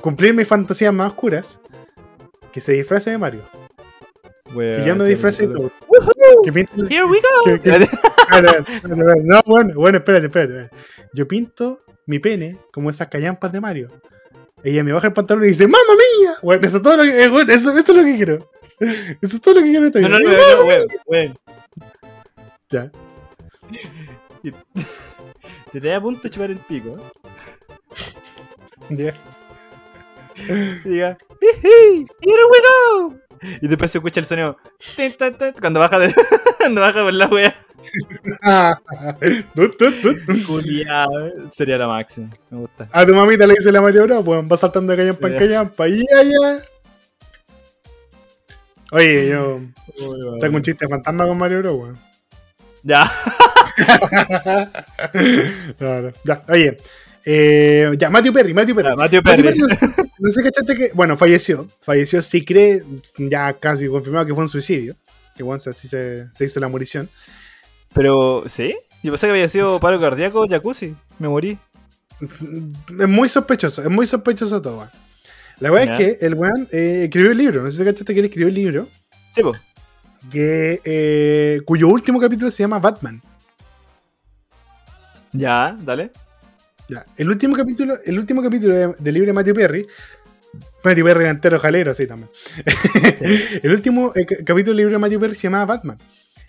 cumplir 0.00 0.32
mis 0.32 0.48
fantasías 0.48 0.94
más 0.94 1.08
oscuras, 1.12 1.60
que 2.52 2.60
se 2.60 2.72
disfrace 2.72 3.10
de 3.10 3.18
Mario. 3.18 3.42
Weón, 4.54 4.80
Que 4.82 4.88
yo 4.88 4.96
me 4.96 5.04
disfrace 5.06 5.46
de 5.46 5.54
todo. 5.54 5.70
Que 6.44 6.50
Here 6.94 7.04
we 7.04 7.20
go. 7.20 7.44
que- 7.44 7.60
que-. 7.60 7.88
No, 9.24 9.40
bueno, 9.46 9.74
bueno, 9.74 9.98
espérate, 9.98 10.26
espérate, 10.26 10.62
espérate. 10.62 10.76
Yo 11.14 11.26
pinto 11.28 11.80
mi 12.06 12.18
pene 12.18 12.58
como 12.72 12.90
esas 12.90 13.08
callampas 13.08 13.52
de 13.52 13.60
Mario. 13.60 13.90
Ella 14.64 14.82
me 14.82 14.92
baja 14.92 15.06
el 15.08 15.12
pantalón 15.12 15.44
y 15.44 15.48
dice, 15.48 15.66
¡Mamma 15.68 15.94
mía! 15.94 16.34
Bueno, 16.42 16.66
eso, 16.66 16.78
es 16.78 16.82
todo 16.82 16.96
lo 16.96 17.02
que, 17.04 17.24
eh, 17.24 17.28
bueno, 17.28 17.52
eso, 17.52 17.70
eso 17.76 17.92
es 17.92 17.96
lo 17.98 18.04
que 18.04 18.16
quiero. 18.16 18.50
Eso 18.80 19.36
es 19.36 19.40
todo 19.40 19.54
lo 19.54 19.60
que 19.62 19.70
quiero. 19.70 19.86
en 19.86 19.94
esta 19.96 20.00
No, 20.00 20.18
no, 20.18 20.28
vida. 20.28 20.38
no, 20.38 20.56
no, 20.56 20.64
weón, 20.66 20.86
weón. 21.06 21.38
Ya. 22.70 22.90
Te 25.72 25.80
te 25.80 25.94
a 25.94 26.00
punto 26.00 26.22
de 26.22 26.30
chupar 26.30 26.50
el 26.50 26.58
pico. 26.58 26.96
Ya. 28.90 29.14
Y 30.84 30.88
diga, 30.88 31.18
"Hihi, 31.40 32.06
here 32.20 32.44
we 32.50 32.58
go. 32.62 33.14
Y 33.62 33.68
después 33.68 33.90
se 33.90 33.98
escucha 33.98 34.20
el 34.20 34.26
sonido 34.26 34.56
cuando 35.60 35.80
baja 35.80 35.98
de, 35.98 36.14
cuando 36.58 36.80
baja 36.80 37.02
por 37.02 37.12
la 37.12 37.26
wea. 37.26 37.54
Sería 41.46 41.78
la 41.78 41.86
máxima. 41.86 42.30
Me 42.50 42.58
gusta. 42.58 42.88
A 42.92 43.06
tu 43.06 43.14
mamita 43.14 43.46
le 43.46 43.54
dice 43.54 43.72
la 43.72 43.80
Mario 43.80 44.06
Bros. 44.06 44.24
Pues 44.24 44.44
va 44.44 44.56
saltando 44.56 44.92
de 44.92 44.98
callampa 44.98 45.28
en 45.28 45.38
callampa. 45.38 45.88
Ya, 45.88 46.22
ya. 46.22 46.60
Oye, 48.92 49.28
yo 49.28 49.60
tengo 50.40 50.56
un 50.56 50.62
chiste 50.62 50.88
fantasma 50.88 51.26
con 51.26 51.38
Mario 51.38 51.60
Bros. 51.60 51.76
weón. 51.76 51.98
Ya. 52.82 53.10
Claro. 55.78 56.12
Ya, 56.24 56.42
oye. 56.48 56.76
Eh, 57.28 57.90
ya, 57.98 58.08
Matthew 58.08 58.32
Perry, 58.32 58.54
Matthew 58.54 58.76
Perry. 58.76 58.88
Ya, 58.88 58.94
Matthew 58.96 59.20
Matthew 59.22 59.44
Perry. 59.44 59.58
Perry, 59.58 59.58
no 59.58 59.68
sé- 59.68 60.10
no 60.18 60.30
sé, 60.30 60.42
¿cachaste 60.44 60.74
que. 60.76 60.90
Bueno, 60.94 61.16
falleció. 61.16 61.68
Falleció, 61.80 62.22
sí 62.22 62.44
cree, 62.44 62.82
ya 63.18 63.52
casi 63.54 63.88
confirmado 63.88 64.24
que 64.26 64.34
fue 64.34 64.44
un 64.44 64.48
suicidio. 64.48 64.94
Que 65.36 65.42
bueno, 65.42 65.60
así 65.66 65.88
se, 65.88 66.28
se 66.32 66.44
hizo 66.44 66.60
la 66.60 66.68
morición. 66.68 67.10
Pero, 67.92 68.44
¿sí? 68.46 68.76
Yo 69.02 69.10
pensé 69.12 69.26
que 69.26 69.32
había 69.32 69.48
sido 69.48 69.78
paro 69.80 69.98
cardíaco, 69.98 70.46
jacuzzi. 70.48 70.94
Me 71.18 71.28
morí. 71.28 71.58
Es 72.20 73.08
muy 73.08 73.28
sospechoso, 73.28 73.82
es 73.82 73.90
muy 73.90 74.06
sospechoso 74.06 74.62
todo. 74.62 74.88
La 75.58 75.70
Ya. 75.84 75.96
es 75.96 75.98
que 76.18 76.26
el 76.26 76.34
weón 76.34 76.68
eh, 76.72 77.02
escribió 77.04 77.32
el 77.32 77.38
libro. 77.38 77.62
No 77.62 77.70
sé 77.70 77.78
si 77.78 77.84
cachaste 77.84 78.14
que 78.14 78.20
él 78.20 78.26
escribió 78.26 78.48
el 78.48 78.54
libro. 78.54 78.88
Sí, 79.30 79.42
po. 79.42 79.54
Que, 80.30 80.80
eh, 80.84 81.60
cuyo 81.66 81.88
último 81.88 82.20
capítulo 82.20 82.50
se 82.50 82.62
llama 82.62 82.78
Batman. 82.78 83.20
Ya, 85.32 85.76
dale. 85.82 86.10
Ya, 86.88 87.04
el 87.16 87.28
último 87.28 87.56
capítulo, 87.56 87.94
el 88.04 88.18
último 88.18 88.42
capítulo 88.42 88.74
de- 88.74 88.94
del 88.98 89.14
libro 89.14 89.26
de 89.28 89.32
Matthew 89.32 89.54
Perry. 89.54 89.86
Matthew 90.84 91.04
Perry 91.04 91.20
era 91.22 91.30
entero 91.30 91.58
jalero, 91.58 91.92
sí, 91.94 92.06
también. 92.06 92.30
el 93.62 93.72
último 93.72 94.12
eh, 94.14 94.24
ca- 94.24 94.36
capítulo 94.44 94.70
del 94.70 94.76
libro 94.76 94.92
de 94.92 94.98
Matthew 94.98 95.20
Perry 95.20 95.34
se 95.34 95.42
llama 95.42 95.64
Batman. 95.64 95.98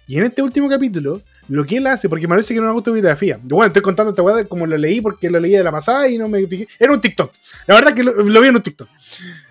Y 0.10 0.18
en 0.18 0.24
este 0.26 0.42
último 0.42 0.70
capítulo, 0.70 1.22
lo 1.50 1.66
que 1.66 1.78
él 1.78 1.88
hace, 1.88 2.08
porque 2.08 2.28
me 2.28 2.30
parece 2.30 2.54
que 2.54 2.60
era 2.60 2.68
una 2.68 2.74
autobiografía. 2.76 3.38
Bueno, 3.42 3.66
estoy 3.68 3.82
contando 3.82 4.12
esta 4.12 4.22
weá 4.22 4.46
como 4.46 4.66
lo 4.66 4.78
leí 4.78 5.02
porque 5.02 5.30
lo 5.30 5.38
leí 5.40 5.52
de 5.52 5.64
la 5.64 5.72
pasada 5.72 6.08
y 6.08 6.18
no 6.18 6.30
me 6.30 6.46
fijé. 6.48 6.68
Era 6.80 6.94
un 6.94 7.02
TikTok. 7.02 7.32
La 7.66 7.76
verdad 7.76 7.94
que 7.94 8.04
lo, 8.04 8.14
lo 8.14 8.42
vi 8.42 8.48
en 8.48 8.56
un 8.56 8.62
TikTok. 8.62 8.88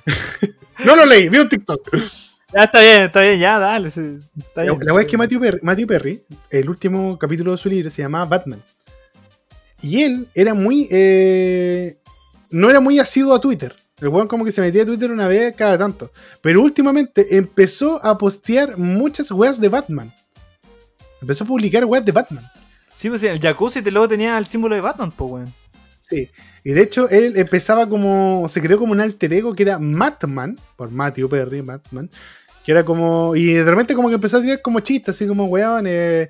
no 0.86 0.96
lo 0.96 1.04
leí, 1.04 1.28
vi 1.28 1.38
un 1.38 1.48
TikTok. 1.48 1.88
Ya 2.54 2.64
está 2.64 2.80
bien, 2.80 3.02
está 3.02 3.20
bien, 3.20 3.38
ya, 3.40 3.58
dale. 3.58 3.90
sí, 3.90 4.18
está 4.38 4.64
La, 4.64 4.78
la 4.80 4.94
weá 4.94 5.02
es 5.04 5.10
que 5.10 5.18
Matthew 5.18 5.40
Perry, 5.40 5.58
Matthew 5.62 5.86
Perry, 5.88 6.22
el 6.48 6.70
último 6.70 7.18
capítulo 7.18 7.52
de 7.52 7.58
su 7.58 7.68
libro 7.68 7.90
se 7.90 8.00
llamaba 8.00 8.24
Batman. 8.24 8.62
Y 9.82 10.02
él 10.02 10.28
era 10.34 10.54
muy. 10.54 10.88
eh, 10.90 11.98
no 12.50 12.70
era 12.70 12.80
muy 12.80 12.98
asiduo 12.98 13.34
a 13.34 13.40
Twitter. 13.40 13.74
El 14.00 14.08
weón 14.08 14.28
como 14.28 14.44
que 14.44 14.52
se 14.52 14.60
metía 14.60 14.82
a 14.82 14.86
Twitter 14.86 15.10
una 15.10 15.26
vez 15.26 15.54
cada 15.54 15.78
tanto. 15.78 16.10
Pero 16.42 16.60
últimamente 16.62 17.36
empezó 17.36 18.04
a 18.04 18.18
postear 18.18 18.76
muchas 18.76 19.30
weas 19.30 19.60
de 19.60 19.68
Batman. 19.68 20.12
Empezó 21.20 21.44
a 21.44 21.46
publicar 21.46 21.84
weas 21.84 22.04
de 22.04 22.12
Batman. 22.12 22.44
Sí, 22.92 23.08
pues 23.08 23.20
sí, 23.20 23.26
el 23.26 23.40
jacuzzi 23.40 23.82
te 23.82 23.90
luego 23.90 24.08
tenía 24.08 24.36
el 24.38 24.46
símbolo 24.46 24.74
de 24.74 24.80
Batman, 24.80 25.10
pues, 25.12 25.30
weón. 25.30 25.54
Sí. 26.00 26.30
Y 26.62 26.72
de 26.72 26.82
hecho, 26.82 27.08
él 27.08 27.36
empezaba 27.36 27.88
como. 27.88 28.46
Se 28.48 28.60
creó 28.60 28.78
como 28.78 28.92
un 28.92 29.00
alter 29.00 29.32
ego 29.32 29.54
que 29.54 29.62
era 29.64 29.78
Matman. 29.78 30.58
Por 30.76 30.90
Matthew 30.90 31.28
Perry, 31.28 31.60
Batman. 31.62 32.10
Que 32.64 32.72
era 32.72 32.84
como. 32.84 33.34
Y 33.34 33.54
de 33.54 33.64
repente 33.64 33.94
como 33.94 34.08
que 34.08 34.14
empezó 34.16 34.38
a 34.38 34.42
tirar 34.42 34.62
como 34.62 34.80
chistes, 34.80 35.14
así 35.16 35.26
como 35.26 35.46
weón. 35.46 35.86
eh, 35.88 36.28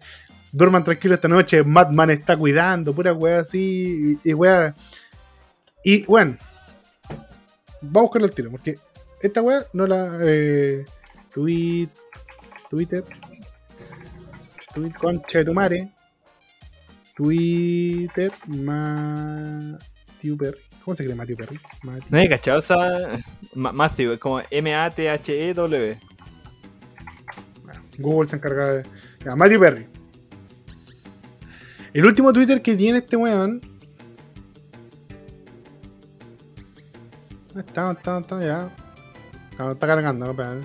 duerman 0.56 0.84
tranquilo 0.84 1.14
esta 1.14 1.28
noche, 1.28 1.62
Madman 1.62 2.10
está 2.10 2.36
cuidando, 2.36 2.94
pura 2.94 3.12
weá 3.12 3.40
así, 3.40 4.18
y, 4.24 4.30
y 4.30 4.34
weá. 4.34 4.74
Y 5.84 6.04
bueno, 6.06 6.36
vamos 7.82 7.96
a 7.96 8.00
buscarlo 8.02 8.26
al 8.26 8.34
tiro, 8.34 8.50
porque 8.50 8.78
esta 9.20 9.42
weá 9.42 9.64
no 9.72 9.86
la. 9.86 10.18
Eh, 10.22 10.84
tweet, 11.32 11.88
Twitter, 12.70 13.04
tweet 14.74 14.92
concha 14.94 15.38
de 15.40 15.44
tu 15.44 15.52
madre, 15.54 15.92
Twitter, 17.14 18.32
Matthew 18.46 20.36
Perry. 20.38 20.58
¿Cómo 20.84 20.96
se 20.96 21.02
escribe 21.02 21.14
Matthew 21.16 21.36
Perry? 21.36 21.60
Matthew- 21.82 22.06
No 22.10 22.28
cachado 22.30 22.58
esa. 22.58 23.18
Ma- 23.54 23.72
Matthew, 23.72 24.12
es 24.12 24.18
como 24.18 24.40
M-A-T-H-E-W. 24.50 25.98
Google 27.98 28.28
se 28.28 28.36
encarga 28.36 28.66
de. 28.72 28.86
Ya, 29.24 29.34
Matthew 29.36 29.60
Perry. 29.60 29.86
El 31.96 32.04
último 32.04 32.30
Twitter 32.30 32.60
que 32.60 32.76
tiene 32.76 32.98
este 32.98 33.16
weón. 33.16 33.58
Está, 37.56 37.92
está, 37.92 38.18
está, 38.18 38.44
ya. 38.44 38.70
Está, 39.50 39.72
está 39.72 39.86
cargando, 39.86 40.30
espera. 40.30 40.58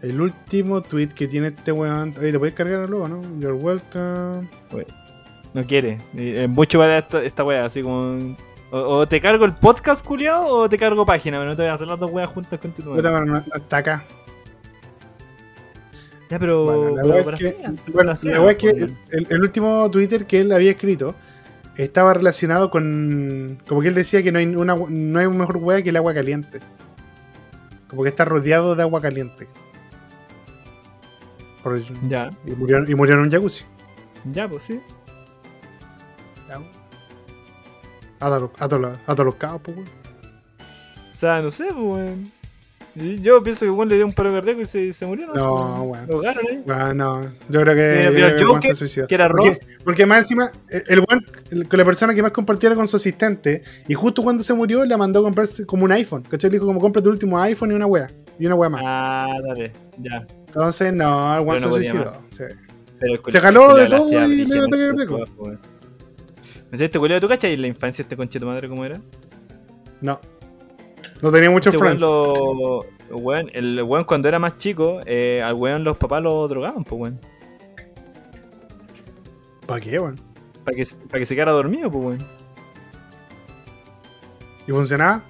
El 0.00 0.18
último 0.22 0.80
tweet 0.80 1.08
que 1.08 1.28
tiene 1.28 1.48
este 1.48 1.70
weón. 1.70 2.14
Oye, 2.18 2.32
¿te 2.32 2.38
puedes 2.38 2.54
cargar 2.54 2.88
luego, 2.88 3.08
no? 3.08 3.20
You're 3.40 3.52
welcome. 3.52 4.48
No 5.52 5.62
quiere. 5.66 5.98
Es 6.16 6.48
mucho 6.48 6.78
para 6.78 6.96
esta, 6.96 7.22
esta 7.22 7.44
wea, 7.44 7.66
así 7.66 7.82
como. 7.82 8.34
O, 8.70 8.78
o 8.78 9.06
te 9.06 9.20
cargo 9.20 9.44
el 9.44 9.54
podcast, 9.54 10.02
culiado, 10.02 10.46
o 10.46 10.66
te 10.66 10.78
cargo 10.78 11.04
página, 11.04 11.36
pero 11.36 11.50
no 11.50 11.56
te 11.56 11.60
voy 11.60 11.70
a 11.70 11.74
hacer 11.74 11.88
las 11.88 12.00
dos 12.00 12.10
weas 12.10 12.30
juntas 12.30 12.58
con 12.58 12.72
tu 12.72 12.82
Puta, 12.82 13.20
no, 13.20 13.36
está 13.54 13.76
acá. 13.76 14.02
Ya, 16.30 16.38
pero. 16.38 16.64
Bueno, 16.64 17.06
la 17.06 17.18
es 17.18 17.26
que, 17.38 17.50
fea, 17.52 17.72
bueno, 17.92 18.12
para 18.14 18.34
la 18.34 18.40
wea 18.42 18.50
es 18.52 18.56
que 18.58 18.70
pues, 18.74 18.90
el, 19.30 19.40
último 19.40 19.90
Twitter 19.90 20.26
que 20.26 20.40
él 20.40 20.50
había 20.52 20.72
escrito 20.72 21.14
estaba 21.76 22.14
relacionado 22.14 22.70
con. 22.70 23.58
Como 23.68 23.80
que 23.80 23.88
él 23.88 23.94
decía 23.94 24.22
que 24.22 24.32
no 24.32 24.38
hay, 24.38 24.46
una, 24.46 24.74
no 24.74 25.18
hay 25.18 25.26
un 25.26 25.36
mejor 25.38 25.58
wea 25.58 25.82
que 25.82 25.90
el 25.90 25.96
agua 25.96 26.14
caliente. 26.14 26.60
Como 27.88 28.02
que 28.02 28.08
está 28.08 28.24
rodeado 28.24 28.74
de 28.74 28.82
agua 28.82 29.00
caliente. 29.00 29.46
Por 31.62 31.76
eso- 31.76 31.94
Ya, 32.08 32.30
y, 32.44 32.50
murió, 32.52 32.84
y 32.88 32.94
murió 32.94 33.14
en 33.14 33.20
un 33.20 33.30
jacuzzi. 33.30 33.64
ya, 34.24 34.48
pues 34.48 34.64
sí. 34.64 34.80
A 38.18 38.28
todos 38.28 38.42
los- 38.42 38.50
a 38.62 38.68
todos 38.68 38.82
los- 38.82 38.98
a 39.06 39.14
todos 39.14 39.26
los 39.26 39.34
cabos, 39.34 39.60
pues, 39.62 39.76
weón. 39.76 39.88
O 39.88 41.14
sea, 41.14 41.42
no 41.42 41.50
sé, 41.50 41.64
pues, 41.72 41.76
weón. 41.76 42.32
Y 42.98 43.20
Yo 43.20 43.42
pienso 43.42 43.66
que 43.66 43.70
weón 43.70 43.88
le 43.90 43.96
dio 43.96 44.06
un 44.06 44.12
paro 44.14 44.32
cardíaco 44.32 44.60
y 44.62 44.64
se, 44.64 44.92
se 44.92 45.04
murió, 45.06 45.26
¿no? 45.26 45.34
No, 45.34 45.82
weón. 45.82 46.06
Lo 46.08 46.20
ahí. 46.26 46.64
Ah, 46.68 46.92
no, 46.94 47.24
yo 47.48 47.60
creo 47.60 47.74
que. 47.74 48.08
Sí, 48.08 48.20
yo 48.20 48.36
creo 48.36 48.60
que 48.60 48.68
se 48.68 48.74
suicidó. 48.74 49.06
Que 49.06 49.14
era 49.16 49.28
Porque, 49.28 49.48
Ross. 49.48 49.58
porque 49.84 50.06
más 50.06 50.20
encima, 50.20 50.50
el, 50.70 51.04
con 51.68 51.78
la 51.78 51.84
persona 51.84 52.14
que 52.14 52.22
más 52.22 52.30
compartiera 52.32 52.74
con 52.74 52.88
su 52.88 52.96
asistente, 52.96 53.62
y 53.86 53.94
justo 53.94 54.22
cuando 54.22 54.42
se 54.42 54.54
murió, 54.54 54.84
le 54.84 54.96
mandó 54.96 55.20
a 55.20 55.22
comprarse 55.24 55.66
como 55.66 55.84
un 55.84 55.92
iPhone. 55.92 56.22
¿Cachai? 56.22 56.50
Le 56.50 56.54
dijo, 56.56 56.66
como 56.66 56.80
compra 56.80 57.02
tu 57.02 57.10
último 57.10 57.38
iPhone 57.38 57.72
y 57.72 57.74
una 57.74 57.86
wea. 57.86 58.08
Y 58.38 58.46
una 58.46 58.54
wea 58.54 58.70
más. 58.70 58.82
Ah, 58.84 59.26
dale, 59.46 59.72
ya. 59.98 60.26
Entonces, 60.46 60.92
no, 60.94 61.38
el 61.38 61.44
Pero 61.44 61.60
se 61.60 61.68
suicidó. 61.68 62.10
sí. 62.30 62.44
Pero 62.98 63.22
Se 63.28 63.40
jaló 63.40 63.76
de 63.76 63.86
todo 63.88 63.98
hacía 63.98 64.24
y 64.26 64.36
le 64.36 64.44
dio 64.46 64.64
ataque 64.64 64.84
el 64.84 64.88
cardíaco. 64.96 65.18
¿No 66.72 66.78
sé, 66.78 66.84
este 66.86 66.98
culiao, 66.98 67.20
¿tú 67.20 67.28
cachai 67.28 67.54
la 67.58 67.66
infancia 67.66 68.02
de 68.02 68.06
este 68.06 68.16
conche 68.16 68.40
tu 68.40 68.46
madre 68.46 68.68
cómo 68.70 68.84
era? 68.86 69.00
No. 70.00 70.18
No 71.22 71.30
tenía 71.30 71.50
muchos 71.50 71.74
Este 71.74 71.84
friends. 71.84 72.00
lo. 72.00 72.84
weón, 73.10 73.50
el 73.54 73.82
weón 73.82 74.04
cuando 74.04 74.28
era 74.28 74.38
más 74.38 74.56
chico, 74.56 75.00
eh, 75.06 75.42
al 75.42 75.54
weón 75.54 75.84
los 75.84 75.96
papás 75.96 76.22
lo 76.22 76.46
drogaban, 76.48 76.84
pues 76.84 77.00
weón. 77.00 77.20
¿Para 79.66 79.80
qué, 79.80 79.98
weón? 79.98 80.20
Para 80.64 80.76
que, 80.76 80.84
que 81.12 81.26
se 81.26 81.34
quedara 81.34 81.52
dormido, 81.52 81.90
pues 81.90 82.04
weón. 82.04 82.26
¿Y 84.66 84.72
funcionaba? 84.72 85.22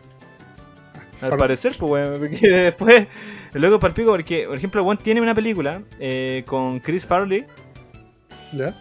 Al 1.20 1.36
parecer, 1.36 1.74
pues 1.78 1.90
weón. 1.90 2.18
Porque 2.20 2.48
después. 2.48 3.06
El 3.54 3.62
loco 3.62 3.78
para 3.78 3.90
el 3.90 3.94
pico, 3.94 4.10
porque, 4.10 4.46
por 4.46 4.56
ejemplo, 4.56 4.82
weón 4.82 4.98
tiene 4.98 5.20
una 5.22 5.34
película 5.34 5.82
eh, 5.98 6.42
con 6.46 6.78
Chris 6.80 7.06
Farley. 7.06 7.46
¿Ya? 8.52 8.74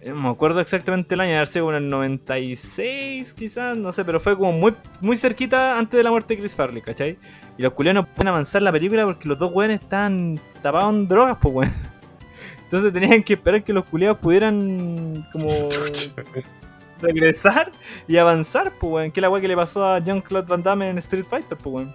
Eh, 0.00 0.10
No 0.10 0.16
me 0.16 0.28
acuerdo 0.28 0.60
exactamente 0.60 1.14
el 1.14 1.20
año, 1.20 1.44
ser 1.46 1.62
como 1.62 1.72
en 1.72 1.84
el 1.84 1.90
96, 1.90 3.34
quizás, 3.34 3.76
no 3.76 3.92
sé, 3.92 4.04
pero 4.04 4.20
fue 4.20 4.36
como 4.36 4.52
muy, 4.52 4.74
muy 5.00 5.16
cerquita 5.16 5.78
antes 5.78 5.98
de 5.98 6.04
la 6.04 6.10
muerte 6.10 6.34
de 6.34 6.40
Chris 6.40 6.56
Farley, 6.56 6.82
¿cachai? 6.82 7.18
Y 7.58 7.62
los 7.62 7.72
culianos 7.72 8.06
pueden 8.08 8.28
avanzar 8.28 8.62
la 8.62 8.72
película 8.72 9.04
porque 9.04 9.28
los 9.28 9.38
dos 9.38 9.52
weones 9.52 9.80
estaban 9.80 10.40
tapados 10.62 10.94
en 10.94 11.08
drogas, 11.08 11.36
pues 11.40 11.54
weón. 11.54 11.72
Entonces 12.62 12.92
tenían 12.92 13.22
que 13.22 13.34
esperar 13.34 13.64
que 13.64 13.72
los 13.72 13.84
culiados 13.84 14.18
pudieran 14.18 15.26
como 15.32 15.50
regresar 17.02 17.72
y 18.06 18.16
avanzar, 18.16 18.72
pues 18.78 18.92
weón. 18.92 19.10
Que 19.10 19.20
es 19.20 19.22
la 19.22 19.28
weá 19.28 19.40
que 19.40 19.48
le 19.48 19.56
pasó 19.56 19.84
a 19.84 19.98
Jean-Claude 19.98 20.46
Van 20.46 20.62
Damme 20.62 20.88
en 20.88 20.98
Street 20.98 21.26
Fighter, 21.28 21.58
pues 21.58 21.74
weón. 21.74 21.94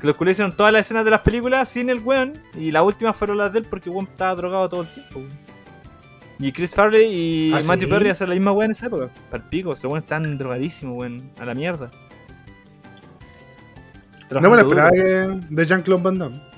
Que 0.00 0.06
los 0.06 0.16
culiados 0.16 0.36
hicieron 0.36 0.56
todas 0.56 0.72
las 0.72 0.86
escenas 0.86 1.04
de 1.04 1.10
las 1.10 1.20
películas 1.20 1.68
sin 1.68 1.90
el 1.90 1.98
weón. 1.98 2.40
Y 2.54 2.70
las 2.70 2.82
últimas 2.82 3.16
fueron 3.16 3.38
las 3.38 3.52
de 3.52 3.58
él 3.58 3.66
porque 3.68 3.90
weón 3.90 4.08
estaba 4.10 4.34
drogado 4.36 4.68
todo 4.68 4.82
el 4.82 4.92
tiempo, 4.92 5.18
weón. 5.18 5.53
Y 6.38 6.52
Chris 6.52 6.74
Farley 6.74 7.06
y 7.06 7.52
¿Ah, 7.52 7.60
Matthew 7.64 7.86
sí? 7.86 7.92
Perry 7.92 8.08
hacen 8.10 8.28
la 8.28 8.34
misma 8.34 8.52
weá 8.52 8.66
en 8.66 8.72
esa 8.72 8.86
época. 8.86 9.08
Para 9.30 9.42
el 9.42 9.48
pico, 9.48 9.74
weones 9.84 10.02
están 10.02 10.36
drogadísimos, 10.36 10.98
weón. 10.98 11.30
A 11.38 11.44
la 11.44 11.54
mierda. 11.54 11.90
No 14.30 14.50
me 14.50 14.56
lo 14.56 14.66
Trabajando 14.66 14.68
esperaba 14.68 14.90
que 14.90 15.54
de 15.54 15.66
Jean-Claude 15.66 16.02
Van 16.02 16.18
Damme. 16.18 16.40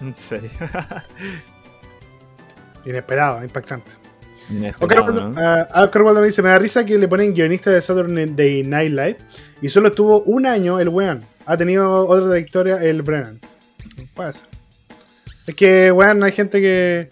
En 0.00 0.16
serio. 0.16 0.50
Inesperado, 2.84 3.44
impactante. 3.44 3.90
Oscar 3.90 4.56
Inesperado, 4.56 5.04
Waldo, 5.04 5.28
¿no? 5.30 5.40
ah, 5.40 5.68
Oscar 5.84 6.02
Waldo 6.02 6.20
me 6.20 6.26
dice, 6.26 6.42
me 6.42 6.48
da 6.48 6.58
risa 6.58 6.84
que 6.84 6.98
le 6.98 7.06
ponen 7.06 7.32
guionista 7.32 7.70
de 7.70 7.80
Saturday 7.80 8.64
Night 8.64 8.90
Live 8.90 9.18
y 9.62 9.68
solo 9.68 9.88
estuvo 9.88 10.22
un 10.22 10.46
año 10.46 10.80
el 10.80 10.88
weón. 10.88 11.24
Ha 11.46 11.56
tenido 11.56 12.06
otra 12.06 12.30
trayectoria 12.30 12.82
el 12.82 13.02
Brennan. 13.02 13.40
Puede 14.14 14.32
ser. 14.32 14.48
Es 15.46 15.54
que, 15.54 15.92
weón, 15.92 16.22
hay 16.22 16.32
gente 16.32 16.60
que, 16.60 17.08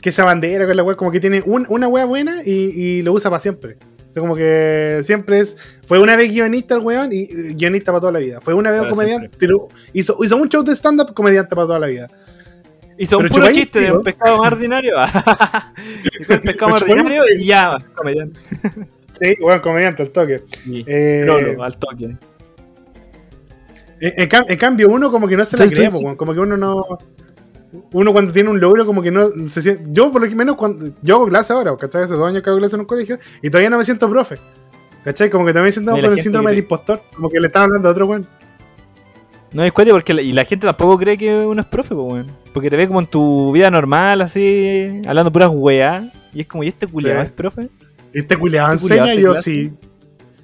que 0.00 0.12
se 0.12 0.22
abandera 0.22 0.66
con 0.66 0.76
la 0.76 0.82
weá, 0.82 0.96
como 0.96 1.10
que 1.10 1.20
tiene 1.20 1.42
un- 1.44 1.66
una 1.68 1.88
weá 1.88 2.04
buena 2.04 2.42
y, 2.44 2.50
y 2.52 3.02
lo 3.02 3.12
usa 3.12 3.30
para 3.30 3.40
siempre. 3.40 3.76
O 4.08 4.12
sea, 4.12 4.20
como 4.20 4.34
que 4.34 5.02
siempre 5.04 5.38
es. 5.38 5.56
Fue 5.86 6.00
una 6.00 6.16
vez 6.16 6.30
guionista 6.30 6.74
el 6.74 6.80
weón 6.80 7.10
y 7.12 7.26
guionista 7.54 7.92
para 7.92 8.00
toda 8.00 8.12
la 8.12 8.18
vida. 8.18 8.40
Fue 8.40 8.54
una 8.54 8.70
vez 8.70 8.80
Para 8.80 8.90
comediante, 8.92 9.30
pero 9.38 9.68
hizo, 9.92 10.16
hizo 10.24 10.36
un 10.36 10.48
show 10.48 10.62
de 10.64 10.72
stand-up 10.74 11.14
comediante 11.14 11.54
para 11.54 11.66
toda 11.68 11.78
la 11.78 11.86
vida. 11.86 12.08
Hizo 12.98 13.16
un 13.18 13.22
pero 13.24 13.34
puro 13.34 13.46
chupáis, 13.46 13.56
chiste 13.56 13.80
de 13.80 13.92
un 13.92 14.02
pescado 14.02 14.38
más 14.38 14.52
ordinario. 14.52 14.94
El 16.28 16.40
pescado 16.42 16.72
más 16.72 16.82
ordinario 16.82 17.22
y 17.38 17.46
ya, 17.46 17.76
comediante. 17.94 18.40
Sí, 19.22 19.34
weón, 19.42 19.60
comediante 19.60 20.02
al 20.02 20.10
toque. 20.10 20.44
Y 20.64 20.82
Eh, 20.86 21.24
Lolo, 21.26 21.62
al 21.62 21.76
toque. 21.76 22.04
En, 22.06 22.18
en 24.00 24.28
cam- 24.30 24.46
en 24.48 24.56
cambio, 24.58 24.88
uno 24.88 25.10
como 25.10 25.28
que 25.28 25.36
no 25.36 25.44
se 25.44 25.56
la 25.58 25.66
cree, 25.68 25.88
como 26.16 26.32
que 26.32 26.40
uno 26.40 26.56
no. 26.56 26.86
Uno 27.92 28.12
cuando 28.12 28.32
tiene 28.32 28.50
un 28.50 28.60
logro, 28.60 28.84
como 28.84 29.00
que 29.00 29.10
no 29.10 29.30
se 29.48 29.62
siente. 29.62 29.84
Yo, 29.90 30.10
por 30.10 30.22
lo 30.28 30.36
menos, 30.36 30.56
cuando. 30.56 30.90
Yo 31.02 31.16
hago 31.16 31.28
clase 31.28 31.52
ahora, 31.52 31.76
¿cachai? 31.76 32.02
Hace 32.02 32.14
dos 32.14 32.28
años 32.28 32.42
que 32.42 32.50
hago 32.50 32.58
clase 32.58 32.74
en 32.76 32.80
un 32.80 32.86
colegio 32.86 33.18
y 33.42 33.48
todavía 33.50 33.70
no 33.70 33.78
me 33.78 33.84
siento 33.84 34.08
profe. 34.10 34.38
¿cachai? 35.04 35.30
Como 35.30 35.46
que 35.46 35.52
también 35.52 35.66
me 35.66 35.72
siento 35.72 35.96
Y 35.96 36.00
con 36.00 36.12
el 36.12 36.20
síndrome 36.20 36.50
del 36.50 36.58
impostor. 36.60 37.02
Como 37.14 37.28
que 37.30 37.40
le 37.40 37.46
están 37.46 37.64
hablando 37.64 37.88
a 37.88 37.92
otro 37.92 38.06
weón. 38.06 38.26
No 39.52 39.64
es 39.64 39.72
cuate 39.72 39.90
porque 39.90 40.14
la, 40.14 40.22
y 40.22 40.32
la 40.32 40.44
gente 40.44 40.66
tampoco 40.66 40.96
cree 40.98 41.18
que 41.18 41.34
uno 41.34 41.60
es 41.60 41.66
profe, 41.66 41.94
pues, 41.94 42.06
weón. 42.12 42.30
Porque 42.52 42.70
te 42.70 42.76
ve 42.76 42.86
como 42.86 43.00
en 43.00 43.06
tu 43.06 43.52
vida 43.52 43.70
normal, 43.70 44.20
así, 44.22 45.00
hablando 45.06 45.32
puras 45.32 45.50
weá. 45.52 46.12
Y 46.32 46.40
es 46.42 46.46
como, 46.46 46.62
¿y 46.62 46.68
este 46.68 46.86
culiado 46.86 47.20
Sí. 47.20 47.26
es 47.26 47.32
profe? 47.32 47.68
Y 48.14 48.18
este 48.20 48.36
culiado 48.36 48.72
Este 48.74 48.86
enseña 48.86 49.14
y 49.14 49.22
yo 49.22 49.32
clase. 49.32 49.50
sí. 49.50 49.72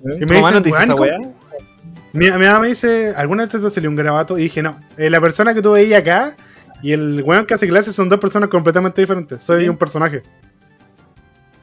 ¿Tu 0.03 0.27
me 0.27 0.35
mamá 0.41 0.51
no 0.51 0.61
dicen, 0.61 0.63
te 0.63 0.69
dice 0.71 0.83
esa 0.85 0.95
weón, 0.95 1.21
weá? 1.21 1.33
Mi, 2.13 2.31
mi 2.31 2.47
mamá 2.47 2.61
me 2.61 2.69
dice, 2.69 3.13
¿alguna 3.17 3.45
vez 3.45 3.53
te 3.53 3.71
salió 3.71 3.91
un 3.91 3.97
grabato? 3.97 4.39
Y 4.39 4.45
dije, 4.45 4.63
no. 4.63 4.81
Eh, 4.97 5.11
la 5.11 5.21
persona 5.21 5.55
que 5.55 5.63
tú 5.63 5.73
veías 5.73 6.01
acá 6.01 6.37
y 6.89 6.93
el 6.93 7.23
weón 7.25 7.47
que 7.47 7.55
hace 7.55 7.67
clases 7.69 7.95
son 7.95 8.09
dos 8.09 8.19
personas 8.21 8.49
completamente 8.49 9.01
diferentes. 9.01 9.43
Soy 9.43 9.63
Sí. 9.65 9.69
un 9.69 9.77
personaje. 9.77 10.23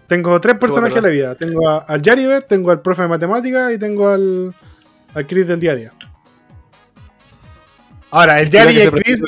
Tengo 0.07 0.39
tres 0.41 0.57
personajes 0.57 0.97
en 0.97 1.03
la 1.03 1.09
vida. 1.09 1.35
Tengo 1.35 1.67
a- 1.69 1.79
al 1.79 2.01
Jariver, 2.01 2.43
tengo 2.43 2.71
al 2.71 2.81
profe 2.81 3.03
de 3.03 3.07
matemáticas 3.07 3.71
y 3.73 3.79
tengo 3.79 4.09
al, 4.09 4.53
al 5.13 5.27
Chris 5.27 5.47
del 5.47 5.59
diario. 5.59 5.91
Ahora, 8.11 8.39
el 8.39 8.47
Culiao 8.47 8.65
Yari 8.69 8.75
que 8.75 8.79
y 8.79 8.83
el 8.85 8.91
Chris, 8.91 9.21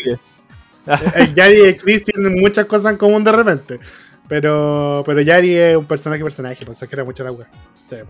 el 1.16 1.34
Yari 1.36 1.56
y 1.56 1.62
el 1.62 1.78
Chris 1.78 2.04
tienen 2.04 2.40
muchas 2.40 2.66
cosas 2.66 2.92
en 2.92 2.98
común 2.98 3.24
de 3.24 3.32
repente. 3.32 3.80
Pero, 4.28 5.04
pero 5.06 5.22
Yari 5.22 5.56
es 5.56 5.78
un 5.78 5.86
personaje 5.86 6.24
personaje, 6.24 6.66
pues 6.66 6.78
se 6.78 6.88
crea 6.88 7.04
mucho 7.04 7.24
la 7.24 7.32
wea. 7.32 7.48
Sí, 7.90 7.96
pues. 7.96 8.08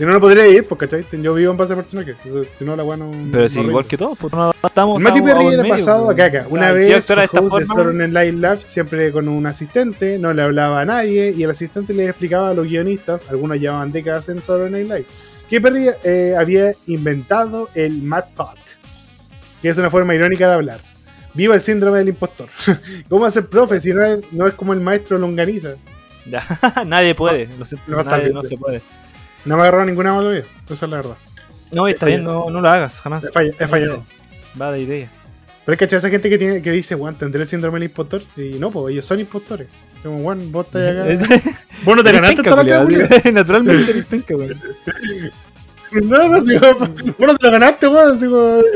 Si 0.00 0.06
no, 0.06 0.12
no 0.14 0.20
podría 0.20 0.46
ir, 0.46 0.64
pues, 0.66 0.78
¿cachai? 0.80 1.04
Yo 1.20 1.34
vivo 1.34 1.50
en 1.50 1.58
base 1.58 1.74
a 1.74 1.76
personaje. 1.76 2.12
Entonces, 2.24 2.48
Si 2.58 2.64
no, 2.64 2.74
la 2.74 2.84
wea 2.84 2.96
no. 2.96 3.10
Pero 3.30 3.42
no 3.42 3.48
sí, 3.50 3.60
igual 3.60 3.84
que 3.84 3.98
todos, 3.98 4.16
pues 4.16 4.32
no 4.32 4.50
estamos 4.64 5.02
Matthew 5.02 5.26
a- 5.26 5.30
a 5.30 5.34
Perry 5.34 5.46
era 5.52 5.62
medio, 5.62 5.74
pasado 5.76 6.04
pues. 6.06 6.14
a 6.14 6.16
caca. 6.16 6.46
O 6.46 6.48
sea, 6.48 6.58
Una 6.58 6.68
si 6.68 6.74
vez 6.74 6.86
de 7.06 7.22
esta 7.24 7.42
forma, 7.42 8.06
Night 8.08 8.34
Live, 8.34 8.58
siempre 8.66 9.12
con 9.12 9.28
un 9.28 9.44
asistente, 9.46 10.16
no 10.18 10.32
le 10.32 10.40
hablaba 10.40 10.80
a 10.80 10.84
nadie 10.86 11.34
y 11.36 11.42
el 11.42 11.50
asistente 11.50 11.92
le 11.92 12.06
explicaba 12.06 12.48
a 12.48 12.54
los 12.54 12.66
guionistas, 12.66 13.26
algunos 13.28 13.58
llevaban 13.58 13.92
décadas 13.92 14.30
en 14.30 14.40
Saturday 14.40 14.70
Night 14.70 14.86
Live, 14.88 15.04
que 15.50 15.60
Perry 15.60 15.90
eh, 16.02 16.34
había 16.38 16.72
inventado 16.86 17.68
el 17.74 18.00
Mad 18.02 18.24
Talk, 18.34 18.56
que 19.60 19.68
es 19.68 19.76
una 19.76 19.90
forma 19.90 20.14
irónica 20.14 20.48
de 20.48 20.54
hablar. 20.54 20.80
Viva 21.34 21.54
el 21.54 21.60
síndrome 21.60 21.98
del 21.98 22.08
impostor. 22.08 22.48
¿Cómo 23.10 23.26
hacer 23.26 23.46
profe 23.48 23.78
si 23.80 23.92
no 23.92 24.02
es, 24.02 24.20
no 24.32 24.46
es 24.46 24.54
como 24.54 24.72
el 24.72 24.80
maestro 24.80 25.18
Longaniza? 25.18 25.74
Nadie 26.86 27.14
puede, 27.14 27.48
lo 27.58 27.66
siento, 27.66 27.84
no, 27.92 28.00
está 28.00 28.12
nadie- 28.12 28.22
bien. 28.24 28.34
no 28.34 28.44
se 28.44 28.56
puede. 28.56 28.80
No 29.44 29.56
me 29.56 29.62
agarró 29.62 29.84
ninguna 29.84 30.12
más 30.12 30.20
todavía. 30.22 30.44
Esa 30.68 30.84
es 30.84 30.90
la 30.90 30.96
verdad. 30.98 31.16
No, 31.72 31.86
está 31.88 32.06
bien, 32.06 32.24
no, 32.24 32.50
no 32.50 32.60
lo 32.60 32.68
hagas, 32.68 33.00
jamás. 33.00 33.24
He, 33.24 33.28
fall- 33.32 33.54
he 33.58 33.66
fallado. 33.66 34.04
Va 34.60 34.72
de 34.72 34.80
idea. 34.82 35.08
Pero 35.64 35.74
es 35.74 35.78
que 35.88 35.96
esa 35.96 36.08
gente 36.10 36.28
que 36.28 36.38
tiene 36.38 36.62
que 36.62 36.70
dice, 36.72 36.94
weón, 36.94 37.14
tendré 37.16 37.42
el 37.42 37.48
síndrome 37.48 37.76
del 37.78 37.84
impostor. 37.90 38.22
Y 38.36 38.58
no, 38.58 38.70
pues 38.70 38.92
ellos 38.92 39.06
son 39.06 39.20
impostores. 39.20 39.68
Como, 40.02 40.16
weón, 40.18 40.50
vos 40.50 40.66
estás 40.72 40.90
acá. 40.90 41.52
Vos 41.84 41.96
no 41.96 42.02
te 42.02 42.12
ganaste 42.20 42.42
toda 42.42 42.64
la 42.64 42.84
Naturalmente 43.32 43.90
eres 43.90 44.06
penca, 44.06 44.34
weón. 44.36 44.60
No, 45.92 46.28
no, 46.28 46.40
sí, 46.40 46.56
weón, 46.56 46.78
vos 47.18 47.26
no 47.28 47.36
te 47.36 47.46
lo 47.46 47.52
ganaste, 47.52 47.86
weón. 47.88 48.18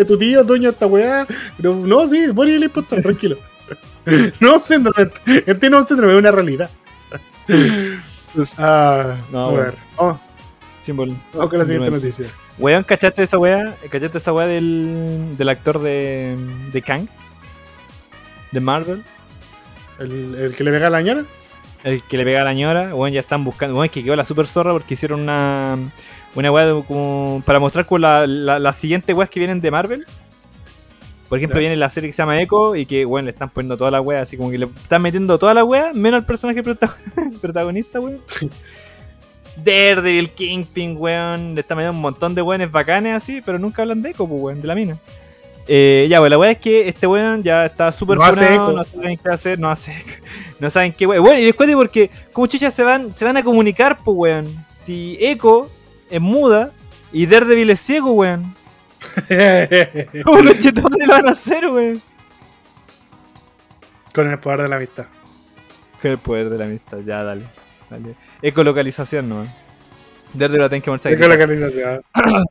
Tu 0.06 0.18
tío, 0.18 0.40
es 0.40 0.46
dueño 0.46 0.68
de 0.68 0.72
esta 0.72 0.86
weá. 0.86 1.26
Pero 1.56 1.74
no, 1.74 2.06
sí, 2.06 2.26
vos 2.28 2.46
eres 2.46 2.56
el 2.58 2.64
impostor, 2.64 3.02
tranquilo. 3.02 3.38
No 4.38 4.58
síndrome, 4.60 5.10
este 5.46 5.70
no 5.70 5.82
síndrome, 5.82 6.12
es 6.12 6.18
una 6.18 6.30
realidad. 6.30 6.70
Ah, 8.58 9.16
No, 9.32 9.46
a 9.46 9.50
bueno. 9.50 9.62
ver, 9.64 9.74
vamos, 9.96 10.20
Símbolo. 10.84 11.14
vamos 11.32 11.50
con 11.50 11.58
la 11.58 11.64
siguiente 11.64 11.90
noticia. 11.90 12.26
Weón, 12.58 12.84
¿cachaste 12.84 13.22
esa 13.22 13.38
weá? 13.38 13.76
¿Cachaste 13.90 14.18
esa 14.18 14.32
weá 14.32 14.46
del, 14.46 15.34
del 15.38 15.48
actor 15.48 15.80
de, 15.80 16.36
de 16.72 16.82
Kang? 16.82 17.06
De 18.52 18.60
Marvel. 18.60 19.02
¿El, 19.98 20.34
el 20.34 20.54
que 20.54 20.62
le 20.64 20.70
pega 20.70 20.88
a 20.88 20.90
la 20.90 21.00
ñora? 21.02 21.24
El 21.84 22.02
que 22.02 22.16
le 22.18 22.24
pega 22.24 22.42
a 22.42 22.44
la 22.44 22.52
ñora. 22.54 22.94
Weón, 22.94 23.12
ya 23.12 23.20
están 23.20 23.44
buscando. 23.44 23.74
Weón, 23.74 23.86
es 23.86 23.92
que 23.92 24.04
quedó 24.04 24.14
la 24.16 24.24
super 24.24 24.46
zorra 24.46 24.72
porque 24.72 24.94
hicieron 24.94 25.20
una. 25.20 25.78
Una 26.34 26.50
weá 26.52 26.66
como. 26.86 27.42
Para 27.46 27.58
mostrar 27.60 27.86
como 27.86 27.98
la, 28.00 28.26
la, 28.26 28.58
las 28.58 28.76
siguientes 28.76 29.16
weas 29.16 29.30
que 29.30 29.40
vienen 29.40 29.60
de 29.60 29.70
Marvel. 29.70 30.06
Por 31.28 31.38
ejemplo, 31.38 31.58
viene 31.58 31.74
la 31.76 31.88
serie 31.88 32.10
que 32.10 32.12
se 32.12 32.22
llama 32.22 32.40
Echo 32.40 32.76
y 32.76 32.84
que, 32.86 33.06
weón, 33.06 33.24
le 33.24 33.30
están 33.30 33.48
poniendo 33.48 33.76
toda 33.78 33.90
la 33.90 34.00
wea. 34.00 34.20
Así 34.20 34.36
como 34.36 34.50
que 34.50 34.58
le 34.58 34.66
están 34.66 35.00
metiendo 35.02 35.38
toda 35.38 35.54
la 35.54 35.64
wea, 35.64 35.92
menos 35.94 36.18
al 36.20 36.26
personaje 36.26 36.62
prota- 36.62 36.94
protagonista, 37.40 37.98
weón. 38.00 38.20
Daredevil, 39.56 40.30
Kingpin, 40.30 40.96
weón. 40.98 41.54
Le 41.54 41.60
están 41.60 41.76
metiendo 41.78 41.96
un 41.96 42.02
montón 42.02 42.34
de 42.34 42.42
weones 42.42 42.70
bacanes 42.70 43.14
así, 43.14 43.40
pero 43.44 43.58
nunca 43.58 43.82
hablan 43.82 44.02
de 44.02 44.10
Echo, 44.10 44.26
pues, 44.26 44.40
weón, 44.40 44.60
de 44.60 44.66
la 44.68 44.74
mina. 44.74 44.98
Eh, 45.66 46.06
ya, 46.10 46.18
pues 46.18 46.30
la 46.30 46.36
weá 46.38 46.50
es 46.50 46.58
que 46.58 46.88
este 46.88 47.06
weón 47.06 47.42
ya 47.42 47.64
está 47.64 47.90
súper 47.90 48.18
No 48.18 48.24
funado, 48.26 48.52
eco. 48.52 48.72
no 48.72 48.84
saben 48.84 49.16
qué 49.16 49.28
hacer, 49.30 49.58
no 49.58 49.70
hace 49.70 49.92
eco. 49.92 50.24
No 50.60 50.70
saben 50.70 50.92
qué 50.92 51.06
weón. 51.06 51.22
Bueno, 51.24 51.38
y 51.40 51.44
después 51.44 51.68
de 51.68 51.74
porque, 51.74 52.10
como 52.32 52.46
chuchas 52.46 52.72
se 52.74 52.84
van, 52.84 53.12
se 53.12 53.24
van 53.24 53.36
a 53.36 53.42
comunicar, 53.42 53.98
pues 54.04 54.16
weón. 54.16 54.64
Si 54.78 55.16
Echo 55.20 55.70
es 56.10 56.20
muda 56.20 56.70
y 57.12 57.26
Daredevil 57.26 57.70
es 57.70 57.80
ciego, 57.80 58.12
weón. 58.12 58.54
¿Cómo 60.24 60.40
los 60.40 60.58
chetones 60.58 61.06
lo 61.06 61.12
van 61.12 61.28
a 61.28 61.30
hacer, 61.30 61.66
weón? 61.66 62.02
con 64.14 64.30
el 64.30 64.38
poder 64.38 64.62
de 64.62 64.68
la 64.68 64.76
amistad. 64.76 65.06
Con 66.00 66.10
el 66.12 66.18
poder 66.18 66.48
de 66.48 66.58
la 66.58 66.64
amistad, 66.66 66.98
ya, 67.04 67.24
dale. 67.24 67.46
Dale. 67.90 68.16
Ecolocalización, 68.42 69.28
no. 69.28 69.46
Daredevil 70.34 70.62
la 70.62 70.68
tienen 70.68 70.82
que 70.82 70.90
moverse 70.90 71.12
Es 71.12 71.18
con 71.18 71.28
la 71.28 71.36
localización. 71.36 72.02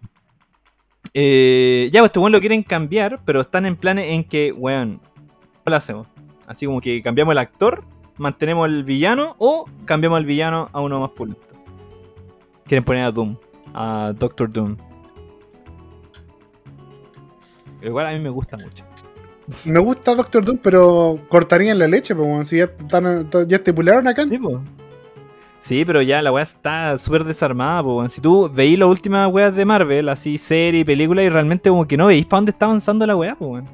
Eh, 1.15 1.89
ya, 1.91 1.99
pues 1.99 2.09
este 2.09 2.19
weón 2.19 2.31
lo 2.31 2.39
quieren 2.39 2.63
cambiar, 2.63 3.19
pero 3.23 3.41
están 3.41 3.67
en 3.67 3.75
planes 3.75 4.09
en 4.09 4.23
que, 4.23 4.51
weón, 4.51 4.97
¿cómo 4.97 5.65
lo 5.65 5.75
hacemos? 5.75 6.07
Así 6.47 6.65
como 6.65 6.81
que 6.81 7.03
cambiamos 7.03 7.33
el 7.33 7.37
actor, 7.37 7.83
mantenemos 8.17 8.67
el 8.67 8.83
villano 8.83 9.35
o 9.37 9.69
cambiamos 9.85 10.19
el 10.19 10.25
villano 10.25 10.69
a 10.73 10.81
uno 10.81 10.99
más 10.99 11.11
pulento. 11.11 11.55
Quieren 12.65 12.83
poner 12.83 13.03
a 13.03 13.11
Doom, 13.11 13.37
a 13.75 14.13
Doctor 14.17 14.51
Doom. 14.51 14.77
Lo 17.81 17.91
cual 17.91 18.07
a 18.07 18.11
mí 18.13 18.19
me 18.19 18.29
gusta 18.29 18.57
mucho. 18.57 18.85
Me 19.65 19.79
gusta 19.79 20.15
Doctor 20.15 20.45
Doom, 20.45 20.57
pero 20.63 21.19
cortarían 21.27 21.77
la 21.77 21.87
leche, 21.87 22.15
pues, 22.15 22.47
si 22.47 22.57
ya, 22.57 22.63
están, 22.63 23.29
ya 23.47 23.57
estipularon 23.57 24.07
acá. 24.07 24.25
Sí, 24.25 24.39
po. 24.39 24.63
Sí, 25.63 25.85
pero 25.85 26.01
ya 26.01 26.21
la 26.21 26.29
weá 26.29 26.43
está 26.43 26.97
súper 26.97 27.23
desarmada, 27.23 27.81
po. 27.81 27.95
weón. 27.95 28.09
Si 28.09 28.19
tú 28.19 28.51
veís 28.53 28.77
las 28.77 28.89
últimas 28.89 29.31
weas 29.31 29.55
de 29.55 29.63
Marvel, 29.63 30.09
así 30.09 30.37
serie, 30.37 30.83
película, 30.83 31.23
y 31.23 31.29
realmente 31.29 31.69
como 31.69 31.87
que 31.87 31.95
no 31.95 32.07
veis 32.07 32.25
para 32.25 32.39
dónde 32.39 32.51
está 32.51 32.65
avanzando 32.65 33.05
la 33.05 33.15
weá, 33.15 33.33
po, 33.35 33.45
weón. 33.45 33.69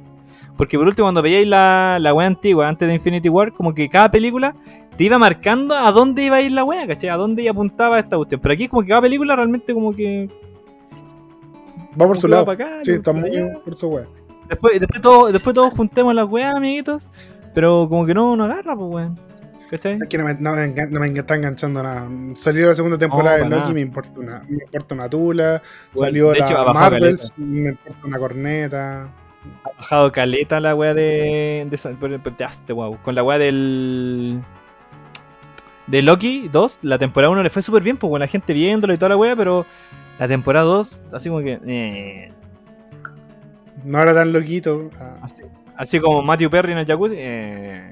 Porque 0.56 0.78
por 0.78 0.86
último, 0.86 1.08
cuando 1.08 1.24
veíais 1.24 1.48
la, 1.48 1.98
la 2.00 2.14
weá 2.14 2.28
antigua, 2.28 2.68
antes 2.68 2.88
de 2.88 2.94
Infinity 2.94 3.28
War, 3.28 3.52
como 3.54 3.74
que 3.74 3.90
cada 3.90 4.12
película 4.12 4.56
te 4.98 5.06
iba 5.06 5.18
marcando 5.18 5.74
a 5.74 5.92
dónde 5.92 6.26
iba 6.26 6.36
a 6.36 6.42
ir 6.42 6.52
la 6.52 6.64
weá, 6.64 6.86
¿cachai? 6.86 7.10
A 7.10 7.16
dónde 7.16 7.50
apuntaba 7.50 7.98
esta 7.98 8.18
cuestión. 8.18 8.40
Pero 8.40 8.54
aquí 8.54 8.66
es 8.66 8.70
como 8.70 8.84
que 8.84 8.90
cada 8.90 9.02
película 9.02 9.36
realmente 9.36 9.74
como 9.74 9.92
que... 9.92 10.30
Va 12.00 12.06
por 12.06 12.20
su 12.20 12.28
lado. 12.28 12.52
acá, 12.52 12.82
Sí, 12.84 12.92
está 12.92 13.14
muy 13.14 13.32
por 13.66 13.74
su 13.74 13.88
weá. 13.88 14.06
Después, 14.48 14.80
después, 14.80 15.02
todos, 15.02 15.34
después 15.34 15.56
todos 15.56 15.74
juntemos 15.74 16.14
las 16.14 16.28
weas, 16.30 16.56
amiguitos. 16.56 17.08
Pero 17.56 17.88
como 17.90 18.06
que 18.06 18.14
no, 18.14 18.36
no 18.36 18.44
agarra, 18.44 18.76
pues 18.76 18.92
weón. 18.92 19.29
¿Cachai? 19.70 19.94
Es 20.02 20.08
que 20.10 20.18
no 20.18 20.26
me, 20.26 20.34
no 20.36 20.56
me 20.56 20.66
engan- 20.74 20.90
no 20.90 21.00
me 21.00 21.08
está 21.08 21.36
enganchando 21.36 21.84
nada. 21.84 22.08
Salió 22.38 22.68
la 22.68 22.76
segunda 22.76 22.98
temporada 22.98 23.38
No, 23.40 23.44
de 23.44 23.50
Loki, 23.58 23.74
me 23.74 23.82
importa 23.82 24.12
una, 24.20 24.44
me 24.50 24.64
importa 24.64 24.96
una 24.96 25.10
tula. 25.10 25.62
Bueno, 25.94 26.06
Salió 26.08 26.32
de 26.32 26.40
la 26.40 26.74
Marvels, 26.74 27.34
me 27.38 27.70
importa 27.70 28.08
una 28.08 28.18
corneta. 28.18 29.04
ha 29.04 29.70
bajado 29.78 30.12
caleta 30.12 30.60
la 30.60 30.74
wea 30.76 30.94
de. 30.94 31.68
wow, 32.70 32.98
Con 33.04 33.14
la 33.16 33.24
wea 33.24 33.38
del. 33.38 34.42
De 35.88 36.02
Loki 36.04 36.50
2, 36.52 36.80
la 36.84 36.98
temporada 37.00 37.32
1 37.32 37.42
le 37.44 37.50
fue 37.50 37.62
súper 37.64 37.82
bien, 37.84 37.98
pues 37.98 38.10
con 38.12 38.20
la 38.20 38.28
gente 38.28 38.54
viéndolo 38.54 38.94
y 38.94 38.98
toda 38.98 39.10
la 39.10 39.18
wea, 39.18 39.36
pero 39.36 39.66
la 40.20 40.28
temporada 40.28 40.66
2, 40.66 41.02
así 41.14 41.30
como 41.30 41.42
que. 41.42 41.60
eh, 41.66 42.32
No 43.84 44.00
era 44.02 44.14
tan 44.14 44.32
loquito. 44.34 44.90
Ah. 45.00 45.18
así, 45.24 45.42
así 45.78 46.00
como 46.00 46.22
Matthew 46.22 46.50
Perry 46.50 46.72
en 46.74 46.78
el 46.80 46.86
jacuzzi. 46.86 47.16
eh, 47.18 47.92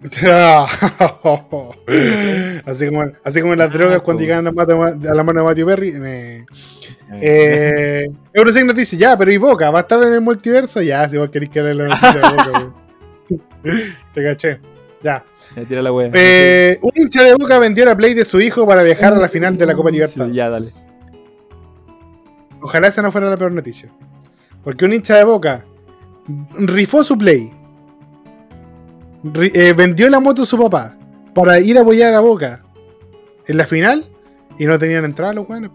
así, 2.66 2.86
como, 2.86 3.04
así 3.24 3.40
como 3.40 3.54
las 3.56 3.68
Ah, 3.70 3.72
drogas 3.72 4.00
cuando 4.02 4.20
po. 4.20 4.26
llegaban 4.26 4.46
a, 4.46 4.52
la 5.14 5.24
mano 5.24 5.40
de 5.40 5.44
Matthew 5.46 5.66
Perry. 5.66 5.88
eh. 5.96 6.44
eh, 7.12 7.18
Eh, 7.20 8.06
Eurosec 8.32 8.64
nos 8.64 8.76
dice, 8.76 8.96
ya, 8.96 9.16
pero 9.18 9.32
¿y 9.32 9.38
Boca? 9.38 9.70
¿Va 9.70 9.80
a 9.80 9.82
estar 9.82 10.00
en 10.04 10.12
el 10.12 10.20
multiverso? 10.20 10.80
Ya, 10.82 11.08
si 11.08 11.16
vos 11.18 11.30
queréis 11.30 11.50
que 11.50 11.62
le 11.62 11.74
la 11.74 11.84
noticia 11.88 12.12
de 12.12 12.20
Boca. 12.22 12.72
Te 14.14 14.22
caché. 14.24 14.60
Ya. 15.02 15.24
eh, 15.56 15.64
tira 15.66 15.82
la 15.82 15.92
wea. 15.92 16.10
Eh, 16.14 16.78
un 16.82 16.90
hincha 16.94 17.22
de 17.24 17.34
Boca 17.34 17.58
vendió 17.58 17.84
la 17.84 17.96
Play 17.96 18.14
de 18.14 18.24
su 18.24 18.40
hijo 18.40 18.64
para 18.66 18.82
viajar 18.82 19.12
a 19.14 19.16
la 19.16 19.28
final 19.28 19.56
de 19.56 19.66
la 19.66 19.74
Copa 19.74 19.90
Libertadores. 19.90 20.30
Sí, 20.32 20.36
ya, 20.36 20.48
dale. 20.48 20.66
Ojalá 22.60 22.88
esa 22.88 23.02
no 23.02 23.12
fuera 23.12 23.28
la 23.30 23.36
peor 23.36 23.52
noticia. 23.52 23.88
Porque 24.64 24.84
un 24.84 24.92
hincha 24.92 25.16
de 25.16 25.24
Boca 25.24 25.64
rifó 26.56 27.02
su 27.04 27.16
Play. 27.18 27.52
Eh, 29.24 29.72
vendió 29.76 30.08
la 30.08 30.20
moto 30.20 30.42
de 30.42 30.46
su 30.46 30.56
papá 30.58 30.96
para 31.34 31.58
ir 31.60 31.76
a 31.78 31.80
apoyar 31.82 32.14
a 32.14 32.20
Boca 32.20 32.62
en 33.46 33.56
la 33.56 33.66
final 33.66 34.06
y 34.58 34.66
no 34.66 34.78
tenían 34.78 35.04
entrada 35.04 35.32
los 35.32 35.46
buenos. 35.46 35.70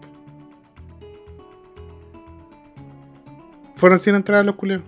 Fueron 3.76 3.98
sin 3.98 4.14
entrada 4.14 4.42
los 4.44 4.54
culeos. 4.54 4.82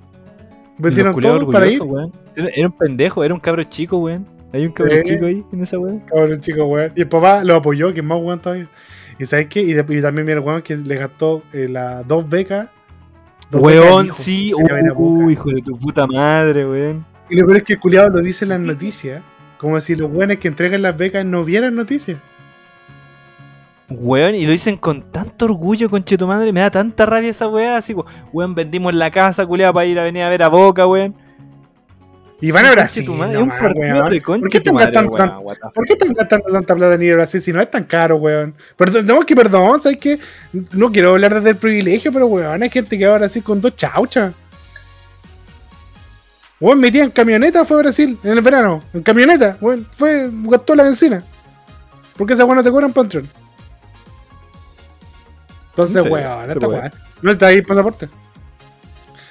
Vendieron 0.78 1.18
todo 1.20 1.50
para 1.50 1.66
ir. 1.68 1.82
weón. 1.82 2.12
Era 2.36 2.66
un 2.68 2.72
pendejo, 2.72 3.24
era 3.24 3.34
un 3.34 3.40
cabro 3.40 3.62
chico, 3.64 3.96
weón. 3.98 4.26
Hay 4.52 4.64
un 4.66 4.72
cabro 4.72 4.94
Eh. 4.94 5.02
chico 5.02 5.26
ahí 5.26 5.42
en 5.52 5.62
esa 5.62 5.78
weón. 5.78 6.00
Cabrón, 6.00 6.40
chico, 6.40 6.64
weón. 6.64 6.92
Y 6.94 7.00
el 7.02 7.08
papá 7.08 7.42
lo 7.44 7.56
apoyó, 7.56 7.92
que 7.92 8.00
es 8.00 8.06
más 8.06 8.18
weón 8.20 8.40
todavía. 8.40 8.68
¿Y 9.18 9.26
sabes 9.26 9.46
qué? 9.48 9.62
Y, 9.62 9.72
de- 9.72 9.80
y 9.88 10.02
también 10.02 10.26
viene 10.26 10.40
el 10.40 10.46
weón 10.46 10.62
que 10.62 10.76
le 10.76 10.96
gastó 10.96 11.42
eh, 11.52 11.68
las 11.68 12.06
dos 12.06 12.28
becas. 12.28 12.70
dos 13.50 13.62
becas 13.62 13.82
al 13.82 13.88
Weón, 13.90 14.06
hijo. 14.06 14.14
sí, 14.14 14.52
a 14.52 14.92
uh, 14.94 15.30
hijo 15.30 15.50
de 15.50 15.62
tu 15.62 15.78
puta 15.78 16.06
madre, 16.06 16.66
weón. 16.66 17.04
Y 17.28 17.36
lo 17.36 17.46
peor 17.46 17.58
es 17.58 17.62
que 17.64 17.72
el 17.74 17.80
culiado 17.80 18.08
lo 18.10 18.20
dice 18.20 18.44
en 18.44 18.50
las 18.50 18.60
noticias. 18.60 19.22
Como 19.58 19.80
si 19.80 19.94
los 19.94 20.10
weones 20.10 20.38
que 20.38 20.48
entregan 20.48 20.82
las 20.82 20.96
becas 20.96 21.24
no 21.24 21.44
vieran 21.44 21.74
noticias. 21.74 22.18
Weón, 23.88 24.34
y 24.34 24.44
lo 24.44 24.50
dicen 24.52 24.76
con 24.76 25.12
tanto 25.12 25.44
orgullo, 25.44 25.88
conche 25.88 26.18
tu 26.18 26.26
madre. 26.26 26.52
Me 26.52 26.60
da 26.60 26.70
tanta 26.70 27.06
rabia 27.06 27.30
esa 27.30 27.46
weá. 27.48 27.76
Así, 27.76 27.94
como, 27.94 28.08
weón, 28.32 28.54
vendimos 28.54 28.94
la 28.94 29.10
casa, 29.10 29.46
culiado, 29.46 29.72
para 29.72 29.86
ir 29.86 29.98
a 29.98 30.04
venir 30.04 30.22
a 30.22 30.28
ver 30.28 30.42
a 30.42 30.48
Boca, 30.48 30.86
weón. 30.86 31.14
Y 32.40 32.50
van 32.50 32.66
a 32.66 32.72
Brasil. 32.72 33.04
tu 33.04 33.14
madre, 33.14 33.32
no 33.34 33.38
es 33.38 33.42
un 33.44 33.48
más, 33.48 33.74
weón. 33.74 34.08
¿Por 34.08 34.22
conche 34.22 34.48
qué 34.50 34.56
están 34.58 34.74
gastando 34.74 35.10
tan- 35.16 35.38
¿Por 35.74 35.84
qué 35.86 35.92
están 35.94 36.12
gastando 36.14 36.52
tanta 36.52 36.74
plata 36.74 36.94
en 36.96 37.02
ir 37.02 37.12
a 37.12 37.16
Brasil 37.16 37.40
si 37.40 37.52
no 37.52 37.60
es 37.62 37.70
tan 37.70 37.84
caro, 37.84 38.16
weón? 38.16 38.54
Perdón, 38.76 39.06
no, 39.06 39.20
que 39.20 39.34
perdón, 39.34 39.80
¿sabes 39.80 39.98
qué? 39.98 40.18
No 40.72 40.92
quiero 40.92 41.12
hablar 41.12 41.34
desde 41.34 41.50
el 41.50 41.56
privilegio, 41.56 42.12
pero 42.12 42.26
weón, 42.26 42.62
hay 42.62 42.68
gente 42.68 42.98
que 42.98 43.06
va 43.06 43.14
a 43.14 43.18
Brasil 43.18 43.42
con 43.42 43.60
dos 43.60 43.74
chauchas. 43.76 44.34
Weón, 46.58 46.80
metía 46.80 47.04
en 47.04 47.10
camioneta, 47.10 47.64
fue 47.64 47.76
a 47.76 47.80
Brasil 47.80 48.18
en 48.22 48.30
el 48.30 48.40
verano. 48.40 48.82
En 48.94 49.02
camioneta, 49.02 49.58
weón, 49.60 49.86
fue, 49.96 50.30
gastó 50.44 50.74
la 50.74 50.84
benzina. 50.84 51.22
¿Por 52.16 52.26
qué 52.26 52.32
esas 52.32 52.46
weón 52.46 52.56
no 52.56 52.64
te 52.64 52.70
cobran 52.70 52.92
Patreon? 52.92 53.28
Entonces, 55.70 56.10
weón, 56.10 56.50
esta 56.50 56.66
weón. 56.66 56.90
No 57.20 57.30
está 57.30 57.48
ahí 57.48 57.56
el 57.56 57.66
pasaporte. 57.66 58.08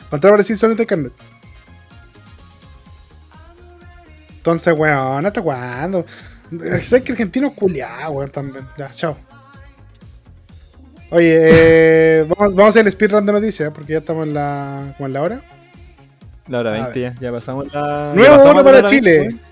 Para 0.10 0.18
entrar 0.18 0.34
a 0.34 0.36
Brasil 0.36 0.58
solo 0.58 0.74
está 0.74 0.86
carnet. 0.86 1.14
Entonces, 4.38 4.74
weón, 4.78 5.26
¿hasta 5.26 5.42
cuándo? 5.42 6.06
Sé 6.80 7.04
que 7.04 7.14
argentino 7.14 7.48
es 7.48 7.54
culiado, 7.54 8.12
weón, 8.12 8.30
también. 8.30 8.68
Ya, 8.78 8.92
chao. 8.92 9.18
Oye, 11.10 11.38
eh, 11.40 12.26
vamos, 12.38 12.54
vamos 12.54 12.66
a 12.68 12.70
hacer 12.70 12.86
el 12.86 12.92
speedrun 12.92 13.26
de 13.26 13.32
noticias, 13.32 13.72
porque 13.74 13.94
ya 13.94 14.00
estamos 14.00 14.28
en 14.28 14.36
la, 14.36 14.94
como 14.96 15.08
en 15.08 15.14
la 15.14 15.22
hora. 15.24 15.42
La 16.48 16.60
hora 16.60 16.72
A 16.72 16.74
20 16.74 17.00
ya, 17.00 17.16
ya 17.20 17.32
pasamos 17.32 17.74
la. 17.74 18.12
Nuevo 18.14 18.38
bono 18.38 18.64
para 18.64 18.84
Chile. 18.84 19.20
20, 19.20 19.46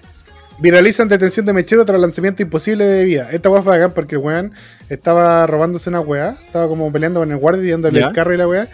Viralizan 0.59 1.09
detención 1.09 1.45
de 1.45 1.53
Mechero 1.53 1.83
tras 1.83 1.99
lanzamiento 1.99 2.43
imposible 2.43 2.85
de 2.85 2.95
bebida. 2.99 3.31
Esta 3.31 3.49
weá 3.49 3.63
fue 3.63 3.75
acá 3.75 3.89
porque 3.89 4.15
el 4.15 4.21
weón 4.21 4.53
estaba 4.89 5.47
robándose 5.47 5.89
una 5.89 5.99
weá. 5.99 6.35
Estaba 6.45 6.67
como 6.67 6.91
peleando 6.91 7.19
con 7.19 7.31
el 7.31 7.37
guardia 7.37 7.63
y 7.63 7.71
dándole 7.71 7.99
¿Ya? 7.99 8.07
el 8.07 8.13
carro 8.13 8.33
y 8.33 8.37
la 8.37 8.47
weá. 8.47 8.67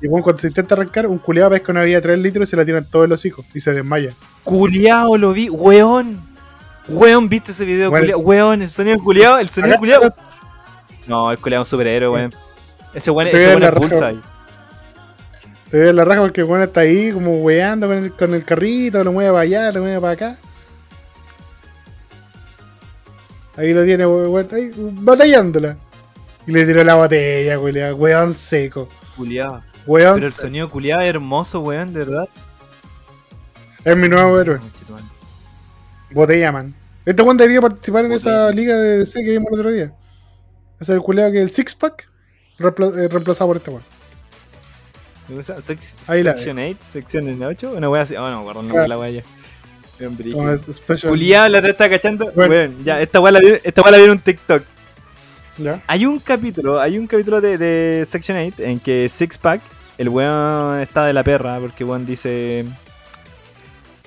Y 0.00 0.06
weón, 0.08 0.22
cuando 0.22 0.40
se 0.40 0.48
intenta 0.48 0.74
arrancar, 0.74 1.06
un 1.06 1.18
culiado 1.18 1.50
pesca 1.50 1.72
una 1.72 1.80
bebida 1.80 1.96
de 1.96 2.02
3 2.02 2.18
litros 2.18 2.48
y 2.48 2.50
se 2.50 2.56
la 2.56 2.64
tiran 2.64 2.84
todos 2.84 3.08
los 3.08 3.24
hijos 3.24 3.44
y 3.54 3.60
se 3.60 3.72
desmaya. 3.72 4.12
Culeado 4.44 5.16
lo 5.18 5.32
vi, 5.32 5.50
weón. 5.50 6.18
Weón, 6.88 7.28
¿viste 7.28 7.52
ese 7.52 7.64
video? 7.64 7.90
Bueno. 7.90 8.04
culiao? 8.04 8.20
Weón, 8.20 8.62
el 8.62 8.70
sonido 8.70 8.98
culiado, 8.98 9.38
el 9.38 9.48
sonido 9.50 9.76
culiado. 9.76 10.14
No, 11.06 11.30
el 11.30 11.38
culiado 11.38 11.62
es 11.62 11.68
un 11.68 11.70
superhéroe, 11.70 12.08
weón. 12.08 12.34
Ese 12.94 13.10
weón, 13.10 13.28
ese 13.28 13.48
weón 13.48 13.62
es 13.62 13.74
Bullseye. 13.74 14.35
Te 15.70 15.78
ve 15.78 15.92
la 15.92 16.04
raja 16.04 16.20
porque 16.22 16.42
el 16.42 16.46
weón 16.46 16.62
está 16.62 16.80
ahí 16.80 17.10
como 17.12 17.38
weando 17.42 17.88
con 17.88 17.96
el, 17.98 18.12
con 18.12 18.34
el 18.34 18.44
carrito, 18.44 19.02
lo 19.02 19.12
mueve 19.12 19.30
para 19.30 19.40
allá, 19.42 19.72
lo 19.72 19.80
mueve 19.80 20.00
para 20.00 20.12
acá. 20.12 20.38
Ahí 23.56 23.72
lo 23.72 23.84
tiene, 23.84 24.06
weón, 24.06 24.48
ahí, 24.52 24.70
batallándola. 24.76 25.76
Y 26.46 26.52
le 26.52 26.64
tiró 26.66 26.84
la 26.84 26.94
botella, 26.94 27.58
weón, 27.58 28.00
weón 28.00 28.34
seco. 28.34 28.88
Culiado. 29.16 29.62
Weón 29.86 30.14
Pero 30.16 30.26
el 30.26 30.32
seco. 30.32 30.42
sonido 30.46 30.70
culiado 30.70 31.02
es 31.02 31.08
hermoso, 31.10 31.60
weón, 31.60 31.92
de 31.92 32.04
verdad. 32.04 32.28
Es 33.84 33.96
mi 33.96 34.08
nuevo 34.08 34.38
héroe. 34.40 34.60
Botella 36.12 36.52
Man. 36.52 36.74
Este 37.04 37.22
weón 37.22 37.36
debería 37.36 37.60
participar 37.60 38.04
en 38.04 38.12
esa 38.12 38.50
liga 38.50 38.76
de 38.76 38.98
DC 38.98 39.20
que 39.24 39.30
vimos 39.30 39.48
el 39.52 39.58
otro 39.58 39.72
día. 39.72 39.92
Es 40.78 40.88
el 40.88 41.00
culeado 41.00 41.32
que 41.32 41.40
el 41.40 41.50
Six 41.50 41.74
Pack 41.74 42.08
reempla- 42.58 42.96
eh, 42.98 43.08
reemplazado 43.08 43.48
por 43.48 43.56
este 43.56 43.70
weón. 43.70 43.82
Sex- 45.60 46.08
Ahí 46.08 46.22
la 46.22 46.34
Section 46.34 46.58
8, 46.58 46.76
sección 46.80 47.42
8, 47.42 47.72
una 47.76 47.88
wea 47.90 48.02
así. 48.02 48.14
Oh, 48.16 48.30
no, 48.30 48.42
guarda, 48.42 48.62
no 48.62 48.68
Claro. 48.70 48.86
la 48.88 48.98
wea 48.98 49.10
ya. 49.10 49.22
Culiado, 51.08 51.48
la 51.48 51.58
otra 51.58 51.70
está 51.70 51.88
cachando. 51.90 52.30
Bueno. 52.34 52.74
Ya, 52.84 53.00
esta 53.00 53.20
wea 53.20 53.32
la 53.32 53.40
vi, 53.40 53.54
esta 53.64 53.82
wea 53.82 53.90
la 53.92 53.98
vi 53.98 54.04
en 54.04 54.10
un 54.10 54.18
TikTok. 54.18 54.62
¿Ya? 55.58 55.82
Hay 55.86 56.04
un 56.04 56.18
capítulo, 56.20 56.80
hay 56.80 56.98
un 56.98 57.06
capítulo 57.06 57.40
de, 57.40 57.56
de 57.56 58.04
Section 58.06 58.36
8 58.36 58.62
en 58.62 58.78
que 58.78 59.08
Six 59.08 59.38
Pack, 59.38 59.62
el 59.98 60.08
weón 60.10 60.80
está 60.80 61.06
de 61.06 61.12
la 61.14 61.24
perra, 61.24 61.58
porque 61.60 61.82
weón 61.82 62.04
dice. 62.04 62.66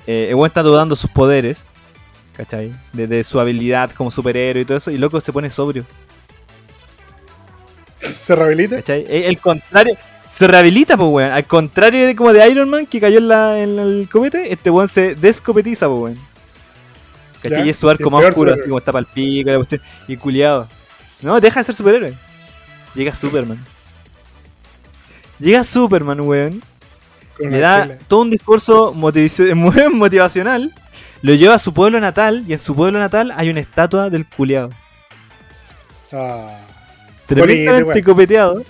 eh, 0.06 0.28
el 0.30 0.36
weón 0.36 0.48
está 0.48 0.62
dudando 0.62 0.96
sus 0.96 1.10
poderes, 1.10 1.66
¿cachai? 2.38 2.72
De, 2.94 3.08
de 3.08 3.24
su 3.24 3.40
habilidad 3.40 3.90
como 3.92 4.12
superhéroe 4.12 4.62
y 4.62 4.66
todo 4.66 4.78
eso, 4.78 4.92
y 4.92 4.98
loco 5.00 5.20
se 5.22 5.34
pone 5.34 5.50
sobrio, 5.50 5.86
¿Se 8.04 8.36
rehabilita? 8.36 8.76
¿cachai? 8.78 9.06
Eh, 9.10 9.28
El 9.28 9.40
contrario, 9.40 9.98
se 10.30 10.48
rehabilita, 10.48 10.96
pues 10.96 11.10
weón. 11.10 11.32
Al 11.32 11.46
contrario 11.46 12.06
de 12.06 12.16
como 12.16 12.32
de 12.34 12.48
Iron 12.50 12.70
Man 12.70 12.86
que 12.86 13.02
cayó 13.02 13.18
en, 13.18 13.28
la, 13.28 13.60
en 13.60 13.80
el 13.80 14.08
copete, 14.12 14.52
este 14.54 14.70
weón 14.70 14.88
se 14.88 15.16
descopetiza, 15.16 15.88
pues 15.88 16.00
weón. 16.00 16.30
¿cachai? 17.42 17.68
Y 17.68 17.70
es 17.70 17.78
su 17.78 17.90
arco 17.90 18.10
más 18.10 18.24
oscuro, 18.26 18.54
así 18.54 18.64
como 18.64 18.78
está 18.78 18.92
pa'l 18.92 19.06
pico, 19.06 19.50
la 19.50 19.58
cuestión, 19.58 19.82
y 20.08 20.18
culiado. 20.18 20.68
No, 21.22 21.40
deja 21.40 21.60
de 21.60 21.66
ser 21.66 21.76
superhéroe. 21.76 22.14
Llega 22.96 23.14
Superman. 23.14 23.64
Llega 25.40 25.64
Superman, 25.64 26.20
weón. 26.22 26.62
Con 27.38 27.52
Le 27.52 27.60
da 27.60 27.98
todo 28.08 28.22
un 28.22 28.32
discurso 28.32 28.94
motivacional. 28.94 30.74
Lo 31.22 31.34
lleva 31.34 31.56
a 31.56 31.60
su 31.60 31.74
pueblo 31.74 32.00
natal. 32.00 32.44
Y 32.48 32.54
en 32.54 32.60
su 32.60 32.76
pueblo 32.76 33.00
natal 33.00 33.34
hay 33.36 33.50
una 33.50 33.60
estatua 33.60 34.10
del 34.10 34.28
culiado. 34.28 34.70
Ah. 36.12 36.60
Tremendamente 37.26 38.04
copeteado. 38.04 38.64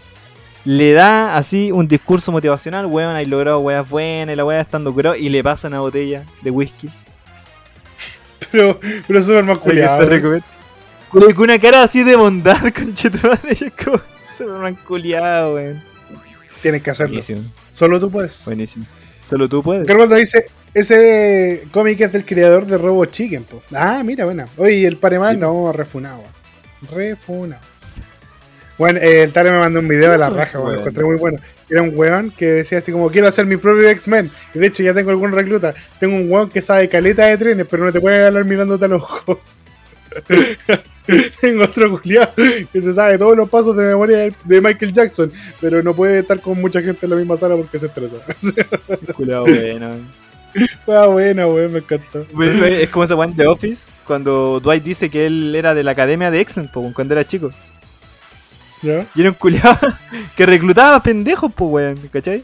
Le 0.72 0.94
da 0.94 1.36
así 1.36 1.72
un 1.72 1.88
discurso 1.88 2.32
motivacional. 2.32 2.86
Weón, 2.86 3.16
hay 3.16 3.26
logrado 3.26 3.58
weas 3.60 3.90
buenas. 3.90 4.34
Y 4.34 4.36
la 4.36 4.46
wea 4.46 4.62
estando 4.62 4.94
curado. 4.94 5.16
Y 5.16 5.30
le 5.30 5.44
pasa 5.44 5.68
una 5.68 5.80
botella 5.80 6.26
de 6.44 6.52
whisky. 6.52 6.92
Pero, 8.52 8.80
pero 9.08 9.20
súper 9.20 9.44
más 9.46 9.58
culiado. 9.58 10.08
Con 11.10 11.24
una 11.40 11.58
cara 11.58 11.82
así 11.82 12.04
de 12.04 12.16
bondad, 12.16 12.60
conchetumadre. 12.76 13.58
Y 13.60 13.64
es 13.64 13.74
como. 13.84 14.00
Superman 14.38 14.76
culiado, 14.88 15.56
weón. 15.56 15.84
Tienes 16.62 16.84
que 16.84 16.92
hacerlo. 16.92 17.14
Buenísimo, 17.14 17.52
Solo 17.74 18.00
tú 18.00 18.12
puedes. 18.12 18.46
buenísimo. 18.46 18.86
Solo 19.28 19.50
tú 19.50 19.64
puedes. 19.64 19.88
Carvalho 19.88 20.16
dice, 20.18 20.46
ese 20.76 21.64
cómic 21.72 22.00
es 22.02 22.12
del 22.12 22.26
creador 22.26 22.68
de 22.68 22.78
Robo 22.78 23.06
Chicken. 23.06 23.44
po. 23.44 23.64
Ah, 23.74 24.04
mira, 24.06 24.26
buena. 24.26 24.46
Oye, 24.58 24.76
¿y 24.76 24.86
el 24.86 24.98
Paremal? 24.98 25.34
Sí, 25.34 25.40
no, 25.42 25.72
refunado. 25.72 26.22
Refunado. 26.92 27.62
Bueno, 28.80 28.98
eh, 29.00 29.24
el 29.24 29.34
Tare 29.34 29.52
me 29.52 29.60
mandó 29.60 29.82
un 29.82 29.88
video 29.88 30.12
de 30.12 30.18
la 30.18 30.30
raja, 30.30 30.58
weón, 30.58 30.64
lo 30.64 30.64
bueno. 30.64 30.82
encontré 30.82 31.04
muy 31.04 31.18
bueno. 31.18 31.38
Era 31.70 31.82
un 31.82 31.92
weón 31.94 32.32
que 32.32 32.46
decía 32.46 32.78
así 32.80 32.92
como, 32.92 33.12
quiero 33.12 33.28
hacer 33.28 33.46
mi 33.46 33.58
propio 33.58 33.88
X-Men. 33.90 34.32
Y 34.56 34.60
de 34.60 34.68
hecho 34.68 34.82
ya 34.82 34.94
tengo 34.94 35.10
algún 35.12 35.34
recluta. 35.34 35.74
Tengo 36.00 36.16
un 36.16 36.32
weón 36.32 36.50
que 36.50 36.62
sabe 36.62 36.88
caleta 36.90 37.26
de 37.26 37.38
trenes, 37.38 37.68
pero 37.70 37.84
no 37.86 37.92
te 37.92 38.00
puede 38.00 38.26
hablar 38.26 38.46
mirándote 38.46 38.86
al 38.86 38.94
ojo. 38.94 39.40
tengo 41.42 41.64
otro 41.64 41.92
culiado 42.00 42.32
que 42.36 42.82
se 42.82 42.94
sabe 42.94 43.18
todos 43.18 43.38
los 43.38 43.50
pasos 43.50 43.76
de 43.76 43.84
memoria 43.86 44.34
de- 44.44 44.62
Michael 44.62 44.94
Jackson, 44.94 45.32
pero 45.62 45.84
no 45.84 45.94
puede 45.94 46.20
estar 46.20 46.40
con 46.40 46.60
mucha 46.60 46.82
gente 46.82 47.06
en 47.06 47.10
la 47.12 47.16
misma 47.16 47.38
sala 47.38 47.56
porque 47.56 47.80
se 47.80 47.88
estresa. 47.88 48.16
Culiado, 49.14 49.44
bueno. 49.46 49.92
Ah, 50.88 51.06
buena, 51.06 51.46
weón, 51.46 51.74
me 51.74 51.78
encantó. 51.78 52.26
Es, 52.42 52.90
como 52.90 53.06
ese 53.06 53.14
one 53.14 53.34
de 53.36 53.46
Office, 53.46 53.84
cuando 54.04 54.60
Dwight 54.60 54.84
dice 54.84 55.12
que 55.12 55.28
él 55.28 55.54
era 55.56 55.76
de 55.76 55.84
la 55.84 55.92
academia 55.92 56.32
de 56.32 56.40
X-Men, 56.42 56.70
cuando 56.74 57.14
era 57.14 57.24
chico. 57.24 57.52
¿Ya? 58.82 59.06
Y 59.14 59.22
era 59.22 59.30
un 59.30 59.36
culiado 59.36 59.78
que 60.36 60.46
reclutaba 60.46 61.02
pendejos, 61.04 61.52
pues, 61.54 61.72
weón, 61.72 62.10
¿cachai? 62.12 62.44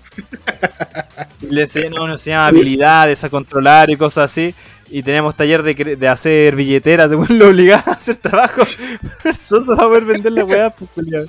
Y 1.41 1.47
le 1.47 1.61
enseñaba, 1.61 2.07
no, 2.07 2.11
enseñaba 2.11 2.47
habilidades 2.47 3.23
a 3.23 3.29
controlar 3.29 3.89
y 3.89 3.95
cosas 3.95 4.31
así. 4.31 4.53
Y 4.89 5.01
teníamos 5.01 5.35
taller 5.35 5.63
de, 5.63 5.95
de 5.95 6.07
hacer 6.07 6.55
billeteras, 6.55 7.09
según 7.09 7.27
lo 7.39 7.47
obligaba 7.47 7.83
a 7.87 7.91
hacer 7.93 8.17
trabajo. 8.17 8.61
Soso 9.33 9.75
para 9.75 9.87
poder 9.87 10.05
vender 10.05 10.31
la 10.33 10.45
weá, 10.45 10.69
pues, 10.69 10.89
culiado. 10.93 11.25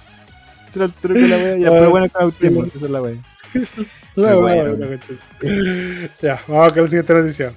Ese 0.68 0.78
era 0.78 0.86
el 0.86 0.92
truco 0.92 1.20
de 1.20 1.28
la 1.28 1.36
weá. 1.36 1.56
Ya, 1.56 1.68
Ah, 1.68 1.70
pero 1.78 1.90
bueno, 1.90 2.08
con 2.10 2.22
autismo, 2.22 2.64
esa 2.64 2.76
es 2.76 2.90
la 2.90 3.02
weá. 3.02 3.16
La 4.16 4.88
cachai. 4.88 5.18
Ya, 6.22 6.42
vamos 6.48 6.72
con 6.72 6.82
la 6.82 6.88
siguiente 6.88 7.14
noticia. 7.14 7.54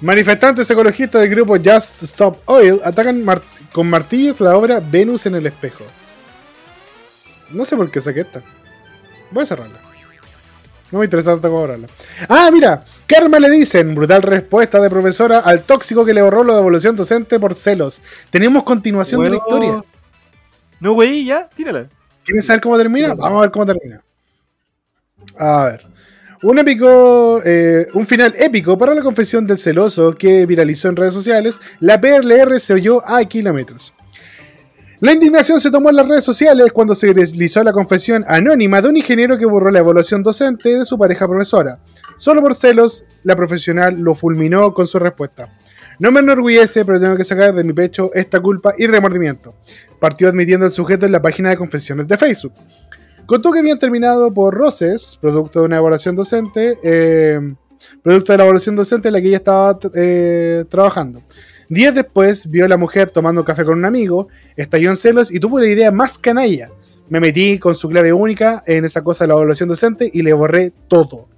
Manifestantes 0.00 0.70
ecologistas 0.70 1.22
del 1.22 1.30
grupo 1.30 1.56
Just 1.56 2.02
Stop 2.02 2.38
Oil 2.46 2.80
atacan 2.84 3.24
con 3.72 3.88
martillos 3.88 4.40
la 4.40 4.54
obra 4.56 4.80
Venus 4.80 5.24
en 5.26 5.36
el 5.36 5.46
espejo. 5.46 5.84
No 7.50 7.64
sé 7.64 7.76
por 7.76 7.90
qué 7.90 8.00
saqué 8.00 8.20
esta. 8.20 8.42
Voy 9.30 9.42
a 9.42 9.46
cerrarla. 9.46 9.80
No 10.92 11.00
me 11.00 11.04
interesa 11.04 11.32
tanto 11.32 11.50
como. 11.50 11.66
Ah, 12.28 12.50
mira. 12.52 12.84
Karma 13.06 13.38
le 13.38 13.50
dicen. 13.50 13.94
Brutal 13.94 14.22
respuesta 14.22 14.80
de 14.80 14.88
profesora 14.88 15.40
al 15.40 15.62
tóxico 15.62 16.04
que 16.04 16.14
le 16.14 16.22
borró 16.22 16.44
la 16.44 16.54
devolución 16.54 16.96
docente 16.96 17.40
por 17.40 17.54
celos. 17.54 18.00
Tenemos 18.30 18.62
continuación 18.62 19.22
de 19.22 19.30
la 19.30 19.36
historia. 19.36 19.84
No, 20.80 20.92
wey, 20.92 21.24
ya, 21.24 21.48
tírala. 21.48 21.88
¿Quieren 22.24 22.42
saber 22.42 22.60
cómo 22.60 22.76
termina? 22.76 23.14
Vamos 23.14 23.38
a 23.38 23.42
ver 23.42 23.50
cómo 23.50 23.66
termina. 23.66 24.02
A 25.38 25.64
ver. 25.64 25.86
Un 26.42 26.58
épico, 26.58 27.40
eh, 27.44 27.88
un 27.94 28.06
final 28.06 28.34
épico 28.38 28.76
para 28.76 28.94
la 28.94 29.02
confesión 29.02 29.46
del 29.46 29.58
celoso 29.58 30.14
que 30.14 30.44
viralizó 30.46 30.88
en 30.88 30.96
redes 30.96 31.14
sociales. 31.14 31.58
La 31.80 32.00
PRLR 32.00 32.60
se 32.60 32.74
oyó 32.74 33.02
a 33.08 33.24
kilómetros. 33.24 33.94
La 35.00 35.12
indignación 35.12 35.60
se 35.60 35.70
tomó 35.70 35.90
en 35.90 35.96
las 35.96 36.08
redes 36.08 36.24
sociales 36.24 36.72
cuando 36.72 36.94
se 36.94 37.12
deslizó 37.12 37.62
la 37.62 37.72
confesión 37.72 38.24
anónima 38.26 38.80
de 38.80 38.88
un 38.88 38.96
ingeniero 38.96 39.36
que 39.36 39.44
borró 39.44 39.70
la 39.70 39.80
evaluación 39.80 40.22
docente 40.22 40.78
de 40.78 40.86
su 40.86 40.96
pareja 40.96 41.28
profesora. 41.28 41.80
Solo 42.16 42.40
por 42.40 42.54
celos, 42.54 43.04
la 43.22 43.36
profesional 43.36 43.98
lo 43.98 44.14
fulminó 44.14 44.72
con 44.72 44.86
su 44.86 44.98
respuesta. 44.98 45.50
No 45.98 46.10
me 46.10 46.20
enorgullece, 46.20 46.86
pero 46.86 46.98
tengo 46.98 47.14
que 47.14 47.24
sacar 47.24 47.54
de 47.54 47.62
mi 47.62 47.74
pecho 47.74 48.10
esta 48.14 48.40
culpa 48.40 48.72
y 48.78 48.86
remordimiento. 48.86 49.54
Partió 50.00 50.28
admitiendo 50.28 50.64
el 50.64 50.72
sujeto 50.72 51.04
en 51.04 51.12
la 51.12 51.20
página 51.20 51.50
de 51.50 51.58
confesiones 51.58 52.08
de 52.08 52.16
Facebook. 52.16 52.54
Contó 53.26 53.52
que 53.52 53.58
habían 53.58 53.78
terminado 53.78 54.32
por 54.32 54.54
roces, 54.54 55.18
producto 55.20 55.60
de 55.60 55.66
una 55.66 55.76
evaluación 55.76 56.16
docente, 56.16 56.78
eh, 56.82 57.38
producto 58.02 58.32
de 58.32 58.38
la 58.38 58.44
evaluación 58.44 58.76
docente 58.76 59.08
en 59.08 59.12
la 59.12 59.20
que 59.20 59.28
ella 59.28 59.36
estaba 59.38 59.78
eh, 59.94 60.64
trabajando. 60.70 61.22
Días 61.68 61.94
después 61.94 62.48
vio 62.48 62.64
a 62.64 62.68
la 62.68 62.76
mujer 62.76 63.10
tomando 63.10 63.44
café 63.44 63.64
con 63.64 63.78
un 63.78 63.84
amigo, 63.84 64.28
estalló 64.56 64.90
en 64.90 64.96
celos 64.96 65.32
y 65.32 65.40
tuvo 65.40 65.58
la 65.58 65.66
idea 65.66 65.90
más 65.90 66.18
canalla. 66.18 66.70
Me 67.08 67.20
metí 67.20 67.58
con 67.58 67.74
su 67.74 67.88
clave 67.88 68.12
única 68.12 68.62
en 68.66 68.84
esa 68.84 69.02
cosa 69.02 69.24
de 69.24 69.28
la 69.28 69.34
evaluación 69.34 69.68
docente 69.68 70.10
y 70.12 70.22
le 70.22 70.32
borré 70.32 70.72
todo. 70.88 71.28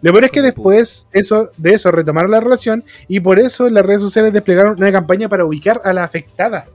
Lo 0.00 0.12
peor 0.12 0.24
es 0.24 0.30
que 0.30 0.42
después 0.42 1.08
eso, 1.12 1.50
de 1.56 1.72
eso 1.72 1.90
retomaron 1.90 2.30
la 2.30 2.40
relación 2.40 2.84
y 3.08 3.20
por 3.20 3.38
eso 3.38 3.66
en 3.66 3.74
las 3.74 3.84
redes 3.84 4.00
sociales 4.00 4.32
desplegaron 4.32 4.76
una 4.76 4.92
campaña 4.92 5.28
para 5.28 5.44
ubicar 5.44 5.80
a 5.84 5.92
la 5.92 6.04
afectada. 6.04 6.66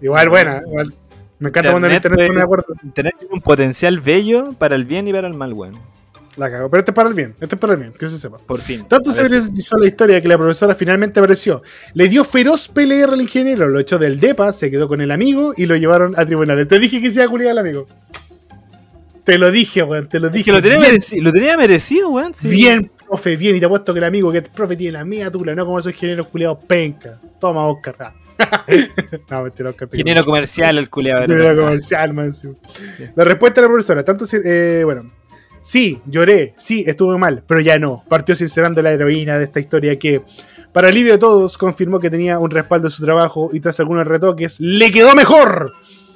Igual 0.00 0.28
buena, 0.30 0.62
igual. 0.66 0.94
Me 1.38 1.48
encanta 1.48 1.70
cuando 1.70 1.88
el 1.88 1.94
Internet 1.94 2.26
pone 2.26 2.38
de 2.38 2.44
acuerdo. 2.44 2.74
Internet 2.82 3.14
tiene 3.18 3.34
un 3.34 3.40
potencial 3.40 4.00
bello 4.00 4.52
para 4.58 4.76
el 4.76 4.84
bien 4.84 5.08
y 5.08 5.12
para 5.12 5.28
el 5.28 5.34
mal, 5.34 5.52
weón. 5.52 5.78
La 6.40 6.50
cago. 6.50 6.70
Pero 6.70 6.78
este 6.80 6.90
es 6.92 6.94
para 6.94 7.08
el 7.10 7.14
bien, 7.14 7.34
este 7.38 7.54
es 7.54 7.60
para 7.60 7.74
el 7.74 7.78
bien, 7.80 7.92
que 7.92 8.08
se 8.08 8.18
sepa. 8.18 8.38
Por 8.38 8.60
fin. 8.62 8.86
Tanto 8.88 9.12
se 9.12 9.22
viralizó 9.22 9.76
la 9.76 9.86
historia 9.86 10.22
que 10.22 10.28
la 10.28 10.38
profesora 10.38 10.74
finalmente 10.74 11.20
apareció. 11.20 11.62
Le 11.92 12.08
dio 12.08 12.24
feroz 12.24 12.66
PLR 12.68 13.12
al 13.12 13.20
ingeniero, 13.20 13.68
lo 13.68 13.78
echó 13.78 13.98
del 13.98 14.18
DEPA, 14.18 14.50
se 14.52 14.70
quedó 14.70 14.88
con 14.88 15.02
el 15.02 15.10
amigo 15.10 15.52
y 15.54 15.66
lo 15.66 15.76
llevaron 15.76 16.14
a 16.18 16.24
tribunales. 16.24 16.66
Te 16.66 16.78
dije 16.78 17.00
que 17.02 17.08
se 17.10 17.16
iba 17.16 17.26
a 17.26 17.28
culiar 17.28 17.50
al 17.50 17.58
amigo. 17.58 17.86
Te 19.22 19.36
lo 19.36 19.50
dije, 19.50 19.82
weón, 19.82 20.08
te 20.08 20.18
lo 20.18 20.28
Es 20.28 20.32
dije. 20.32 20.44
que 20.46 20.52
lo 20.52 20.62
tenía, 20.62 20.78
merecido, 20.80 21.22
lo 21.24 21.32
tenía 21.32 21.56
merecido, 21.58 22.08
weón. 22.10 22.32
sí. 22.32 22.48
Bien, 22.48 22.90
profe, 23.06 23.36
bien. 23.36 23.54
Y 23.56 23.60
te 23.60 23.66
apuesto 23.66 23.92
que 23.92 23.98
el 23.98 24.04
amigo 24.04 24.32
que 24.32 24.38
el 24.38 24.44
profe 24.44 24.76
tiene 24.76 24.92
la 24.98 25.04
mía 25.04 25.30
tula, 25.30 25.54
no 25.54 25.66
como 25.66 25.78
esos 25.78 25.92
ingenieros 25.92 26.26
culiados 26.28 26.58
penca. 26.66 27.20
Toma, 27.38 27.66
Oscar. 27.66 27.96
ah. 28.00 28.14
no, 29.30 29.42
mentira, 29.42 29.68
Oscar. 29.70 29.88
Ingeniero 29.92 30.24
comercial, 30.24 30.78
el 30.78 30.88
culeado. 30.88 31.24
Ingeniero 31.24 31.54
comercial, 31.64 32.14
man. 32.14 32.32
sí. 32.32 32.48
La 33.14 33.24
respuesta 33.24 33.60
de 33.60 33.66
la 33.66 33.72
profesora, 33.72 34.02
tanto 34.02 34.24
eh, 34.42 34.80
bueno. 34.86 35.19
Sí, 35.62 36.00
lloré, 36.06 36.54
sí, 36.56 36.84
estuve 36.86 37.18
mal, 37.18 37.42
pero 37.46 37.60
ya 37.60 37.78
no. 37.78 38.02
Partió 38.08 38.34
sincerando 38.34 38.80
la 38.80 38.92
heroína 38.92 39.38
de 39.38 39.44
esta 39.44 39.60
historia 39.60 39.98
que, 39.98 40.22
para 40.72 40.88
alivio 40.88 41.12
de 41.12 41.18
todos, 41.18 41.58
confirmó 41.58 42.00
que 42.00 42.08
tenía 42.08 42.38
un 42.38 42.50
respaldo 42.50 42.88
de 42.88 42.94
su 42.94 43.04
trabajo 43.04 43.50
y 43.52 43.60
tras 43.60 43.78
algunos 43.78 44.06
retoques, 44.06 44.58
¡le 44.58 44.90
quedó 44.90 45.14
mejor! 45.14 45.72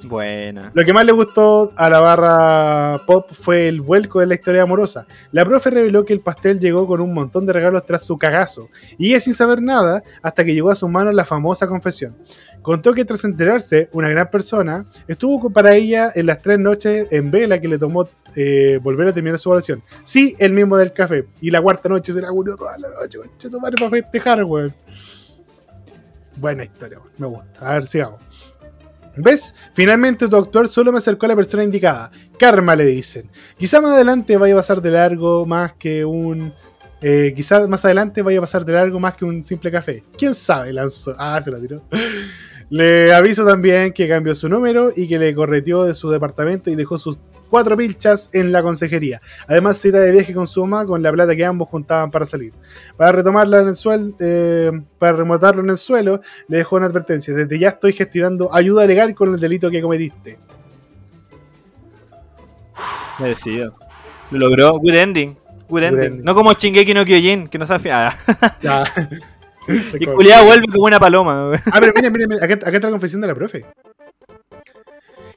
Buena. 0.07 0.71
Lo 0.73 0.83
que 0.83 0.93
más 0.93 1.05
le 1.05 1.11
gustó 1.11 1.71
a 1.75 1.89
la 1.89 1.99
barra 1.99 3.05
pop 3.05 3.29
fue 3.31 3.67
el 3.67 3.81
vuelco 3.81 4.19
de 4.19 4.27
la 4.27 4.35
historia 4.35 4.63
amorosa. 4.63 5.07
La 5.31 5.45
profe 5.45 5.71
reveló 5.71 6.05
que 6.05 6.13
el 6.13 6.19
pastel 6.19 6.59
llegó 6.59 6.85
con 6.85 7.01
un 7.01 7.13
montón 7.13 7.45
de 7.45 7.53
regalos 7.53 7.85
tras 7.85 8.05
su 8.05 8.17
cagazo, 8.17 8.69
y 8.97 9.09
ella 9.09 9.19
sin 9.19 9.33
saber 9.33 9.61
nada 9.61 10.03
hasta 10.21 10.43
que 10.43 10.53
llegó 10.53 10.69
a 10.69 10.75
sus 10.75 10.89
manos 10.89 11.13
la 11.13 11.25
famosa 11.25 11.67
confesión. 11.67 12.15
Contó 12.65 12.95
que 12.95 13.05
tras 13.05 13.23
enterarse, 13.23 13.89
una 13.91 14.09
gran 14.09 14.31
persona 14.31 14.87
estuvo 15.07 15.51
para 15.51 15.75
ella 15.75 16.11
en 16.15 16.25
las 16.25 16.41
tres 16.41 16.57
noches 16.57 17.07
en 17.11 17.29
vela 17.29 17.61
que 17.61 17.67
le 17.67 17.77
tomó 17.77 18.09
eh, 18.35 18.79
volver 18.81 19.07
a 19.09 19.13
terminar 19.13 19.37
su 19.37 19.51
oración. 19.51 19.83
Sí, 20.03 20.35
el 20.39 20.51
mismo 20.51 20.75
del 20.75 20.91
café. 20.91 21.27
Y 21.41 21.51
la 21.51 21.61
cuarta 21.61 21.89
noche 21.89 22.11
se 22.11 22.19
la 22.19 22.31
murió 22.31 22.55
toda 22.55 22.75
la 22.79 22.89
noche, 22.89 23.19
conche 23.19 23.51
tu 23.51 23.59
madre, 23.59 23.75
para 23.77 23.91
festejar, 23.91 24.43
weón. 24.43 24.73
Buena 26.37 26.63
historia, 26.63 26.97
weón. 26.97 27.11
me 27.19 27.27
gusta. 27.27 27.69
A 27.69 27.73
ver, 27.73 27.85
sigamos. 27.85 28.19
¿Ves? 29.15 29.53
Finalmente 29.75 30.25
tu 30.25 30.31
doctor 30.31 30.67
solo 30.67 30.91
me 30.91 30.97
acercó 30.97 31.27
a 31.27 31.29
la 31.29 31.35
persona 31.35 31.61
indicada. 31.61 32.09
Karma 32.39 32.75
le 32.75 32.85
dicen. 32.85 33.29
Quizá 33.59 33.79
más 33.79 33.91
adelante 33.91 34.37
vaya 34.37 34.55
a 34.55 34.57
pasar 34.57 34.81
de 34.81 34.89
largo 34.89 35.45
más 35.45 35.73
que 35.73 36.03
un. 36.03 36.51
Eh, 36.99 37.31
quizá 37.35 37.67
más 37.67 37.85
adelante 37.85 38.23
vaya 38.23 38.39
a 38.39 38.41
pasar 38.41 38.65
de 38.65 38.73
largo 38.73 38.99
más 38.99 39.13
que 39.13 39.23
un 39.23 39.43
simple 39.43 39.69
café. 39.69 40.03
¿Quién 40.17 40.33
sabe? 40.33 40.73
Lanzó. 40.73 41.13
Ah, 41.19 41.39
se 41.43 41.51
la 41.51 41.59
tiró. 41.59 41.83
Le 42.69 43.13
aviso 43.13 43.45
también 43.45 43.93
que 43.93 44.07
cambió 44.07 44.33
su 44.33 44.49
número 44.49 44.91
y 44.95 45.07
que 45.07 45.19
le 45.19 45.33
correteó 45.35 45.83
de 45.83 45.93
su 45.93 46.09
departamento 46.09 46.69
y 46.69 46.75
dejó 46.75 46.97
sus 46.97 47.17
cuatro 47.49 47.77
pilchas 47.77 48.29
en 48.33 48.51
la 48.51 48.63
consejería. 48.63 49.21
Además, 49.47 49.77
se 49.77 49.89
irá 49.89 49.99
de 49.99 50.11
viaje 50.11 50.33
con 50.33 50.47
su 50.47 50.65
mamá 50.65 50.85
con 50.85 51.01
la 51.01 51.11
plata 51.11 51.35
que 51.35 51.45
ambos 51.45 51.69
juntaban 51.69 52.09
para 52.09 52.25
salir. 52.25 52.53
Para 52.97 53.11
retomarla 53.11 53.61
en 53.61 53.67
el 53.67 53.75
suelo, 53.75 54.15
para 54.97 55.13
remontarlo 55.13 55.63
en 55.63 55.69
el 55.69 55.77
suelo, 55.77 56.21
le 56.47 56.57
dejó 56.57 56.77
una 56.77 56.87
advertencia. 56.87 57.33
Desde 57.33 57.59
ya 57.59 57.69
estoy 57.69 57.93
gestionando 57.93 58.53
ayuda 58.53 58.85
legal 58.85 59.13
con 59.13 59.33
el 59.33 59.39
delito 59.39 59.69
que 59.69 59.81
cometiste. 59.81 60.39
Merecido. 63.19 63.75
Lo 64.31 64.39
logró. 64.39 64.79
Good 64.79 64.95
ending. 64.95 65.37
Good 65.69 65.83
ending. 65.83 66.03
ending. 66.03 66.23
No 66.25 66.35
como 66.35 66.53
Shingeki 66.53 66.93
no 66.93 67.05
Kyojin, 67.05 67.47
que 67.47 67.57
no 67.57 67.65
sabe. 67.65 67.91
Ah, 67.91 68.13
El 69.99 70.13
culiado 70.13 70.45
vuelve 70.45 70.65
como 70.71 70.85
una 70.85 70.99
paloma. 70.99 71.51
Ah, 71.71 71.79
pero 71.79 71.93
mira, 71.95 72.09
mira, 72.09 72.25
mira, 72.27 72.45
acá, 72.45 72.53
acá 72.53 72.71
está 72.71 72.87
la 72.87 72.91
confesión 72.91 73.21
de 73.21 73.27
la 73.27 73.35
profe. 73.35 73.65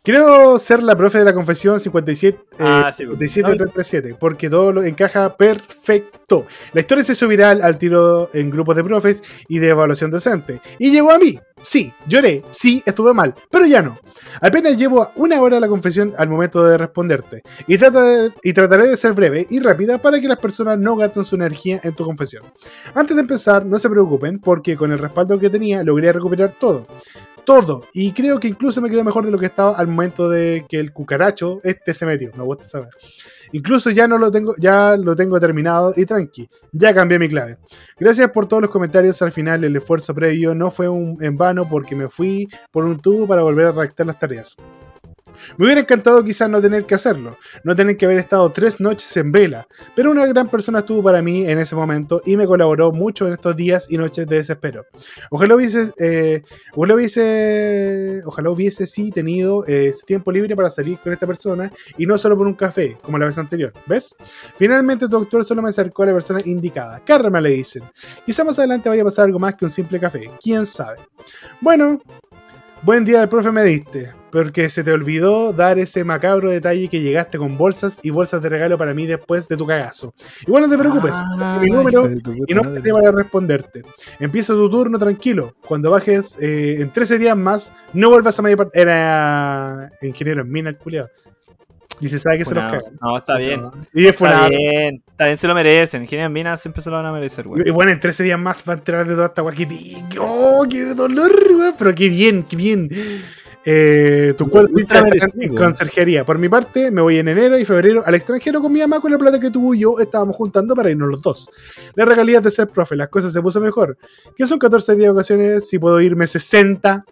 Quiero 0.09 0.59
ser 0.59 0.83
la 0.83 0.97
profe 0.97 1.19
de 1.19 1.25
la 1.27 1.35
confesión 1.35 1.79
57, 1.79 2.39
eh, 2.53 2.57
Ah, 2.61 2.91
sí, 2.91 3.03
57 3.03 3.43
no, 3.43 3.49
337, 3.57 4.17
porque 4.19 4.49
todo 4.49 4.73
lo 4.73 4.83
encaja 4.83 5.37
perfecto. 5.37 6.47
La 6.73 6.81
historia 6.81 7.05
se 7.05 7.13
hizo 7.13 7.29
viral 7.29 7.61
al 7.61 7.77
tiro 7.77 8.31
en 8.33 8.49
grupos 8.49 8.75
de 8.77 8.85
profes 8.85 9.23
y 9.49 9.59
de 9.59 9.69
evaluación 9.69 10.11
docente. 10.11 10.63
Y 10.79 10.93
llegó 10.93 11.11
a 11.11 11.19
mí. 11.19 11.39
Sí, 11.61 11.93
lloré, 12.07 12.43
sí, 12.49 12.83
estuve 12.87 13.13
mal, 13.13 13.35
pero 13.51 13.67
ya 13.67 13.83
no. 13.83 13.99
Apenas 14.41 14.79
llevo 14.79 15.11
una 15.17 15.43
hora 15.43 15.61
la 15.61 15.69
confesión 15.69 16.15
al 16.17 16.31
momento 16.31 16.65
de 16.65 16.79
responderte. 16.79 17.43
Y, 17.67 17.77
trata 17.77 18.03
de- 18.03 18.33
y 18.43 18.55
trataré 18.55 18.87
de 18.87 18.97
ser 18.97 19.13
breve 19.13 19.47
y 19.51 19.61
rápida 19.61 19.99
para 19.99 20.19
que 20.23 20.29
las 20.29 20.39
personas 20.39 20.79
no 20.79 20.97
gasten 20.97 21.23
su 21.23 21.35
energía 21.35 21.81
en 21.85 21.93
tu 21.93 22.07
confesión. 22.07 22.45
Antes 22.95 23.15
de 23.15 23.21
empezar, 23.21 23.67
no 23.67 23.79
se 23.79 23.91
preocupen, 23.91 24.39
porque 24.39 24.75
con 24.75 24.91
el 24.91 25.01
respaldo 25.01 25.39
que 25.39 25.51
tenía 25.51 25.83
logré 25.85 26.11
recuperar 26.15 26.55
todo. 26.59 26.87
Todo. 27.49 27.85
Y 27.95 28.13
creo 28.13 28.39
que 28.39 28.47
incluso 28.47 28.83
me 28.83 28.91
quedó 28.91 29.03
mejor 29.03 29.25
de 29.25 29.31
lo 29.31 29.39
que 29.39 29.47
estaba 29.47 29.75
al 29.75 29.87
momento 29.87 30.29
de 30.29 30.67
que 30.69 30.79
el 30.79 30.93
cucaracho 30.93 31.61
este 31.65 31.95
se 31.95 32.05
metió. 32.05 32.31
Me 32.37 32.45
gusta 32.45 32.67
saber. 32.67 32.91
Incluso 33.53 33.89
ya 33.89 34.07
no 34.07 34.19
lo 34.19 34.31
tengo, 34.31 34.55
ya 34.59 34.99
lo 34.99 35.17
tengo 35.17 35.41
terminado 35.41 35.95
y 35.97 36.05
tranqui. 36.05 36.47
Ya 36.73 36.93
cambié 36.93 37.19
mi 37.19 37.27
clave. 37.27 37.57
Gracias 37.99 38.31
por 38.33 38.47
todos 38.47 38.61
los 38.61 38.71
comentarios. 38.71 39.23
Al 39.23 39.33
final 39.33 39.65
el 39.65 39.75
esfuerzo 39.75 40.15
previo 40.15 40.55
no 40.55 40.71
fue 40.71 40.89
en 40.89 41.39
vano 41.39 41.67
porque 41.67 41.97
me 41.97 42.11
fui 42.11 42.47
por 42.71 42.85
un 42.85 43.01
tubo 43.01 43.27
para 43.27 43.41
volver 43.41 43.69
a 43.69 43.73
redactar 43.73 44.07
las 44.07 44.19
tareas. 44.19 44.55
Me 45.57 45.67
hubiera 45.67 45.81
encantado 45.81 46.23
quizás 46.25 46.49
no 46.49 46.61
tener 46.61 46.85
que 46.85 46.95
hacerlo, 46.95 47.37
no 47.65 47.75
tener 47.75 47.97
que 47.97 48.07
haber 48.07 48.19
estado 48.19 48.51
tres 48.51 48.81
noches 48.81 49.17
en 49.17 49.33
vela, 49.33 49.67
pero 49.95 50.11
una 50.11 50.27
gran 50.27 50.49
persona 50.49 50.81
estuvo 50.81 51.03
para 51.03 51.23
mí 51.23 51.47
en 51.49 51.59
ese 51.59 51.75
momento 51.75 52.23
y 52.25 52.37
me 52.37 52.47
colaboró 52.47 52.93
mucho 52.93 53.27
en 53.27 53.33
estos 53.33 53.57
días 53.57 53.87
y 53.91 53.97
noches 53.97 54.27
de 54.27 54.37
desespero. 54.37 54.87
Ojalá 55.31 55.55
hubiese, 55.55 55.93
eh, 55.99 56.43
ojalá 56.75 56.95
hubiese, 56.95 58.23
ojalá 58.25 58.51
tenido 59.15 59.65
eh, 59.67 59.93
tiempo 60.07 60.33
libre 60.33 60.55
para 60.57 60.71
salir 60.71 60.99
con 60.99 61.13
esta 61.13 61.27
persona 61.27 61.73
y 61.97 62.07
no 62.07 62.19
solo 62.19 62.37
por 62.37 62.47
un 62.47 62.55
café, 62.55 62.97
como 63.03 63.19
la 63.19 63.27
vez 63.27 63.39
anterior, 63.39 63.73
¿ves? 63.87 64.15
Finalmente 64.57 65.07
tu 65.07 65.13
doctor 65.13 65.45
solo 65.45 65.63
me 65.63 65.69
acercó 65.71 66.03
a 66.03 66.07
la 66.07 66.13
persona 66.13 66.41
indicada. 66.45 67.01
Karma 67.05 67.41
le 67.41 67.51
dicen. 67.51 67.83
Quizá 68.25 68.45
más 68.45 68.59
adelante 68.59 68.89
vaya 68.89 69.03
a 69.03 69.05
pasar 69.05 69.27
algo 69.27 69.39
más 69.39 69.55
que 69.55 69.65
un 69.65 69.71
simple 69.71 69.99
café, 70.01 70.31
quién 70.41 70.67
sabe. 70.67 70.99
Bueno, 71.61 72.01
buen 72.83 73.05
día 73.05 73.21
del 73.21 73.29
profe 73.29 73.51
me 73.51 73.65
diste, 73.65 74.13
porque 74.31 74.69
se 74.69 74.85
te 74.85 74.93
olvidó 74.93 75.53
dar 75.53 75.79
ese 75.79 76.05
macabro 76.05 76.51
detalle 76.51 76.89
que 76.89 77.01
llegaste 77.01 77.39
con 77.39 77.57
bolsas 77.57 77.99
y 78.03 78.11
bolsas 78.11 78.43
de 78.43 78.49
regalo 78.49 78.77
para 78.79 78.95
mí 78.95 79.07
después 79.07 79.49
de 79.49 79.57
tu 79.57 79.67
cagazo. 79.67 80.15
Igual 80.47 80.65
no 80.65 80.69
te 80.69 80.79
preocupes, 80.79 81.13
Ah, 81.15 81.59
mi 81.63 81.71
número 81.71 82.09
y 82.47 82.55
no 82.55 82.61
estaré 82.63 82.93
para 82.93 83.11
responderte. 83.13 83.83
Empieza 84.21 84.53
tu 84.53 84.69
turno 84.71 84.99
tranquilo. 84.99 85.55
Cuando 85.67 85.91
bajes 85.91 86.37
eh, 86.41 86.77
en 86.81 86.91
13 86.93 87.19
días 87.19 87.37
más, 87.37 87.73
no 87.93 88.11
vuelvas 88.11 88.39
a 88.39 88.43
medio 88.43 88.57
part- 88.59 88.71
Era 88.75 89.91
ingeniero 90.03 90.43
en 90.43 90.51
mina 90.51 90.71
el 90.71 90.77
culiado. 90.77 91.09
Y 92.01 92.07
se 92.09 92.21
sabe 92.21 92.39
que 92.39 92.45
se 92.45 92.55
los 92.55 92.63
cagan. 92.71 92.97
No, 93.01 93.17
está 93.17 93.39
bien. 93.39 93.61
Y 93.93 94.07
es 94.07 94.13
Está 94.13 94.49
bien, 94.49 95.03
está 95.11 95.25
bien, 95.25 95.37
se 95.37 95.49
lo 95.49 95.55
merecen. 95.57 96.03
Ingeniero 96.03 96.31
Mina 96.31 96.57
siempre 96.57 96.81
se 96.81 96.91
lo 96.91 96.97
van 96.97 97.07
a 97.07 97.11
merecer, 97.13 97.49
güey. 97.49 97.63
Y 97.67 97.71
bueno, 97.73 97.91
en 97.91 97.99
13 97.99 98.23
días 98.23 98.39
más 98.39 98.63
va 98.69 98.75
a 98.75 98.77
enterar 98.77 99.05
de 99.09 99.15
toda 99.15 99.27
esta 99.27 99.43
guay. 99.43 99.57
¡Qué, 99.57 99.67
pi- 99.67 99.97
¡Oh, 100.21 100.65
qué 100.71 100.95
dolor, 100.95 101.33
güey! 101.53 101.73
Pero 101.77 101.93
qué 101.97 102.09
bien, 102.09 102.45
qué 102.45 102.55
bien. 102.55 102.89
Eh, 103.65 104.35
tu 104.39 104.45
en 104.45 105.05
merecido. 105.05 105.57
conserjería. 105.57 106.25
Por 106.25 106.39
mi 106.39 106.49
parte, 106.49 106.91
me 106.91 107.03
voy 107.03 107.19
en 107.19 107.29
enero 107.29 107.59
y 107.59 107.65
febrero 107.65 108.03
al 108.07 108.15
extranjero 108.15 108.61
con 108.61 108.73
mi 108.73 108.81
mamá 108.81 109.01
con 109.01 109.11
la 109.11 109.19
plata 109.19 109.39
que 109.39 109.51
tú 109.51 109.75
y 109.75 109.81
yo 109.81 109.99
estábamos 109.99 110.37
juntando 110.37 110.75
para 110.75 110.91
irnos 110.91 111.09
los 111.09 111.23
dos. 111.23 111.51
Las 111.95 112.09
regalías 112.09 112.43
de 112.43 112.51
ser 112.51 112.69
profe, 112.69 112.97
las 112.97 113.09
cosas 113.09 113.33
se 113.33 113.43
puso 113.43 113.61
mejor. 113.61 113.99
Que 114.37 114.47
son 114.47 114.59
14 114.59 114.95
días 114.95 115.07
de 115.07 115.11
ocasiones, 115.11 115.69
si 115.69 115.79
puedo 115.79 116.01
irme 116.01 116.27
60. 116.27 117.05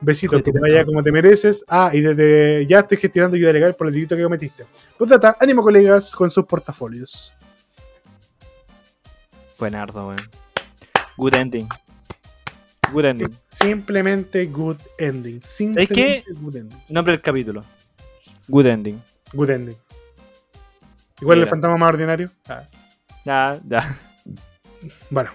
Besitos, 0.00 0.42
que 0.42 0.52
te 0.52 0.60
vaya 0.60 0.84
como 0.84 1.02
te 1.02 1.10
mereces. 1.10 1.64
Ah, 1.66 1.90
y 1.92 2.00
desde 2.00 2.66
ya 2.66 2.80
estoy 2.80 2.98
gestionando 2.98 3.36
ayuda 3.36 3.52
legal 3.52 3.74
por 3.74 3.86
el 3.86 3.94
delito 3.94 4.16
que 4.16 4.22
cometiste. 4.22 4.66
Pues 4.98 5.08
trata, 5.08 5.36
ánimo 5.40 5.62
colegas 5.62 6.14
con 6.14 6.28
sus 6.30 6.44
portafolios. 6.44 7.34
Buenardo, 9.58 10.06
güey. 10.06 10.18
Good 11.16 11.34
ending. 11.34 11.68
Good 12.94 13.06
ending. 13.06 13.36
Simplemente 13.50 14.46
good 14.46 14.76
ending. 14.98 15.40
Simplemente 15.42 15.92
qué? 15.92 16.22
good 16.40 16.54
ending. 16.54 16.78
Nombre 16.88 17.14
del 17.14 17.20
capítulo. 17.20 17.64
Good 18.46 18.66
ending. 18.66 19.02
Good 19.32 19.50
ending. 19.50 19.76
Igual 21.20 21.40
el 21.40 21.48
fantasma 21.48 21.76
más 21.76 21.88
ordinario. 21.88 22.30
Ah, 22.48 22.62
Ya, 23.24 23.58
ya. 23.66 23.98
Bueno. 25.10 25.30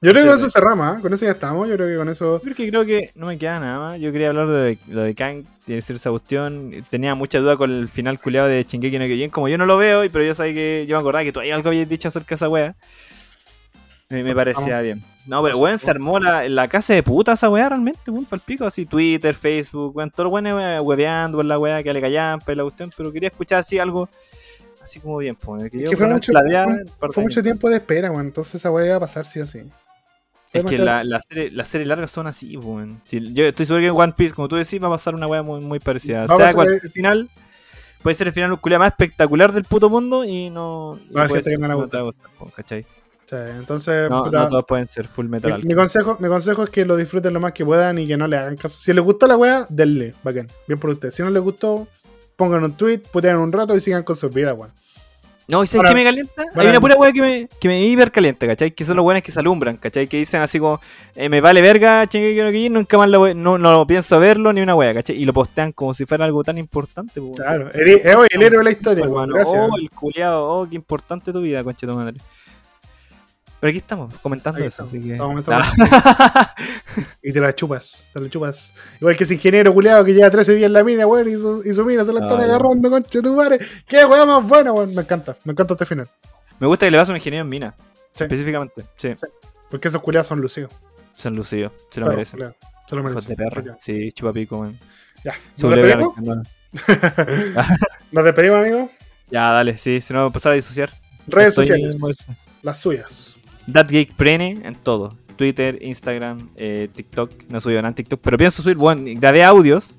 Yo 0.00 0.12
creo 0.12 0.24
que 0.24 0.30
con 0.30 0.38
eso 0.38 0.48
cerramos, 0.50 0.86
¿ah? 0.86 0.98
Con 1.02 1.12
eso 1.12 1.26
ya 1.26 1.32
estamos. 1.32 1.68
Yo 1.68 1.74
creo 1.76 1.88
que 1.88 1.96
con 1.96 2.08
eso. 2.08 2.40
Porque 2.42 2.68
creo 2.70 2.86
que 2.86 3.10
no 3.16 3.26
me 3.26 3.36
queda 3.36 3.60
nada 3.60 3.78
más. 3.78 4.00
Yo 4.00 4.10
quería 4.10 4.28
hablar 4.28 4.48
de 4.48 4.78
lo 4.88 5.02
de 5.02 5.14
Kang, 5.14 5.44
tiene 5.66 5.78
que 5.78 5.82
ser 5.82 5.96
esa 5.96 6.08
cuestión. 6.08 6.72
Tenía 6.88 7.14
mucha 7.14 7.38
duda 7.38 7.58
con 7.58 7.70
el 7.70 7.86
final 7.86 8.18
culiado 8.18 8.48
de 8.48 8.64
Shingeki 8.64 8.98
no 8.98 9.04
Kyojin. 9.04 9.30
Como 9.30 9.48
yo 9.48 9.58
no 9.58 9.66
lo 9.66 9.76
veo, 9.76 10.10
pero 10.10 10.24
yo 10.24 10.34
sabía 10.34 10.54
que 10.54 10.86
yo 10.88 10.96
me 10.96 11.00
acordaba 11.00 11.22
que 11.22 11.32
tú 11.32 11.40
algo 11.40 11.68
habías 11.68 11.88
dicho 11.88 12.08
acerca 12.08 12.30
de 12.30 12.34
esa 12.36 12.48
wea. 12.48 12.74
Me, 14.08 14.24
me 14.24 14.34
parecía 14.34 14.80
bien. 14.80 15.02
No, 15.24 15.40
pero 15.42 15.56
weón, 15.58 15.78
se 15.78 15.88
armó 15.90 16.18
la, 16.18 16.48
la 16.48 16.66
casa 16.66 16.94
de 16.94 17.02
puta 17.04 17.34
esa 17.34 17.48
weá 17.48 17.68
realmente, 17.68 18.10
weón, 18.10 18.24
pal 18.24 18.40
pico. 18.40 18.64
Así 18.64 18.86
Twitter, 18.86 19.34
Facebook, 19.34 19.96
weón, 19.96 20.10
todo 20.10 20.28
bueno 20.30 20.82
hueveando 20.82 21.38
por 21.38 21.44
la 21.44 21.58
weá 21.58 21.82
que 21.82 21.92
le 21.92 22.00
callampa 22.00 22.52
y 22.52 22.56
la 22.56 22.64
cuestión. 22.64 22.90
Pero 22.96 23.12
quería 23.12 23.28
escuchar 23.28 23.60
así 23.60 23.78
algo, 23.78 24.08
así 24.80 24.98
como 24.98 25.18
bien, 25.18 25.36
pues. 25.36 25.70
Que, 25.70 25.78
yo 25.78 25.90
que 25.90 25.96
fue 25.96 26.08
mucho- 26.08 26.32
fue- 27.12 27.22
mucho 27.22 27.42
tiempo 27.42 27.68
de 27.70 27.76
espera, 27.76 28.10
weón. 28.10 28.26
Entonces 28.26 28.56
esa 28.56 28.70
weá 28.72 28.86
iba 28.86 28.96
a 28.96 29.00
pasar 29.00 29.24
sí 29.24 29.38
o 29.40 29.46
sí. 29.46 29.60
Es 30.52 30.64
que 30.64 30.76
la, 30.76 31.02
la 31.04 31.18
serie, 31.20 31.50
las 31.50 31.68
series 31.68 31.88
largas 31.88 32.10
son 32.10 32.26
así, 32.26 32.56
weón. 32.56 33.00
Si- 33.04 33.32
yo 33.32 33.44
estoy 33.46 33.64
seguro 33.64 33.80
que 33.80 33.86
en 33.88 33.94
One 34.00 34.14
Piece, 34.16 34.34
como 34.34 34.48
tú 34.48 34.56
decís, 34.56 34.82
va 34.82 34.88
a 34.88 34.90
pasar 34.90 35.14
una 35.14 35.26
weá 35.28 35.42
muy, 35.42 35.60
muy 35.60 35.78
parecida. 35.78 36.24
A 36.24 36.26
sea 36.36 36.52
cual 36.52 36.68
el 36.82 36.90
final, 36.90 37.30
puede 38.02 38.14
ser 38.16 38.26
el 38.26 38.32
final 38.32 38.50
más 38.78 38.88
espectacular 38.90 39.52
del 39.52 39.64
puto 39.64 39.88
mundo 39.88 40.24
y 40.24 40.50
no. 40.50 40.98
y 41.08 41.12
puede 41.12 41.42
que 41.44 41.56
gusta. 41.56 41.90
te 41.90 41.96
va 41.96 42.02
a 42.02 42.04
gustar, 42.06 42.30
po, 42.38 42.50
¿cachai? 42.56 42.84
Sí, 43.32 43.38
entonces, 43.58 44.10
No, 44.10 44.24
puta, 44.24 44.42
no 44.42 44.48
todos 44.50 44.64
pueden 44.68 44.84
ser 44.86 45.08
full 45.08 45.26
metal. 45.26 45.58
mi, 45.62 45.68
mi 45.68 45.74
consejo, 45.74 46.16
mi 46.20 46.28
consejo 46.28 46.64
es 46.64 46.70
que 46.70 46.84
lo 46.84 46.96
disfruten 46.96 47.32
lo 47.32 47.40
más 47.40 47.52
que 47.52 47.64
puedan 47.64 47.98
y 47.98 48.06
que 48.06 48.16
no 48.18 48.26
le 48.26 48.36
hagan 48.36 48.56
caso. 48.56 48.78
Si 48.78 48.92
les 48.92 49.02
gustó 49.02 49.26
la 49.26 49.36
weá, 49.38 49.64
denle, 49.70 50.12
bacán. 50.22 50.48
Bien 50.68 50.78
por 50.78 50.90
usted. 50.90 51.10
Si 51.10 51.22
no 51.22 51.30
les 51.30 51.42
gustó, 51.42 51.88
pongan 52.36 52.62
un 52.62 52.72
tweet, 52.76 52.98
putean 53.10 53.38
un 53.38 53.50
rato 53.50 53.74
y 53.74 53.80
sigan 53.80 54.02
con 54.02 54.16
sus 54.16 54.32
vidas, 54.34 54.54
weón. 54.56 54.70
No, 55.48 55.64
¿y 55.64 55.66
sabes 55.66 55.88
qué 55.90 55.94
me 55.96 56.04
calienta? 56.04 56.44
Hay 56.54 56.66
una 56.68 56.80
pura 56.80 56.94
weá 56.96 57.12
que 57.12 57.20
me, 57.20 57.48
que 57.60 57.68
me 57.68 57.84
hiper 57.84 58.12
calienta, 58.12 58.46
¿cachai? 58.46 58.70
Que 58.70 58.84
son 58.84 58.96
los 58.96 59.04
weones 59.04 59.22
que 59.24 59.32
se 59.32 59.40
alumbran, 59.40 59.76
¿cachai? 59.76 60.06
Que 60.06 60.16
dicen 60.18 60.40
así 60.40 60.58
como, 60.60 60.80
eh, 61.16 61.28
me 61.28 61.40
vale 61.40 61.60
verga, 61.60 62.06
chingue 62.06 62.34
que 62.34 62.44
no 62.44 62.50
que 62.50 62.58
ir, 62.58 62.70
nunca 62.70 62.96
más 62.96 63.10
lo, 63.10 63.22
ve- 63.22 63.34
no, 63.34 63.58
no 63.58 63.86
pienso 63.86 64.20
verlo 64.20 64.52
ni 64.52 64.60
una 64.60 64.74
weá, 64.74 64.94
¿cachai? 64.94 65.16
Y 65.16 65.24
lo 65.24 65.32
postean 65.32 65.72
como 65.72 65.94
si 65.94 66.06
fuera 66.06 66.24
algo 66.26 66.44
tan 66.44 66.58
importante, 66.58 67.14
pues, 67.20 67.24
weón. 67.24 67.34
Claro, 67.34 67.70
el, 67.72 68.16
oye, 68.16 68.28
el 68.30 68.42
héroe 68.42 68.58
de 68.58 68.64
la 68.64 68.70
historia, 68.70 69.04
Gracias. 69.06 69.58
oh, 69.70 69.76
el 69.78 69.90
culiado, 69.90 70.46
oh, 70.46 70.68
qué 70.68 70.76
importante 70.76 71.32
tu 71.32 71.40
vida, 71.40 71.64
conche 71.64 71.86
tu 71.86 71.94
madre. 71.94 72.18
Pero 73.62 73.68
aquí 73.70 73.78
estamos, 73.78 74.12
comentando 74.18 74.58
Aquí 74.58 74.66
eso, 74.66 74.82
estamos, 74.82 74.92
así 74.92 75.06
que. 75.06 75.12
estamos 75.12 75.44
comentando. 75.44 76.48
Y 77.22 77.32
te 77.32 77.38
la 77.40 77.54
chupas, 77.54 78.10
te 78.12 78.20
la 78.20 78.28
chupas. 78.28 78.72
Igual 79.00 79.16
que 79.16 79.22
ese 79.22 79.34
ingeniero 79.34 79.72
culiado 79.72 80.04
que 80.04 80.12
lleva 80.12 80.28
13 80.28 80.54
días 80.56 80.66
en 80.66 80.72
la 80.72 80.82
mina, 80.82 81.06
weón, 81.06 81.28
y 81.28 81.34
su, 81.34 81.62
y 81.64 81.72
su 81.72 81.84
mina 81.84 82.04
se 82.04 82.12
la 82.12 82.22
están 82.22 82.40
agarrando, 82.40 82.90
concha 82.90 83.22
tu 83.22 83.36
madre. 83.36 83.60
Qué 83.86 84.04
weón 84.04 84.26
más 84.26 84.44
buena, 84.44 84.72
weón. 84.72 84.92
Me 84.92 85.02
encanta, 85.02 85.36
me 85.44 85.52
encanta 85.52 85.74
este 85.74 85.86
final. 85.86 86.08
Me 86.58 86.66
gusta 86.66 86.86
que 86.86 86.90
le 86.90 86.96
vas 86.98 87.08
a 87.08 87.12
un 87.12 87.18
ingeniero 87.18 87.44
en 87.44 87.50
mina. 87.50 87.72
Sí. 88.14 88.24
Específicamente, 88.24 88.82
sí. 88.96 89.14
Porque 89.70 89.86
esos 89.86 90.02
culiados 90.02 90.26
son 90.26 90.40
lucidos. 90.40 90.72
Son 91.12 91.36
lucidos, 91.36 91.70
se 91.88 92.00
lo 92.00 92.06
Claro, 92.06 92.16
merecen. 92.16 92.40
Se 92.88 92.96
lo 92.96 93.02
merecen. 93.04 93.28
de 93.28 93.36
perra. 93.36 93.62
Ya. 93.64 93.76
Sí, 93.78 94.10
chupapico, 94.10 94.58
weón. 94.58 94.76
Ya. 95.22 95.36
¿Nos 95.62 95.70
despedimos? 95.76 96.14
Nos 98.10 98.24
despedimos, 98.24 98.58
amigos. 98.58 98.90
Ya, 99.30 99.52
dale, 99.52 99.78
sí, 99.78 100.00
si 100.00 100.12
no, 100.12 100.26
empezar 100.26 100.50
a 100.50 100.56
disociar. 100.56 100.90
Redes 101.28 101.50
Estoy 101.50 101.68
sociales, 101.68 101.96
las 102.62 102.80
suyas. 102.80 103.31
That 103.72 103.86
Geek 103.88 104.14
Prene 104.14 104.60
en 104.64 104.74
todo. 104.74 105.16
Twitter, 105.36 105.78
Instagram, 105.80 106.46
eh, 106.56 106.88
TikTok. 106.94 107.30
No 107.48 107.60
subí 107.60 107.74
nada 107.74 107.88
en 107.88 107.94
TikTok, 107.94 108.20
pero 108.22 108.36
pienso 108.36 108.62
subir. 108.62 108.76
Bueno, 108.76 109.02
grabé 109.20 109.42
audios. 109.44 109.98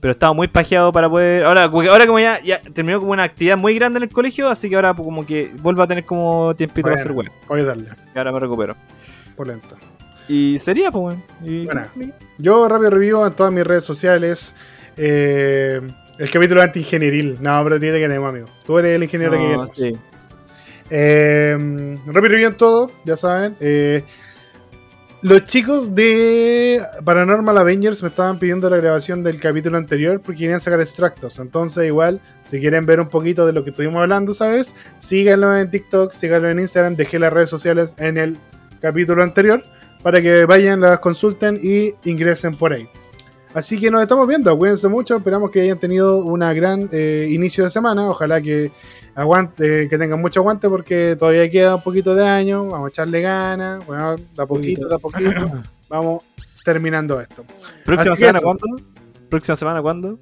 Pero 0.00 0.12
estaba 0.12 0.32
muy 0.32 0.48
pajeado 0.48 0.92
para 0.92 1.10
poder. 1.10 1.44
Ahora, 1.44 1.68
como 1.68 1.82
que- 1.82 1.88
ahora 1.88 2.06
como 2.06 2.18
ya, 2.18 2.40
ya 2.42 2.60
terminó 2.60 2.98
como 3.00 3.12
una 3.12 3.22
actividad 3.24 3.58
muy 3.58 3.74
grande 3.74 3.98
en 3.98 4.04
el 4.04 4.08
colegio, 4.08 4.48
así 4.48 4.70
que 4.70 4.76
ahora 4.76 4.94
como 4.94 5.26
que 5.26 5.50
vuelvo 5.60 5.82
a 5.82 5.86
tener 5.86 6.06
como 6.06 6.54
tiempito 6.56 6.82
para 6.84 6.94
hacer 6.96 7.12
Bueno. 7.12 7.30
web. 7.30 7.40
Voy 7.48 7.60
a 7.60 7.64
darle, 7.64 7.90
Así 7.90 8.04
que 8.10 8.18
ahora 8.18 8.32
me 8.32 8.40
recupero. 8.40 8.76
por 9.36 9.46
lento. 9.46 9.76
Y 10.26 10.58
sería, 10.58 10.90
pues. 10.90 11.18
Y- 11.44 11.66
Buena. 11.66 11.92
Yo 12.38 12.66
rápido 12.68 12.90
review 12.90 13.26
en 13.26 13.32
todas 13.34 13.52
mis 13.52 13.64
redes 13.66 13.84
sociales. 13.84 14.54
eh, 14.96 15.80
el 16.18 16.30
capítulo 16.30 16.60
anti-ingenieril. 16.60 17.38
No, 17.40 17.62
pero 17.64 17.80
tiene 17.80 17.98
que 17.98 18.04
tenemos, 18.06 18.28
amigo. 18.28 18.46
Tú 18.66 18.78
eres 18.78 18.96
el 18.96 19.02
ingeniero 19.04 19.32
que 19.32 19.38
No, 19.38 19.44
queremos. 19.44 19.70
sí. 19.74 19.96
Eh, 20.90 21.96
rápido 22.06 22.28
review 22.28 22.52
todo, 22.54 22.90
ya 23.04 23.16
saben. 23.16 23.56
Eh, 23.60 24.02
los 25.22 25.44
chicos 25.46 25.94
de 25.94 26.80
Paranormal 27.04 27.58
Avengers 27.58 28.02
me 28.02 28.08
estaban 28.08 28.38
pidiendo 28.38 28.70
la 28.70 28.78
grabación 28.78 29.22
del 29.22 29.38
capítulo 29.38 29.76
anterior 29.76 30.20
porque 30.20 30.40
querían 30.40 30.60
sacar 30.60 30.80
extractos. 30.80 31.38
Entonces, 31.38 31.86
igual, 31.86 32.20
si 32.42 32.58
quieren 32.58 32.86
ver 32.86 33.00
un 33.00 33.08
poquito 33.08 33.46
de 33.46 33.52
lo 33.52 33.62
que 33.62 33.70
estuvimos 33.70 34.00
hablando, 34.00 34.32
¿sabes? 34.32 34.74
Síganlo 34.98 35.56
en 35.56 35.70
TikTok, 35.70 36.12
síganlo 36.12 36.48
en 36.48 36.60
Instagram, 36.60 36.96
dejé 36.96 37.18
las 37.18 37.32
redes 37.32 37.50
sociales 37.50 37.94
en 37.98 38.16
el 38.16 38.38
capítulo 38.80 39.22
anterior 39.22 39.62
para 40.02 40.22
que 40.22 40.46
vayan, 40.46 40.80
las 40.80 41.00
consulten 41.00 41.60
y 41.62 41.94
ingresen 42.08 42.54
por 42.54 42.72
ahí. 42.72 42.88
Así 43.52 43.78
que 43.80 43.90
nos 43.90 44.00
estamos 44.02 44.28
viendo, 44.28 44.56
cuídense 44.56 44.88
mucho, 44.88 45.16
esperamos 45.16 45.50
que 45.50 45.62
hayan 45.62 45.78
tenido 45.78 46.24
una 46.24 46.52
gran 46.52 46.88
eh, 46.92 47.28
inicio 47.30 47.64
de 47.64 47.70
semana, 47.70 48.08
ojalá 48.08 48.40
que 48.40 48.70
aguante, 49.14 49.88
que 49.88 49.98
tengan 49.98 50.20
mucho 50.20 50.40
aguante 50.40 50.68
porque 50.68 51.16
todavía 51.18 51.50
queda 51.50 51.74
un 51.76 51.82
poquito 51.82 52.14
de 52.14 52.26
año, 52.26 52.66
vamos 52.66 52.86
a 52.86 52.88
echarle 52.90 53.20
ganas, 53.20 53.84
bueno, 53.86 54.14
de 54.14 54.42
a 54.42 54.46
poquito, 54.46 54.88
de 54.88 54.94
a 54.94 54.98
poquito, 54.98 55.62
vamos 55.88 56.22
terminando 56.64 57.20
esto. 57.20 57.44
¿Próxima 57.84 58.12
Así 58.12 58.20
semana 58.20 58.38
eso. 58.38 58.46
cuándo? 58.46 58.66
¿Próxima 59.28 59.56
semana 59.56 59.82
cuándo? 59.82 60.18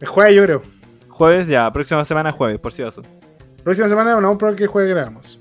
El 0.00 0.08
jueves 0.08 0.34
yo 0.34 0.42
creo. 0.42 0.62
Jueves, 1.08 1.46
ya. 1.46 1.70
Próxima 1.72 2.04
semana 2.04 2.32
jueves, 2.32 2.58
por 2.58 2.72
si 2.72 2.82
acaso. 2.82 3.02
Próxima 3.62 3.88
semana 3.88 4.20
no, 4.20 4.36
pero 4.36 4.56
que 4.56 4.64
el 4.64 4.68
jueves 4.68 4.90
grabamos. 4.90 5.38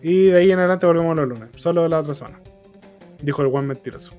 Y 0.00 0.26
de 0.26 0.38
ahí 0.38 0.50
en 0.50 0.58
adelante 0.58 0.86
volvemos 0.86 1.14
los 1.14 1.28
lunes, 1.28 1.50
solo 1.56 1.86
la 1.88 2.00
otra 2.00 2.14
semana. 2.14 2.41
Dijo 3.22 3.42
el 3.42 3.48
buen 3.48 3.66
mentiroso. 3.66 4.12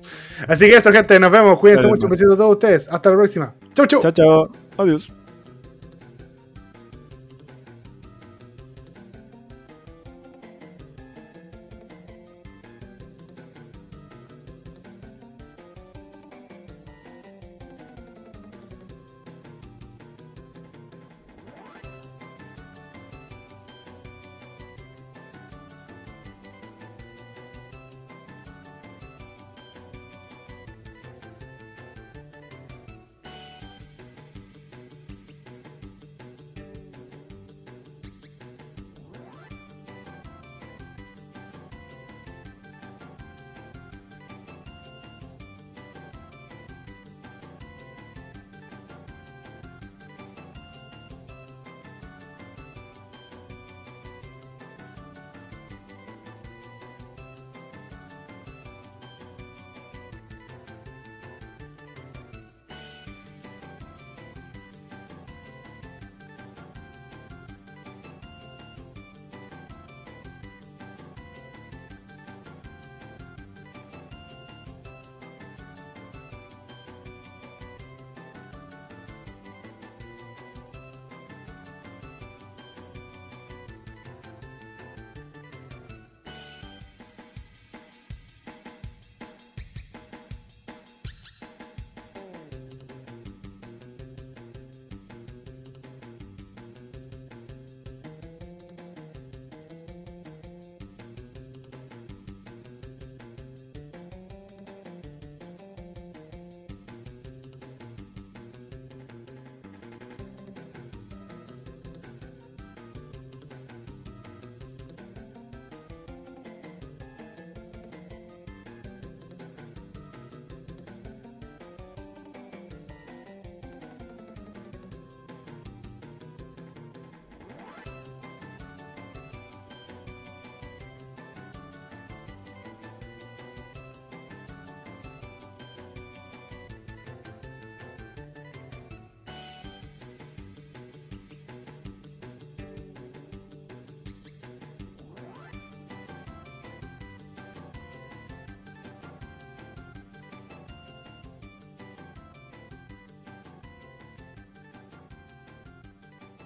Así 0.48 0.66
que 0.66 0.76
eso, 0.76 0.90
gente, 0.90 1.18
nos 1.20 1.30
vemos. 1.30 1.58
Cuídense 1.58 1.82
Dale, 1.82 1.94
mucho. 1.94 2.06
Un 2.06 2.10
besito 2.10 2.32
a 2.32 2.36
todos 2.36 2.52
ustedes. 2.52 2.88
Hasta 2.88 3.10
la 3.10 3.16
próxima. 3.16 3.54
Chau, 3.74 3.86
chau. 3.86 4.00
Chao, 4.00 4.12
chao. 4.12 4.52
Adiós. 4.78 5.12